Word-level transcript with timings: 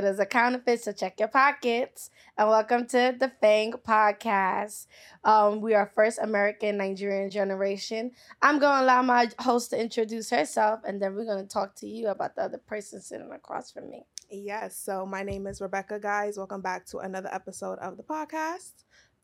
it 0.00 0.06
is 0.06 0.18
a 0.18 0.24
counterfeit, 0.24 0.82
so 0.82 0.92
check 0.92 1.18
your 1.18 1.28
pockets. 1.28 2.08
And 2.38 2.48
welcome 2.48 2.86
to 2.86 3.14
the 3.20 3.30
Fang 3.38 3.72
Podcast. 3.72 4.86
Um, 5.24 5.60
we 5.60 5.74
are 5.74 5.92
first 5.94 6.18
American 6.22 6.78
Nigerian 6.78 7.28
generation. 7.28 8.12
I'm 8.40 8.58
going 8.58 8.78
to 8.78 8.82
allow 8.82 9.02
my 9.02 9.28
host 9.40 9.70
to 9.70 9.78
introduce 9.78 10.30
herself, 10.30 10.80
and 10.86 11.02
then 11.02 11.14
we're 11.14 11.26
going 11.26 11.46
to 11.46 11.52
talk 11.52 11.74
to 11.76 11.86
you 11.86 12.08
about 12.08 12.34
the 12.34 12.44
other 12.44 12.56
person 12.56 13.02
sitting 13.02 13.30
across 13.30 13.72
from 13.72 13.90
me. 13.90 14.06
Yes. 14.30 14.74
So 14.74 15.04
my 15.04 15.22
name 15.22 15.46
is 15.46 15.60
Rebecca, 15.60 16.00
guys. 16.00 16.38
Welcome 16.38 16.62
back 16.62 16.86
to 16.86 16.98
another 17.00 17.28
episode 17.30 17.78
of 17.80 17.98
the 17.98 18.02
podcast. 18.02 18.72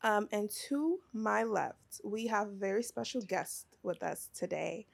Um, 0.03 0.27
and 0.31 0.47
to 0.69 0.99
my 1.11 1.41
left, 1.41 2.01
we 2.03 2.27
have 2.27 2.49
a 2.49 2.55
very 2.55 2.83
special 2.83 3.21
guest 3.23 3.65
with 3.81 4.03
us 4.03 4.29
today. 4.35 4.85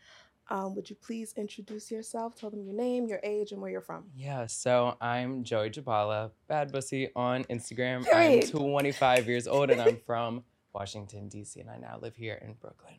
Um, 0.49 0.75
would 0.75 0.89
you 0.89 0.95
please 0.95 1.33
introduce 1.37 1.89
yourself? 1.89 2.35
Tell 2.35 2.49
them 2.49 2.63
your 2.63 2.75
name, 2.75 3.07
your 3.07 3.19
age, 3.23 3.51
and 3.51 3.61
where 3.61 3.71
you're 3.71 3.81
from. 3.81 4.05
Yeah, 4.15 4.45
so 4.45 4.97
I'm 4.99 5.43
Joey 5.43 5.69
Gabella, 5.69 6.31
Bad 6.47 6.71
Bussy 6.71 7.09
on 7.15 7.45
Instagram. 7.45 8.03
Period. 8.03 8.43
I'm 8.43 8.49
25 8.51 9.27
years 9.27 9.47
old 9.47 9.69
and 9.69 9.81
I'm 9.81 9.97
from 10.05 10.43
Washington, 10.73 11.29
D.C., 11.29 11.59
and 11.59 11.69
I 11.69 11.77
now 11.77 11.97
live 12.01 12.15
here 12.15 12.39
in 12.41 12.53
Brooklyn. 12.53 12.95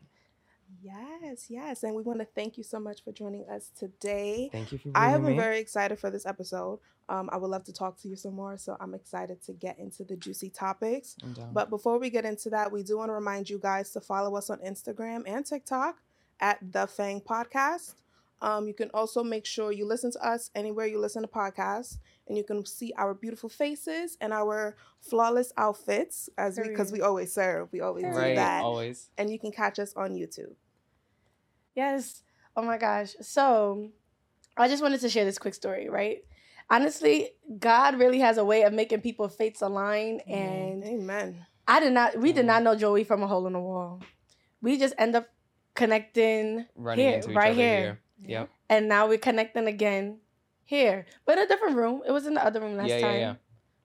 Yes, 0.83 1.47
yes. 1.51 1.83
And 1.83 1.95
we 1.95 2.03
want 2.03 2.21
to 2.21 2.25
thank 2.35 2.57
you 2.57 2.65
so 2.65 2.81
much 2.81 3.05
for 3.05 3.13
joining 3.13 3.49
us 3.49 3.71
today. 3.79 4.49
Thank 4.51 4.73
you 4.73 4.79
for 4.79 4.85
being 4.85 4.95
here. 4.97 5.15
I 5.15 5.17
been 5.19 5.25
me. 5.33 5.37
very 5.37 5.59
excited 5.59 5.99
for 5.99 6.11
this 6.11 6.27
episode. 6.27 6.79
Um, 7.09 7.29
I 7.31 7.37
would 7.37 7.51
love 7.51 7.65
to 7.65 7.73
talk 7.73 8.01
to 8.01 8.09
you 8.09 8.17
some 8.17 8.35
more, 8.35 8.57
so 8.57 8.77
I'm 8.81 8.95
excited 8.95 9.43
to 9.45 9.53
get 9.53 9.79
into 9.79 10.05
the 10.05 10.17
juicy 10.17 10.49
topics. 10.49 11.17
I'm 11.23 11.35
down. 11.35 11.53
But 11.53 11.69
before 11.69 11.99
we 11.99 12.09
get 12.09 12.25
into 12.25 12.49
that, 12.51 12.73
we 12.73 12.83
do 12.83 12.97
want 12.97 13.11
to 13.11 13.13
remind 13.13 13.51
you 13.51 13.59
guys 13.59 13.91
to 13.91 14.01
follow 14.01 14.37
us 14.37 14.49
on 14.49 14.59
Instagram 14.61 15.23
and 15.27 15.45
TikTok 15.45 15.99
at 16.41 16.59
The 16.73 16.87
Fang 16.87 17.21
Podcast. 17.21 17.95
Um, 18.41 18.67
you 18.67 18.75
can 18.75 18.91
also 18.93 19.23
make 19.25 19.47
sure 19.47 19.73
you 19.73 19.87
listen 19.87 20.13
to 20.13 20.27
us 20.27 20.51
anywhere 20.55 20.87
you 20.87 20.99
listen 20.99 21.23
to 21.23 21.29
podcasts, 21.29 21.99
and 22.29 22.37
you 22.37 22.45
can 22.45 22.67
see 22.67 22.93
our 22.99 23.15
beautiful 23.15 23.49
faces 23.49 24.19
and 24.21 24.33
our 24.33 24.77
flawless 25.01 25.53
outfits 25.57 26.29
as 26.37 26.59
because 26.59 26.93
we 26.93 26.99
Period. 26.99 27.09
always 27.09 27.33
serve, 27.33 27.69
we 27.73 27.81
always 27.81 28.05
do 28.05 28.13
that, 28.13 28.63
always. 28.63 29.09
and 29.17 29.31
you 29.31 29.39
can 29.39 29.51
catch 29.51 29.79
us 29.79 29.95
on 29.95 30.15
YouTube. 30.15 30.55
Yes. 31.75 32.23
Oh 32.57 32.63
my 32.63 32.79
gosh. 32.79 33.15
So 33.21 33.91
I 34.57 34.69
just 34.69 34.83
wanted 34.83 35.01
to 35.01 35.09
share 35.09 35.25
this 35.25 35.39
quick 35.39 35.55
story, 35.55 35.89
right? 35.89 36.19
Honestly, 36.71 37.31
God 37.59 37.99
really 37.99 38.21
has 38.21 38.39
a 38.39 38.45
way 38.45 38.63
of 38.63 38.73
making 38.73 39.01
people 39.01 39.29
fates 39.29 39.61
align. 39.61 40.21
And 40.21 40.85
Amen. 40.85 41.47
I 41.67 41.81
did 41.81 41.93
not, 41.93 42.19
we 42.19 42.33
did 42.33 42.47
not 42.47 42.63
know 42.63 42.75
Joey 42.75 43.05
from 43.05 43.23
a 43.23 43.27
hole 43.27 43.47
in 43.47 43.53
the 43.55 43.61
wall. 43.61 44.01
We 44.63 44.79
just 44.79 44.95
end 44.97 45.15
up 45.15 45.29
connecting 45.75 46.67
Running 46.77 47.05
here, 47.07 47.17
into 47.17 47.31
each 47.31 47.37
right 47.37 47.51
other 47.53 47.61
here. 47.61 47.81
here. 47.81 47.99
Yep. 48.27 48.51
And 48.71 48.89
now 48.89 49.07
we're 49.09 49.19
connecting 49.19 49.67
again 49.67 50.19
here, 50.65 51.07
but 51.27 51.37
in 51.39 51.45
a 51.45 51.49
different 51.49 51.77
room. 51.77 52.03
It 52.07 52.13
was 52.13 52.27
in 52.27 52.35
the 52.35 52.45
other 52.45 52.61
room 52.61 52.77
last 52.77 52.89
Yeah, 52.89 53.01
time. 53.01 53.13
yeah, 53.15 53.19
yeah. 53.21 53.35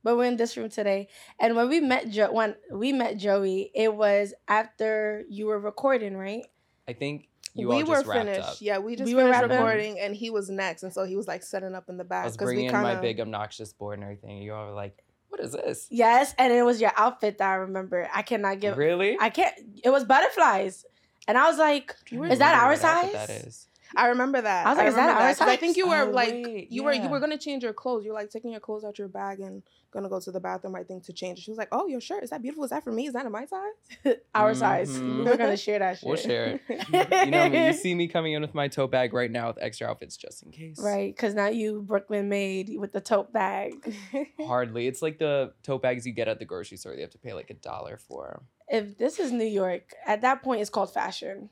But 0.01 0.15
we're 0.15 0.25
in 0.25 0.37
this 0.37 0.55
room 0.55 0.69
today. 0.69 1.09
And 1.39 1.55
when 1.57 1.67
we 1.67 1.81
met 1.81 2.09
jo- 2.09 2.31
when 2.31 2.55
we 2.71 2.93
met 2.93 3.17
Joey, 3.17 3.69
it 3.75 3.93
was 3.93 4.33
after 4.47 5.25
you 5.29 5.47
were 5.47 5.59
recording, 5.59 6.15
right? 6.15 6.45
I 6.87 6.93
think 6.93 7.27
you 7.53 7.67
we 7.67 7.75
all 7.75 7.79
were 7.81 7.95
just 7.95 8.05
wrapped 8.07 8.19
finished. 8.27 8.49
up. 8.49 8.55
Yeah, 8.61 8.77
we 8.77 8.95
just 8.95 9.07
We 9.07 9.13
were 9.15 9.23
finished 9.23 9.41
wrapping. 9.41 9.57
recording, 9.57 9.99
and 9.99 10.15
he 10.15 10.29
was 10.29 10.49
next, 10.49 10.83
and 10.83 10.93
so 10.93 11.03
he 11.03 11.17
was 11.17 11.27
like 11.27 11.43
setting 11.43 11.75
up 11.75 11.89
in 11.89 11.97
the 11.97 12.05
back. 12.05 12.23
I 12.23 12.27
was 12.27 12.37
because 12.37 12.47
we 12.47 12.53
bringing 12.55 12.73
in 12.75 12.81
my 12.81 12.95
big 12.95 13.19
obnoxious 13.19 13.73
board 13.73 13.95
and 13.95 14.03
everything. 14.03 14.37
You 14.37 14.53
all 14.53 14.67
were 14.67 14.71
like, 14.73 15.03
what 15.27 15.41
is 15.41 15.51
this? 15.51 15.87
Yes, 15.91 16.33
and 16.37 16.53
it 16.53 16.63
was 16.63 16.79
your 16.79 16.93
outfit 16.95 17.37
that 17.39 17.49
I 17.49 17.55
remember. 17.55 18.07
I 18.13 18.21
cannot 18.21 18.61
give 18.61 18.77
really? 18.77 19.17
I 19.19 19.29
can't 19.29 19.53
it 19.83 19.89
was 19.89 20.05
butterflies. 20.05 20.85
And 21.27 21.37
I 21.37 21.47
was 21.47 21.57
like, 21.57 21.95
is 22.11 22.39
that 22.39 22.55
our 22.63 22.75
size? 22.75 23.11
That 23.11 23.29
is. 23.29 23.67
I 23.95 24.07
remember 24.09 24.39
that. 24.39 24.67
I 24.67 24.69
was 24.69 24.77
like, 24.77 24.87
is 24.87 24.95
that 24.95 25.09
our 25.19 25.33
size? 25.33 25.47
I 25.47 25.55
think 25.55 25.75
you 25.75 25.87
were 25.87 26.03
Oh, 26.03 26.11
like 26.11 26.31
wait, 26.31 26.71
you 26.71 26.83
were 26.83 26.93
you 26.93 27.09
were 27.09 27.19
gonna 27.19 27.39
change 27.39 27.63
your 27.63 27.73
clothes. 27.73 28.05
You 28.05 28.11
were 28.11 28.19
like 28.19 28.29
taking 28.29 28.51
your 28.51 28.59
clothes 28.59 28.83
out 28.83 28.99
your 28.99 29.07
bag 29.07 29.39
and 29.39 29.63
gonna 29.91 30.09
go 30.09 30.19
to 30.19 30.31
the 30.31 30.39
bathroom. 30.39 30.75
I 30.75 30.83
think 30.83 31.05
to 31.05 31.13
change. 31.13 31.39
She 31.39 31.49
was 31.49 31.57
like, 31.57 31.69
"Oh, 31.71 31.87
your 31.87 31.99
shirt 31.99 32.23
is 32.23 32.29
that 32.29 32.43
beautiful? 32.43 32.63
Is 32.63 32.69
that 32.69 32.83
for 32.83 32.91
me? 32.91 33.07
Is 33.07 33.13
that 33.13 33.25
in 33.25 33.31
my 33.31 33.45
size?" 33.45 34.17
our 34.35 34.53
size. 34.53 34.91
Mhm. 34.91 35.23
We 35.25 35.31
were 35.31 35.37
gonna 35.37 35.57
share 35.57 35.79
that 35.79 35.97
shit. 35.97 36.07
We'll 36.07 36.17
share 36.17 36.59
it. 36.67 36.85
You 37.25 37.31
know 37.31 37.49
me. 37.49 37.65
You 37.67 37.73
see 37.73 37.95
me 37.95 38.07
coming 38.07 38.33
in 38.33 38.43
with 38.43 38.53
my 38.53 38.67
tote 38.67 38.91
bag 38.91 39.11
right 39.13 39.31
now 39.31 39.47
with 39.47 39.57
extra 39.59 39.87
outfits 39.87 40.17
just 40.17 40.43
in 40.43 40.51
case. 40.51 40.79
Right, 40.79 41.13
because 41.15 41.33
now 41.33 41.47
you 41.47 41.81
Brooklyn 41.81 42.29
made 42.29 42.77
with 42.77 42.91
the 42.91 43.01
tote 43.01 43.33
bag. 43.33 43.95
Hardly. 44.39 44.85
It's 44.85 45.01
like 45.01 45.17
the 45.17 45.53
tote 45.63 45.81
bags 45.81 46.05
you 46.05 46.13
get 46.13 46.27
at 46.27 46.37
the 46.37 46.45
grocery 46.45 46.77
store. 46.77 46.93
You 46.93 47.01
have 47.01 47.09
to 47.11 47.17
pay 47.17 47.33
like 47.33 47.49
a 47.49 47.55
dollar 47.55 47.97
for. 47.97 48.43
If 48.69 48.97
this 48.97 49.19
is 49.19 49.31
New 49.31 49.45
York, 49.45 49.93
at 50.05 50.21
that 50.21 50.41
point 50.43 50.61
it's 50.61 50.69
called 50.69 50.93
fashion. 50.93 51.49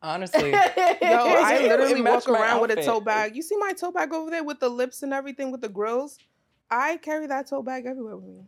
Honestly, 0.00 0.50
Yo, 0.52 0.56
I 1.02 1.58
literally 1.68 2.00
walk 2.00 2.28
my 2.28 2.38
around 2.40 2.60
with 2.62 2.70
a 2.70 2.82
tote 2.84 3.04
bag. 3.04 3.34
You 3.34 3.42
see 3.42 3.56
my 3.56 3.72
tote 3.72 3.94
bag 3.94 4.12
over 4.12 4.30
there 4.30 4.44
with 4.44 4.60
the 4.60 4.68
lips 4.68 5.02
and 5.02 5.12
everything 5.12 5.50
with 5.50 5.60
the 5.60 5.68
grills. 5.68 6.18
I 6.70 6.98
carry 6.98 7.26
that 7.26 7.48
tote 7.48 7.64
bag 7.64 7.84
everywhere 7.86 8.16
with 8.16 8.28
me. 8.28 8.42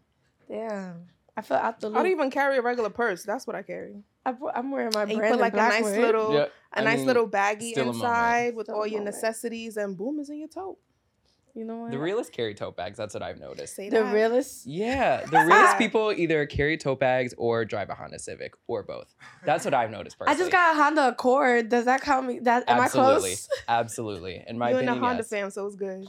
Damn. 0.48 1.08
I 1.36 1.42
feel 1.42 1.56
out 1.56 1.80
the 1.80 1.90
I 1.90 1.94
don't 1.94 2.06
even 2.08 2.30
carry 2.30 2.56
a 2.58 2.62
regular 2.62 2.90
purse. 2.90 3.24
That's 3.24 3.46
what 3.46 3.56
I 3.56 3.62
carry. 3.62 4.02
I 4.24 4.32
put- 4.32 4.52
I'm 4.54 4.70
wearing 4.70 4.90
my 4.94 5.02
And 5.02 5.10
you 5.12 5.16
brand 5.18 5.32
put 5.34 5.40
like 5.40 5.54
a 5.54 5.56
nice 5.56 5.84
little, 5.84 6.34
Yeah, 6.34 6.46
a 6.72 6.80
I 6.80 6.84
nice 6.84 6.98
mean, 6.98 7.06
little 7.06 7.28
baggie 7.28 7.70
still 7.72 7.82
a 7.82 7.86
moment. 7.86 7.96
inside 8.04 8.54
with 8.54 8.66
Still 8.66 8.76
all 8.76 8.86
your 8.86 9.00
moment. 9.00 9.16
necessities, 9.16 9.76
and 9.76 9.96
boom, 9.96 10.20
is 10.20 10.28
in 10.30 10.38
your 10.38 10.48
tote. 10.48 10.78
You 11.54 11.64
know 11.64 11.76
what? 11.78 11.90
the 11.90 11.98
realest 11.98 12.32
carry 12.32 12.54
tote 12.54 12.76
bags. 12.76 12.96
That's 12.96 13.14
what 13.14 13.22
I've 13.22 13.38
noticed. 13.38 13.74
Say 13.74 13.88
the 13.88 14.02
that. 14.02 14.14
realest. 14.14 14.66
Yeah, 14.66 15.24
the 15.26 15.44
realest 15.44 15.78
people 15.78 16.12
either 16.12 16.46
carry 16.46 16.76
tote 16.76 17.00
bags 17.00 17.34
or 17.36 17.64
drive 17.64 17.90
a 17.90 17.94
Honda 17.94 18.18
Civic 18.18 18.54
or 18.66 18.82
both. 18.82 19.14
That's 19.44 19.64
what 19.64 19.74
I've 19.74 19.90
noticed 19.90 20.16
I 20.26 20.34
just 20.36 20.52
got 20.52 20.74
a 20.74 20.82
Honda 20.82 21.08
Accord. 21.08 21.68
Does 21.68 21.86
that 21.86 22.02
count 22.02 22.26
me? 22.26 22.38
That 22.40 22.64
am 22.68 22.80
Absolutely. 22.80 23.14
I 23.14 23.34
close? 23.34 23.48
Absolutely. 23.68 24.44
In 24.46 24.58
my 24.58 24.70
you 24.70 24.78
and 24.78 24.88
a 24.88 24.94
Honda 24.94 25.18
yes. 25.18 25.28
fan, 25.28 25.50
so 25.50 25.66
it's 25.66 25.76
good. 25.76 26.06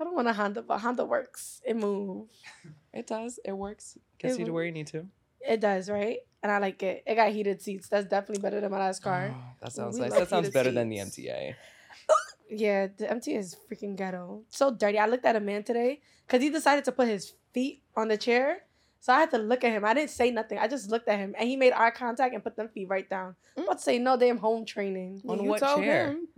I 0.00 0.04
don't 0.04 0.14
want 0.14 0.28
a 0.28 0.32
Honda, 0.32 0.62
but 0.62 0.78
Honda 0.78 1.04
works. 1.04 1.62
It 1.64 1.76
moves. 1.76 2.32
It 2.92 3.06
does. 3.06 3.38
It 3.44 3.52
works. 3.52 3.96
Gets 4.18 4.34
It 4.34 4.40
you 4.40 4.46
to 4.46 4.52
where 4.52 4.64
you 4.64 4.72
need 4.72 4.88
to. 4.88 5.06
It 5.40 5.60
does, 5.60 5.88
right? 5.88 6.18
And 6.42 6.50
I 6.50 6.58
like 6.58 6.82
it. 6.82 7.04
It 7.06 7.14
got 7.14 7.32
heated 7.32 7.62
seats. 7.62 7.88
That's 7.88 8.06
definitely 8.06 8.42
better 8.42 8.60
than 8.60 8.70
my 8.70 8.78
last 8.78 9.02
car. 9.02 9.34
Oh, 9.34 9.42
that 9.62 9.72
sounds 9.72 9.94
we 9.94 10.02
nice. 10.02 10.10
love 10.10 10.20
That 10.20 10.28
sounds 10.28 10.46
heated 10.46 10.54
better 10.54 10.70
than 10.72 10.88
the. 10.88 10.98
MTA. 10.98 11.54
Yeah, 12.50 12.88
the 12.96 13.10
MT 13.10 13.34
is 13.34 13.56
freaking 13.70 13.96
ghetto. 13.96 14.42
So 14.48 14.70
dirty. 14.70 14.98
I 14.98 15.06
looked 15.06 15.24
at 15.24 15.36
a 15.36 15.40
man 15.40 15.64
today 15.64 16.00
because 16.26 16.42
he 16.42 16.50
decided 16.50 16.84
to 16.84 16.92
put 16.92 17.08
his 17.08 17.32
feet 17.52 17.82
on 17.96 18.08
the 18.08 18.16
chair. 18.16 18.62
So 19.00 19.12
I 19.12 19.20
had 19.20 19.30
to 19.32 19.38
look 19.38 19.64
at 19.64 19.70
him. 19.72 19.84
I 19.84 19.92
didn't 19.94 20.10
say 20.10 20.30
nothing. 20.30 20.58
I 20.58 20.66
just 20.68 20.90
looked 20.90 21.08
at 21.08 21.18
him 21.18 21.34
and 21.38 21.48
he 21.48 21.56
made 21.56 21.72
eye 21.74 21.90
contact 21.90 22.34
and 22.34 22.42
put 22.42 22.56
them 22.56 22.68
feet 22.68 22.88
right 22.88 23.08
down. 23.08 23.34
I'm 23.56 23.62
Mm. 23.62 23.66
about 23.66 23.78
to 23.78 23.82
say 23.84 23.98
no 23.98 24.16
damn 24.16 24.38
home 24.38 24.64
training. 24.64 25.22
On 25.28 25.42
you 25.42 25.50
what 25.50 25.60
told 25.60 25.80
chair? 25.82 26.08
him. 26.12 26.28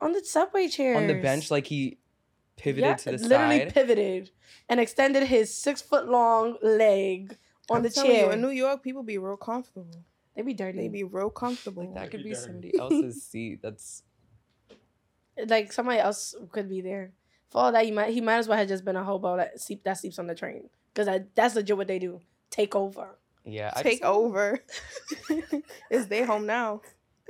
On 0.00 0.12
the 0.12 0.24
subway 0.24 0.68
chair. 0.68 0.96
On 0.96 1.06
the 1.06 1.14
bench, 1.20 1.50
like 1.50 1.66
he 1.66 1.98
pivoted 2.56 2.84
yeah, 2.84 2.94
to 2.94 3.10
the 3.12 3.18
side. 3.18 3.28
literally 3.28 3.58
side. 3.60 3.74
pivoted 3.74 4.30
and 4.68 4.78
extended 4.80 5.24
his 5.24 5.52
six 5.52 5.82
foot 5.82 6.08
long 6.08 6.56
leg 6.62 7.36
on 7.68 7.78
I'm 7.78 7.82
the 7.82 7.90
telling 7.90 8.10
chair. 8.12 8.26
You, 8.26 8.32
in 8.32 8.40
New 8.42 8.50
York, 8.50 8.82
people 8.82 9.02
be 9.02 9.18
real 9.18 9.36
comfortable. 9.36 9.90
they 10.36 10.42
be 10.42 10.54
dirty. 10.54 10.78
They 10.78 10.88
be 10.88 11.04
real 11.04 11.30
comfortable. 11.30 11.84
like 11.84 11.94
that 11.94 12.10
could 12.12 12.22
Be 12.22 12.30
be 12.30 12.34
somebody 12.36 12.78
else's 12.78 13.22
seat. 13.24 13.60
That's 13.62 14.02
like 15.48 15.72
somebody 15.72 15.98
else 15.98 16.34
could 16.52 16.68
be 16.68 16.80
there. 16.80 17.12
For 17.50 17.58
all 17.60 17.72
that, 17.72 17.86
you 17.86 17.92
might 17.92 18.12
he 18.12 18.20
might 18.20 18.36
as 18.36 18.48
well 18.48 18.58
have 18.58 18.68
just 18.68 18.84
been 18.84 18.96
a 18.96 19.04
hobo 19.04 19.36
that 19.36 19.60
sleep 19.60 19.84
that 19.84 19.94
sleeps 19.98 20.18
on 20.18 20.26
the 20.26 20.34
train 20.34 20.68
because 20.92 21.08
that's 21.34 21.54
legit 21.54 21.76
what 21.76 21.86
they 21.88 21.98
do. 21.98 22.20
Take 22.50 22.74
over. 22.74 23.18
yeah. 23.44 23.72
I 23.74 23.82
Take 23.82 24.00
just, 24.00 24.04
over. 24.04 24.60
it's 25.90 26.06
their 26.06 26.26
home 26.26 26.46
now. 26.46 26.80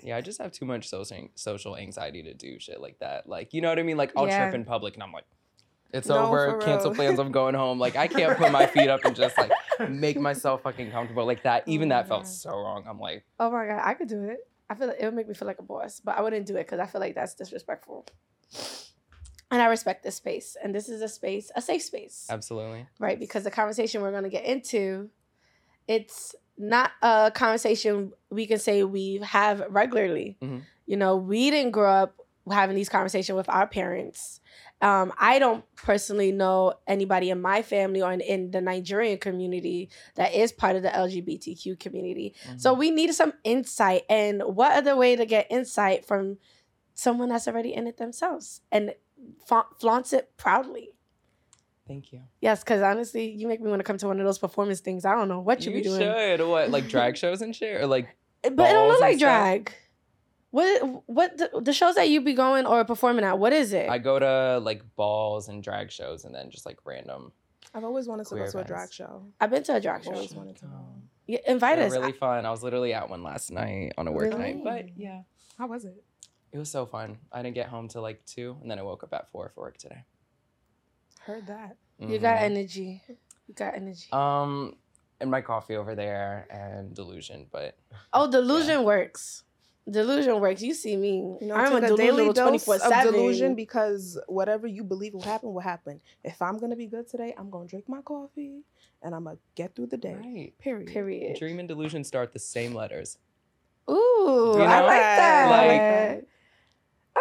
Yeah, 0.03 0.17
I 0.17 0.21
just 0.21 0.41
have 0.41 0.53
too 0.53 0.65
much 0.67 0.89
social 0.89 1.29
social 1.35 1.77
anxiety 1.77 2.23
to 2.25 2.35
do 2.35 2.59
shit 2.59 2.81
like 2.81 2.99
that. 2.99 3.29
Like, 3.29 3.55
you 3.55 3.61
know 3.61 3.69
what 3.69 3.79
I 3.79 3.83
mean? 3.83 3.97
Like, 3.97 4.13
I'll 4.17 4.27
Yeah. 4.27 4.43
trip 4.43 4.55
in 4.55 4.65
public 4.65 4.95
and 4.95 5.03
I'm 5.03 5.13
like, 5.13 5.25
it's 5.93 6.09
No, 6.09 6.27
over. 6.27 6.59
Cancel 6.59 6.91
real. 6.91 6.97
plans. 6.97 7.19
I'm 7.19 7.31
going 7.33 7.55
home. 7.55 7.79
Like, 7.79 7.97
I 7.97 8.09
can't 8.09 8.37
put 8.37 8.51
my 8.51 8.67
feet 8.67 8.89
up 8.89 9.05
and 9.05 9.15
just 9.15 9.39
like 9.39 9.53
make 9.89 10.19
myself 10.19 10.63
fucking 10.63 10.91
comfortable 10.91 11.25
like 11.25 11.43
that. 11.45 11.63
Even 11.69 11.91
Oh 11.91 11.95
my 11.95 12.03
that 12.03 12.09
felt 12.09 12.27
so 12.27 12.51
wrong. 12.51 12.85
I'm 12.89 12.99
like, 12.99 13.25
Oh 13.39 13.51
my 13.51 13.67
god, 13.67 13.81
I 13.85 13.95
could 13.95 14.09
do 14.09 14.25
it. 14.25 14.39
I 14.75 14.77
feel 14.77 14.89
like 14.89 14.97
it 14.99 15.05
would 15.05 15.15
make 15.15 15.29
me 15.29 15.35
feel 15.35 15.47
like 15.47 15.61
a 15.61 15.63
boss, 15.63 16.01
but 16.01 16.19
I 16.19 16.21
wouldn't 16.21 16.47
do 16.47 16.57
it 16.57 16.65
because 16.65 16.81
I 16.81 16.87
feel 16.87 17.01
like 17.01 17.15
that's 17.15 17.35
disrespectful. 17.35 18.07
And 19.51 19.63
I 19.63 19.67
respect 19.67 20.03
this 20.03 20.17
space, 20.17 20.57
and 20.61 20.75
this 20.75 20.89
is 20.89 21.01
a 21.01 21.09
space, 21.09 21.53
a 21.55 21.63
safe 21.63 21.83
space, 21.83 22.27
absolutely. 22.29 22.87
right? 22.99 23.21
Because 23.21 23.45
the 23.45 23.53
conversation 23.53 24.03
we're 24.03 24.11
going 24.11 24.25
to 24.25 24.29
get 24.31 24.45
into, 24.45 25.11
it's 25.87 26.35
not 26.59 26.91
a 27.03 27.31
conversation 27.33 28.13
we 28.31 28.47
can 28.47 28.59
say 28.59 28.83
we 28.83 29.19
have 29.19 29.63
regularly. 29.69 30.39
Mhm. 30.43 30.63
You 30.87 30.97
know, 30.97 31.17
we 31.17 31.51
didn't 31.51 31.71
grow 31.71 31.91
up 31.91 32.24
having 32.51 32.77
these 32.77 32.89
conversations 32.89 33.37
with 33.37 33.49
our 33.49 33.67
parents. 33.67 34.41
Um, 34.83 35.13
I 35.19 35.39
don't 35.39 35.65
personally 35.77 36.31
know 36.33 36.75
anybody 36.87 37.31
in 37.31 37.41
my 37.41 37.63
family 37.63 38.03
or 38.03 38.13
in, 38.13 38.21
in 38.21 38.51
the 38.51 38.61
Nigerian 38.61 39.19
community 39.19 39.89
that 40.17 40.35
is 40.35 40.53
part 40.53 40.77
of 40.77 40.83
the 40.83 40.91
LGBTQ 40.91 41.79
community. 41.81 42.35
So 42.59 42.73
Mm-hmm. 42.73 42.79
we 42.81 42.91
need 42.91 43.15
some 43.15 43.33
insight. 43.45 44.03
And 44.11 44.43
what 44.43 44.73
other 44.73 44.95
way 44.97 45.17
to 45.17 45.25
get 45.25 45.47
insight 45.51 46.05
from 46.05 46.37
someone 46.95 47.29
that's 47.31 47.49
already 47.49 47.73
in 47.75 47.87
it 47.87 47.97
themselves 47.97 48.61
and 48.71 48.95
fa- 49.47 49.65
flaunts 49.81 50.13
it 50.13 50.37
proudly? 50.37 50.91
Thank 51.89 52.13
you. 52.13 52.23
Yes, 52.41 52.63
because 52.65 52.83
honestly, 52.83 53.31
you 53.31 53.47
make 53.47 53.61
me 53.61 53.69
want 53.71 53.81
to 53.81 53.85
come 53.85 53.99
to 53.99 54.07
one 54.07 54.19
of 54.19 54.25
those 54.27 54.39
performance 54.39 54.81
things. 54.81 55.05
I 55.05 55.15
don't 55.15 55.29
know 55.29 55.41
what 55.41 55.65
you, 55.65 55.73
You 55.73 55.79
be 55.79 55.83
doing. 55.85 56.01
should. 56.01 56.47
What, 56.47 56.71
like 56.71 56.89
drag 56.89 57.17
shows 57.19 57.41
and 57.43 57.55
shit? 57.55 57.81
Or 57.81 57.87
like, 57.87 58.09
But 58.43 58.53
it 58.53 58.57
don't 58.73 58.89
look 58.89 59.01
like 59.01 59.17
stuff? 59.19 59.29
Drag. 60.55 60.83
What 60.83 61.03
what 61.07 61.37
the, 61.39 61.61
the 61.61 61.73
shows 61.73 61.95
that 61.97 62.09
you 62.09 62.21
be 62.21 62.35
going 62.35 62.67
or 62.67 62.85
performing 62.85 63.25
at? 63.25 63.39
What 63.39 63.53
is 63.53 63.73
it? 63.73 63.89
I 63.89 63.99
go 63.99 64.19
to 64.19 64.59
like 64.63 64.83
balls 64.97 65.49
and 65.49 65.63
drag 65.63 65.91
shows 65.91 66.25
and 66.25 66.35
then 66.35 66.51
just 66.51 66.67
like 66.67 66.79
random. 66.85 67.33
I've 67.75 67.85
always 67.85 68.07
wanted 68.07 68.25
to 68.27 68.31
Queer 68.35 68.45
go 68.47 68.51
to 68.53 68.59
a 68.59 68.65
drag 68.65 68.93
show. 68.93 69.25
I've 69.41 69.51
been 69.51 69.65
to 69.65 69.75
a 69.77 69.81
drag 69.81 70.05
show. 70.05 70.11
I've 70.11 70.17
always 70.17 70.35
wanted 70.35 70.57
to 70.57 70.67
go. 70.67 70.87
Yeah, 71.27 71.39
invite 71.49 71.79
They're 71.79 71.87
us. 71.87 71.93
really 71.93 72.13
fun. 72.13 72.47
I 72.47 72.51
was 72.51 72.63
literally 72.63 72.93
at 72.95 73.09
one 73.11 73.23
last 73.23 73.51
night 73.51 73.93
on 73.99 74.07
a 74.07 74.13
work 74.13 74.25
Really? 74.35 74.55
night, 74.55 74.65
but 74.65 74.97
yeah, 74.99 75.23
How 75.59 75.67
was 75.67 75.85
it? 75.85 76.05
it 76.53 76.59
was 76.59 76.71
so 76.71 76.87
fun. 76.87 77.19
I 77.33 77.43
didn't 77.43 77.55
get 77.57 77.69
home 77.69 77.89
till 77.89 78.03
like 78.03 78.25
two, 78.27 78.57
and 78.63 78.71
then 78.71 78.79
I 78.79 78.83
woke 78.83 79.03
up 79.03 79.13
at 79.15 79.31
four 79.33 79.51
for 79.55 79.63
work 79.63 79.77
today. 79.79 80.05
Heard 81.21 81.47
that. 81.47 81.77
You 81.99 82.19
got 82.19 82.39
Mhm. 82.39 82.43
energy. 82.43 83.03
You 83.49 83.55
got 83.55 83.75
energy. 83.75 84.09
um, 84.13 84.77
and 85.21 85.31
my 85.31 85.41
coffee 85.41 85.77
over 85.77 85.95
there 85.95 86.47
and 86.51 86.95
delusion, 86.95 87.47
but 87.51 87.77
oh, 88.13 88.31
delusion 88.31 88.85
works. 88.85 89.43
Delusion 89.91 90.41
works. 90.41 90.63
You 90.63 90.73
see 90.73 90.97
me. 90.97 91.37
You 91.41 91.47
know, 91.49 91.55
I'm 91.57 91.73
a 91.73 91.77
a 91.77 91.81
daily 91.97 91.99
delusional 92.25 92.33
twenty 92.35 92.59
dose 92.59 92.81
of 92.83 93.03
delusion 93.03 93.55
because 93.55 94.19
whatever 94.29 94.67
you 94.67 94.83
believe 94.83 95.13
will 95.13 95.21
happen 95.23 95.53
will 95.53 95.61
happen. 95.61 96.01
If 96.23 96.41
I'm 96.41 96.59
gonna 96.59 96.77
be 96.77 96.87
good 96.87 97.07
today, 97.09 97.35
I'm 97.37 97.51
gonna 97.51 97.67
drink 97.69 97.87
my 97.89 98.01
coffee 98.01 98.63
and 99.03 99.15
I'm 99.15 99.25
gonna 99.25 99.37
get 99.55 99.75
through 99.77 99.89
the 99.89 99.99
day. 99.99 100.15
right. 100.15 100.53
Period. 100.59 100.89
Period. 100.89 101.39
Dream 101.39 101.59
and 101.59 101.69
delusion 101.69 102.03
start 102.03 102.33
the 102.33 102.39
same 102.39 102.75
letters. 102.75 103.19
Ooh, 103.91 104.55
You 104.57 104.63
I 104.63 104.81
like 104.81 105.01
that. 105.01 105.51
Like- 105.51 106.27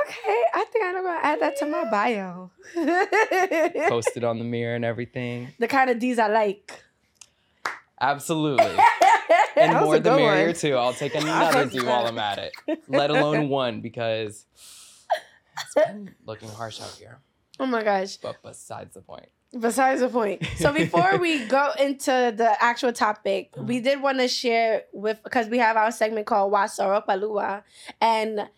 okay, 0.08 0.44
I 0.54 0.64
think 0.72 0.86
I'm 0.86 1.04
gonna 1.04 1.20
add 1.22 1.42
that 1.42 1.58
to 1.58 1.66
my 1.66 1.84
bio. 1.92 2.52
Posted 3.90 4.24
on 4.24 4.40
the 4.40 4.46
mirror 4.46 4.76
and 4.76 4.86
everything. 4.86 5.50
the 5.60 5.68
kind 5.68 5.90
of 5.90 6.00
D's 6.00 6.18
I 6.18 6.28
like. 6.28 6.82
Absolutely. 8.00 8.66
And 9.58 9.80
more 9.86 10.00
the 10.00 10.16
merrier 10.16 10.48
one. 10.48 10.56
too. 10.56 10.76
I'll 10.76 10.94
take 10.94 11.16
another 11.22 11.60
heard 11.60 11.72
D 11.72 11.80
while. 11.82 12.06
I'm 12.08 12.18
at 12.20 12.40
it. 12.40 12.54
Let 12.88 13.10
alone 13.10 13.50
one 13.50 13.82
because 13.82 14.46
it's 15.62 15.76
been 15.76 16.14
looking 16.26 16.50
harsh 16.50 16.82
out 16.82 16.96
here. 17.00 17.20
oh 17.60 17.66
my 17.66 17.84
gosh. 17.84 18.18
But 18.18 18.42
besides 18.44 18.94
the 18.96 19.02
point. 19.02 19.28
Besides 19.60 20.02
the 20.02 20.10
point. 20.10 20.44
So 20.58 20.74
before 20.74 21.18
we 21.20 21.46
go 21.46 21.72
into 21.80 22.34
the 22.36 22.56
actual 22.60 22.92
topic, 22.92 23.52
we 23.56 23.80
did 23.82 24.02
want 24.02 24.18
to 24.18 24.28
share 24.28 24.84
with 24.94 25.22
because 25.24 25.48
we 25.48 25.60
have 25.60 25.78
our 25.78 25.92
segment 25.92 26.26
called 26.26 26.52
Wasoro 26.52 27.06
Palua, 27.06 27.62
and 28.02 28.50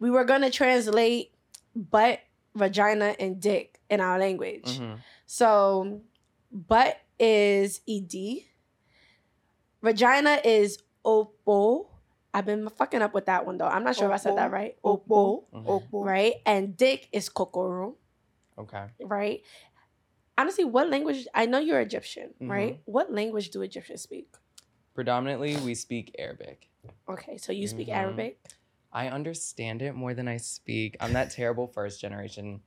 we 0.00 0.10
were 0.10 0.24
gonna 0.24 0.50
translate 0.50 1.30
butt, 1.76 2.18
vagina, 2.56 3.14
and 3.20 3.40
dick 3.40 3.78
in 3.88 4.00
our 4.00 4.18
language. 4.18 4.80
Mhm. 4.80 4.98
So 5.26 6.00
butt 6.50 6.98
is 7.20 7.80
ed, 7.88 8.12
vagina 9.82 10.40
is 10.44 10.78
opo. 11.04 11.86
I've 12.32 12.46
been 12.46 12.68
fucking 12.68 13.02
up 13.02 13.12
with 13.14 13.26
that 13.26 13.44
one 13.46 13.58
though. 13.58 13.66
I'm 13.66 13.82
not 13.84 13.96
sure 13.96 14.06
if 14.06 14.12
I 14.14 14.16
said 14.18 14.36
that 14.36 14.50
right. 14.52 14.76
Opo. 14.84 15.44
Opo. 15.52 16.04
Right? 16.04 16.34
And 16.46 16.76
dick 16.76 17.08
is 17.12 17.28
kokoro 17.28 17.96
Okay. 18.58 18.86
right? 19.00 19.40
Honestly, 20.38 20.64
what 20.64 20.88
language? 20.88 21.26
I 21.34 21.46
know 21.46 21.58
you're 21.58 21.80
Egyptian, 21.80 22.34
Mhm. 22.40 22.48
right? 22.48 22.80
What 22.84 23.12
language 23.12 23.50
do 23.50 23.62
Egyptians 23.62 24.02
speak? 24.02 24.28
Predominantly, 24.94 25.56
we 25.56 25.74
speak 25.74 26.14
Arabic. 26.18 26.68
Okay, 27.08 27.36
so 27.36 27.52
you 27.52 27.66
speak 27.66 27.88
Mhm. 27.88 27.94
Arabic. 27.96 28.38
I 28.92 29.08
understand 29.08 29.82
it 29.82 29.92
more 29.94 30.14
than 30.14 30.28
I 30.28 30.36
speak. 30.38 30.96
I'm 31.00 31.12
that 31.12 31.30
terrible 31.30 31.66
first 31.68 32.00
generation. 32.00 32.62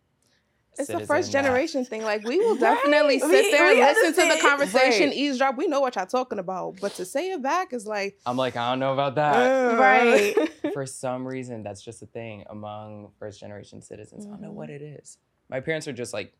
It's 0.78 0.88
the 0.88 0.94
citizen 0.94 1.08
first 1.08 1.32
that- 1.32 1.44
generation 1.44 1.86
thing. 1.86 2.04
Like 2.04 2.24
we 2.24 2.40
will 2.40 2.52
Right. 2.58 2.60
definitely 2.60 3.20
sit 3.20 3.30
We- 3.30 3.52
there 3.52 3.70
and 3.70 3.80
listen 3.80 4.14
to 4.14 4.36
the 4.36 4.42
conversation, 4.42 5.10
Right. 5.10 5.18
eavesdrop. 5.18 5.56
We 5.56 5.68
know 5.68 5.80
what 5.82 5.96
y'all 5.96 6.06
talking 6.06 6.40
about, 6.40 6.80
but 6.82 6.94
to 6.94 7.06
say 7.06 7.32
it 7.32 7.42
back 7.42 7.74
is 7.74 7.86
like 7.86 8.18
I'm 8.26 8.38
like, 8.38 8.56
I 8.56 8.72
don't 8.72 8.80
know 8.80 8.94
about 8.94 9.16
that. 9.16 9.78
Right. 9.78 10.50
For 10.74 10.86
some 10.86 11.28
reason, 11.28 11.62
that's 11.64 11.82
just 11.82 12.02
a 12.02 12.08
thing 12.08 12.44
among 12.50 13.12
first 13.20 13.40
generation 13.40 13.82
citizens. 13.82 14.26
I 14.26 14.30
don't 14.30 14.42
know 14.42 14.52
what 14.52 14.70
mm-hmm. 14.70 14.84
it 14.84 15.00
is. 15.02 15.20
My 15.50 15.60
parents 15.60 15.88
are 15.88 15.94
just 15.94 16.14
like, 16.14 16.34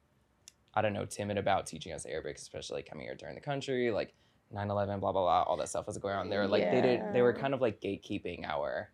I 0.74 0.82
don't 0.82 0.94
know, 0.94 1.06
timid 1.06 1.38
about 1.38 1.68
teaching 1.68 1.94
us 1.94 2.06
Arabic, 2.06 2.38
especially 2.38 2.82
coming 2.82 3.06
here 3.06 3.16
during 3.16 3.36
the 3.36 3.42
country, 3.42 3.92
like 3.92 4.14
9-11, 4.56 5.00
blah, 5.00 5.12
blah, 5.12 5.22
blah, 5.22 5.44
all 5.44 5.58
that 5.58 5.70
stuff 5.70 5.86
was 5.86 5.98
going 5.98 6.16
on. 6.16 6.30
They 6.30 6.38
were 6.38 6.48
like, 6.48 6.70
they 6.72 6.82
did, 6.82 7.02
they 7.14 7.22
were 7.22 7.34
kind 7.34 7.54
of 7.54 7.62
like 7.62 7.80
gatekeeping 7.82 8.46
our 8.48 8.92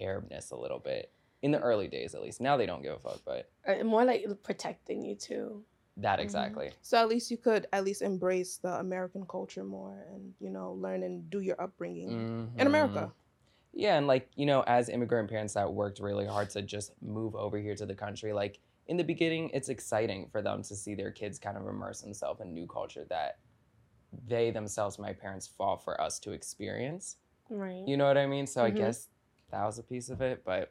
Arabness 0.00 0.50
a 0.50 0.56
little 0.56 0.78
bit. 0.80 1.12
In 1.42 1.50
the 1.50 1.58
early 1.60 1.88
days, 1.88 2.14
at 2.14 2.22
least. 2.22 2.40
Now 2.40 2.56
they 2.56 2.66
don't 2.66 2.82
give 2.82 2.94
a 2.94 2.98
fuck, 2.98 3.20
but 3.24 3.50
Uh, 3.66 3.84
More 3.84 4.04
like 4.04 4.24
protecting 4.42 5.02
you 5.04 5.14
too. 5.16 5.64
that 5.98 6.18
Mhm. 6.18 6.22
exactly. 6.24 6.70
So 6.82 6.96
at 6.98 7.08
least 7.08 7.30
you 7.30 7.36
could 7.36 7.66
at 7.72 7.84
least 7.84 8.00
embrace 8.00 8.56
the 8.56 8.78
American 8.80 9.26
culture 9.26 9.64
more 9.64 10.06
and 10.10 10.34
you 10.40 10.50
know 10.50 10.72
learn 10.72 11.02
and 11.02 11.28
do 11.28 11.40
your 11.40 11.60
upbringing 11.60 12.08
in 12.56 12.66
Mhm. 12.66 12.66
America. 12.66 13.12
Yeah, 13.74 13.96
and 13.96 14.06
like, 14.06 14.28
you 14.36 14.46
know, 14.46 14.62
as 14.66 14.88
immigrant 14.88 15.30
parents 15.30 15.54
that 15.54 15.72
worked 15.72 15.98
really 15.98 16.26
hard 16.26 16.50
to 16.50 16.62
just 16.62 16.92
move 17.02 17.34
over 17.34 17.58
here 17.58 17.74
to 17.74 17.86
the 17.86 17.94
country, 17.94 18.32
like 18.32 18.58
in 18.86 18.96
the 18.96 19.04
beginning, 19.04 19.50
it's 19.50 19.68
exciting 19.68 20.28
for 20.30 20.42
them 20.42 20.62
to 20.62 20.74
see 20.76 20.94
their 20.94 21.10
kids 21.10 21.38
kind 21.38 21.56
of 21.56 21.66
immerse 21.66 22.00
themselves 22.02 22.40
in 22.40 22.52
new 22.52 22.66
culture 22.66 23.04
that 23.08 23.38
they 24.26 24.50
themselves, 24.50 24.98
my 24.98 25.12
parents, 25.12 25.46
fought 25.46 25.82
for 25.82 25.98
us 26.00 26.18
to 26.20 26.32
experience. 26.32 27.16
Right. 27.48 27.82
You 27.86 27.96
know 27.96 28.06
what 28.06 28.18
I 28.18 28.26
mean? 28.26 28.46
So 28.46 28.60
Mhm. 28.60 28.64
I 28.64 28.70
guess 28.70 29.08
that 29.50 29.64
was 29.64 29.78
a 29.78 29.82
piece 29.82 30.10
of 30.10 30.20
it, 30.20 30.44
but 30.44 30.70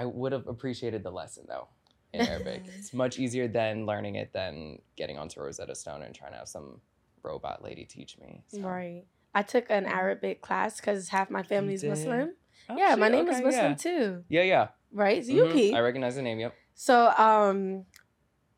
I 0.00 0.06
would 0.06 0.32
have 0.32 0.46
appreciated 0.46 1.02
the 1.02 1.10
lesson 1.10 1.44
though 1.46 1.68
in 2.14 2.20
Arabic. 2.26 2.62
it's 2.78 2.94
much 2.94 3.18
easier 3.18 3.46
than 3.48 3.84
learning 3.84 4.14
it 4.14 4.32
than 4.32 4.78
getting 4.96 5.18
onto 5.18 5.40
Rosetta 5.40 5.74
Stone 5.74 6.02
and 6.02 6.14
trying 6.14 6.32
to 6.32 6.38
have 6.38 6.48
some 6.48 6.80
robot 7.22 7.62
lady 7.62 7.84
teach 7.84 8.18
me. 8.18 8.42
so. 8.48 8.60
Right. 8.60 9.04
I 9.34 9.42
took 9.42 9.66
an 9.68 9.86
Arabic 9.86 10.40
class 10.40 10.80
because 10.80 11.08
half 11.08 11.30
my 11.30 11.42
family's? 11.42 11.84
Muslim. 11.84 12.32
Oh, 12.68 12.76
yeah, 12.76 12.96
my 12.96 13.08
name 13.08 13.28
is 13.28 13.40
Muslim 13.40 13.72
yeah. 13.72 13.74
too. 13.74 14.24
Yeah, 14.28 14.42
yeah. 14.42 14.68
Right? 14.92 15.22
Mhm. 15.22 15.70
UP. 15.70 15.76
I 15.76 15.80
recognize 15.80 16.16
the 16.16 16.22
name. 16.22 16.40
Yep. 16.40 16.54
So 16.74 17.12
um 17.16 17.84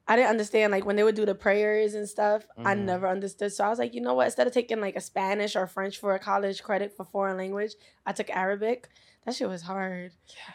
I 0.08 0.16
didn't 0.16 0.30
understand 0.30 0.72
like 0.72 0.84
when 0.84 0.96
they 0.96 1.04
would 1.04 1.14
do 1.14 1.24
the 1.24 1.34
prayers 1.34 1.94
and 1.94 2.08
stuff, 2.08 2.44
I 2.58 2.74
Mhm. 2.74 2.84
never 2.84 3.06
understood. 3.08 3.52
So 3.52 3.64
I 3.64 3.68
was 3.68 3.78
like, 3.78 3.94
you 3.94 4.00
know 4.00 4.14
what? 4.14 4.26
Instead 4.26 4.46
of 4.48 4.52
taking 4.52 4.80
like 4.80 4.96
a 4.96 5.00
Spanish 5.00 5.54
or 5.54 5.66
French 5.66 5.98
for 5.98 6.14
a 6.14 6.18
college 6.18 6.62
credit 6.62 6.96
for 6.96 7.04
foreign 7.04 7.36
language, 7.36 7.74
I 8.04 8.12
took 8.12 8.28
Arabic. 8.30 8.88
That 9.24 9.36
shit 9.36 9.48
was 9.48 9.62
hard. 9.62 10.10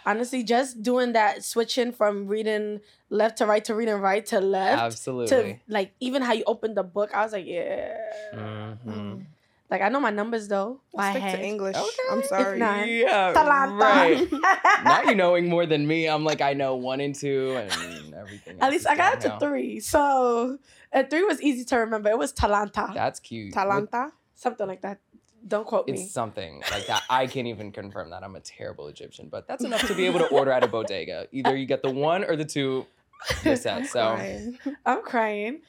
Honestly, 0.05 0.43
just 0.43 0.83
doing 0.83 1.13
that 1.13 1.45
switching 1.45 1.93
from 1.93 2.27
reading 2.27 2.81
left 3.09 3.37
to 3.37 3.45
right 3.45 3.63
to 3.63 3.73
reading 3.73 3.95
right 3.95 4.25
to 4.25 4.41
left 4.41 4.77
to 4.77 4.83
Absolutely. 4.83 5.61
like 5.69 5.93
even 6.01 6.21
how 6.21 6.33
you 6.33 6.43
open 6.45 6.73
the 6.73 6.83
book, 6.83 7.13
I 7.15 7.23
was 7.23 7.31
like, 7.31 7.45
yeah. 7.45 7.97
Mhm. 8.33 9.25
Like 9.69 9.81
I 9.81 9.89
know 9.89 9.99
my 9.99 10.11
numbers 10.11 10.47
though. 10.47 10.81
by 10.95 11.11
Stick 11.11 11.23
to. 11.23 11.43
English. 11.43 11.75
Okay. 11.75 11.87
I'm 12.11 12.23
sorry. 12.23 12.59
not- 12.59 12.87
Yeah, 12.87 13.33
Talanta. 13.33 13.79
right. 13.79 14.31
now 14.85 15.01
you 15.03 15.15
knowing 15.15 15.49
more 15.49 15.65
than 15.65 15.85
me. 15.85 16.07
I'm 16.07 16.23
like 16.23 16.41
I 16.41 16.53
know 16.53 16.75
one 16.75 17.01
and 17.01 17.13
two 17.13 17.55
and 17.57 18.13
everything. 18.13 18.57
At 18.61 18.71
least 18.71 18.87
I 18.87 18.95
got 18.95 19.15
it 19.15 19.21
to 19.21 19.37
three. 19.39 19.79
So 19.81 20.57
and 20.91 21.09
three 21.09 21.23
was 21.23 21.41
easy 21.41 21.65
to 21.65 21.77
remember. 21.77 22.09
It 22.09 22.17
was 22.17 22.31
Talanta. 22.33 22.93
That's 22.93 23.19
cute. 23.19 23.53
What- 23.55 23.67
Talanta. 23.67 24.11
Something 24.35 24.67
like 24.67 24.81
that. 24.83 24.99
Don't 25.47 25.65
quote 25.65 25.87
me. 25.87 25.93
It's 25.93 26.11
something 26.11 26.61
like 26.71 26.87
that. 26.87 27.03
I 27.09 27.25
can't 27.27 27.47
even 27.47 27.71
confirm 27.71 28.09
that. 28.09 28.23
I'm 28.23 28.35
a 28.35 28.39
terrible 28.41 28.87
Egyptian, 28.87 29.29
but 29.29 29.47
that's 29.47 29.63
enough 29.63 29.85
to 29.87 29.93
be 29.95 30.05
able 30.05 30.19
to 30.19 30.27
order 30.31 30.51
at 30.51 30.63
a 30.63 30.67
bodega. 30.67 31.27
Either 31.31 31.55
you 31.55 31.65
get 31.65 31.83
the 31.83 31.91
one 31.91 32.23
or 32.23 32.35
the 32.35 32.45
two. 32.45 32.85
Your 33.43 33.55
set. 33.55 33.87
So 33.87 34.15
Fine. 34.15 34.59
I'm 34.85 35.01
crying. 35.01 35.61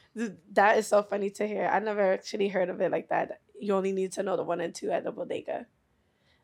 That 0.53 0.77
is 0.79 0.87
so 0.87 1.03
funny 1.03 1.31
to 1.31 1.47
hear. 1.47 1.65
I 1.67 1.79
never 1.79 2.13
actually 2.13 2.49
heard 2.49 2.69
of 2.69 2.81
it 2.81 2.91
like 2.93 3.09
that. 3.09 3.41
You 3.61 3.75
only 3.75 3.93
need 3.93 4.13
to 4.13 4.23
know 4.23 4.37
the 4.37 4.45
one 4.45 4.61
and 4.61 4.75
two 4.75 4.91
at 4.91 5.05
the 5.05 5.11
bodega. 5.13 5.67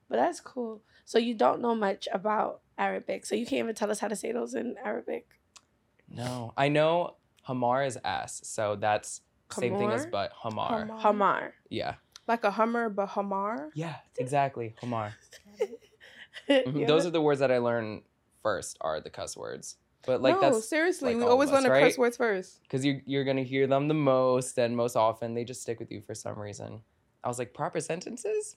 But 0.09 0.16
that's 0.16 0.40
cool. 0.40 0.83
So 1.04 1.18
you 1.18 1.35
don't 1.35 1.61
know 1.61 1.75
much 1.75 2.09
about 2.12 2.61
Arabic. 2.78 3.26
So 3.26 3.35
you 3.35 3.47
can't 3.47 3.61
even 3.64 3.75
tell 3.75 3.90
us 3.90 4.00
how 4.00 4.09
to 4.09 4.16
say 4.16 4.33
those 4.33 4.54
in 4.54 4.76
Arabic. 4.85 5.26
no, 6.09 6.52
I 6.56 6.68
know 6.68 7.16
Hamar 7.42 7.85
is 7.85 7.99
ass. 8.04 8.40
So 8.44 8.76
that's 8.76 9.21
same 9.50 9.76
thing 9.76 9.90
as 9.90 10.04
Hamar? 10.04 10.11
but 10.11 10.33
Hamar. 10.37 10.80
Hamar. 10.80 11.00
Hamar. 11.00 11.54
Yeah. 11.68 11.94
Like 12.26 12.44
a 12.44 12.50
Hummer, 12.50 12.88
but 12.88 13.09
Hamar. 13.11 13.71
Yeah. 13.75 13.97
Exactly. 14.18 14.75
Hamar. 14.80 15.14
You 16.49 16.62
Mhm. 16.66 16.87
Those 16.87 17.06
are 17.06 17.11
the 17.11 17.23
words 17.23 17.40
that 17.40 17.52
I 17.52 17.59
learn 17.59 18.02
first 18.42 18.76
are 18.80 19.00
the 19.00 19.09
cuss 19.09 19.37
words. 19.37 19.76
But 20.04 20.21
like 20.21 20.35
no, 20.35 20.40
that's 20.40 20.68
seriously, 20.68 21.14
like 21.14 21.25
we 21.25 21.30
always 21.30 21.49
us, 21.49 21.54
learn 21.54 21.62
the 21.62 21.71
right? 21.71 21.85
curse 21.85 21.97
words 21.97 22.16
first. 22.16 22.61
because 22.62 22.85
you 22.85 23.00
you're 23.06 23.25
gonna 23.25 23.42
hear 23.42 23.66
them 23.66 23.88
the 23.88 23.94
most, 23.94 24.59
and 24.59 24.76
most 24.76 24.97
often 24.97 25.35
they 25.35 25.44
just 25.44 25.62
stick 25.62 25.80
with 25.80 25.90
you 25.90 26.00
for 26.02 26.14
some 26.14 26.38
reason. 26.38 26.83
I 27.25 27.28
was 27.28 27.38
like, 27.38 27.54
proper 27.54 27.81
sentences? 27.81 28.57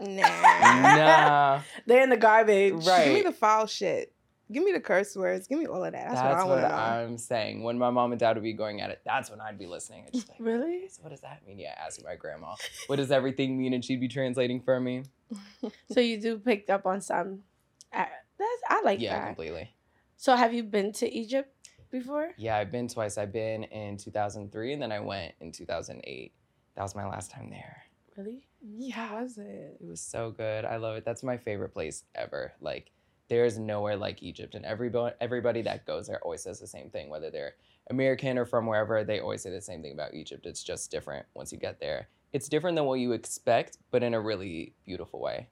Nah. 0.00 0.22
Nah. 0.22 1.60
They're 1.86 2.02
in 2.02 2.10
the 2.10 2.16
garbage. 2.16 2.84
Right. 2.86 3.04
Give 3.04 3.14
me 3.14 3.22
the 3.22 3.32
foul 3.32 3.66
shit. 3.66 4.12
Give 4.52 4.64
me 4.64 4.72
the 4.72 4.80
curse 4.80 5.14
words. 5.14 5.46
Give 5.46 5.60
me 5.60 5.66
all 5.66 5.84
of 5.84 5.92
that. 5.92 6.08
That's, 6.08 6.20
That's, 6.20 6.44
what 6.44 6.58
I 6.58 6.62
want 6.62 6.72
I'm 6.74 7.18
saying. 7.18 7.62
When 7.62 7.78
my 7.78 7.90
mom 7.90 8.10
and 8.10 8.18
dad 8.18 8.34
would 8.34 8.42
be 8.42 8.52
going 8.52 8.80
at 8.80 8.90
it, 8.90 9.00
that's 9.04 9.30
when 9.30 9.40
I'd 9.40 9.58
be 9.58 9.66
listening. 9.66 10.04
I'd 10.08 10.12
just 10.12 10.28
like, 10.28 10.38
Really? 10.40 10.88
so 10.88 11.02
what 11.02 11.10
does 11.10 11.20
that 11.20 11.46
mean? 11.46 11.60
Yeah, 11.60 11.74
asking 11.78 12.04
my 12.04 12.16
grandma, 12.16 12.56
what 12.88 12.96
does 12.96 13.12
everything 13.12 13.56
mean? 13.56 13.74
And 13.74 13.84
she'd 13.84 14.00
be 14.00 14.08
translating 14.08 14.60
for 14.60 14.80
me. 14.80 15.04
So 15.92 16.00
you 16.00 16.20
do 16.20 16.38
pick 16.38 16.68
up 16.68 16.84
on 16.86 17.00
some. 17.00 17.44
uh, 17.92 18.04
That's 18.38 18.62
I 18.68 18.82
like 18.84 19.00
yeah, 19.00 19.20
that. 19.20 19.26
completely. 19.26 19.72
So 20.16 20.34
have 20.34 20.52
you 20.52 20.64
been 20.64 20.92
to 20.94 21.08
Egypt 21.08 21.54
before? 21.92 22.30
Yeah, 22.36 22.56
I've 22.56 22.72
been 22.72 22.88
twice. 22.88 23.16
I've 23.18 23.32
been 23.32 23.62
in 23.64 23.96
2003 23.98 24.72
and 24.72 24.82
then 24.82 24.90
I 24.90 24.98
went 24.98 25.34
in 25.40 25.52
2008. 25.52 26.32
That 26.74 26.82
was 26.82 26.96
my 26.96 27.06
last 27.06 27.30
time 27.30 27.50
there. 27.50 27.82
Really? 28.24 28.90
How 28.90 29.22
was 29.22 29.38
it? 29.38 29.78
It 29.80 29.86
was 29.86 30.00
so 30.00 30.30
good. 30.30 30.64
I 30.64 30.76
love 30.76 30.96
it. 30.96 31.04
That's 31.04 31.22
my 31.22 31.36
favorite 31.36 31.70
place 31.72 32.04
ever. 32.14 32.52
Like 32.60 32.90
there's 33.28 33.58
nowhere 33.58 33.96
like 33.96 34.22
Egypt, 34.22 34.54
and 34.54 34.64
everybody 34.64 35.14
everybody 35.20 35.62
that 35.62 35.86
goes 35.86 36.06
there 36.06 36.20
always 36.22 36.42
says 36.42 36.58
the 36.60 36.66
same 36.66 36.90
thing, 36.90 37.08
whether 37.08 37.30
they're 37.30 37.54
American 37.88 38.38
or 38.38 38.44
from 38.44 38.66
wherever, 38.66 39.02
they 39.04 39.20
always 39.20 39.42
say 39.42 39.50
the 39.50 39.60
same 39.60 39.82
thing 39.82 39.92
about 39.92 40.14
Egypt. 40.14 40.46
It's 40.46 40.62
just 40.62 40.90
different 40.90 41.26
once 41.34 41.52
you 41.52 41.58
get 41.58 41.80
there. 41.80 42.08
It's 42.32 42.48
different 42.48 42.76
than 42.76 42.84
what 42.84 43.00
you 43.00 43.12
expect, 43.12 43.78
but 43.90 44.02
in 44.02 44.14
a 44.14 44.20
really 44.20 44.74
beautiful 44.84 45.20
way, 45.20 45.48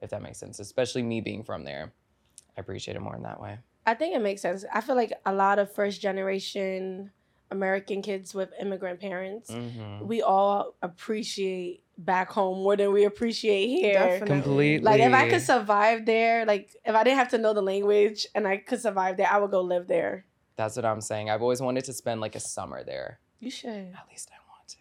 if 0.00 0.10
that 0.10 0.22
makes 0.22 0.38
sense. 0.38 0.58
Especially 0.60 1.02
me 1.02 1.20
being 1.20 1.42
from 1.42 1.64
there, 1.64 1.92
I 2.56 2.60
appreciate 2.60 2.96
it 2.96 3.00
more 3.00 3.16
in 3.16 3.22
that 3.24 3.40
way. 3.40 3.58
I 3.84 3.94
think 3.94 4.14
it 4.14 4.22
makes 4.22 4.40
sense. 4.40 4.64
I 4.72 4.80
feel 4.80 4.94
like 4.96 5.12
a 5.26 5.34
lot 5.34 5.58
of 5.58 5.70
first 5.72 6.00
generation 6.00 7.10
American 7.50 8.00
kids 8.00 8.32
with 8.34 8.50
immigrant 8.58 8.98
parents, 8.98 9.50
Mhm. 9.50 10.06
we 10.06 10.22
all 10.22 10.74
appreciate 10.80 11.82
back 11.98 12.30
home 12.30 12.62
more 12.62 12.76
than 12.76 12.92
we 12.92 13.04
appreciate 13.04 13.66
here. 13.68 13.94
Definitely. 13.94 14.26
Completely. 14.28 14.84
Like 14.84 15.00
if 15.00 15.12
I 15.12 15.28
could 15.28 15.42
survive 15.42 16.06
there, 16.06 16.44
like 16.46 16.70
if 16.84 16.94
I 16.94 17.04
didn't 17.04 17.18
have 17.18 17.28
to 17.30 17.38
know 17.38 17.52
the 17.54 17.62
language 17.62 18.26
and 18.34 18.46
I 18.46 18.56
could 18.58 18.80
survive 18.80 19.16
there, 19.16 19.28
I 19.30 19.38
would 19.38 19.50
go 19.50 19.60
live 19.60 19.86
there. 19.88 20.24
That's 20.56 20.76
what 20.76 20.84
I'm 20.84 21.00
saying. 21.00 21.30
I've 21.30 21.42
always 21.42 21.60
wanted 21.60 21.84
to 21.84 21.92
spend 21.92 22.20
like 22.20 22.34
a 22.34 22.40
summer 22.40 22.82
there. 22.84 23.18
You 23.40 23.50
should. 23.50 23.70
At 23.70 24.06
least 24.10 24.30
I 24.32 24.38
want 24.50 24.68
to. 24.68 24.76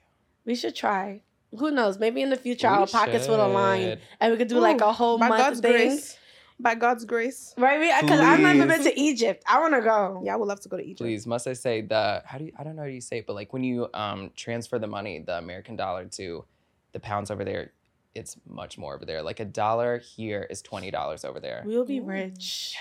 We 0.46 0.56
should 0.56 0.76
try. 0.76 1.22
Who 1.58 1.72
knows? 1.72 2.00
Maybe 2.00 2.22
in 2.22 2.30
the 2.30 2.38
future 2.38 2.70
We 2.70 2.74
our 2.76 2.88
pockets 2.88 3.28
will 3.28 3.46
align 3.46 3.82
should. 3.82 4.00
and 4.20 4.32
we 4.32 4.38
could 4.38 4.48
do 4.48 4.60
like 4.60 4.82
a 4.82 4.94
whole 4.94 5.18
By 5.18 5.30
month 5.30 5.42
God's 5.42 5.60
thing. 5.60 5.72
grace. 5.72 6.18
By 6.60 6.76
God's 6.76 7.06
grace. 7.06 7.54
Right? 7.58 8.02
Because 8.02 8.20
I've 8.20 8.40
never 8.40 8.68
been 8.68 8.84
to 8.84 9.00
Egypt. 9.00 9.44
I 9.50 9.60
want 9.60 9.74
to 9.74 9.82
go. 9.82 10.22
Yeah, 10.24 10.34
I 10.34 10.38
would 10.38 10.48
love 10.48 10.60
to 10.62 10.70
go 10.70 10.78
to 10.78 10.84
Egypt. 10.84 11.00
Please, 11.00 11.26
must 11.26 11.48
I 11.48 11.54
say 11.54 11.82
the 11.82 12.22
how 12.26 12.38
do 12.38 12.46
you 12.46 12.52
I 12.58 12.64
don't 12.64 12.76
know 12.76 12.84
how 12.84 12.88
you 12.88 13.02
say 13.02 13.18
it, 13.20 13.28
but 13.28 13.34
like 13.34 13.52
when 13.52 13.64
you 13.64 13.88
um 13.94 14.32
transfer 14.36 14.78
the 14.80 14.88
money, 14.88 15.20
the 15.20 15.38
American 15.40 15.76
dollar 15.76 16.06
to 16.06 16.46
the 16.94 17.00
pounds 17.00 17.32
over 17.32 17.44
there, 17.46 17.72
it's 18.16 18.36
much 18.48 18.78
more 18.78 18.94
over 18.96 19.06
there. 19.06 19.22
Like 19.22 19.40
a 19.40 19.46
dollar 19.46 20.00
here 20.00 20.46
is 20.50 20.62
twenty 20.62 20.92
dollars 20.92 21.24
over 21.26 21.40
there. 21.40 21.64
We'll 21.66 21.86
be 21.86 22.00
rich. 22.00 22.42
Shit. 22.42 22.80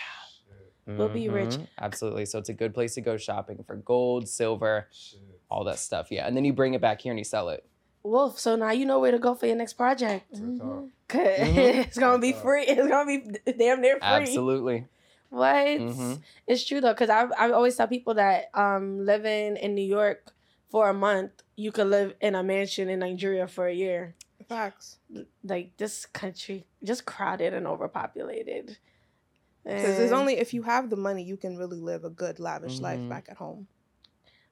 We'll 0.86 1.08
be 1.08 1.28
rich. 1.28 1.50
Mhm, 1.50 1.66
Absolutely. 1.80 2.26
So 2.26 2.38
it's 2.40 2.48
a 2.48 2.52
good 2.54 2.74
place 2.74 2.94
to 2.94 3.00
go 3.00 3.16
shopping 3.16 3.62
for 3.64 3.76
gold, 3.76 4.28
silver, 4.28 4.88
Shit. 4.90 5.20
all 5.48 5.62
that 5.64 5.78
stuff. 5.78 6.08
Yeah. 6.10 6.26
And 6.26 6.36
then 6.36 6.44
you 6.44 6.52
bring 6.52 6.74
it 6.74 6.80
back 6.80 7.00
here 7.02 7.12
and 7.12 7.18
you 7.18 7.24
sell 7.24 7.48
it. 7.50 7.64
Wolf, 8.02 8.40
so 8.40 8.56
now 8.56 8.72
you 8.72 8.86
know 8.86 8.98
where 8.98 9.12
to 9.12 9.18
go 9.18 9.34
for 9.34 9.46
your 9.46 9.54
next 9.56 9.74
project. 9.74 10.26
Real 10.32 10.58
talk. 10.58 10.84
Cause 11.08 11.20
Mhm. 11.20 11.56
it's 11.86 11.98
gonna 11.98 12.18
be 12.18 12.32
free. 12.32 12.64
It's 12.64 12.88
gonna 12.88 13.06
be 13.06 13.52
damn 13.52 13.80
near 13.82 13.94
free. 13.98 14.00
Absolutely. 14.02 14.86
What? 15.28 15.54
Mhm. 15.54 16.22
It's 16.48 16.64
true 16.64 16.80
though, 16.80 16.92
because 16.94 17.10
I 17.10 17.26
I 17.38 17.50
always 17.52 17.76
tell 17.76 17.86
people 17.86 18.14
that 18.14 18.46
um 18.54 19.04
living 19.04 19.56
in 19.58 19.76
New 19.76 19.84
York 19.86 20.32
for 20.70 20.88
a 20.88 20.94
month, 20.94 21.30
you 21.60 21.70
could 21.72 21.88
live 21.88 22.14
in 22.20 22.34
a 22.34 22.42
mansion 22.42 22.88
in 22.88 22.98
Nigeria 23.00 23.46
for 23.46 23.66
a 23.66 23.74
year. 23.74 24.14
Facts. 24.48 24.98
Like 25.44 25.76
this 25.76 26.06
country, 26.06 26.66
just 26.82 27.04
crowded 27.04 27.52
and 27.54 27.66
overpopulated. 27.66 28.78
Because 29.64 29.98
it's 29.98 30.12
only 30.12 30.34
if 30.38 30.54
you 30.54 30.62
have 30.62 30.88
the 30.88 30.96
money, 30.96 31.22
you 31.22 31.36
can 31.36 31.56
really 31.58 31.78
live 31.78 32.02
a 32.04 32.10
good, 32.10 32.40
lavish 32.40 32.80
life 32.80 33.00
Mhm. 33.00 33.08
back 33.08 33.26
at 33.28 33.36
home. 33.36 33.68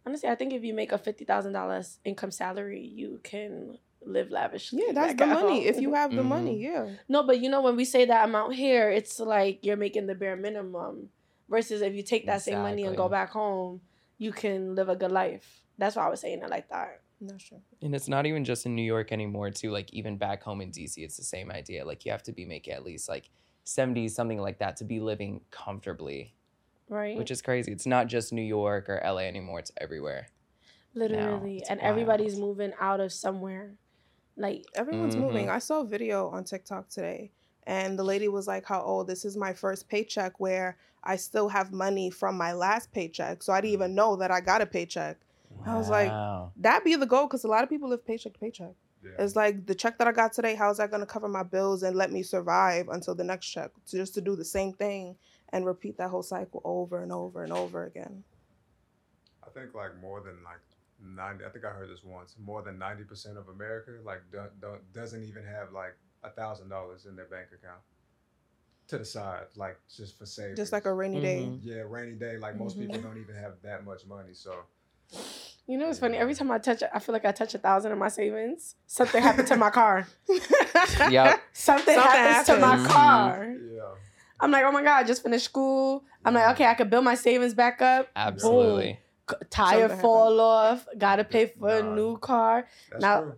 honestly, 0.07 0.29
I 0.31 0.37
think 0.37 0.55
if 0.55 0.63
you 0.65 0.73
make 0.73 0.93
a 0.93 0.97
fifty 0.97 1.25
thousand 1.27 1.53
dollars 1.53 1.99
income 2.05 2.31
salary, 2.31 2.81
you 3.01 3.21
can 3.23 3.77
live 4.01 4.31
lavishly. 4.31 4.81
Yeah, 4.87 4.93
that's 4.93 5.13
back 5.13 5.19
the 5.19 5.25
at 5.25 5.41
money. 5.41 5.59
home. 5.61 5.67
If 5.73 5.77
you 5.83 5.93
have 5.93 6.11
the 6.15 6.23
Mhm. 6.23 6.35
money, 6.37 6.57
yeah. 6.63 6.87
No, 7.09 7.23
but 7.29 7.41
you 7.41 7.49
know 7.51 7.61
when 7.61 7.77
we 7.77 7.85
say 7.85 8.07
that 8.07 8.25
amount 8.29 8.55
here, 8.55 8.89
it's 8.91 9.21
like 9.21 9.59
you're 9.67 9.77
making 9.87 10.07
the 10.07 10.15
bare 10.15 10.37
minimum. 10.37 11.11
Versus 11.51 11.83
if 11.83 11.93
you 11.95 12.03
take 12.03 12.25
that 12.27 12.41
same 12.43 12.61
money 12.69 12.85
and 12.85 12.97
go 12.97 13.09
back 13.09 13.31
home, 13.31 13.81
you 14.19 14.33
can 14.33 14.75
live 14.75 14.89
a 14.89 14.97
good 14.97 15.13
life. 15.13 15.63
That's 15.79 15.97
why 15.97 16.07
I 16.07 16.09
was 16.11 16.21
saying 16.21 16.43
it 16.43 16.51
like 16.51 16.69
that. 16.71 17.01
That's 17.21 17.45
true. 17.45 17.61
And 17.81 17.95
it's 17.95 18.09
not 18.09 18.27
even 18.27 18.45
just 18.45 18.67
in 18.67 18.75
New 18.75 18.83
York 18.83 19.13
anymore, 19.13 19.51
too. 19.51 19.71
Like 19.71 19.93
even 19.93 20.17
back 20.19 20.43
home 20.43 20.61
in 20.61 20.71
DC, 20.71 21.05
it's 21.05 21.17
the 21.17 21.25
same 21.25 21.51
idea. 21.51 21.85
Like 21.85 22.05
you 22.05 22.13
have 22.13 22.23
to 22.25 22.33
be 22.33 22.45
making 22.45 22.75
at 22.75 22.85
least 22.85 23.09
like 23.09 23.31
70, 23.65 24.09
something 24.09 24.39
like 24.41 24.59
that 24.59 24.77
to 24.79 24.85
be 24.85 24.99
living 25.01 25.43
comfortably, 25.51 26.35
Right. 26.89 27.17
which 27.17 27.31
is 27.31 27.41
crazy. 27.43 27.71
It's 27.73 27.87
not 27.87 28.09
just 28.09 28.33
New 28.33 28.43
York 28.43 28.89
or 28.89 29.01
LA 29.05 29.19
anymore, 29.29 29.61
it's 29.61 29.73
everywhere. 29.81 30.29
literally. 30.95 31.59
it's 31.59 31.71
and 31.71 31.81
everybody's 31.81 32.39
moving 32.39 32.73
out 32.81 33.01
of 33.01 33.13
somewhere. 33.13 33.75
Like 34.37 34.65
Everyone's 34.75 35.17
Mhm. 35.17 35.21
moving. 35.21 35.51
I 35.51 35.59
saw 35.59 35.81
a 35.81 35.87
video 35.87 36.29
on 36.29 36.45
TikTok 36.45 36.89
today, 36.89 37.33
and 37.65 37.99
the 37.99 38.05
lady 38.05 38.29
was 38.29 38.47
like, 38.47 38.65
"How 38.67 38.83
oh, 38.85 39.03
this 39.05 39.25
is 39.25 39.37
my 39.37 39.53
first 39.53 39.89
paycheck 39.89 40.39
where 40.41 40.79
I 41.05 41.17
still 41.17 41.49
have 41.49 41.73
money 41.73 42.11
from 42.11 42.37
my 42.37 42.53
last 42.53 42.93
paycheck, 42.93 43.43
so 43.43 43.53
I 43.53 43.61
didn't 43.61 43.75
even 43.75 43.95
know 43.95 44.17
that 44.17 44.31
I 44.31 44.41
got 44.41 44.63
a 44.63 44.67
paycheck." 44.67 45.19
I 45.67 45.77
was 45.77 45.89
like, 45.89 46.11
Wow. 46.11 46.53
That 46.61 46.83
be 46.85 46.97
the 46.97 47.07
goal 47.07 47.27
because 47.27 47.45
a 47.45 47.49
lot 47.49 47.63
of 47.63 47.69
people 47.71 47.89
live 47.89 48.05
paycheck 48.05 48.33
to 48.33 48.39
paycheck. 48.41 48.73
Yeah. 49.03 49.11
It's 49.19 49.37
like 49.37 49.65
the 49.67 49.77
check 49.77 49.97
that 49.99 50.09
I 50.09 50.13
got 50.13 50.33
today. 50.33 50.57
How 50.57 50.71
is 50.71 50.79
that 50.79 50.91
going 50.91 51.01
to 51.03 51.07
cover 51.07 51.29
my 51.29 51.45
bills 51.45 51.85
and 51.85 51.97
let 51.97 52.11
me 52.11 52.23
survive 52.25 52.89
until 52.89 53.15
the 53.15 53.23
next 53.23 53.47
check? 53.49 53.71
So 53.85 53.97
just 53.97 54.15
to 54.15 54.21
do 54.21 54.35
the 54.35 54.45
same 54.45 54.73
thing 54.73 55.17
and 55.53 55.65
repeat 55.65 55.99
that 55.99 56.11
whole 56.11 56.25
cycle 56.25 56.61
over 56.65 57.01
and 57.03 57.13
over 57.13 57.45
and 57.45 57.53
over 57.53 57.85
again. 57.85 58.25
I 59.47 59.51
think 59.51 59.73
like 59.75 60.01
more 60.01 60.21
than 60.21 60.43
like 60.43 60.61
ninety. 61.01 61.45
I 61.45 61.49
think 61.51 61.65
I 61.65 61.71
heard 61.71 61.89
this 61.91 62.03
once. 62.03 62.35
More 62.45 62.63
than 62.63 62.77
ninety 62.79 63.05
percent 63.05 63.39
of 63.39 63.49
America 63.49 63.93
like 64.05 64.23
don't, 64.33 64.61
don't 64.61 64.93
doesn't 64.93 65.23
even 65.23 65.45
have 65.45 65.73
like 65.73 65.97
a 66.25 66.31
thousand 66.31 66.69
dollars 66.71 67.07
in 67.07 67.15
their 67.15 67.27
bank 67.27 67.49
account 67.55 67.81
to 68.89 68.99
the 68.99 69.05
side, 69.05 69.45
like 69.55 69.79
just 69.95 70.19
for 70.19 70.27
savings. 70.27 70.57
Just 70.59 70.73
like 70.73 70.87
a 70.87 70.93
rainy 70.93 71.21
day. 71.21 71.45
Mhm. 71.47 71.59
yeah, 71.63 71.83
rainy 71.87 72.17
day. 72.17 72.37
Like 72.37 72.57
most 72.57 72.77
Mhm. 72.77 72.81
people 72.91 73.01
don't 73.01 73.19
even 73.19 73.37
have 73.37 73.55
that 73.63 73.85
much 73.85 74.05
money. 74.07 74.35
So 74.35 74.65
you 75.69 75.79
know, 75.79 75.89
it's 75.91 75.99
funny. 76.01 76.17
Every 76.17 76.35
time 76.35 76.51
I 76.51 76.59
touch, 76.59 76.83
I 76.93 76.99
feel 76.99 77.13
like 77.13 77.25
I 77.25 77.31
touch 77.33 77.55
a 77.55 77.59
thousand 77.59 77.93
of 77.93 77.99
my 77.99 78.09
savings. 78.09 78.75
Something 78.87 79.23
happened 79.23 79.47
to 79.49 79.57
my 79.57 79.71
car. 79.71 80.07
Yep. 81.11 81.41
Something, 81.53 81.95
Something 81.95 81.95
happens 81.95 82.47
to 82.47 82.57
my 82.59 82.67
happens. 82.77 82.89
car. 82.89 83.55
yeah, 83.75 83.83
I'm 84.41 84.51
like, 84.51 84.65
oh 84.65 84.73
my 84.73 84.83
god, 84.83 84.99
I 84.99 85.05
just 85.05 85.23
finished 85.23 85.45
school. 85.45 86.05
I'm 86.25 86.35
like, 86.35 86.49
okay, 86.55 86.65
I 86.67 86.75
could 86.75 86.91
build 86.91 87.05
my 87.05 87.15
savings 87.15 87.55
back 87.55 87.81
up. 87.83 88.09
Absolutely. 88.17 88.99
C- 89.31 89.37
Tire 89.51 89.81
Something 89.89 89.99
fall 90.01 90.41
off. 90.41 90.87
Gotta 90.97 91.25
pay 91.25 91.47
for 91.47 91.69
a 91.79 91.83
new 91.83 92.19
car. 92.19 92.67
that's 92.91 93.03
Now- 93.03 93.21
true. 93.23 93.35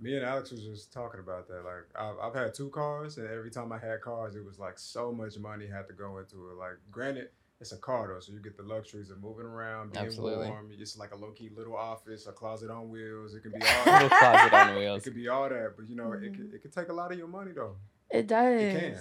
Me 0.00 0.14
and 0.16 0.24
Alex 0.24 0.52
was 0.52 0.62
just 0.62 0.92
talking 0.92 1.18
about 1.18 1.48
that. 1.48 1.64
Like 1.64 1.86
I've, 1.98 2.18
I've 2.22 2.34
had 2.34 2.54
two 2.54 2.68
cars, 2.70 3.18
and 3.18 3.28
every 3.28 3.50
time 3.50 3.72
I 3.72 3.78
had 3.78 4.00
cars, 4.00 4.36
it 4.36 4.44
was 4.44 4.56
like 4.58 4.78
so 4.78 5.10
much 5.12 5.36
money 5.38 5.66
had 5.66 5.88
to 5.88 5.92
go 5.92 6.18
into 6.18 6.50
it. 6.50 6.56
Like 6.56 6.76
granted, 6.90 7.30
it's 7.60 7.72
a 7.72 7.76
car 7.78 8.08
though, 8.12 8.20
so 8.20 8.32
you 8.32 8.40
get 8.40 8.56
the 8.56 8.62
luxuries 8.62 9.10
of 9.10 9.20
moving 9.20 9.44
around, 9.46 9.92
being 9.92 10.04
Absolutely. 10.06 10.46
warm. 10.46 10.70
It's 10.78 10.96
like 10.96 11.12
a 11.12 11.16
low 11.16 11.32
key 11.32 11.50
little 11.56 11.76
office, 11.76 12.26
a 12.26 12.32
closet 12.32 12.70
on 12.70 12.88
wheels. 12.88 13.34
It 13.34 13.42
can 13.42 13.52
be 13.52 13.60
all 13.86 13.92
Little 13.92 14.08
closet 14.10 14.52
on 14.52 14.76
wheels. 14.78 14.98
it 15.00 15.04
could 15.04 15.14
be 15.14 15.28
all 15.28 15.48
that, 15.48 15.74
but 15.76 15.88
you 15.88 15.96
know, 15.96 16.12
it 16.12 16.20
Mhm. 16.22 16.36
could, 16.36 16.54
it 16.54 16.62
could 16.62 16.72
take 16.72 16.88
a 16.88 16.92
lot 16.92 17.10
of 17.12 17.18
your 17.18 17.26
money 17.28 17.52
though. 17.52 17.76
It 18.10 18.26
does. 18.28 18.60
It 18.62 18.72
can. 18.72 18.98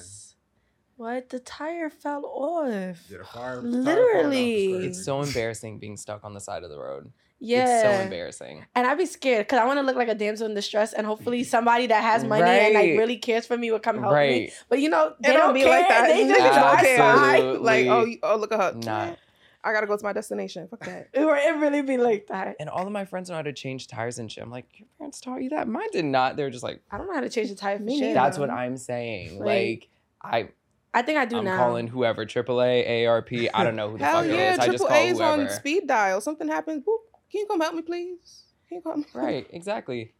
What? 0.95 1.29
The 1.29 1.39
tire 1.39 1.91
fell 1.91 2.25
off. 2.25 2.99
Yeah, 3.09 3.19
the 3.19 3.23
fire. 3.25 3.61
Literally. 3.61 4.85
It's 4.85 5.05
so 5.05 5.21
embarrassing 5.21 5.77
being 5.77 5.95
stuck 5.95 6.23
on 6.23 6.33
the 6.33 6.39
side 6.39 6.63
of 6.63 6.71
the 6.71 6.79
road. 6.79 7.11
Yeah. 7.39 7.63
It's 7.65 7.83
so 7.97 8.03
embarrassing. 8.03 8.65
And 8.75 8.87
I'd 8.87 8.97
be 8.97 9.05
scared 9.05 9.45
because 9.45 9.59
I 9.59 9.65
want 9.65 9.77
to 9.77 9.83
look 9.83 9.95
like 9.95 10.07
a 10.07 10.15
damsel 10.15 10.47
in 10.47 10.55
distress, 10.55 10.93
and 10.93 11.05
hopefully 11.05 11.43
somebody 11.55 11.87
that 11.87 12.01
has 12.03 12.23
money 12.23 12.43
and 12.43 12.73
like 12.73 12.97
really 12.97 13.17
cares 13.17 13.45
for 13.45 13.57
me 13.57 13.71
will 13.71 13.79
come 13.79 13.99
help 13.99 14.13
me. 14.15 14.51
But 14.69 14.79
you 14.79 14.89
know, 14.89 15.13
they 15.19 15.29
It 15.29 15.33
don't, 15.33 15.41
don't 15.47 15.53
be 15.53 15.61
care. 15.61 15.69
like 15.79 15.87
that. 15.87 16.07
They 16.07 16.27
just 16.27 16.39
don't 16.39 16.53
drive 16.53 16.79
care. 16.79 16.97
by. 16.97 17.39
Like, 17.59 17.87
oh, 17.87 18.05
you- 18.05 18.19
oh, 18.23 18.37
look 18.37 18.51
at 18.51 18.59
her. 18.73 18.79
not. 18.79 19.19
I 19.63 19.73
gotta 19.73 19.85
go 19.87 19.97
to 19.97 20.03
my 20.03 20.13
destination. 20.13 20.67
Fuck 20.69 20.79
that. 20.85 21.09
It, 21.13 21.25
would- 21.25 21.37
it 21.37 21.57
really 21.59 21.81
be 21.81 21.97
like 21.97 22.27
that. 22.27 22.55
And 22.59 22.69
all 22.69 22.85
of 22.85 22.91
my 22.91 23.05
friends 23.05 23.29
know 23.29 23.35
how 23.35 23.41
to 23.41 23.51
change 23.53 23.87
tires 23.87 24.17
and 24.17 24.31
shit. 24.31 24.43
I'm 24.43 24.49
like, 24.51 24.65
your 24.79 24.87
parents 24.97 25.19
taught 25.19 25.41
you 25.43 25.49
that? 25.49 25.67
Mine 25.67 25.89
did 25.91 26.05
not. 26.05 26.37
They're 26.37 26.49
just 26.49 26.63
like, 26.63 26.81
I 26.89 26.97
don't 26.97 27.07
know 27.07 27.13
how 27.15 27.21
to 27.21 27.29
change 27.29 27.49
the 27.49 27.55
tire 27.55 27.77
for 27.77 27.83
Me 27.83 27.93
shit. 27.97 28.01
neither. 28.01 28.13
that's 28.13 28.37
what 28.39 28.49
I'm 28.49 28.77
saying. 28.77 29.37
Like, 29.39 29.45
Like, 29.45 29.89
I 30.23 30.49
I 30.93 31.01
think 31.03 31.19
I 31.19 31.25
do 31.25 31.39
I'm 31.39 31.43
now. 31.43 31.57
calling 31.57 31.87
whoever, 31.87 32.25
AAA, 32.25 32.87
AARP. 32.87 33.49
I 33.53 33.63
don't 33.63 33.75
know 33.75 33.89
who 33.91 33.97
the 33.97 34.05
Hell 34.05 34.21
fuck 34.21 34.25
it 34.31 34.33
yeah, 34.35 34.53
is. 34.53 34.59
I 34.59 34.67
just 34.67 34.87
call 34.87 34.95
A's 34.95 35.19
on 35.19 35.39
whoever. 35.41 35.53
speed 35.53 35.85
dial. 35.87 36.21
Something 36.21 36.47
happens. 36.47 36.83
Boop. 36.83 36.97
Can 37.31 37.41
you 37.41 37.47
come 37.47 37.61
help 37.61 37.75
me, 37.75 37.81
please? 37.81 38.43
Can 38.67 38.77
you 38.77 38.81
come? 38.81 39.05
Right, 39.13 39.47
exactly. 39.51 40.13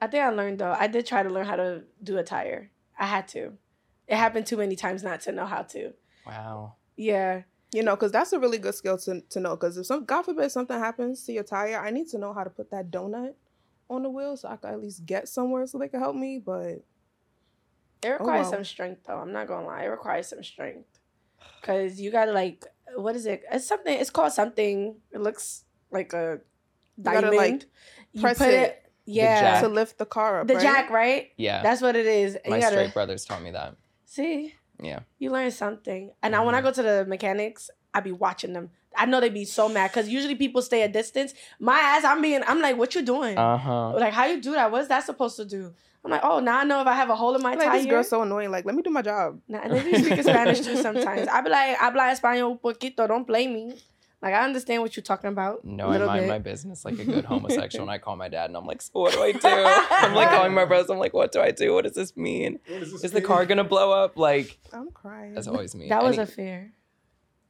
I 0.00 0.06
think 0.06 0.22
I 0.22 0.30
learned 0.30 0.58
though. 0.58 0.74
I 0.78 0.86
did 0.86 1.06
try 1.06 1.22
to 1.22 1.30
learn 1.30 1.46
how 1.46 1.56
to 1.56 1.82
do 2.02 2.18
a 2.18 2.22
tire. 2.22 2.70
I 2.98 3.06
had 3.06 3.28
to. 3.28 3.52
It 4.06 4.16
happened 4.16 4.46
too 4.46 4.56
many 4.56 4.76
times 4.76 5.02
not 5.02 5.20
to 5.22 5.32
know 5.32 5.46
how 5.46 5.62
to. 5.62 5.92
Wow. 6.26 6.74
Yeah. 6.96 7.42
You 7.72 7.82
know, 7.82 7.96
because 7.96 8.12
that's 8.12 8.32
a 8.32 8.38
really 8.38 8.58
good 8.58 8.74
skill 8.74 8.98
to, 8.98 9.20
to 9.20 9.40
know. 9.40 9.56
Because 9.56 9.76
if 9.78 9.86
some, 9.86 10.04
God 10.04 10.22
forbid, 10.22 10.50
something 10.52 10.78
happens 10.78 11.24
to 11.24 11.32
your 11.32 11.42
tire, 11.42 11.78
I 11.78 11.90
need 11.90 12.08
to 12.08 12.18
know 12.18 12.32
how 12.32 12.44
to 12.44 12.50
put 12.50 12.70
that 12.70 12.90
donut 12.90 13.34
on 13.88 14.02
the 14.02 14.10
wheel 14.10 14.36
so 14.36 14.48
I 14.48 14.56
can 14.56 14.74
at 14.74 14.80
least 14.80 15.06
get 15.06 15.28
somewhere 15.28 15.66
so 15.66 15.78
they 15.78 15.88
can 15.88 16.00
help 16.00 16.16
me. 16.16 16.38
But 16.38 16.84
It 18.02 18.08
oh, 18.08 18.12
requires 18.12 18.46
wow. 18.46 18.52
some 18.52 18.64
strength 18.64 19.02
though. 19.06 19.18
I'm 19.18 19.32
not 19.32 19.48
gonna 19.48 19.66
lie. 19.66 19.84
It 19.84 19.88
requires 19.88 20.28
some 20.28 20.44
strength. 20.44 20.86
Cause 21.62 21.98
you 21.98 22.10
gotta 22.10 22.32
like 22.32 22.64
what 22.94 23.16
is 23.16 23.26
it? 23.26 23.42
It's 23.50 23.66
something 23.66 23.98
it's 23.98 24.10
called 24.10 24.32
something. 24.32 24.96
It 25.12 25.20
looks 25.20 25.64
like 25.94 26.12
a 26.12 26.40
gotta, 27.00 27.20
diamond. 27.22 27.36
like, 27.36 27.64
You 28.12 28.20
press 28.20 28.38
put 28.38 28.48
it 28.50 28.82
yeah. 29.06 29.60
to 29.62 29.68
lift 29.68 29.98
the 29.98 30.06
car 30.06 30.40
up, 30.40 30.46
The 30.48 30.54
right? 30.54 30.62
jack, 30.62 30.90
right? 30.90 31.30
Yeah. 31.36 31.62
That's 31.62 31.80
what 31.80 31.96
it 31.96 32.06
is. 32.06 32.34
And 32.36 32.50
my 32.50 32.56
you 32.56 32.62
gotta 32.62 32.76
straight 32.76 32.94
brothers 32.94 33.24
taught 33.24 33.42
me 33.42 33.50
that. 33.52 33.76
see, 34.04 34.54
Yeah. 34.82 35.00
you 35.18 35.30
learn 35.30 35.50
something. 35.50 36.10
And 36.22 36.32
now 36.32 36.44
when 36.44 36.54
I 36.54 36.60
Mhm. 36.60 36.64
go 36.64 36.70
to 36.72 36.82
the 36.82 37.04
mechanics, 37.08 37.70
I 37.94 38.00
be 38.00 38.12
watching 38.12 38.52
them. 38.52 38.70
I 38.96 39.06
know 39.06 39.20
they'd 39.20 39.32
be 39.34 39.44
so 39.44 39.68
mad 39.68 39.90
because 39.90 40.08
usually 40.08 40.34
people 40.36 40.62
stay 40.62 40.82
a 40.82 40.88
distance. 40.88 41.34
My 41.58 41.78
ass, 41.78 42.04
I'm 42.04 42.20
being, 42.22 42.42
I'm 42.46 42.60
like, 42.60 42.76
what 42.76 42.94
you 42.94 43.02
doing? 43.02 43.36
Uh 43.38 43.56
huh. 43.56 43.92
like, 43.94 44.12
how 44.12 44.26
you 44.26 44.40
do 44.40 44.52
that? 44.52 44.70
What's 44.70 44.88
that 44.88 45.04
supposed 45.04 45.36
to 45.36 45.44
do? 45.44 45.72
I'm 46.04 46.10
like, 46.10 46.20
oh, 46.22 46.38
now 46.38 46.58
I 46.60 46.64
know 46.64 46.80
if 46.82 46.86
I 46.86 46.94
have 46.94 47.08
a 47.10 47.16
hole 47.16 47.34
in 47.34 47.42
my 47.42 47.54
like 47.54 47.60
tire. 47.66 47.78
this 47.78 47.86
girl's 47.86 48.08
so 48.10 48.22
annoying. 48.22 48.50
Like, 48.50 48.66
let 48.66 48.74
me 48.74 48.82
do 48.82 48.90
my 48.90 49.00
job. 49.02 49.40
Nah, 49.48 49.60
and 49.64 49.72
they 49.72 49.82
be 49.82 49.98
speaking 50.02 50.22
Spanish 50.22 50.60
too 50.60 50.76
sometimes. 50.82 51.26
I 51.28 51.40
be 51.40 51.48
like, 51.50 51.70
I 51.80 51.84
habla 51.86 52.02
español 52.12 52.50
un 52.52 52.58
poquito. 52.58 53.08
Don't 53.08 53.26
blame 53.26 53.54
me. 53.54 53.74
Like, 54.24 54.34
I 54.34 54.44
understand 54.44 54.80
what 54.82 54.96
you're 54.96 55.02
talking 55.04 55.28
about. 55.28 55.64
No, 55.64 55.84
a 55.84 55.88
I 55.88 55.92
little 55.92 56.06
mind 56.06 56.22
bit. 56.22 56.28
my 56.30 56.38
business 56.38 56.84
like 56.84 56.98
a 56.98 57.04
good 57.04 57.24
homosexual, 57.32 57.82
and 57.82 57.90
I 57.90 57.98
call 57.98 58.16
my 58.16 58.28
dad, 58.30 58.46
and 58.50 58.56
I'm 58.56 58.64
like, 58.66 58.80
so 58.80 58.90
what 59.00 59.12
do 59.12 59.22
I 59.22 59.32
do? 59.32 59.38
I'm 59.44 60.14
like 60.14 60.30
calling 60.30 60.54
my 60.54 60.64
brothers. 60.64 60.88
I'm 60.90 60.98
like, 60.98 61.12
what 61.12 61.30
do 61.30 61.40
I 61.40 61.50
do? 61.50 61.74
What 61.74 61.84
does 61.84 61.92
this 61.94 62.16
mean? 62.16 62.58
What 62.66 62.82
is, 62.82 62.92
this 62.92 63.04
Is 63.04 63.12
the 63.12 63.20
car 63.20 63.44
gonna 63.44 63.64
blow 63.64 63.92
up? 63.92 64.16
Like 64.16 64.58
I'm 64.72 64.90
crying. 64.90 65.34
that's 65.34 65.46
always 65.46 65.74
me. 65.74 65.88
That 65.90 66.02
was 66.02 66.14
Any- 66.18 66.22
a 66.24 66.26
fear. 66.26 66.72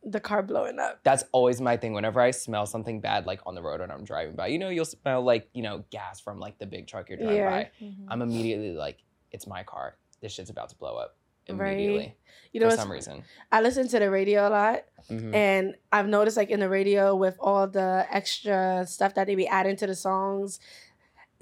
The 0.07 0.21
car 0.21 0.43
blowing 0.43 0.79
up. 0.79 1.01
that's 1.03 1.25
always 1.33 1.63
my 1.63 1.79
thing. 1.79 1.95
Whenever 1.95 2.21
I 2.21 2.31
smell 2.33 2.67
something 2.67 3.01
bad, 3.01 3.25
like 3.25 3.41
on 3.47 3.55
the 3.55 3.63
road 3.63 3.81
when 3.81 3.91
I'm 3.91 4.05
driving 4.05 4.35
by, 4.37 4.49
you 4.49 4.59
know, 4.59 4.69
you'll 4.69 4.85
smell 4.85 5.23
like 5.23 5.49
you 5.55 5.63
know 5.63 5.85
gas 5.91 6.21
from 6.21 6.39
like 6.41 6.59
the 6.59 6.67
big 6.67 6.87
truck 6.89 7.09
you're 7.09 7.17
driving 7.19 7.37
Yeah. 7.37 7.51
by. 7.51 7.71
Mhm. 7.81 8.05
I'm 8.09 8.21
immediately 8.21 8.73
like, 8.73 8.99
it's 9.33 9.47
my 9.47 9.63
car. 9.63 9.97
This 10.21 10.33
shit's 10.33 10.51
about 10.51 10.69
to 10.71 10.77
blow 10.77 10.97
up 10.97 11.17
Right. 11.51 12.17
You 12.53 12.61
know, 12.61 12.71
for 12.71 12.77
some 12.77 12.91
reason. 12.93 13.25
I 13.51 13.61
listen 13.61 13.89
to 13.89 13.99
the 13.99 14.11
radio 14.11 14.49
a 14.49 14.51
lot, 14.51 14.85
Mhm. 15.11 15.35
and 15.35 15.75
I've 15.93 16.07
noticed 16.07 16.37
like 16.37 16.51
in 16.51 16.61
the 16.61 16.69
radio 16.69 17.15
with 17.15 17.37
all 17.41 17.67
the 17.67 18.07
extra 18.11 18.87
stuff 18.87 19.15
that 19.15 19.27
they 19.27 19.35
be 19.35 19.47
adding 19.49 19.77
to 19.77 19.87
the 19.87 19.95
songs. 19.97 20.61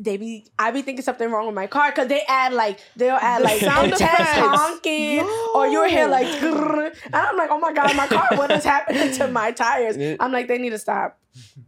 They 0.03 0.17
be, 0.17 0.47
I 0.59 0.73
be 0.73 0.83
thinking 0.83 1.05
something 1.05 1.31
wrong 1.31 1.47
with 1.47 1.55
my 1.55 1.69
car 1.69 1.91
because 1.93 2.09
they 2.09 2.23
add 2.27 2.53
like 2.53 2.81
they'll 2.97 3.15
add 3.15 3.43
like 3.43 3.61
sound 3.69 3.93
intense 3.93 4.03
effects. 4.03 4.37
honking, 4.37 5.21
or 5.55 5.69
you'll 5.69 5.89
hear 5.89 6.09
like, 6.09 6.27
and 6.27 7.15
I'm 7.15 7.37
like, 7.37 7.51
oh 7.53 7.59
my 7.61 7.73
god, 7.73 7.95
my 7.97 8.09
car, 8.09 8.27
what 8.35 8.51
is 8.51 8.65
happening 8.65 9.13
to 9.19 9.29
my 9.29 9.53
tires? 9.53 9.97
It- 9.97 10.17
I'm 10.19 10.33
like, 10.33 10.49
they 10.49 10.59
need 10.59 10.71
to 10.71 10.79
stop. 10.79 11.19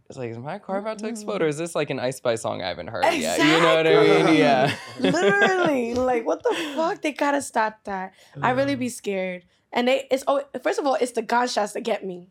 It's 0.09 0.17
like, 0.17 0.29
is 0.31 0.37
my 0.37 0.59
car 0.59 0.77
about 0.79 0.99
to 0.99 1.07
explode, 1.07 1.41
or 1.41 1.47
is 1.47 1.57
this 1.57 1.75
like 1.75 1.89
an 1.89 1.99
Ice 1.99 2.17
Spice 2.17 2.41
song 2.41 2.61
I 2.61 2.67
haven't 2.67 2.87
heard 2.87 3.05
yet? 3.13 3.39
You 3.39 3.45
know 3.61 3.75
what 3.75 3.87
I 3.87 4.23
mean? 4.25 4.35
Yeah. 4.37 4.75
Literally, 4.99 5.93
like 5.93 6.25
what 6.25 6.43
the 6.43 6.53
fuck? 6.75 7.01
They 7.01 7.13
gotta 7.13 7.41
stop 7.41 7.83
that. 7.85 8.13
I 8.41 8.51
really 8.51 8.75
be 8.75 8.89
scared. 8.89 9.43
And 9.71 9.87
they, 9.87 10.07
it's 10.11 10.23
oh, 10.27 10.43
first 10.61 10.77
of 10.79 10.85
all, 10.85 10.95
it's 10.95 11.13
the 11.13 11.21
gunshots 11.21 11.73
that 11.73 11.81
get 11.81 12.05
me. 12.05 12.29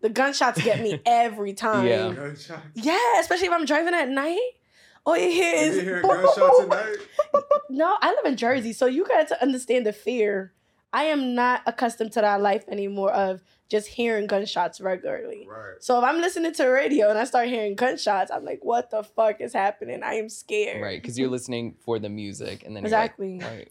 The 0.00 0.08
gunshots 0.10 0.62
get 0.62 0.80
me 0.80 1.00
every 1.06 1.52
time. 1.54 1.86
Yeah. 1.86 2.12
Gunshots. 2.12 2.60
Yeah, 2.74 3.20
especially 3.20 3.46
if 3.48 3.52
I'm 3.52 3.64
driving 3.64 3.94
at 3.94 4.08
night. 4.08 4.38
All 5.06 5.16
you 5.16 5.30
hear 5.30 5.72
You 5.72 5.80
hear 5.80 6.02
gunshots 6.02 6.60
at 6.62 6.68
night? 6.68 6.96
no. 7.70 7.96
I 8.00 8.10
live 8.10 8.24
in 8.26 8.36
Jersey, 8.36 8.72
so 8.72 8.86
you 8.86 9.04
got 9.06 9.28
to 9.28 9.40
understand 9.42 9.86
the 9.86 9.92
fear. 9.92 10.52
I 10.92 11.04
am 11.04 11.34
not 11.34 11.62
accustomed 11.66 12.12
to 12.12 12.20
that 12.22 12.40
life 12.40 12.64
anymore 12.68 13.12
of 13.12 13.42
just 13.68 13.86
hearing 13.88 14.26
gunshots 14.26 14.80
regularly. 14.80 15.46
Right. 15.48 15.74
So 15.80 15.98
if 15.98 16.04
I'm 16.04 16.20
listening 16.20 16.52
to 16.54 16.66
radio 16.68 17.10
and 17.10 17.18
I 17.18 17.24
start 17.24 17.48
hearing 17.48 17.74
gunshots, 17.74 18.30
I'm 18.30 18.44
like, 18.44 18.60
what 18.64 18.90
the 18.90 19.02
fuck 19.02 19.40
is 19.40 19.52
happening? 19.52 20.02
I 20.02 20.14
am 20.14 20.28
scared. 20.28 20.80
Right, 20.82 21.00
because 21.00 21.18
you're 21.18 21.28
listening 21.28 21.76
for 21.84 21.98
the 21.98 22.08
music, 22.08 22.64
and 22.64 22.74
then 22.74 22.82
you're 22.84 22.90
like, 22.92 23.10
Exactly. 23.18 23.38
right. 23.40 23.70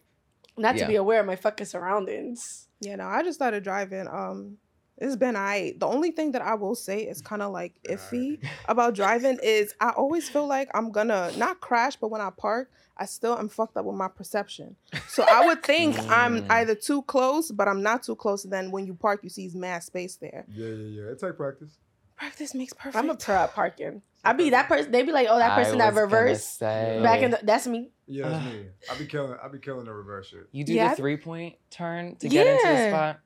Not 0.56 0.76
Yeah. 0.76 0.82
to 0.84 0.88
be 0.88 0.96
aware 0.96 1.20
of 1.20 1.26
my 1.26 1.36
fucking 1.36 1.66
surroundings. 1.66 2.68
Yeah, 2.80 2.96
no, 2.96 3.06
I 3.06 3.22
just 3.22 3.38
started 3.38 3.62
driving. 3.64 4.06
Um, 4.06 4.58
it's 4.98 5.16
been 5.16 5.36
I. 5.36 5.74
The 5.78 5.86
only 5.86 6.10
thing 6.10 6.32
that 6.32 6.42
I 6.42 6.54
will 6.54 6.74
say 6.74 7.00
is 7.00 7.20
kind 7.20 7.42
of 7.42 7.52
like 7.52 7.74
Been 7.84 7.96
iffy 7.98 8.38
about 8.68 8.94
driving 8.94 9.38
is 9.42 9.74
I 9.80 9.90
always 9.90 10.28
feel 10.28 10.46
like 10.46 10.68
I'm 10.74 10.90
gonna 10.90 11.32
not 11.36 11.60
crash, 11.60 11.96
but 11.96 12.08
when 12.08 12.20
I 12.20 12.30
park, 12.30 12.70
I 12.96 13.04
still 13.04 13.38
am 13.38 13.48
fucked 13.50 13.76
up 13.76 13.84
with 13.84 13.96
my 13.96 14.08
perception. 14.08 14.76
So 15.08 15.22
I 15.28 15.46
would 15.46 15.62
think 15.62 15.98
I'm 16.10 16.40
Mm. 16.42 16.46
either 16.50 16.74
too 16.74 17.02
close, 17.02 17.50
but 17.50 17.68
I'm 17.68 17.82
not 17.82 18.02
too 18.04 18.16
close. 18.16 18.42
Then 18.44 18.70
when 18.70 18.86
you 18.86 18.94
park, 18.94 19.20
you 19.22 19.28
see 19.28 19.50
mass 19.54 19.86
space 19.86 20.16
there. 20.16 20.46
Yeah, 20.48 20.68
yeah, 20.68 21.02
yeah. 21.02 21.10
It 21.12 21.20
take 21.20 21.36
practice. 21.36 21.76
Practice 22.16 22.54
makes 22.54 22.72
perfect. 22.72 22.96
I'm 22.96 23.10
a 23.10 23.14
pro 23.16 23.34
at 23.36 23.54
parking. 23.54 24.00
I 24.24 24.32
be 24.32 24.48
that 24.50 24.66
person. 24.66 24.90
They 24.90 25.02
be 25.02 25.12
like, 25.12 25.28
oh, 25.30 25.38
that 25.38 25.52
I 25.52 25.54
person 25.54 25.76
that 25.78 25.92
was 25.92 25.96
gonna 25.96 26.06
reversed 26.06 26.60
back 26.60 27.20
in 27.20 27.30
the. 27.32 27.40
That's 27.42 27.66
me. 27.66 27.90
Yeah, 28.06 28.30
that's 28.30 28.44
Ugh. 28.46 28.52
me. 28.54 28.66
I 28.90 28.94
be 28.98 29.04
killing. 29.06 29.36
I 29.42 29.48
be 29.48 29.58
killing 29.58 29.84
the 29.84 29.92
reverse 29.92 30.28
shit. 30.28 30.48
you 30.52 30.64
do 30.64 30.72
Yeah, 30.72 30.88
the 30.88 30.96
three 30.96 31.18
point 31.18 31.56
turn 31.70 32.16
to 32.16 32.28
get 32.30 32.46
into 32.46 32.66
the 32.66 32.88
spot. 32.88 33.20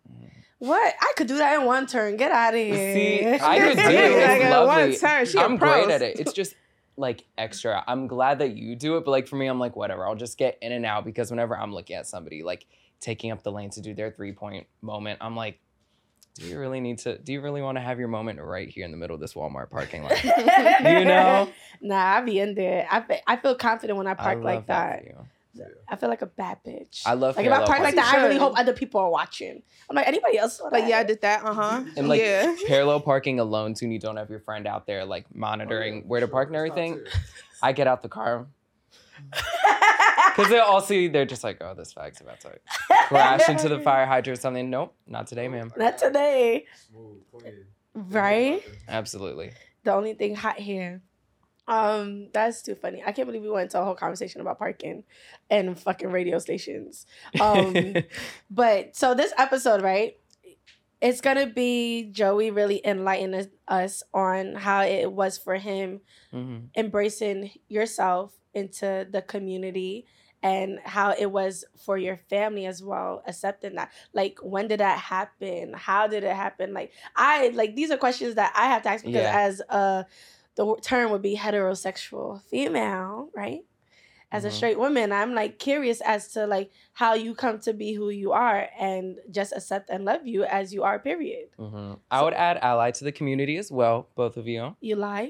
What? 0.61 0.95
I 1.01 1.13
could 1.17 1.27
do 1.27 1.39
that 1.39 1.59
in 1.59 1.67
one 1.67 1.87
turn. 1.87 2.17
Get 2.17 2.31
out 2.31 2.53
of 2.55 2.61
here. 2.61 2.95
See, 2.95 3.27
I 3.43 3.59
could 3.59 3.77
do 3.83 3.83
it. 3.83 4.29
Like 4.29 4.53
a 4.53 4.67
one 4.67 4.95
turn. 4.95 5.27
She 5.27 5.39
I'm 5.39 5.57
great 5.57 5.89
at 5.89 6.03
it. 6.03 6.21
It's 6.21 6.33
just 6.35 6.55
like 6.97 7.25
extra. 7.39 7.83
I'm 7.87 8.07
glad 8.07 8.39
that 8.41 8.57
you 8.57 8.77
do 8.77 8.99
it, 8.99 9.05
but 9.07 9.11
like 9.11 9.27
for 9.27 9.37
me, 9.37 9.47
I'm 9.47 9.59
like 9.59 9.75
whatever. 9.75 10.07
I'll 10.07 10.15
just 10.15 10.37
get 10.39 10.59
in 10.61 10.71
and 10.73 10.85
out 10.85 11.05
because 11.05 11.31
whenever 11.31 11.57
I'm 11.57 11.73
looking 11.73 11.97
at 11.97 12.07
somebody 12.07 12.43
like 12.43 12.67
taking 13.01 13.31
up 13.33 13.43
the 13.43 13.51
lane 13.51 13.71
to 13.71 13.81
do 13.81 13.95
their 13.95 14.11
three 14.11 14.33
point 14.33 14.67
moment, 14.83 15.19
I'm 15.23 15.35
like, 15.35 15.59
do 16.35 16.47
you 16.47 16.59
really 16.59 16.81
need 16.81 16.99
to? 17.01 17.17
Do 17.17 17.33
you 17.33 17.41
really 17.41 17.63
want 17.63 17.79
to 17.79 17.83
have 17.83 17.99
your 17.99 18.09
moment 18.09 18.39
right 18.39 18.69
here 18.69 18.85
in 18.85 18.91
the 18.91 18.99
middle 18.99 19.15
of 19.15 19.21
this 19.21 19.33
Walmart 19.33 19.71
parking 19.71 20.03
lot? 20.03 20.23
You 20.25 21.05
know? 21.07 21.49
Nah, 21.81 22.17
I 22.19 22.21
be 22.21 22.39
in 22.39 22.55
there. 22.55 22.87
I 22.91 23.23
I 23.27 23.37
feel 23.37 23.55
confident 23.55 23.97
when 23.97 24.07
I 24.07 24.13
I 24.13 24.15
park 24.15 24.37
love 24.37 24.45
like 24.45 24.67
that. 24.67 25.05
you. 25.05 25.27
Yeah. 25.53 25.65
I 25.89 25.97
feel 25.97 26.09
like 26.09 26.23
a 26.23 26.27
bad 26.27 26.59
bitch. 26.65 27.03
I 27.05 27.15
love 27.15 27.37
like 27.37 27.45
if 27.47 27.53
I 27.53 27.57
parallel 27.57 27.67
park 27.67 27.81
like 27.81 27.95
that, 27.97 28.15
I 28.15 28.23
really 28.23 28.39
hope 28.39 28.59
other 28.59 28.73
people 28.73 29.01
are 29.01 29.11
watching. 29.11 29.63
I'm 29.89 29.97
like 29.97 30.07
anybody 30.07 30.39
else. 30.39 30.59
saw 30.59 30.65
Like 30.65 30.85
that? 30.85 30.89
yeah, 30.89 30.99
I 30.99 31.03
did 31.05 31.21
that. 31.23 31.45
Uh 31.45 31.55
huh. 31.55 31.85
And 31.97 32.09
like 32.09 32.21
yeah. 32.21 32.55
parallel 32.69 33.01
parking 33.01 33.41
alone 33.41 33.75
too, 33.75 33.87
and 33.87 33.93
you 33.93 33.99
don't 33.99 34.17
have 34.17 34.31
your 34.31 34.41
friend 34.41 34.67
out 34.67 34.87
there 34.87 35.05
like 35.05 35.27
monitoring 35.35 35.95
Oh, 35.95 35.97
yeah, 35.97 36.03
where 36.07 36.21
to 36.21 36.27
sure. 36.27 36.33
park 36.33 36.49
and 36.49 36.57
everything. 36.57 37.01
I 37.63 37.73
get 37.73 37.87
out 37.87 38.03
the 38.03 38.09
car 38.09 38.47
because 39.33 40.49
they 40.49 40.59
all 40.59 40.81
see 40.81 41.09
they're 41.09 41.27
just 41.27 41.45
like, 41.45 41.59
oh, 41.61 41.75
this 41.75 41.93
fag's 41.93 42.21
about 42.21 42.41
to 42.41 42.59
crash 43.09 43.49
into 43.49 43.69
the 43.69 43.81
fire 43.81 44.07
hydrant 44.07 44.39
or 44.39 44.41
something. 44.41 44.71
Nope, 44.71 44.95
not 45.07 45.27
today, 45.27 45.49
ma'am. 45.49 45.73
Not 45.77 45.99
today, 45.99 46.67
Smooth, 46.89 47.55
right? 47.95 48.63
Absolutely. 48.89 49.53
The 49.85 49.93
only 49.93 50.15
thing 50.15 50.35
hot 50.37 50.59
here. 50.59 51.03
Um, 51.71 52.29
that's 52.33 52.63
too 52.63 52.75
funny. 52.75 53.03
I 53.07 53.13
can't 53.13 53.27
believe 53.27 53.43
we 53.43 53.51
went 53.51 53.65
into 53.71 53.81
a 53.81 53.85
whole 53.85 53.95
conversation 53.95 54.41
about 54.41 54.59
parking 54.59 55.05
and 55.49 55.79
fucking 55.79 56.11
radio 56.11 56.39
stations. 56.39 57.07
Um, 57.41 57.95
but 58.51 58.97
so 58.97 59.15
this 59.15 59.33
episode, 59.39 59.81
right? 59.83 60.17
It's 61.01 61.23
gonna 61.23 61.47
be 61.47 62.11
Joey 62.13 62.51
really 62.51 62.85
enlightening 62.85 63.49
us 63.69 64.03
on 64.13 64.55
how 64.57 64.83
it 64.83 65.11
was 65.13 65.39
for 65.39 65.55
him 65.57 66.01
Mhm. 66.33 66.69
embracing 66.77 67.51
yourself 67.69 68.33
into 68.55 69.07
the 69.11 69.23
community 69.23 70.07
and 70.43 70.79
how 70.85 71.13
it 71.13 71.31
was 71.31 71.65
for 71.77 71.97
your 71.99 72.17
family 72.29 72.67
as 72.67 72.83
well 72.83 73.23
accepting 73.27 73.75
that 73.77 73.91
like 74.15 74.39
when 74.43 74.69
did 74.69 74.81
that 74.81 74.99
happen 74.99 75.73
how 75.75 76.07
did 76.07 76.25
it 76.25 76.35
happen 76.35 76.73
like 76.73 76.91
i 77.17 77.49
like 77.55 77.75
these 77.77 77.91
are 77.91 77.97
questions 77.99 78.37
that 78.37 78.53
i 78.57 78.67
have 78.67 78.83
to 78.83 78.89
ask 78.89 79.05
because 79.05 79.23
Yeah. 79.23 79.39
as 79.47 79.61
uh 79.69 80.05
the 80.61 80.67
term 80.83 81.11
would 81.13 81.23
be 81.23 81.35
heterosexual 81.45 82.43
female 82.53 83.29
right 83.35 83.63
as 84.33 84.45
a 84.45 84.49
Mhm. 84.49 84.53
straight 84.59 84.79
woman 84.85 85.11
i'm 85.21 85.33
like 85.35 85.59
curious 85.59 86.01
as 86.15 86.33
to 86.35 86.47
like 86.47 86.69
how 87.01 87.13
you 87.15 87.35
come 87.35 87.59
to 87.67 87.73
be 87.73 87.89
who 87.99 88.11
you 88.23 88.31
are 88.33 88.69
and 88.79 89.05
just 89.31 89.53
accept 89.59 89.89
and 89.91 90.05
love 90.05 90.23
you 90.27 90.45
as 90.45 90.73
you 90.75 90.83
are 90.89 90.99
period 90.99 91.47
Mhm. 91.59 91.99
I 92.11 92.19
would 92.25 92.35
add 92.35 92.57
ally 92.71 92.91
to 92.99 93.03
the 93.09 93.13
community 93.19 93.57
as 93.63 93.69
well, 93.79 93.97
both 94.15 94.37
of 94.37 94.47
you. 94.47 94.77
you 94.81 94.97
lie 94.97 95.29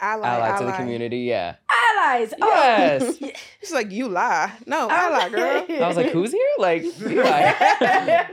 Ally, 0.00 0.26
Ally, 0.28 0.58
to 0.58 0.64
the 0.70 0.72
community, 0.80 1.20
yeah. 1.34 1.56
allies 1.70 2.34
oh. 2.42 2.48
Yes. 2.48 3.02
She's 3.60 3.72
like 3.72 3.90
you 3.92 4.08
lie. 4.08 4.50
No, 4.66 4.80
ally, 4.90 5.28
girl. 5.28 5.64
I 5.84 5.86
was 5.86 5.96
like, 5.96 6.10
who's 6.16 6.32
here? 6.32 6.54
Like, 6.58 6.82
Eli. 7.00 7.42
I 7.60 8.26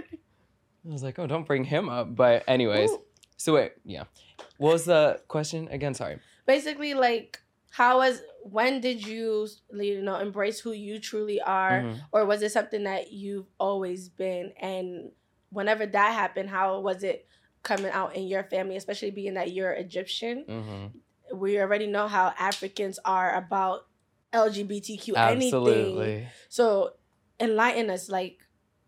was 0.86 1.04
like, 1.04 1.20
oh, 1.20 1.28
don't 1.28 1.46
bring 1.46 1.64
him 1.64 1.88
up. 1.90 2.16
But 2.16 2.44
anyways, 2.48 2.90
Ooh. 2.90 3.02
so 3.38 3.54
wait, 3.54 3.74
yeah. 3.86 4.06
What 4.60 4.74
was 4.74 4.86
the 4.86 5.22
question 5.28 5.68
again? 5.72 5.94
Sorry. 5.96 6.20
basically 6.46 6.94
like 6.96 7.40
how 7.72 7.98
was 8.00 8.22
when 8.44 8.82
did 8.82 9.06
you 9.06 9.48
you 9.72 10.02
know 10.02 10.16
embrace 10.18 10.60
who 10.60 10.72
you 10.72 10.98
truly 11.00 11.40
are 11.42 11.84
Mhm. 11.84 11.96
or 12.12 12.26
was 12.26 12.42
it 12.42 12.52
something 12.52 12.84
that 12.86 13.12
you've 13.14 13.46
always 13.60 14.10
been 14.10 14.52
and 14.60 15.12
whenever 15.52 15.86
that 15.86 16.14
happened 16.14 16.50
how 16.50 16.80
was 16.80 17.04
it 17.04 17.28
coming 17.62 17.92
out 17.92 18.16
in 18.16 18.24
your 18.28 18.44
family 18.44 18.76
especially 18.76 19.12
being 19.12 19.36
that 19.36 19.52
you're 19.52 19.74
egyptian 19.74 20.38
Mhm. 20.48 20.92
we 21.44 21.60
already 21.60 21.86
know 21.86 22.08
how 22.08 22.34
africans 22.40 22.98
are 23.06 23.36
about 23.36 23.86
lgbtq 24.34 25.16
anything 25.16 25.54
Absolutely. 25.56 26.28
so 26.50 26.94
enlighten 27.40 27.90
us 27.92 28.10
like 28.10 28.38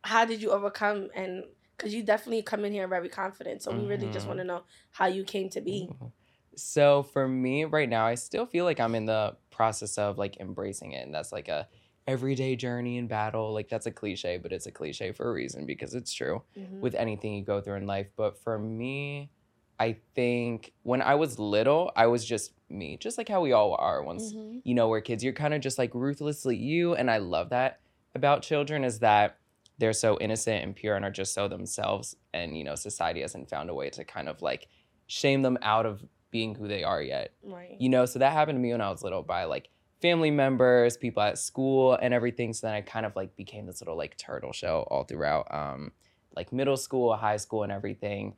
how 0.03 0.25
did 0.25 0.41
you 0.41 0.49
overcome 0.51 1.09
and 1.13 1.43
because 1.81 1.95
you 1.95 2.03
definitely 2.03 2.43
come 2.43 2.63
in 2.63 2.71
here 2.71 2.87
very 2.87 3.09
confident 3.09 3.63
so 3.63 3.71
we 3.71 3.83
really 3.87 4.07
just 4.11 4.25
Mhm. 4.25 4.29
want 4.29 4.39
to 4.39 4.43
know 4.45 4.61
how 4.91 5.07
you 5.07 5.23
came 5.23 5.49
to 5.49 5.61
be 5.61 5.89
Mhm. 5.89 6.11
So 6.57 7.03
for 7.03 7.27
me 7.29 7.63
right 7.63 7.87
now, 7.87 8.05
I 8.05 8.15
still 8.15 8.45
feel 8.45 8.65
like 8.65 8.79
I'm 8.79 8.93
in 8.93 9.05
the 9.05 9.37
process 9.51 9.97
of 9.97 10.17
like 10.17 10.37
embracing 10.41 10.91
it. 10.91 11.05
And 11.05 11.13
that's 11.15 11.31
like 11.31 11.47
a 11.47 11.67
everyday 12.07 12.57
journey 12.57 12.97
in 12.97 13.07
battle. 13.07 13.53
Like 13.53 13.69
that's 13.69 13.85
a 13.85 13.91
cliche, 13.91 14.37
but 14.37 14.51
it's 14.51 14.65
a 14.65 14.71
cliche 14.71 15.13
for 15.13 15.29
a 15.29 15.33
reason 15.33 15.65
because 15.65 15.95
it's 15.95 16.13
true 16.13 16.43
Mhm. 16.57 16.81
with 16.81 16.93
anything 16.95 17.35
you 17.35 17.45
go 17.45 17.61
through 17.61 17.77
in 17.77 17.87
life. 17.87 18.09
But 18.17 18.37
for 18.43 18.59
me, 18.59 19.31
I 19.79 19.97
think 20.13 20.73
when 20.83 21.01
I 21.01 21.15
was 21.15 21.39
little, 21.39 21.91
I 21.95 22.07
was 22.07 22.25
just 22.25 22.53
me, 22.69 22.97
just 22.97 23.17
like 23.17 23.29
how 23.29 23.41
we 23.41 23.53
all 23.53 23.75
are 23.75 24.03
once 24.03 24.33
Mhm. 24.33 24.61
you 24.65 24.75
know, 24.75 24.89
we're 24.89 25.01
kids. 25.01 25.23
You're 25.23 25.33
kind 25.33 25.53
of 25.53 25.61
just 25.61 25.77
like 25.79 25.95
ruthlessly 25.95 26.57
you. 26.57 26.95
And 26.95 27.09
I 27.09 27.17
love 27.17 27.49
that 27.49 27.79
about 28.13 28.43
children 28.43 28.83
is 28.83 28.99
that 28.99 29.37
they're 29.81 29.93
so 29.93 30.15
innocent 30.21 30.63
and 30.63 30.75
pure 30.75 30.95
and 30.95 31.03
are 31.03 31.09
just 31.09 31.33
so 31.33 31.47
themselves. 31.47 32.15
And, 32.35 32.55
you 32.55 32.63
know, 32.63 32.75
society 32.75 33.21
hasn't 33.21 33.49
found 33.49 33.67
a 33.67 33.73
way 33.73 33.89
to 33.89 34.05
kind 34.05 34.29
of 34.29 34.39
like 34.43 34.67
shame 35.07 35.41
them 35.41 35.57
out 35.63 35.87
of 35.87 36.05
being 36.29 36.53
who 36.53 36.67
they 36.67 36.83
are 36.83 37.01
yet. 37.01 37.33
Right. 37.43 37.75
You 37.79 37.89
know, 37.89 38.05
so 38.05 38.19
that 38.19 38.31
happened 38.31 38.57
to 38.57 38.61
me 38.61 38.71
when 38.71 38.79
I 38.79 38.91
was 38.91 39.01
little 39.01 39.23
by 39.23 39.45
like 39.45 39.69
family 39.99 40.29
members, 40.29 40.97
people 40.97 41.23
at 41.23 41.39
school 41.39 41.97
and 41.99 42.13
everything. 42.13 42.53
So 42.53 42.67
then 42.67 42.75
I 42.75 42.81
kind 42.81 43.07
of 43.07 43.15
like 43.15 43.35
became 43.35 43.65
this 43.65 43.81
little 43.81 43.97
like 43.97 44.17
turtle 44.17 44.53
shell 44.53 44.87
all 44.91 45.03
throughout 45.03 45.47
um 45.49 45.91
like 46.35 46.53
middle 46.53 46.77
school, 46.77 47.15
high 47.15 47.37
school 47.37 47.63
and 47.63 47.71
everything. 47.71 48.35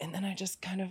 And 0.00 0.14
then 0.14 0.24
I 0.24 0.34
just 0.34 0.62
kind 0.62 0.80
of 0.80 0.88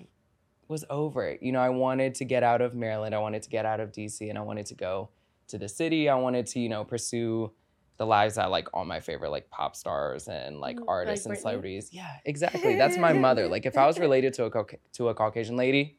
was 0.67 0.85
over 0.91 1.27
it. 1.27 1.41
You 1.41 1.53
know, 1.53 1.59
I 1.59 1.69
wanted 1.69 2.13
to 2.15 2.25
get 2.25 2.43
out 2.43 2.61
of 2.61 2.75
Maryland, 2.75 3.15
I 3.15 3.17
wanted 3.17 3.41
to 3.41 3.49
get 3.49 3.65
out 3.65 3.79
of 3.79 3.91
DC 3.91 4.29
and 4.29 4.37
I 4.37 4.41
wanted 4.41 4.67
to 4.67 4.75
go 4.75 5.09
to 5.47 5.57
the 5.57 5.67
city. 5.67 6.07
I 6.07 6.15
wanted 6.15 6.45
to, 6.47 6.59
you 6.59 6.69
know, 6.69 6.83
pursue 6.83 7.51
the 7.97 8.05
lives 8.05 8.35
that 8.35 8.51
like 8.51 8.67
all 8.73 8.85
my 8.85 8.99
favorite 8.99 9.31
like 9.31 9.49
pop 9.49 9.75
stars 9.75 10.27
and 10.27 10.59
like 10.59 10.77
Mm, 10.77 10.81
like 10.81 10.89
artists 10.89 11.25
and 11.25 11.35
Britney? 11.35 11.41
celebrities. 11.41 11.89
Yeah, 11.91 12.15
exactly. 12.25 12.75
That's 12.77 12.97
my 12.97 13.13
mother. 13.13 13.47
Like 13.47 13.65
if 13.65 13.77
I 13.77 13.85
was 13.87 13.99
related 14.07 14.33
to 14.35 14.45
a 14.45 14.51
Cauca- 14.51 14.79
to 14.93 15.09
a 15.09 15.15
Caucasian 15.15 15.55
lady, 15.57 15.97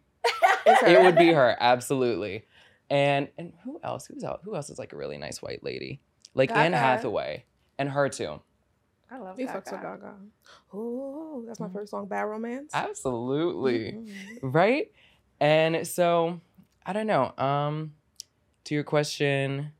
it 0.67 1.03
would 1.03 1.17
be 1.19 1.33
her 1.33 1.57
absolutely 1.61 2.45
and 2.91 3.29
and 3.39 3.53
who 3.65 3.81
else 3.83 4.07
who's 4.07 4.25
out 4.25 4.41
who 4.45 4.55
else 4.57 4.71
is 4.71 4.79
like 4.79 4.93
a 4.93 4.97
really 4.97 5.19
nice 5.19 5.43
white 5.43 5.63
lady 5.63 6.01
like 6.35 6.51
anne 6.57 6.73
hathaway 6.73 7.45
and 7.79 7.89
her 7.91 8.09
too 8.09 8.41
I 9.11 9.19
love 9.19 9.37
We 9.39 9.47
Gaga. 9.47 9.59
fucks 9.61 9.73
with 9.73 9.81
Gaga. 9.81 10.15
Oh, 10.75 11.43
that's 11.47 11.61
my 11.61 11.67
Mhm. 11.69 11.73
first 11.73 11.91
song, 11.93 12.07
Bad 12.09 12.23
Romance. 12.25 12.71
absolutely 12.75 13.93
Mhm. 13.93 14.39
right 14.43 14.93
and 15.41 15.87
so 15.87 16.41
i 16.85 16.93
don't 16.93 17.07
know 17.07 17.33
um 17.39 17.95
to 18.65 18.75
your 18.75 18.85
question 18.85 19.73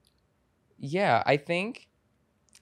yeah 0.79 1.23
i 1.27 1.37
think 1.37 1.88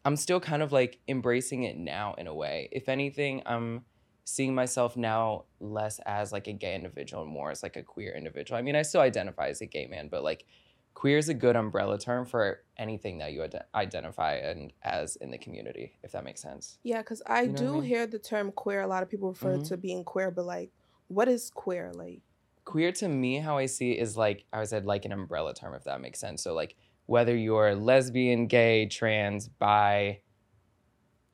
i'm 0.06 0.16
still 0.16 0.40
kind 0.40 0.62
of 0.62 0.72
like 0.72 1.00
embracing 1.08 1.64
it 1.64 1.76
now 1.76 2.14
in 2.14 2.28
a 2.28 2.34
way 2.34 2.68
if 2.72 2.88
anything 2.88 3.42
i'm 3.46 3.84
seeing 4.24 4.54
myself 4.54 4.96
now 4.96 5.46
less 5.60 6.00
as 6.06 6.32
like 6.32 6.48
a 6.48 6.54
gay 6.54 6.74
individual 6.74 7.22
and 7.24 7.32
more 7.32 7.50
as 7.50 7.62
like 7.62 7.76
a 7.76 7.82
queer 7.82 8.14
individual 8.14 8.58
i 8.58 8.62
mean 8.62 8.76
i 8.76 8.82
still 8.82 9.02
identify 9.02 9.48
as 9.48 9.60
a 9.60 9.66
gay 9.66 9.86
man 9.86 10.08
but 10.08 10.24
like 10.24 10.46
queer 10.94 11.18
is 11.18 11.28
a 11.28 11.34
good 11.34 11.56
umbrella 11.56 11.98
term 11.98 12.24
for 12.26 12.64
anything 12.78 13.18
that 13.18 13.32
you 13.32 13.42
ide- 13.44 13.64
identify 13.74 14.34
and 14.34 14.72
as 14.82 15.16
in 15.16 15.30
the 15.30 15.38
community 15.38 15.98
if 16.02 16.12
that 16.12 16.24
makes 16.24 16.42
sense 16.42 16.78
Yeah, 16.82 17.02
because 17.02 17.22
I 17.26 17.46
You 17.46 17.52
know 17.52 17.60
what 17.60 17.66
I 17.68 17.70
do 17.70 17.80
mean? 17.80 17.82
hear 17.82 18.06
the 18.06 18.18
term 18.18 18.52
queer. 18.52 18.80
A 18.80 18.86
lot 18.86 19.02
of 19.02 19.10
people 19.10 19.28
refer 19.28 19.58
Mhm. 19.58 19.64
to 19.64 19.76
being 19.76 20.04
queer, 20.04 20.30
but 20.30 20.44
like, 20.46 20.72
what 21.08 21.28
is 21.28 21.50
queer? 21.50 21.92
Like, 21.92 22.22
queer 22.64 22.90
to 22.92 23.08
me 23.08 23.38
how 23.38 23.56
i 23.58 23.66
see 23.66 23.92
it 23.92 24.02
is 24.02 24.16
like 24.16 24.44
i 24.52 24.64
said 24.64 24.84
like 24.84 25.04
an 25.04 25.12
umbrella 25.12 25.54
term 25.54 25.74
if 25.74 25.84
that 25.84 26.00
makes 26.00 26.18
sense 26.18 26.42
so 26.42 26.52
like 26.52 26.76
whether 27.06 27.34
you're 27.34 27.74
lesbian 27.74 28.46
gay 28.46 28.86
trans 28.86 29.48
bi 29.48 30.20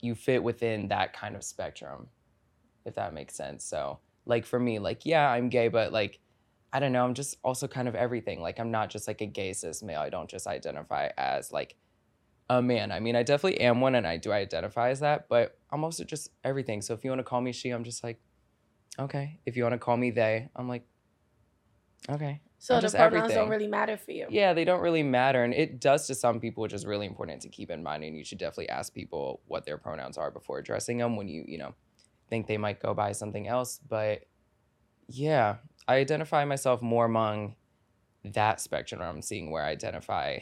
you 0.00 0.14
fit 0.14 0.42
within 0.42 0.88
that 0.88 1.12
kind 1.12 1.36
of 1.36 1.42
spectrum 1.44 2.08
if 2.84 2.94
that 2.96 3.14
makes 3.14 3.34
sense. 3.34 3.64
So 3.64 4.00
like 4.24 4.46
for 4.46 4.60
me 4.60 4.78
like 4.78 5.04
yeah 5.04 5.28
i'm 5.28 5.48
gay 5.48 5.66
but 5.66 5.92
like 5.92 6.20
i 6.72 6.78
don't 6.78 6.92
know 6.92 7.04
i'm 7.04 7.14
just 7.14 7.36
also 7.42 7.66
kind 7.66 7.88
of 7.88 7.94
everything. 7.94 8.40
Like 8.40 8.58
i'm 8.60 8.70
not 8.70 8.90
just 8.90 9.08
like 9.08 9.20
a 9.20 9.26
gay 9.26 9.52
cis 9.52 9.82
male. 9.82 10.00
I 10.00 10.10
don't 10.10 10.30
just 10.30 10.46
identify 10.46 11.08
as 11.18 11.52
like 11.52 11.76
a 12.50 12.60
man. 12.60 12.92
I 12.92 13.00
mean 13.00 13.16
i 13.16 13.22
definitely 13.22 13.60
am 13.60 13.80
one 13.80 13.94
and 13.94 14.06
i 14.06 14.16
do 14.16 14.32
identify 14.32 14.90
as 14.90 15.00
that 15.00 15.28
but 15.28 15.58
i'm 15.70 15.84
also 15.84 16.04
just 16.04 16.30
everything. 16.44 16.82
So 16.82 16.94
if 16.94 17.04
you 17.04 17.10
want 17.10 17.20
to 17.20 17.24
call 17.24 17.40
me 17.40 17.52
she 17.52 17.70
i'm 17.70 17.84
just 17.84 18.04
like 18.04 18.20
okay. 18.98 19.40
If 19.46 19.56
you 19.56 19.62
want 19.62 19.74
to 19.74 19.78
call 19.78 19.96
me 19.96 20.10
they 20.10 20.48
i'm 20.54 20.68
like 20.68 20.84
okay 22.10 22.40
So 22.62 22.74
the 22.74 22.88
pronouns 22.90 22.94
everything. 22.94 23.36
don't 23.36 23.48
really 23.48 23.66
matter 23.66 23.96
for 23.96 24.12
you. 24.12 24.26
yeah 24.30 24.52
they 24.54 24.64
don't 24.64 24.80
really 24.82 25.02
matter 25.02 25.42
and 25.42 25.52
it 25.52 25.80
does 25.80 26.06
to 26.06 26.14
some 26.14 26.38
people 26.38 26.62
which 26.62 26.72
is 26.72 26.86
really 26.86 27.06
important 27.06 27.42
to 27.42 27.48
keep 27.48 27.72
in 27.72 27.82
mind 27.82 28.04
and 28.04 28.16
you 28.16 28.22
should 28.24 28.38
definitely 28.38 28.68
ask 28.68 28.94
people 28.94 29.40
what 29.48 29.64
their 29.66 29.76
pronouns 29.76 30.16
are 30.16 30.30
before 30.30 30.60
addressing 30.60 30.98
them 30.98 31.16
when 31.16 31.26
you 31.26 31.44
you 31.48 31.58
know 31.58 31.74
think 32.30 32.46
they 32.46 32.56
might 32.56 32.78
go 32.80 32.94
by 32.94 33.10
something 33.10 33.48
else 33.48 33.80
but 33.88 34.26
yeah 35.08 35.56
i 35.88 35.96
identify 35.96 36.44
myself 36.44 36.80
more 36.80 37.04
among 37.04 37.56
that 38.24 38.60
spectrum 38.60 39.02
i'm 39.02 39.20
seeing 39.22 39.50
where 39.50 39.64
i 39.64 39.70
identify 39.70 40.38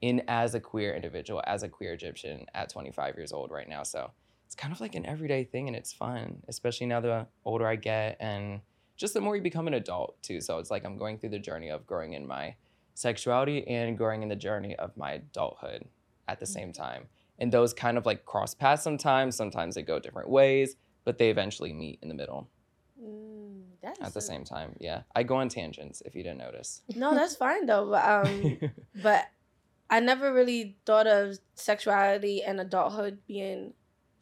in 0.00 0.22
as 0.28 0.54
a 0.54 0.60
queer 0.60 0.94
individual 0.94 1.42
as 1.46 1.62
a 1.62 1.68
queer 1.68 1.92
egyptian 1.92 2.46
at 2.54 2.70
25 2.70 3.18
years 3.18 3.32
old 3.34 3.50
right 3.50 3.68
now 3.68 3.82
so 3.82 4.10
it's 4.46 4.54
kind 4.54 4.72
of 4.72 4.80
like 4.80 4.94
an 4.94 5.04
everyday 5.04 5.44
thing 5.44 5.68
and 5.68 5.76
it's 5.76 5.92
fun 5.92 6.42
especially 6.48 6.86
now 6.86 7.00
the 7.00 7.26
older 7.44 7.66
i 7.66 7.76
get 7.76 8.16
and 8.18 8.62
just 8.96 9.14
the 9.14 9.20
more 9.20 9.36
you 9.36 9.42
become 9.42 9.66
an 9.66 9.74
adult 9.74 10.22
too. 10.22 10.40
So 10.40 10.58
it's 10.58 10.70
like 10.70 10.84
i'm 10.84 10.96
going 10.96 11.18
through 11.18 11.30
the 11.30 11.38
journey 11.38 11.68
of 11.68 11.86
growing 11.86 12.14
in 12.14 12.26
my 12.26 12.54
sexuality 12.94 13.66
and 13.66 13.98
growing 13.98 14.22
in 14.22 14.28
the 14.28 14.36
journey 14.36 14.76
of 14.76 14.96
my 14.96 15.12
adulthood 15.12 15.84
at 16.28 16.40
the 16.40 16.46
same 16.46 16.72
time. 16.72 17.06
And 17.38 17.50
those 17.50 17.74
kind 17.74 17.98
of 17.98 18.06
like 18.06 18.24
cross 18.24 18.54
paths 18.54 18.82
sometimes 18.82 19.36
sometimes 19.36 19.74
they 19.74 19.82
go 19.82 19.98
different 19.98 20.28
ways 20.28 20.76
but 21.04 21.18
they 21.18 21.28
eventually 21.28 21.72
meet 21.72 21.98
in 22.02 22.08
the 22.08 22.14
middle. 22.14 22.48
Mm, 23.02 23.64
at 23.82 24.12
the 24.14 24.18
a- 24.18 24.22
same 24.22 24.44
time 24.44 24.76
yeah. 24.80 25.02
I 25.14 25.22
go 25.22 25.36
on 25.36 25.48
tangents 25.48 26.02
if 26.06 26.14
you 26.14 26.22
didn't 26.22 26.38
notice. 26.38 26.82
No, 26.94 27.14
that's 27.14 27.36
fine 27.36 27.66
though. 27.66 27.90
But 27.90 28.26
um, 28.26 28.58
but 29.02 29.26
I 29.90 30.00
never 30.00 30.32
really 30.32 30.76
thought 30.86 31.06
of 31.06 31.38
sexuality 31.54 32.42
and 32.42 32.60
adulthood 32.60 33.18
being 33.26 33.74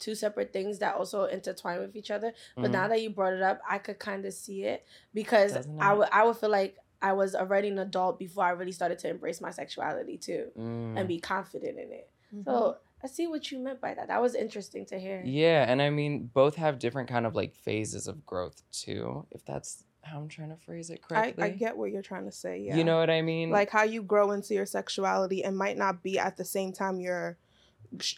two 0.03 0.15
separate 0.15 0.51
things 0.51 0.79
that 0.79 0.95
also 0.95 1.25
intertwine 1.25 1.79
with 1.79 1.95
each 1.95 2.11
other. 2.11 2.33
But 2.55 2.65
Mhm. 2.69 2.71
now 2.73 2.87
that 2.89 3.01
you 3.01 3.09
brought 3.09 3.33
it 3.33 3.41
up, 3.41 3.61
I 3.67 3.77
could 3.77 3.99
kind 3.99 4.25
of 4.25 4.33
see 4.33 4.63
it 4.63 4.85
because 5.13 5.53
Doesn't 5.53 5.79
I 5.81 5.93
would 5.93 6.09
I 6.11 6.25
would 6.25 6.37
feel 6.37 6.49
like 6.49 6.77
I 7.01 7.13
was 7.13 7.35
already 7.35 7.69
an 7.69 7.79
adult 7.79 8.17
before 8.19 8.43
I 8.45 8.51
really 8.51 8.71
started 8.71 8.99
to 8.99 9.09
embrace 9.09 9.39
my 9.41 9.51
sexuality 9.51 10.17
too 10.17 10.51
Mm. 10.57 10.97
and 10.97 11.07
be 11.07 11.19
confident 11.19 11.77
in 11.79 11.91
it. 11.91 12.09
Mhm. 12.33 12.45
So 12.45 12.77
I 13.03 13.07
see 13.07 13.27
what 13.27 13.51
you 13.51 13.59
meant 13.59 13.81
by 13.81 13.93
that. 13.93 14.07
That 14.07 14.21
was 14.21 14.33
interesting 14.35 14.85
to 14.87 14.97
hear. 14.99 15.21
Yeah, 15.25 15.65
and 15.69 15.81
I 15.81 15.89
mean, 15.89 16.27
both 16.33 16.55
have 16.55 16.79
different 16.79 17.09
kind 17.09 17.25
of 17.25 17.35
like 17.35 17.53
phases 17.55 18.07
of 18.07 18.25
growth 18.25 18.61
too, 18.71 19.27
if 19.31 19.43
that's 19.45 19.83
how 20.01 20.19
I'm 20.19 20.27
trying 20.29 20.49
to 20.49 20.57
phrase 20.57 20.89
it 20.89 20.99
I, 21.03 21.07
correctly. 21.07 21.43
I 21.43 21.49
get 21.49 21.77
what 21.77 21.91
you're 21.91 22.01
trying 22.01 22.25
to 22.25 22.31
say. 22.31 22.59
Yeah. 22.59 22.75
You 22.77 22.83
know 22.83 22.97
what 22.97 23.09
I 23.09 23.21
mean? 23.21 23.49
like 23.49 23.69
how 23.69 23.83
you 23.83 24.01
grow 24.03 24.31
into 24.31 24.53
your 24.53 24.65
sexuality 24.65 25.43
and 25.45 25.57
might 25.57 25.77
not 25.77 26.03
be 26.03 26.17
at 26.19 26.35
the 26.37 26.43
same 26.45 26.71
time 26.73 26.99
you're 26.99 27.31
sh- 27.33 27.42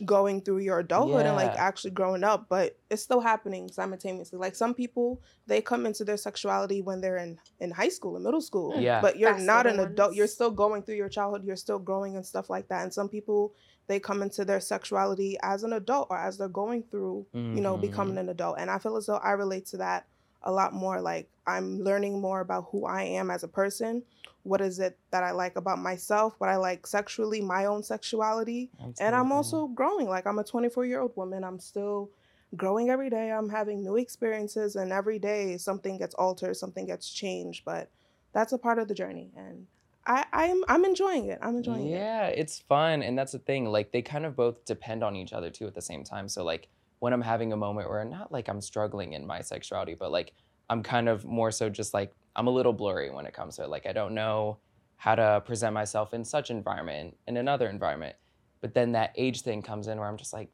going 0.05 0.41
through 0.41 0.59
your 0.59 0.79
adulthood 0.79 1.25
and 1.25 1.35
like 1.35 1.51
actually 1.57 1.91
growing 1.91 2.23
up 2.23 2.47
but 2.49 2.77
it's 2.89 3.01
still 3.01 3.19
happening 3.19 3.69
simultaneously. 3.69 4.39
Like 4.39 4.55
some 4.55 4.73
people 4.73 5.21
they 5.47 5.61
come 5.61 5.85
into 5.85 6.03
their 6.05 6.17
sexuality 6.17 6.81
when 6.81 7.01
they're 7.01 7.17
in 7.17 7.37
in 7.59 7.71
high 7.71 7.89
school 7.89 8.15
and 8.15 8.23
middle 8.23 8.41
school 8.41 8.73
Yeah. 8.79 9.01
but 9.01 9.17
you're 9.19 9.31
That's 9.33 9.43
not 9.43 9.65
an 9.67 9.79
adult. 9.79 10.15
You're 10.15 10.27
still 10.27 10.51
going 10.51 10.83
through 10.83 10.95
your 10.95 11.09
childhood. 11.09 11.43
You're 11.43 11.55
still 11.55 11.79
growing 11.79 12.15
and 12.15 12.25
stuff 12.25 12.49
like 12.49 12.67
that. 12.69 12.83
And 12.83 12.93
some 12.93 13.09
people 13.09 13.53
they 13.87 13.99
come 13.99 14.23
into 14.23 14.45
their 14.45 14.59
sexuality 14.59 15.37
as 15.43 15.63
an 15.63 15.73
adult 15.73 16.07
or 16.09 16.17
as 16.17 16.37
they're 16.37 16.47
going 16.47 16.83
through 16.83 17.25
you 17.33 17.61
know 17.61 17.77
Mhm. 17.77 17.81
becoming 17.81 18.17
an 18.17 18.29
adult. 18.29 18.57
And 18.59 18.69
i 18.71 18.77
feel 18.79 18.95
as 18.97 19.05
though 19.07 19.17
i 19.17 19.31
relate 19.31 19.65
to 19.67 19.77
that 19.77 20.07
a 20.45 20.51
lot 20.51 20.73
more 20.73 21.01
like 21.01 21.29
i'm 21.47 21.79
learning 21.79 22.19
more 22.19 22.41
about 22.41 22.67
who 22.71 22.85
i 22.85 23.03
am 23.03 23.29
as 23.29 23.43
a 23.43 23.47
person 23.47 24.03
what 24.43 24.61
is 24.61 24.79
it 24.79 24.97
that 25.11 25.23
i 25.23 25.31
like 25.31 25.55
about 25.55 25.79
myself 25.79 26.35
what 26.37 26.49
i 26.49 26.55
like 26.55 26.85
sexually 26.85 27.41
my 27.41 27.65
own 27.65 27.81
sexuality 27.83 28.69
and 28.99 29.15
i'm 29.15 29.31
also 29.31 29.67
growing 29.67 30.07
like 30.07 30.25
i'm 30.27 30.39
a 30.39 30.43
24 30.43 30.85
year 30.85 31.01
old 31.01 31.15
woman 31.15 31.43
i'm 31.43 31.59
still 31.59 32.09
growing 32.55 32.89
every 32.89 33.09
day 33.09 33.31
i'm 33.31 33.49
having 33.49 33.83
new 33.83 33.97
experiences 33.97 34.75
and 34.75 34.91
every 34.91 35.19
day 35.19 35.57
something 35.57 35.97
gets 35.97 36.15
altered 36.15 36.55
something 36.55 36.85
gets 36.85 37.09
changed 37.11 37.63
but 37.65 37.89
that's 38.33 38.53
a 38.53 38.57
part 38.57 38.77
of 38.79 38.87
the 38.87 38.93
journey 38.93 39.31
and 39.35 39.65
i 40.05 40.23
i'm 40.31 40.63
i'm 40.67 40.85
enjoying 40.85 41.25
it 41.25 41.39
i'm 41.41 41.57
enjoying 41.57 41.87
it 41.87 41.95
yeah, 41.95 42.27
it's 42.27 42.59
fun, 42.59 43.01
and 43.01 43.17
that's 43.17 43.31
the 43.31 43.39
thing. 43.39 43.65
Like 43.65 43.91
they 43.91 44.01
kind 44.01 44.25
of 44.25 44.35
both 44.35 44.63
depend 44.65 45.03
on 45.03 45.15
each 45.15 45.33
other 45.33 45.49
too 45.49 45.65
at 45.67 45.73
the 45.73 45.81
same 45.81 46.03
time. 46.03 46.29
So 46.29 46.43
like 46.43 46.67
when 46.99 47.13
I'm 47.13 47.21
having 47.21 47.53
a 47.53 47.57
moment 47.57 47.89
where 47.89 48.03
not 48.05 48.31
like 48.31 48.47
I'm 48.47 48.61
struggling 48.61 49.13
in 49.13 49.25
my 49.27 49.41
sexuality, 49.41 49.93
but 49.95 50.11
like 50.11 50.33
I'm 50.69 50.81
kind 50.83 51.07
of 51.09 51.25
more 51.25 51.51
so 51.51 51.69
just 51.69 51.93
like 51.93 52.13
I'm 52.35 52.47
a 52.47 52.51
little 52.51 52.73
blurry 52.73 53.09
when 53.11 53.25
it 53.25 53.33
comes 53.33 53.55
to 53.57 53.63
it. 53.63 53.69
Like 53.69 53.85
I 53.85 53.93
don't 53.93 54.13
know 54.15 54.57
how 54.97 55.15
to 55.15 55.41
present 55.45 55.73
myself 55.73 56.13
in 56.13 56.23
such 56.25 56.49
environment 56.49 57.17
in 57.27 57.37
another 57.37 57.67
environment. 57.69 58.15
But 58.61 58.73
then 58.73 58.93
that 58.93 59.11
age 59.15 59.41
thing 59.41 59.61
comes 59.61 59.87
in 59.87 59.99
where 59.99 60.07
I'm 60.07 60.17
just 60.17 60.33
like, 60.33 60.49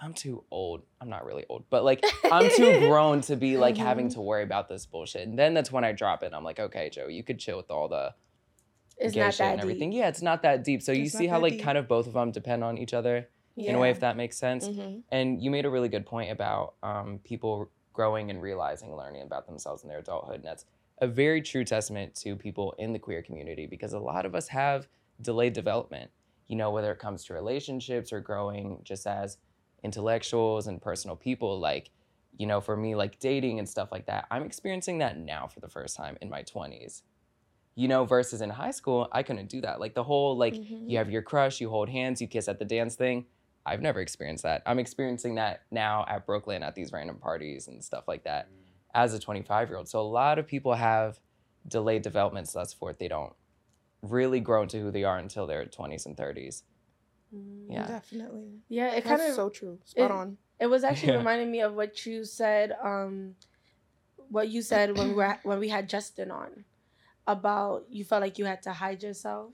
I'm 0.00 0.14
too 0.14 0.44
old. 0.50 0.82
I'm 1.00 1.08
not 1.10 1.24
really 1.24 1.44
old, 1.48 1.64
but 1.70 1.84
like 1.84 2.04
I'm 2.30 2.48
too 2.50 2.78
grown 2.78 3.20
to 3.22 3.36
be 3.36 3.56
like 3.56 3.76
having 3.76 4.08
Mhm. 4.08 4.14
to 4.14 4.20
worry 4.22 4.42
about 4.42 4.68
this 4.68 4.86
bullshit. 4.86 5.26
And 5.28 5.38
then 5.38 5.54
that's 5.54 5.70
when 5.70 5.84
I 5.84 5.92
drop 5.92 6.22
it. 6.22 6.32
I'm 6.34 6.42
like, 6.44 6.58
okay, 6.58 6.88
Joe, 6.90 7.08
you 7.08 7.22
could 7.22 7.38
chill 7.38 7.56
with 7.58 7.70
all 7.70 7.88
the 7.88 8.14
It's 8.96 9.14
gay 9.14 9.30
shit 9.30 9.38
that 9.38 9.52
and 9.52 9.60
everything. 9.60 9.90
deep. 9.90 9.98
Yeah, 9.98 10.08
it's 10.08 10.22
not 10.22 10.42
that 10.42 10.64
deep. 10.64 10.82
So 10.82 10.92
you 10.92 11.08
see 11.08 11.26
how 11.26 11.38
like 11.40 11.54
deep. 11.54 11.62
kind 11.62 11.76
of 11.78 11.86
both 11.86 12.06
of 12.06 12.14
them 12.14 12.30
depend 12.32 12.64
on 12.64 12.78
each 12.78 12.94
other 12.94 13.28
in 13.56 13.74
a 13.74 13.78
way, 13.78 13.90
if 13.90 14.00
that 14.00 14.16
makes 14.16 14.36
sense. 14.36 14.68
Mhm. 14.68 15.02
And 15.10 15.42
you 15.42 15.50
made 15.50 15.64
a 15.64 15.70
really 15.70 15.88
good 15.88 16.06
point 16.06 16.30
about 16.30 16.74
um, 16.82 17.20
people 17.24 17.70
growing 17.92 18.30
and 18.30 18.42
realizing, 18.42 18.94
learning 18.96 19.22
about 19.22 19.46
themselves 19.46 19.82
in 19.82 19.88
their 19.88 19.98
adulthood, 19.98 20.36
and 20.36 20.44
that's 20.44 20.64
a 20.98 21.06
very 21.06 21.42
true 21.42 21.64
testament 21.64 22.14
to 22.14 22.36
people 22.36 22.72
in 22.78 22.92
the 22.92 22.98
queer 22.98 23.22
community 23.22 23.66
because 23.66 23.92
a 23.92 23.98
lot 23.98 24.24
of 24.26 24.34
us 24.34 24.48
have 24.48 24.88
delayed 25.20 25.52
development. 25.52 26.10
You 26.46 26.56
know, 26.56 26.70
whether 26.70 26.92
it 26.92 26.98
comes 26.98 27.24
to 27.24 27.34
relationships 27.34 28.12
or 28.12 28.20
growing 28.20 28.80
just 28.84 29.06
as 29.06 29.38
intellectuals 29.82 30.66
and 30.66 30.80
personal 30.80 31.16
people, 31.16 31.58
like. 31.58 31.90
You 32.36 32.48
know, 32.48 32.60
for 32.60 32.76
me, 32.76 32.96
like 32.96 33.20
dating 33.20 33.60
and 33.60 33.68
stuff 33.68 33.92
like 33.92 34.06
that, 34.06 34.26
I'm 34.28 34.42
experiencing 34.42 34.98
that 34.98 35.16
now 35.16 35.46
for 35.46 35.60
the 35.60 35.68
first 35.68 35.94
time 35.94 36.18
in 36.20 36.28
my 36.28 36.42
20s 36.42 37.04
you 37.76 37.88
know, 37.88 38.04
versus 38.04 38.40
in 38.40 38.50
high 38.50 38.70
school, 38.70 39.08
I 39.12 39.22
couldn't 39.22 39.48
do 39.48 39.60
that. 39.62 39.80
Like 39.80 39.94
the 39.94 40.02
whole 40.04 40.36
like 40.36 40.54
Mhm. 40.56 40.88
you 40.90 40.98
have 40.98 41.10
your 41.10 41.22
crush, 41.22 41.60
you 41.60 41.70
hold 41.70 41.88
hands, 41.88 42.20
you 42.20 42.28
kiss 42.28 42.48
at 42.48 42.58
the 42.58 42.64
dance 42.64 42.96
thing. 42.96 43.26
I've 43.66 43.80
never 43.80 44.00
experienced 44.00 44.42
that. 44.44 44.62
I'm 44.66 44.78
experiencing 44.78 45.36
that 45.36 45.62
now 45.70 46.04
at 46.08 46.26
Brooklyn 46.26 46.62
at 46.62 46.74
these 46.74 46.92
random 46.92 47.16
parties 47.16 47.68
and 47.68 47.82
stuff 47.82 48.04
like 48.06 48.24
that 48.24 48.48
as 48.94 49.14
a 49.14 49.18
25 49.18 49.68
year 49.68 49.78
old. 49.78 49.88
So 49.88 50.00
a 50.00 50.02
lot 50.02 50.38
of 50.38 50.46
people 50.46 50.74
have 50.74 51.18
delayed 51.66 52.02
developments 52.02 52.52
thus 52.52 52.72
forth. 52.74 52.98
They 52.98 53.08
don't 53.08 53.32
really 54.02 54.40
grow 54.40 54.62
into 54.62 54.78
who 54.80 54.90
they 54.90 55.04
are 55.04 55.16
until 55.18 55.46
their 55.46 55.64
20s 55.64 56.04
and 56.06 56.16
30s. 56.16 56.62
Yeah. 57.68 57.86
Definitely. 57.86 58.60
Yeah, 58.68 58.88
it 58.92 59.02
kind 59.04 59.18
That's 59.20 59.30
of 59.30 59.36
so 59.36 59.48
true. 59.48 59.78
Spot 59.84 60.04
it- 60.04 60.10
on. 60.10 60.38
It 60.60 60.66
was 60.66 60.84
actually 60.84 61.12
Yeah. 61.12 61.18
reminding 61.18 61.50
me 61.50 61.62
of 61.62 61.74
what 61.74 62.06
you 62.06 62.24
said. 62.24 62.72
Um, 62.82 63.34
what 64.28 64.48
you 64.48 64.62
said 64.62 64.96
when 64.96 65.08
we 65.08 65.14
were 65.14 65.38
when 65.42 65.58
we 65.58 65.68
had 65.68 65.88
Justin 65.88 66.30
on, 66.30 66.64
about 67.26 67.86
you 67.90 68.04
felt 68.04 68.22
like 68.22 68.38
you 68.38 68.44
had 68.44 68.62
to 68.62 68.72
hide 68.72 69.02
yourself, 69.02 69.52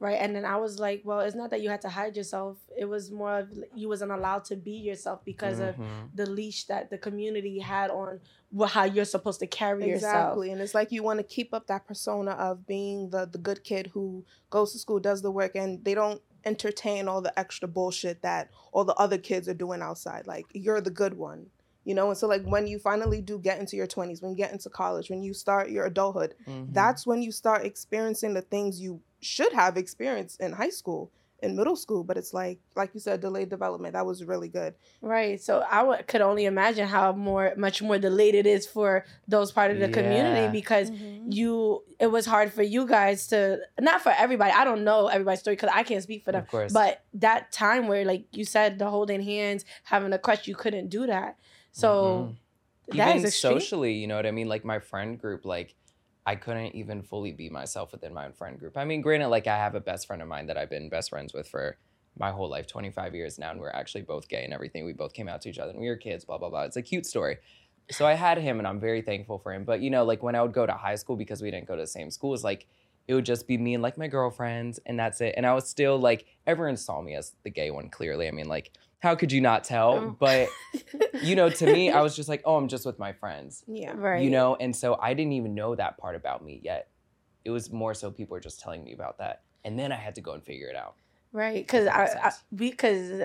right? 0.00 0.18
And 0.18 0.34
then 0.34 0.44
I 0.46 0.56
was 0.56 0.80
like, 0.80 1.02
well, 1.04 1.20
it's 1.20 1.36
not 1.36 1.50
that 1.50 1.60
you 1.60 1.68
had 1.68 1.82
to 1.82 1.88
hide 1.90 2.16
yourself. 2.16 2.56
It 2.76 2.86
was 2.86 3.10
more 3.12 3.38
of 3.40 3.50
you 3.74 3.86
wasn't 3.88 4.10
allowed 4.10 4.44
to 4.46 4.56
be 4.56 4.72
yourself 4.72 5.24
because 5.24 5.60
of 5.60 5.76
Mhm. 5.76 6.08
the 6.14 6.26
leash 6.26 6.64
that 6.66 6.88
the 6.90 6.98
community 6.98 7.58
had 7.58 7.90
on 7.90 8.20
how 8.66 8.84
you're 8.84 9.04
supposed 9.04 9.40
to 9.40 9.46
carry 9.46 9.86
yourself. 9.86 10.14
Exactly. 10.32 10.50
And 10.52 10.60
it's 10.60 10.74
like 10.74 10.90
you 10.90 11.02
want 11.02 11.18
to 11.18 11.22
keep 11.24 11.52
up 11.54 11.66
that 11.68 11.86
persona 11.86 12.32
of 12.32 12.66
being 12.66 13.10
the 13.10 13.26
the 13.26 13.38
good 13.38 13.62
kid 13.62 13.88
who 13.88 14.24
goes 14.48 14.72
to 14.72 14.78
school, 14.78 14.98
does 15.00 15.22
the 15.22 15.30
work, 15.30 15.54
and 15.54 15.84
they 15.84 15.94
don't 15.94 16.20
entertain 16.46 17.06
all 17.06 17.20
the 17.20 17.38
extra 17.38 17.68
bullshit 17.68 18.22
that 18.22 18.48
all 18.72 18.84
the 18.84 18.94
other 18.94 19.18
kids 19.18 19.46
are 19.48 19.54
doing 19.54 19.82
outside. 19.82 20.26
Like 20.26 20.46
you're 20.54 20.80
the 20.80 20.90
good 20.90 21.14
one. 21.14 21.50
You 21.84 21.94
know, 21.94 22.08
and 22.08 22.16
so 22.16 22.26
like 22.28 22.44
when 22.44 22.66
you 22.66 22.78
finally 22.78 23.20
do 23.22 23.38
get 23.38 23.58
into 23.58 23.74
your 23.76 23.86
20s, 23.86 24.20
when 24.20 24.30
you 24.32 24.36
get 24.36 24.52
into 24.52 24.68
college, 24.68 25.08
when 25.10 25.22
you 25.22 25.32
start 25.32 25.70
your 25.70 25.86
adulthood, 25.86 26.34
Mhm. 26.46 26.72
that's 26.72 27.06
when 27.06 27.22
you 27.22 27.32
start 27.32 27.64
experiencing 27.64 28.34
the 28.34 28.42
things 28.42 28.80
you 28.80 29.00
should 29.20 29.52
have 29.52 29.76
experienced 29.76 30.40
in 30.40 30.52
high 30.52 30.70
school, 30.70 31.10
in 31.42 31.56
middle 31.56 31.76
school. 31.76 32.04
But 32.04 32.16
it's 32.16 32.32
like, 32.34 32.58
like 32.76 32.90
you 32.94 33.00
said, 33.00 33.20
delayed 33.20 33.48
development. 33.48 33.94
That 33.94 34.04
was 34.06 34.24
really 34.24 34.48
good. 34.48 34.74
Right. 35.00 35.40
So 35.40 35.64
I 35.70 35.78
w- 35.78 36.02
could 36.06 36.20
only 36.20 36.44
imagine 36.44 36.86
how 36.88 37.12
more 37.12 37.54
much 37.56 37.80
more 37.82 37.98
delayed 37.98 38.34
it 38.34 38.46
is 38.46 38.66
for 38.66 39.04
those 39.28 39.50
part 39.52 39.70
of 39.70 39.78
the 39.78 39.88
community 39.88 40.42
Yeah. 40.42 40.50
because 40.50 40.90
you 40.90 41.82
it 41.98 42.08
was 42.08 42.26
hard 42.26 42.52
for 42.52 42.62
you 42.62 42.86
guys 42.86 43.26
to 43.28 43.58
not 43.80 44.02
for 44.02 44.10
everybody. 44.12 44.52
I 44.52 44.64
don't 44.64 44.84
know 44.84 45.06
everybody's 45.08 45.40
story 45.40 45.56
because 45.56 45.70
I 45.72 45.82
can't 45.82 46.02
speak 46.02 46.24
for 46.24 46.32
them. 46.32 46.42
Of 46.42 46.48
course. 46.48 46.72
But 46.72 47.02
that 47.14 47.52
time 47.52 47.88
where 47.88 48.04
like 48.04 48.24
you 48.32 48.44
said 48.44 48.78
the 48.78 48.88
holding 48.90 49.22
hands, 49.22 49.64
having 49.84 50.12
a 50.12 50.18
crush, 50.18 50.46
you 50.48 50.54
couldn't 50.54 50.88
do 50.88 51.06
that. 51.06 51.36
So 51.72 52.34
that 52.88 52.96
Mm-hmm. 52.96 53.08
even 53.18 53.24
is 53.26 53.38
socially, 53.38 53.92
you 53.94 54.08
know 54.08 54.16
what 54.16 54.26
I 54.26 54.32
mean? 54.32 54.48
Like 54.48 54.64
my 54.64 54.80
friend 54.80 55.16
group, 55.16 55.44
like 55.44 55.76
I 56.26 56.36
couldn't 56.36 56.74
even 56.74 57.02
fully 57.02 57.32
be 57.32 57.48
myself 57.48 57.92
within 57.92 58.12
my 58.12 58.26
own 58.26 58.32
friend 58.32 58.58
group. 58.58 58.76
I 58.76 58.84
mean, 58.84 59.00
granted, 59.00 59.28
like 59.28 59.46
I 59.46 59.56
have 59.56 59.74
a 59.74 59.80
best 59.80 60.06
friend 60.06 60.22
of 60.22 60.28
mine 60.28 60.46
that 60.46 60.56
I've 60.56 60.70
been 60.70 60.88
best 60.88 61.10
friends 61.10 61.32
with 61.32 61.48
for 61.48 61.76
my 62.18 62.30
whole 62.30 62.48
life, 62.48 62.66
25 62.66 63.14
years 63.14 63.38
now, 63.38 63.50
and 63.50 63.60
we're 63.60 63.70
actually 63.70 64.02
both 64.02 64.28
gay 64.28 64.44
and 64.44 64.52
everything. 64.52 64.84
We 64.84 64.92
both 64.92 65.14
came 65.14 65.28
out 65.28 65.40
to 65.42 65.48
each 65.48 65.58
other 65.58 65.70
and 65.70 65.80
we 65.80 65.88
were 65.88 65.96
kids, 65.96 66.24
blah, 66.24 66.38
blah, 66.38 66.50
blah. 66.50 66.62
It's 66.62 66.76
a 66.76 66.82
cute 66.82 67.06
story. 67.06 67.38
So 67.90 68.06
I 68.06 68.14
had 68.14 68.38
him 68.38 68.58
and 68.58 68.68
I'm 68.68 68.78
very 68.78 69.02
thankful 69.02 69.38
for 69.38 69.52
him. 69.52 69.64
But 69.64 69.80
you 69.80 69.90
know, 69.90 70.04
like 70.04 70.22
when 70.22 70.34
I 70.34 70.42
would 70.42 70.52
go 70.52 70.66
to 70.66 70.72
high 70.72 70.94
school 70.94 71.16
because 71.16 71.42
we 71.42 71.50
didn't 71.50 71.66
go 71.66 71.76
to 71.76 71.82
the 71.82 71.86
same 71.86 72.10
schools, 72.10 72.44
like 72.44 72.66
it 73.10 73.14
would 73.14 73.26
just 73.26 73.48
be 73.48 73.58
me 73.58 73.74
and 73.74 73.82
like 73.82 73.98
my 73.98 74.06
girlfriends 74.06 74.78
and 74.86 74.96
that's 74.96 75.20
it. 75.20 75.34
And 75.36 75.44
I 75.44 75.52
was 75.52 75.68
still 75.68 75.98
like 75.98 76.26
everyone 76.46 76.76
saw 76.76 77.02
me 77.02 77.16
as 77.16 77.34
the 77.42 77.50
gay 77.50 77.72
one, 77.72 77.88
clearly. 77.88 78.28
I 78.28 78.30
mean, 78.30 78.46
like, 78.46 78.70
how 79.00 79.16
could 79.16 79.32
you 79.32 79.40
not 79.40 79.64
tell? 79.64 79.98
Um, 79.98 80.16
But 80.20 80.48
you 81.20 81.34
know, 81.34 81.50
to 81.50 81.66
me, 81.66 81.90
I 81.90 82.02
was 82.06 82.14
just 82.14 82.28
like, 82.28 82.42
oh, 82.44 82.54
I'm 82.54 82.68
just 82.68 82.86
with 82.86 83.00
my 83.00 83.12
friends, 83.12 83.64
Yeah. 83.66 83.94
right. 83.96 84.22
you 84.22 84.30
know? 84.30 84.54
And 84.60 84.76
so 84.76 84.96
I 85.02 85.14
didn't 85.14 85.32
even 85.32 85.56
know 85.56 85.74
that 85.74 85.98
part 85.98 86.14
about 86.14 86.44
me 86.44 86.60
yet. 86.62 86.86
It 87.44 87.50
was 87.50 87.72
more 87.72 87.94
so 87.94 88.12
people 88.12 88.34
were 88.34 88.40
just 88.40 88.60
telling 88.60 88.84
me 88.84 88.92
about 88.92 89.18
that. 89.18 89.42
And 89.64 89.76
then 89.76 89.90
I 89.90 89.96
had 89.96 90.14
to 90.14 90.20
go 90.20 90.34
and 90.34 90.44
figure 90.44 90.68
it 90.68 90.76
out. 90.76 90.94
Right, 91.32 91.66
because 91.66 91.88
I, 91.88 91.98
makes 91.98 92.14
I 92.14 92.32
because 92.54 93.22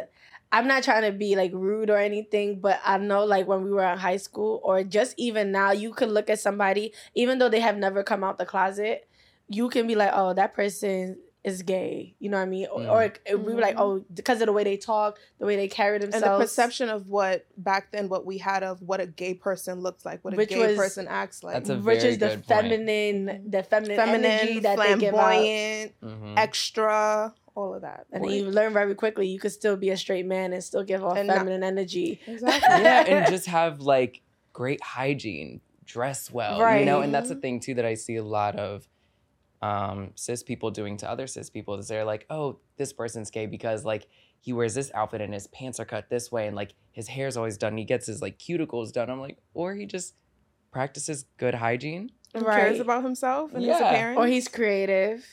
I'm 0.51 0.67
not 0.67 0.81
trying 0.81 1.11
to 1.11 1.11
be 1.15 1.35
like 1.35 1.51
rude 1.53 1.91
or 1.91 1.97
anything, 1.97 2.59
but 2.59 2.79
I 2.83 2.97
know 2.97 3.23
like 3.23 3.47
when 3.47 3.63
we 3.63 3.71
were 3.71 3.83
in 3.83 3.99
high 3.99 4.17
school 4.17 4.61
or 4.63 4.83
just 4.83 5.13
even 5.17 5.51
now, 5.51 5.71
you 5.73 5.91
could 5.91 6.09
look 6.09 6.29
at 6.31 6.39
somebody 6.39 6.91
even 7.13 7.37
though 7.37 7.49
they 7.49 7.59
have 7.59 7.77
never 7.77 8.01
come 8.03 8.23
out 8.23 8.37
the 8.39 8.45
closet, 8.45 9.07
you 9.47 9.69
can 9.69 9.87
be 9.87 9.95
like, 9.95 10.11
oh, 10.13 10.33
that 10.33 10.53
person 10.53 11.17
is 11.43 11.61
gay. 11.61 12.15
You 12.17 12.29
know 12.31 12.37
what 12.37 12.43
I 12.43 12.47
mean? 12.47 12.65
Or, 12.71 12.79
Mm. 12.81 12.91
or 12.91 13.03
it- 13.03 13.39
we 13.45 13.53
were 13.53 13.61
like, 13.61 13.75
oh, 13.77 14.03
because 14.11 14.41
of 14.41 14.47
the 14.47 14.51
way 14.53 14.63
they 14.63 14.77
talk, 14.77 15.19
the 15.37 15.45
way 15.45 15.55
they 15.55 15.67
carry 15.67 15.99
themselves, 15.99 16.23
And 16.25 16.33
the 16.33 16.39
perception 16.39 16.89
of 16.89 17.07
what 17.07 17.45
back 17.55 17.91
then, 17.91 18.09
what 18.09 18.25
we 18.25 18.39
had 18.39 18.63
of 18.63 18.81
what 18.81 18.99
a 18.99 19.05
gay 19.05 19.35
person 19.35 19.81
looks 19.81 20.03
like, 20.05 20.25
what 20.25 20.33
a 20.33 20.43
gay 20.45 20.65
was- 20.69 20.75
person 20.75 21.07
acts 21.07 21.43
like. 21.43 21.53
That's 21.53 21.69
a 21.69 21.75
which 21.77 21.99
very 22.01 22.13
is 22.13 22.17
the 22.17 22.29
good 22.29 22.47
point. 22.47 22.47
feminine, 22.47 23.43
the 23.47 23.61
feminine, 23.61 23.95
feminine, 23.95 24.25
energy 24.25 24.59
that 24.61 24.77
they 24.79 24.97
give 24.97 25.13
out. 25.13 25.19
flamboyant, 25.29 25.91
Mhm. 26.03 26.33
extra, 26.37 27.33
all 27.53 27.75
of 27.75 27.81
that. 27.83 28.07
And 28.11 28.23
then 28.23 28.31
you 28.31 28.45
learn 28.45 28.73
very 28.73 28.95
quickly 28.95 29.27
you 29.27 29.39
could 29.39 29.51
still 29.51 29.77
be 29.77 29.91
a 29.91 29.97
straight 29.97 30.25
man 30.25 30.51
and 30.51 30.63
still 30.63 30.83
give 30.83 31.03
off 31.03 31.15
And 31.15 31.27
not- 31.27 31.37
feminine 31.37 31.63
energy. 31.63 32.19
Exactly. 32.25 32.81
yeah, 32.83 33.03
and 33.07 33.27
just 33.31 33.45
have 33.45 33.81
like 33.81 34.21
great 34.51 34.81
hygiene, 34.81 35.61
dress 35.85 36.31
well, 36.31 36.57
you 36.79 36.85
know. 36.85 37.01
And 37.01 37.13
that's 37.13 37.29
the 37.29 37.35
thing 37.35 37.59
too 37.59 37.75
that 37.75 37.85
I 37.85 37.93
see 37.93 38.15
a 38.15 38.23
lot 38.23 38.55
of 38.55 38.87
um, 39.61 40.11
cis 40.15 40.43
people 40.43 40.69
doing 40.71 40.97
to 40.97 41.09
other 41.09 41.27
cis 41.27 41.49
people 41.49 41.75
is 41.75 41.87
they're 41.87 42.05
like, 42.05 42.25
oh, 42.29 42.59
this 42.77 42.93
person's 42.93 43.31
gay 43.31 43.45
because 43.45 43.83
like 43.85 44.07
he 44.41 44.53
wears 44.53 44.73
this 44.75 44.91
outfit 44.93 45.21
and 45.21 45.33
his 45.33 45.47
pants 45.47 45.79
are 45.79 45.85
cut 45.85 46.09
this 46.09 46.31
way 46.31 46.45
and 46.47 46.55
like 46.55 46.73
his 46.91 47.07
hair's 47.07 47.35
always 47.37 47.57
done. 47.57 47.69
And 47.69 47.79
he 47.79 47.85
gets 47.85 48.05
his 48.05 48.21
like 48.21 48.37
cuticles 48.37 48.91
done. 48.93 49.09
I'm 49.09 49.19
like, 49.19 49.37
or 49.53 49.73
he 49.75 49.85
just 49.85 50.13
practices 50.71 51.25
good 51.37 51.55
hygiene. 51.55 52.11
Who 52.33 52.41
Right. 52.45 52.55
cares 52.57 52.79
about 52.79 53.03
himself 53.03 53.53
and 53.53 53.61
his 53.63 53.79
Yeah. 53.79 53.89
appearance? 53.89 54.17
or 54.19 54.27
he's 54.27 54.47
creative 54.47 55.25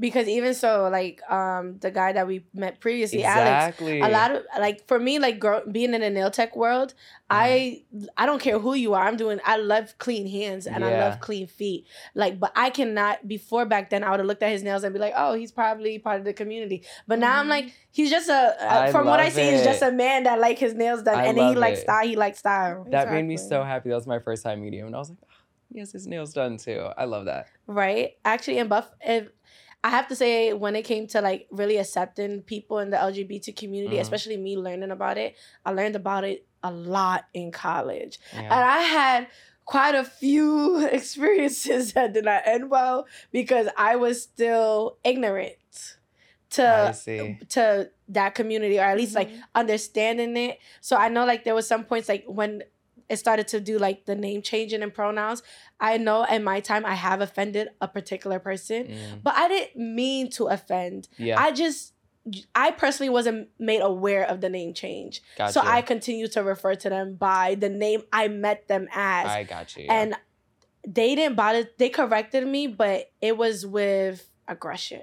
because 0.00 0.26
even 0.28 0.54
so 0.54 0.88
like 0.90 1.20
um 1.30 1.78
the 1.80 1.90
guy 1.90 2.10
that 2.12 2.26
we 2.26 2.44
met 2.54 2.80
previously 2.80 3.22
alex 3.24 3.76
a 4.02 4.08
lot 4.10 4.30
of 4.34 4.42
like 4.58 4.88
for 4.88 4.98
me 4.98 5.18
like 5.18 5.38
grow, 5.38 5.60
being 5.70 5.92
in 5.94 6.00
the 6.00 6.08
nail 6.10 6.30
tech 6.30 6.56
world 6.56 6.94
i 7.28 7.82
i 8.16 8.24
don't 8.26 8.40
care 8.40 8.58
who 8.58 8.74
you 8.74 8.94
are 8.94 9.06
i'm 9.06 9.16
doing 9.16 9.38
i 9.44 9.56
love 9.56 9.94
clean 9.98 10.26
hands 10.26 10.66
and 10.66 10.82
i 10.84 10.88
love 11.00 11.20
clean 11.20 11.46
feet 11.46 11.86
like 12.14 12.40
but 12.40 12.50
i 12.56 12.70
cannot 12.70 13.28
before 13.28 13.64
back 13.66 13.90
then 13.90 14.02
i 14.02 14.10
would 14.10 14.20
have 14.20 14.26
looked 14.26 14.42
at 14.42 14.50
his 14.50 14.62
nails 14.62 14.82
and 14.84 14.92
be 14.94 14.98
like 14.98 15.12
oh 15.16 15.34
he's 15.34 15.52
probably 15.52 15.98
part 15.98 16.18
of 16.18 16.24
the 16.24 16.32
community 16.32 16.82
but 17.06 17.18
now 17.18 17.38
i'm 17.38 17.46
Mhm. 17.46 17.50
like 17.50 17.72
he's 17.92 18.10
just 18.10 18.28
a. 18.28 18.90
from 18.92 19.06
what 19.06 19.20
i 19.20 19.24
love 19.24 19.32
see 19.34 19.50
he's 19.50 19.62
just 19.64 19.82
a 19.82 19.92
man 19.92 20.24
that 20.24 20.40
like 20.40 20.58
his 20.58 20.74
nails 20.74 21.02
done 21.02 21.18
I 21.20 21.26
and 21.26 21.36
he 21.38 21.44
love 21.44 21.56
likes 21.58 21.80
style 21.80 22.06
he 22.06 22.16
likes 22.16 22.38
style 22.38 22.86
that 22.90 23.10
made 23.12 23.26
me 23.26 23.36
so 23.36 23.62
happy. 23.62 23.90
That 23.90 23.96
was 23.96 24.06
my 24.06 24.18
first 24.18 24.42
time 24.42 24.62
meeting 24.62 24.80
him, 24.80 24.86
and 24.86 24.96
I 24.96 24.98
was 24.98 25.10
like, 25.10 25.18
oh, 25.22 25.26
he 25.72 25.78
has 25.80 25.92
his 25.92 26.06
nails 26.06 26.32
done 26.32 26.56
too. 26.56 26.80
I 26.96 27.04
love 27.04 27.26
that. 27.26 27.46
right 27.66 28.16
actually 28.24 28.58
in 28.58 28.68
buff 28.68 28.90
if 29.00 29.28
i 29.82 29.90
have 29.90 30.06
to 30.08 30.14
say 30.16 30.52
when 30.52 30.76
it 30.76 30.82
came 30.82 31.06
to 31.06 31.20
like 31.20 31.46
really 31.50 31.76
accepting 31.78 32.42
people 32.42 32.78
in 32.78 32.90
the 32.90 32.96
lgbt 32.96 33.54
community 33.56 33.96
Mhm. 33.96 34.00
especially 34.00 34.36
me 34.36 34.56
learning 34.56 34.90
about 34.90 35.16
it 35.18 35.36
i 35.64 35.70
learned 35.70 35.96
about 35.96 36.24
it 36.24 36.46
a 36.62 36.70
lot 36.70 37.24
in 37.34 37.50
college 37.50 38.18
and 38.32 38.52
i 38.52 38.78
had 38.78 39.26
quite 39.64 39.94
a 39.94 40.04
few 40.04 40.84
experiences 40.92 41.92
that 41.94 42.12
did 42.12 42.24
not 42.24 42.42
end 42.44 42.70
well 42.70 43.06
because 43.32 43.68
i 43.76 43.96
was 43.96 44.22
still 44.22 44.98
ignorant 45.04 45.96
to 46.50 46.64
to 47.48 47.90
that 48.08 48.34
community 48.34 48.78
or 48.78 48.82
at 48.82 48.96
least 48.96 49.14
like 49.14 49.30
Mhm. 49.30 49.42
understanding 49.54 50.36
it. 50.36 50.58
So 50.80 50.96
I 50.96 51.08
know 51.08 51.24
like 51.24 51.44
there 51.44 51.54
was 51.54 51.68
some 51.68 51.84
points 51.84 52.08
like 52.08 52.24
when 52.26 52.64
it 53.10 53.18
started 53.18 53.46
to 53.48 53.60
do 53.60 53.76
like 53.78 54.06
the 54.06 54.14
name 54.14 54.40
changing 54.40 54.82
and 54.82 54.94
pronouns. 54.94 55.42
I 55.80 55.98
know 55.98 56.24
in 56.24 56.42
my 56.44 56.60
time 56.60 56.86
I 56.86 56.94
have 56.94 57.20
offended 57.20 57.68
a 57.80 57.88
particular 57.88 58.38
person, 58.38 58.84
Mm, 58.86 59.22
but 59.22 59.34
I 59.34 59.48
didn't 59.48 59.94
mean 59.94 60.30
to 60.30 60.46
offend. 60.46 61.08
yeah, 61.18 61.38
I 61.38 61.50
just 61.52 61.92
I 62.54 62.70
personally 62.70 63.08
wasn't 63.10 63.48
made 63.58 63.80
aware 63.80 64.24
of 64.24 64.40
the 64.40 64.48
name 64.48 64.74
change. 64.74 65.22
got 65.36 65.52
So. 65.54 65.60
I 65.64 65.80
continue 65.82 66.28
to 66.28 66.42
refer 66.44 66.74
to 66.76 66.88
them 66.90 67.14
by 67.14 67.56
the 67.58 67.68
name 67.70 68.02
I 68.12 68.28
met 68.28 68.68
them 68.68 68.88
as. 68.94 69.26
I 69.26 69.42
got 69.44 69.74
you. 69.76 69.84
yeah. 69.84 69.94
And 70.00 70.14
they 70.86 71.14
didn't 71.14 71.36
bother 71.36 71.68
they 71.78 71.88
corrected 71.88 72.46
me, 72.46 72.66
but 72.66 73.10
it 73.20 73.36
was 73.36 73.66
with 73.66 74.30
aggression. 74.46 75.02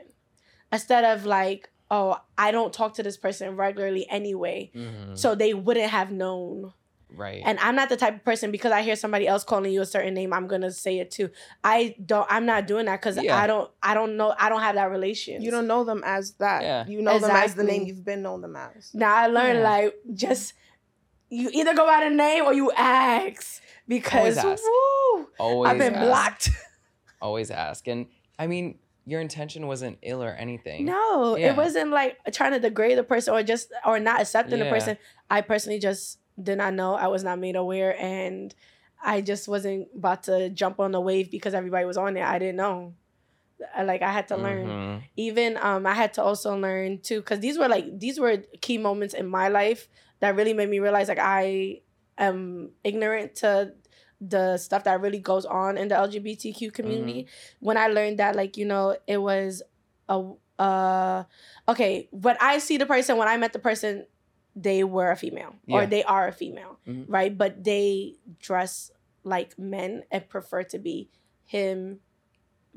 Instead 0.72 1.04
of 1.06 1.26
like, 1.26 1.70
oh, 1.90 2.18
I 2.38 2.52
don't 2.52 2.72
talk 2.74 2.94
to 2.96 3.04
this 3.04 3.18
person 3.18 3.56
regularly 3.56 4.06
anyway. 4.10 4.72
Mhm. 4.76 5.18
So 5.18 5.36
they 5.36 5.54
wouldn't 5.54 5.90
have 5.90 6.12
known. 6.12 6.74
Right. 7.16 7.42
And 7.46 7.60
I'm 7.60 7.76
not 7.76 7.90
the 7.90 7.98
type 7.98 8.16
of 8.16 8.24
person 8.26 8.52
because 8.52 8.72
I 8.72 8.82
hear 8.82 8.96
somebody 8.96 9.28
else 9.28 9.44
calling 9.44 9.72
you 9.72 9.82
a 9.82 9.86
certain 9.86 10.14
name, 10.14 10.34
I'm 10.34 10.48
gonna 10.48 10.72
say 10.72 11.00
it 11.00 11.12
too. 11.12 11.30
I 11.64 11.96
don't 12.06 12.28
I'm 12.30 12.46
not 12.46 12.68
doing 12.68 12.86
that 12.86 13.00
because 13.02 13.18
Yeah. 13.22 13.38
I 13.38 13.48
don't 13.48 13.70
I 13.82 13.94
don't 13.94 14.18
know 14.18 14.34
I 14.40 14.50
don't 14.50 14.62
have 14.62 14.76
that 14.76 14.92
relation. 14.92 15.42
You 15.42 15.52
don't 15.52 15.68
know 15.68 15.84
them 15.84 16.04
as 16.06 16.34
that. 16.34 16.62
Yeah. 16.64 16.86
You 16.88 17.02
know 17.02 17.18
them 17.20 17.32
as 17.32 17.56
the 17.56 17.64
name 17.64 17.84
you've 17.86 18.04
been 18.06 18.22
known 18.22 18.42
them 18.42 18.56
as. 18.56 18.92
Now 18.94 19.16
I 19.16 19.28
learned 19.28 19.60
Yeah. 19.60 19.70
like 19.70 19.96
just 20.14 20.54
you 21.30 21.50
either 21.54 21.74
go 21.76 21.86
by 21.86 22.06
the 22.10 22.16
name 22.16 22.46
or 22.46 22.54
you 22.54 22.72
ask 22.72 23.62
because 23.88 24.38
ask. 24.38 24.64
woo, 24.64 25.28
always 25.40 25.72
I've 25.72 25.78
been 25.78 25.94
ask. 25.96 26.06
blocked. 26.06 26.50
Always 27.22 27.50
ask. 27.50 27.88
And 27.88 28.06
I 28.38 28.46
mean, 28.46 28.78
your 29.06 29.22
intention 29.22 29.66
wasn't 29.66 29.98
ill 30.04 30.22
or 30.24 30.30
anything. 30.32 30.86
No, 30.86 31.36
Yeah. 31.36 31.50
it 31.52 31.58
wasn't 31.58 31.90
like 31.90 32.16
trying 32.32 32.52
to 32.52 32.60
degrade 32.60 32.96
the 32.98 33.04
person 33.04 33.34
or 33.34 33.42
just 33.42 33.72
or 33.86 34.00
not 34.00 34.22
accepting 34.22 34.60
the 34.60 34.66
person. 34.70 34.98
I 35.30 35.42
personally 35.42 35.80
just 35.80 36.20
did 36.42 36.58
not 36.58 36.74
know. 36.74 36.94
I 36.96 37.08
was 37.08 37.24
not 37.24 37.40
made 37.40 37.56
aware, 37.56 38.00
and 38.00 38.54
I 39.04 39.22
just 39.22 39.48
wasn't 39.48 39.90
about 39.96 40.24
to 40.24 40.50
jump 40.50 40.80
on 40.80 40.92
the 40.92 41.02
wave 41.02 41.30
because 41.32 41.54
everybody 41.54 41.86
was 41.86 41.98
on 41.98 42.18
it. 42.18 42.24
I 42.24 42.40
didn't 42.40 42.58
know. 42.58 42.94
Like 43.82 44.02
I 44.04 44.12
had 44.12 44.28
to 44.30 44.38
learn. 44.38 44.68
Mhm. 44.68 45.02
Even 45.16 45.58
um, 45.58 45.86
I 45.88 45.94
had 45.96 46.14
to 46.16 46.24
also 46.24 46.56
learn 46.56 47.00
too 47.00 47.22
because 47.22 47.40
these 47.40 47.58
were 47.58 47.68
like 47.68 48.00
these 48.00 48.20
were 48.20 48.38
key 48.62 48.78
moments 48.78 49.14
in 49.16 49.28
my 49.28 49.48
life 49.48 49.88
that 50.20 50.36
really 50.36 50.54
made 50.54 50.70
me 50.70 50.80
realize 50.80 51.08
like 51.08 51.20
I 51.20 51.82
am 52.18 52.70
ignorant 52.84 53.36
to 53.36 53.74
the 54.22 54.58
stuff 54.58 54.84
that 54.84 55.02
really 55.02 55.20
goes 55.20 55.46
on 55.46 55.78
in 55.78 55.88
the 55.88 55.96
LGBTQ 55.96 56.72
community. 56.74 57.24
Mm-hmm. 57.24 57.66
When 57.66 57.78
I 57.78 57.88
learned 57.88 58.20
that, 58.20 58.36
like 58.36 58.58
you 58.58 58.66
know, 58.66 58.96
it 59.08 59.18
was 59.18 59.64
a 60.08 60.24
uh 60.60 61.24
okay. 61.68 62.10
When 62.12 62.38
I 62.40 62.60
see 62.60 62.78
the 62.78 62.86
person, 62.86 63.18
when 63.18 63.28
I 63.28 63.38
met 63.38 63.54
the 63.54 63.60
person, 63.60 64.06
they 64.60 64.84
were 64.84 65.12
a 65.12 65.16
female 65.16 65.54
or 65.70 65.86
they 65.86 66.04
are 66.04 66.28
a 66.28 66.32
female, 66.32 66.80
Mhm. 66.88 67.06
right? 67.08 67.38
But 67.38 67.64
they 67.64 68.16
dress 68.40 68.92
like 69.24 69.58
men 69.60 70.04
and 70.10 70.28
prefer 70.28 70.64
to 70.64 70.80
be 70.80 71.10
him, 71.46 72.00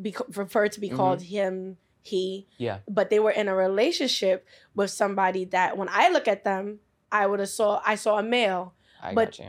be 0.00 0.12
prefer 0.12 0.68
to 0.68 0.80
be 0.80 0.90
Mhm. 0.90 0.96
called 0.96 1.22
him, 1.22 1.78
he. 2.02 2.46
Yeah. 2.58 2.78
But 2.86 3.08
they 3.10 3.18
were 3.18 3.30
in 3.30 3.48
a 3.48 3.54
relationship 3.54 4.46
with 4.74 4.90
somebody 4.90 5.44
that 5.46 5.76
when 5.78 5.88
I 5.90 6.08
look 6.10 6.28
at 6.28 6.44
them, 6.44 6.80
I 7.10 7.26
would 7.26 7.40
have 7.40 7.48
saw 7.48 7.80
I 7.84 7.94
saw 7.94 8.18
a 8.18 8.22
male. 8.22 8.74
I 9.02 9.14
But-. 9.14 9.40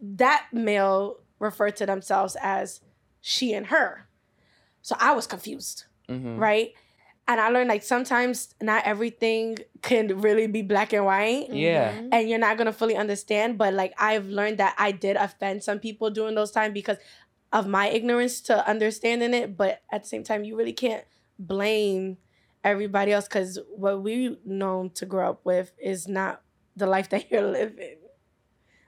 That 0.00 0.46
male 0.52 1.18
referred 1.38 1.76
to 1.76 1.86
themselves 1.86 2.36
as 2.40 2.80
she 3.20 3.52
and 3.52 3.66
her. 3.66 4.08
So 4.82 4.94
I 4.98 5.12
was 5.12 5.26
confused, 5.26 5.84
hmm 6.08 6.38
right? 6.38 6.72
And 7.30 7.40
I 7.40 7.48
learned 7.50 7.68
like 7.68 7.84
sometimes 7.84 8.54
not 8.60 8.82
everything 8.84 9.58
can 9.82 10.20
really 10.20 10.48
be 10.48 10.62
black 10.62 10.92
and 10.92 11.04
white 11.04 11.48
Yeah. 11.52 11.92
Mhm. 11.92 12.08
and 12.10 12.28
you're 12.28 12.40
not 12.40 12.58
gonna 12.58 12.72
fully 12.72 12.96
understand. 12.96 13.56
But 13.56 13.72
like 13.72 13.94
I've 13.98 14.26
learned 14.26 14.58
that 14.58 14.74
I 14.78 14.90
did 14.90 15.14
offend 15.16 15.62
some 15.62 15.78
people 15.78 16.10
during 16.10 16.34
those 16.34 16.50
times 16.50 16.74
because 16.74 16.96
of 17.52 17.68
my 17.68 17.88
ignorance 17.88 18.40
to 18.42 18.66
understanding 18.68 19.32
it. 19.32 19.56
But 19.56 19.80
at 19.92 20.02
the 20.02 20.08
same 20.08 20.24
time, 20.24 20.42
you 20.42 20.56
really 20.56 20.72
can't 20.72 21.04
blame 21.38 22.18
everybody 22.64 23.12
else 23.12 23.26
because 23.28 23.58
what 23.76 24.02
we 24.02 24.36
known 24.44 24.90
to 24.90 25.06
grow 25.06 25.30
up 25.30 25.40
with 25.44 25.70
is 25.80 26.08
not 26.08 26.42
the 26.76 26.86
life 26.86 27.08
that 27.10 27.22
you're 27.30 27.42
living. 27.60 27.98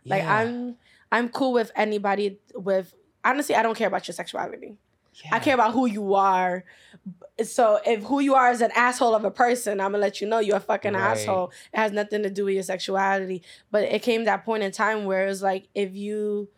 Like 0.04 0.22
Yeah. 0.24 0.34
I'm 0.38 0.76
I'm 1.12 1.28
cool 1.28 1.52
with 1.52 1.70
anybody 1.76 2.40
with 2.56 2.92
honestly, 3.24 3.54
I 3.54 3.62
don't 3.62 3.76
care 3.76 3.86
about 3.88 4.08
your 4.08 4.14
sexuality. 4.14 4.76
I 5.30 5.38
care 5.38 5.54
about 5.54 5.72
who 5.72 5.86
you 5.86 6.14
are. 6.14 6.64
So 7.42 7.80
if 7.86 8.02
who 8.04 8.20
you 8.20 8.34
are 8.34 8.50
is 8.50 8.60
an 8.60 8.70
asshole 8.74 9.14
of 9.14 9.24
a 9.24 9.30
person, 9.30 9.80
I'm 9.80 9.92
gonna 9.92 9.98
let 9.98 10.20
you 10.20 10.26
know 10.26 10.38
you're 10.38 10.56
a 10.56 10.60
fucking 10.60 10.92
Right. 10.94 11.00
asshole. 11.18 11.52
It 11.72 11.76
has 11.78 11.92
nothing 11.92 12.22
to 12.22 12.30
do 12.30 12.44
with 12.44 12.54
your 12.54 12.62
sexuality. 12.62 13.42
But 13.70 13.84
it 13.84 14.02
came 14.02 14.24
that 14.24 14.44
point 14.44 14.62
in 14.62 14.72
time 14.72 15.04
where 15.04 15.24
it 15.24 15.28
was 15.28 15.42
like 15.42 15.68
if 15.74 15.94
you 15.94 16.48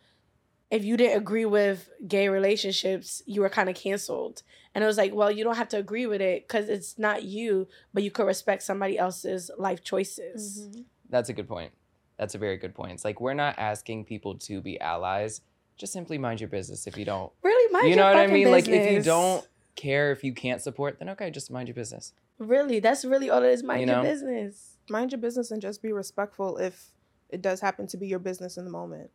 if 0.71 0.85
you 0.85 0.97
didn't 0.97 1.17
agree 1.19 1.45
with 1.45 1.89
gay 2.09 2.29
relationships, 2.29 3.23
you 3.27 3.41
were 3.43 3.49
kind 3.49 3.69
of 3.69 3.77
canceled. 3.77 4.43
And 4.75 4.83
it 4.83 4.87
was 4.89 4.97
like, 4.97 5.15
well, 5.15 5.31
you 5.31 5.45
don't 5.45 5.57
have 5.57 5.69
to 5.69 5.77
agree 5.77 6.07
with 6.07 6.21
it 6.21 6.49
because 6.49 6.69
it's 6.69 6.99
not 6.99 7.23
you, 7.23 7.69
but 7.93 8.03
you 8.03 8.11
could 8.11 8.27
respect 8.27 8.63
somebody 8.65 8.99
else's 8.99 9.53
life 9.57 9.85
choices. 9.85 10.69
Mhm. 10.69 10.85
That's 11.09 11.29
a 11.29 11.33
good 11.33 11.47
point. 11.47 11.71
That's 12.17 12.35
a 12.35 12.39
very 12.39 12.57
good 12.57 12.75
point. 12.75 12.93
It's 12.93 13.05
like 13.05 13.21
we're 13.21 13.35
not 13.35 13.57
asking 13.59 14.07
people 14.07 14.37
to 14.39 14.61
be 14.61 14.81
allies. 14.81 15.43
Just 15.77 15.93
simply 15.93 16.19
mind 16.19 16.41
your 16.41 16.49
business 16.49 16.87
if 16.87 16.97
you 16.97 17.05
don't. 17.05 17.33
Really, 17.43 17.73
mind 17.73 17.89
you 17.89 17.97
know 17.97 18.05
what 18.05 18.17
I 18.17 18.27
mean? 18.29 18.51
Like 18.51 18.69
if 18.69 18.93
you 18.93 19.03
don't 19.03 19.47
care, 19.75 20.13
if 20.13 20.23
you 20.23 20.33
can't 20.33 20.61
support, 20.63 20.99
then 20.99 21.09
okay, 21.11 21.31
just 21.31 21.51
mind 21.51 21.69
your 21.69 21.75
business. 21.75 22.13
really, 22.39 22.79
that's 22.81 23.05
really 23.05 23.29
all 23.31 23.43
it 23.43 23.51
is. 23.51 23.63
Mind 23.63 23.81
You 23.83 23.87
your 23.89 23.97
know? 23.97 24.03
business. 24.03 24.77
Mind 24.89 25.11
your 25.13 25.21
business 25.21 25.51
and 25.51 25.61
just 25.61 25.83
be 25.83 25.93
respectful 25.93 26.59
if 26.59 26.91
it 27.31 27.43
does 27.43 27.61
happen 27.61 27.87
to 27.89 27.97
be 27.97 28.07
your 28.07 28.19
business 28.21 28.57
in 28.57 28.65
the 28.65 28.71
moment. 28.71 29.11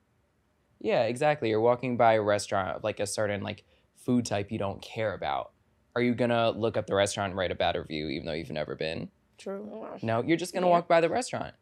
Yeah, 0.81 1.03
exactly. 1.03 1.49
You're 1.49 1.61
walking 1.61 1.95
by 1.97 2.13
a 2.13 2.21
restaurant 2.21 2.75
of 2.75 2.83
like 2.83 2.99
a 2.99 3.07
certain 3.07 3.41
like 3.41 3.63
food 3.95 4.25
type 4.25 4.51
you 4.51 4.57
don't 4.57 4.81
care 4.81 5.13
about. 5.13 5.51
Are 5.95 6.01
you 6.01 6.13
gonna 6.13 6.49
look 6.51 6.75
up 6.77 6.87
the 6.87 6.95
restaurant 6.95 7.31
and 7.31 7.37
write 7.37 7.51
a 7.51 7.55
bad 7.55 7.75
review 7.75 8.07
even 8.09 8.25
though 8.25 8.33
you've 8.33 8.51
never 8.51 8.75
been? 8.75 9.09
True. 9.37 9.87
No, 10.01 10.21
you're 10.23 10.37
just 10.37 10.53
gonna 10.53 10.67
Yeah. 10.67 10.71
walk 10.71 10.87
by 10.89 10.99
the 11.01 11.09
restaurant. 11.09 11.53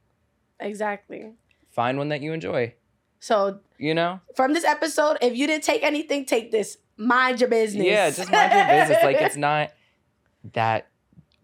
Exactly. 0.60 1.34
Find 1.72 1.98
one 1.98 2.10
that 2.10 2.22
you 2.22 2.34
enjoy. 2.34 2.74
So 3.20 3.60
You 3.78 3.94
know? 3.94 4.20
from 4.36 4.54
this 4.54 4.64
episode, 4.64 5.18
if 5.22 5.36
you 5.36 5.48
didn't 5.48 5.64
take 5.64 5.84
anything, 5.84 6.26
take 6.26 6.52
this. 6.52 6.78
Mind 6.98 7.40
your 7.40 7.50
business. 7.50 7.86
Yeah, 7.86 8.10
just 8.10 8.32
mind 8.32 8.52
your 8.52 8.66
business. 8.80 9.04
Like 9.04 9.18
it's 9.18 9.38
not 9.50 9.72
that 10.54 10.88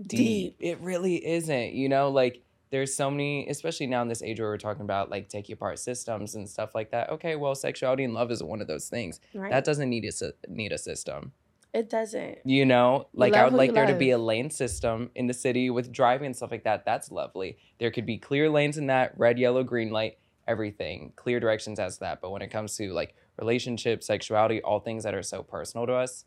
deep. 0.05 0.17
Deep. 0.17 0.55
It 0.59 0.79
really 0.81 1.25
isn't. 1.25 1.73
You 1.73 1.89
know, 1.89 2.09
like 2.09 2.41
there's 2.71 2.95
so 2.95 3.11
many, 3.11 3.47
especially 3.47 3.85
now 3.85 4.01
in 4.01 4.07
this 4.07 4.23
age 4.23 4.39
where 4.39 4.49
we're 4.49 4.57
talking 4.57 4.81
about 4.81 5.11
like 5.11 5.29
taking 5.29 5.53
apart 5.53 5.77
systems 5.77 6.33
and 6.33 6.49
stuff 6.49 6.73
like 6.73 6.89
that. 6.91 7.11
Okay, 7.11 7.35
well, 7.35 7.53
sexuality 7.53 8.03
and 8.03 8.13
love 8.15 8.31
is 8.31 8.41
one 8.41 8.61
of 8.61 8.67
those 8.67 8.89
things. 8.89 9.19
right. 9.35 9.51
That 9.51 9.63
doesn't 9.63 9.89
need 9.89 10.05
a 10.05 10.33
need 10.47 10.71
a 10.71 10.77
system. 10.79 11.33
it 11.71 11.87
doesn't. 11.89 12.39
You 12.45 12.65
know, 12.65 13.09
like 13.13 13.35
I 13.35 13.43
would 13.43 13.53
like 13.53 13.73
there 13.73 13.85
to 13.85 13.93
be 13.95 14.09
a 14.09 14.17
lane 14.17 14.49
system 14.49 15.11
in 15.13 15.27
the 15.27 15.33
city 15.35 15.69
with 15.69 15.91
driving 15.91 16.25
and 16.27 16.35
stuff 16.35 16.49
like 16.49 16.63
that. 16.63 16.83
That's 16.83 17.11
lovely. 17.11 17.57
There 17.79 17.91
could 17.91 18.07
be 18.07 18.17
clear 18.17 18.49
lanes 18.49 18.77
in 18.79 18.87
that 18.87 19.13
red, 19.19 19.37
yellow, 19.37 19.63
green 19.63 19.91
light, 19.91 20.17
everything, 20.47 21.13
clear 21.15 21.39
directions 21.39 21.79
as 21.79 21.99
that. 21.99 22.21
But 22.21 22.31
when 22.31 22.41
it 22.41 22.49
comes 22.51 22.75
to 22.77 22.91
like 22.93 23.15
relationships, 23.39 24.07
sexuality, 24.07 24.61
all 24.61 24.79
things 24.79 25.03
that 25.03 25.13
are 25.13 25.23
so 25.23 25.43
personal 25.43 25.85
to 25.87 25.93
us, 25.93 26.25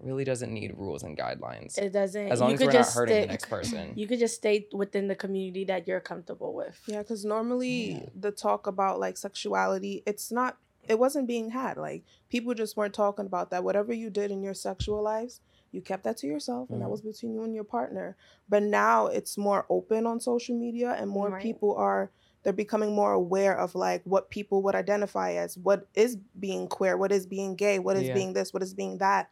really 0.00 0.22
doesn't 0.24 0.52
need 0.52 0.72
rules 0.76 1.02
and 1.02 1.18
guidelines. 1.18 1.76
It 1.76 1.92
doesn't. 1.92 2.28
as 2.30 2.40
long 2.40 2.50
you 2.50 2.54
as 2.54 2.58
could 2.60 2.66
we're 2.68 2.72
not 2.72 2.78
just 2.78 2.94
hurting 2.94 3.20
the 3.22 3.26
next 3.26 3.46
person. 3.50 3.92
You 3.96 4.06
could 4.06 4.20
just 4.20 4.36
stay 4.36 4.68
within 4.72 5.08
the 5.08 5.16
community 5.16 5.64
that 5.64 5.88
you're 5.88 5.98
comfortable 6.00 6.54
with. 6.54 6.80
Yeah, 6.86 6.98
because 6.98 7.24
normally 7.24 7.92
Yeah. 7.92 8.00
the 8.14 8.30
talk 8.30 8.66
about 8.68 9.00
like 9.00 9.16
sexuality, 9.16 10.04
it's 10.06 10.30
not, 10.30 10.56
it 10.86 10.98
wasn't 11.00 11.26
being 11.26 11.50
had. 11.50 11.76
Like 11.76 12.04
people 12.28 12.54
just 12.54 12.76
weren't 12.76 12.94
talking 12.94 13.26
about 13.26 13.50
that. 13.50 13.64
Whatever 13.64 13.92
you 13.92 14.08
did 14.08 14.30
in 14.30 14.40
your 14.42 14.54
sexual 14.54 15.02
lives, 15.02 15.40
you 15.72 15.80
kept 15.82 16.04
that 16.04 16.16
to 16.18 16.26
yourself, 16.26 16.70
and 16.70 16.80
that 16.80 16.86
Mhm. 16.86 16.90
was 16.90 17.02
between 17.02 17.34
you 17.34 17.42
and 17.42 17.54
your 17.54 17.64
partner. 17.64 18.16
But 18.48 18.62
now 18.62 19.06
it's 19.06 19.36
more 19.38 19.66
open 19.68 20.06
on 20.06 20.20
social 20.20 20.56
media, 20.58 20.92
and 20.98 21.10
more 21.10 21.30
Right. 21.30 21.42
people 21.42 21.74
are. 21.76 22.10
They're 22.44 22.52
becoming 22.52 22.94
more 22.94 23.12
aware 23.12 23.58
of 23.58 23.74
like 23.74 24.02
what 24.04 24.30
people 24.30 24.62
would 24.62 24.74
identify 24.76 25.32
as, 25.32 25.58
what 25.58 25.88
is 25.94 26.16
being 26.38 26.68
queer, 26.68 26.96
what 26.96 27.12
is 27.12 27.26
being 27.26 27.56
gay, 27.56 27.78
what 27.80 27.96
is 27.96 28.08
Yeah. 28.08 28.14
being 28.14 28.32
this, 28.32 28.54
what 28.54 28.62
is 28.62 28.74
being 28.74 28.98
that. 28.98 29.30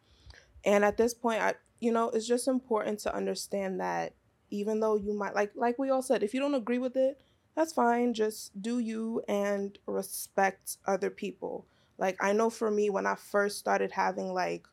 And 0.64 0.84
at 0.84 0.96
this 0.96 1.14
point, 1.14 1.40
I, 1.40 1.54
you 1.80 1.92
know, 1.92 2.10
it's 2.10 2.26
just 2.26 2.48
important 2.48 2.98
to 3.00 3.14
understand 3.14 3.80
that 3.80 4.14
even 4.50 4.80
though 4.80 4.96
you 4.96 5.12
might 5.12 5.34
like, 5.34 5.52
like 5.54 5.78
we 5.78 5.90
all 5.90 6.02
said, 6.02 6.22
if 6.22 6.34
you 6.34 6.40
don't 6.40 6.54
agree 6.54 6.78
with 6.78 6.96
it, 6.96 7.20
that's 7.54 7.72
fine. 7.72 8.12
Just 8.14 8.60
do 8.60 8.78
you 8.78 9.22
and 9.28 9.78
respect 9.86 10.78
other 10.86 11.10
people. 11.10 11.66
Like 11.98 12.16
I 12.20 12.32
know 12.32 12.50
for 12.50 12.70
me, 12.70 12.90
when 12.90 13.06
I 13.06 13.14
first 13.14 13.58
started 13.58 13.92
having 13.92 14.32
like, 14.34 14.66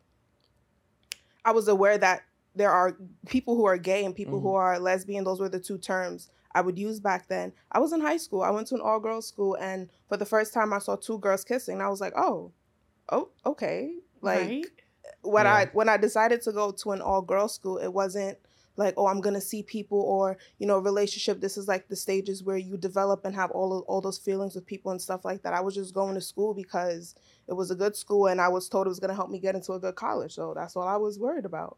I 1.45 1.51
was 1.51 1.67
aware 1.67 1.97
that 1.97 2.23
there 2.55 2.71
are 2.71 2.97
people 3.27 3.55
who 3.55 3.65
are 3.65 3.77
gay 3.77 4.05
and 4.05 4.15
people 4.15 4.39
who 4.39 4.47
mm-hmm. 4.49 4.57
are 4.57 4.79
lesbian. 4.79 5.23
Those 5.23 5.39
were 5.39 5.49
the 5.49 5.59
two 5.59 5.77
terms 5.77 6.29
I 6.53 6.61
would 6.61 6.77
use 6.77 6.99
back 6.99 7.27
then. 7.27 7.51
I 7.71 7.79
was 7.79 7.93
in 7.93 8.01
high 8.01 8.17
school. 8.17 8.43
I 8.43 8.51
went 8.51 8.67
to 8.67 8.75
an 8.75 8.81
all 8.81 8.99
girls 8.99 9.27
school, 9.27 9.55
and 9.59 9.89
for 10.07 10.17
the 10.17 10.25
first 10.25 10.53
time, 10.53 10.71
I 10.71 10.79
saw 10.79 10.95
two 10.95 11.17
girls 11.19 11.43
kissing. 11.43 11.81
I 11.81 11.89
was 11.89 11.99
like, 11.99 12.13
oh, 12.15 12.51
oh, 13.11 13.29
okay. 13.45 13.95
Like 14.21 14.47
Right? 14.47 14.65
when 15.23 15.45
Yeah. 15.45 15.53
I 15.53 15.65
when 15.73 15.89
I 15.89 15.97
decided 15.97 16.41
to 16.43 16.51
go 16.51 16.71
to 16.71 16.91
an 16.91 17.01
all 17.01 17.21
girls 17.21 17.55
school, 17.55 17.77
it 17.77 17.91
wasn't 17.91 18.37
like 18.75 18.93
oh 18.97 19.07
I'm 19.07 19.21
gonna 19.21 19.41
see 19.41 19.63
people 19.63 20.01
or 20.01 20.37
you 20.59 20.67
know 20.67 20.79
relationship. 20.79 21.39
This 21.41 21.57
is 21.57 21.67
like 21.67 21.87
the 21.87 21.95
stages 21.95 22.43
where 22.43 22.57
you 22.57 22.77
develop 22.77 23.25
and 23.25 23.35
have 23.35 23.51
all 23.51 23.77
of, 23.79 23.83
all 23.85 24.01
those 24.01 24.17
feelings 24.19 24.55
with 24.55 24.65
people 24.65 24.91
and 24.91 25.01
stuff 25.01 25.25
like 25.25 25.43
that. 25.43 25.53
I 25.53 25.61
was 25.61 25.75
just 25.75 25.93
going 25.93 26.15
to 26.15 26.21
school 26.21 26.53
because 26.53 27.15
it 27.47 27.53
was 27.53 27.71
a 27.71 27.75
good 27.75 27.95
school 27.95 28.27
and 28.27 28.41
I 28.41 28.47
was 28.49 28.69
told 28.69 28.87
it 28.87 28.89
was 28.89 28.99
gonna 28.99 29.15
help 29.15 29.29
me 29.29 29.39
get 29.39 29.55
into 29.55 29.73
a 29.73 29.79
good 29.79 29.95
college. 29.95 30.33
So 30.33 30.53
that's 30.55 30.75
all 30.75 30.87
I 30.87 30.97
was 30.97 31.19
worried 31.19 31.45
about. 31.45 31.77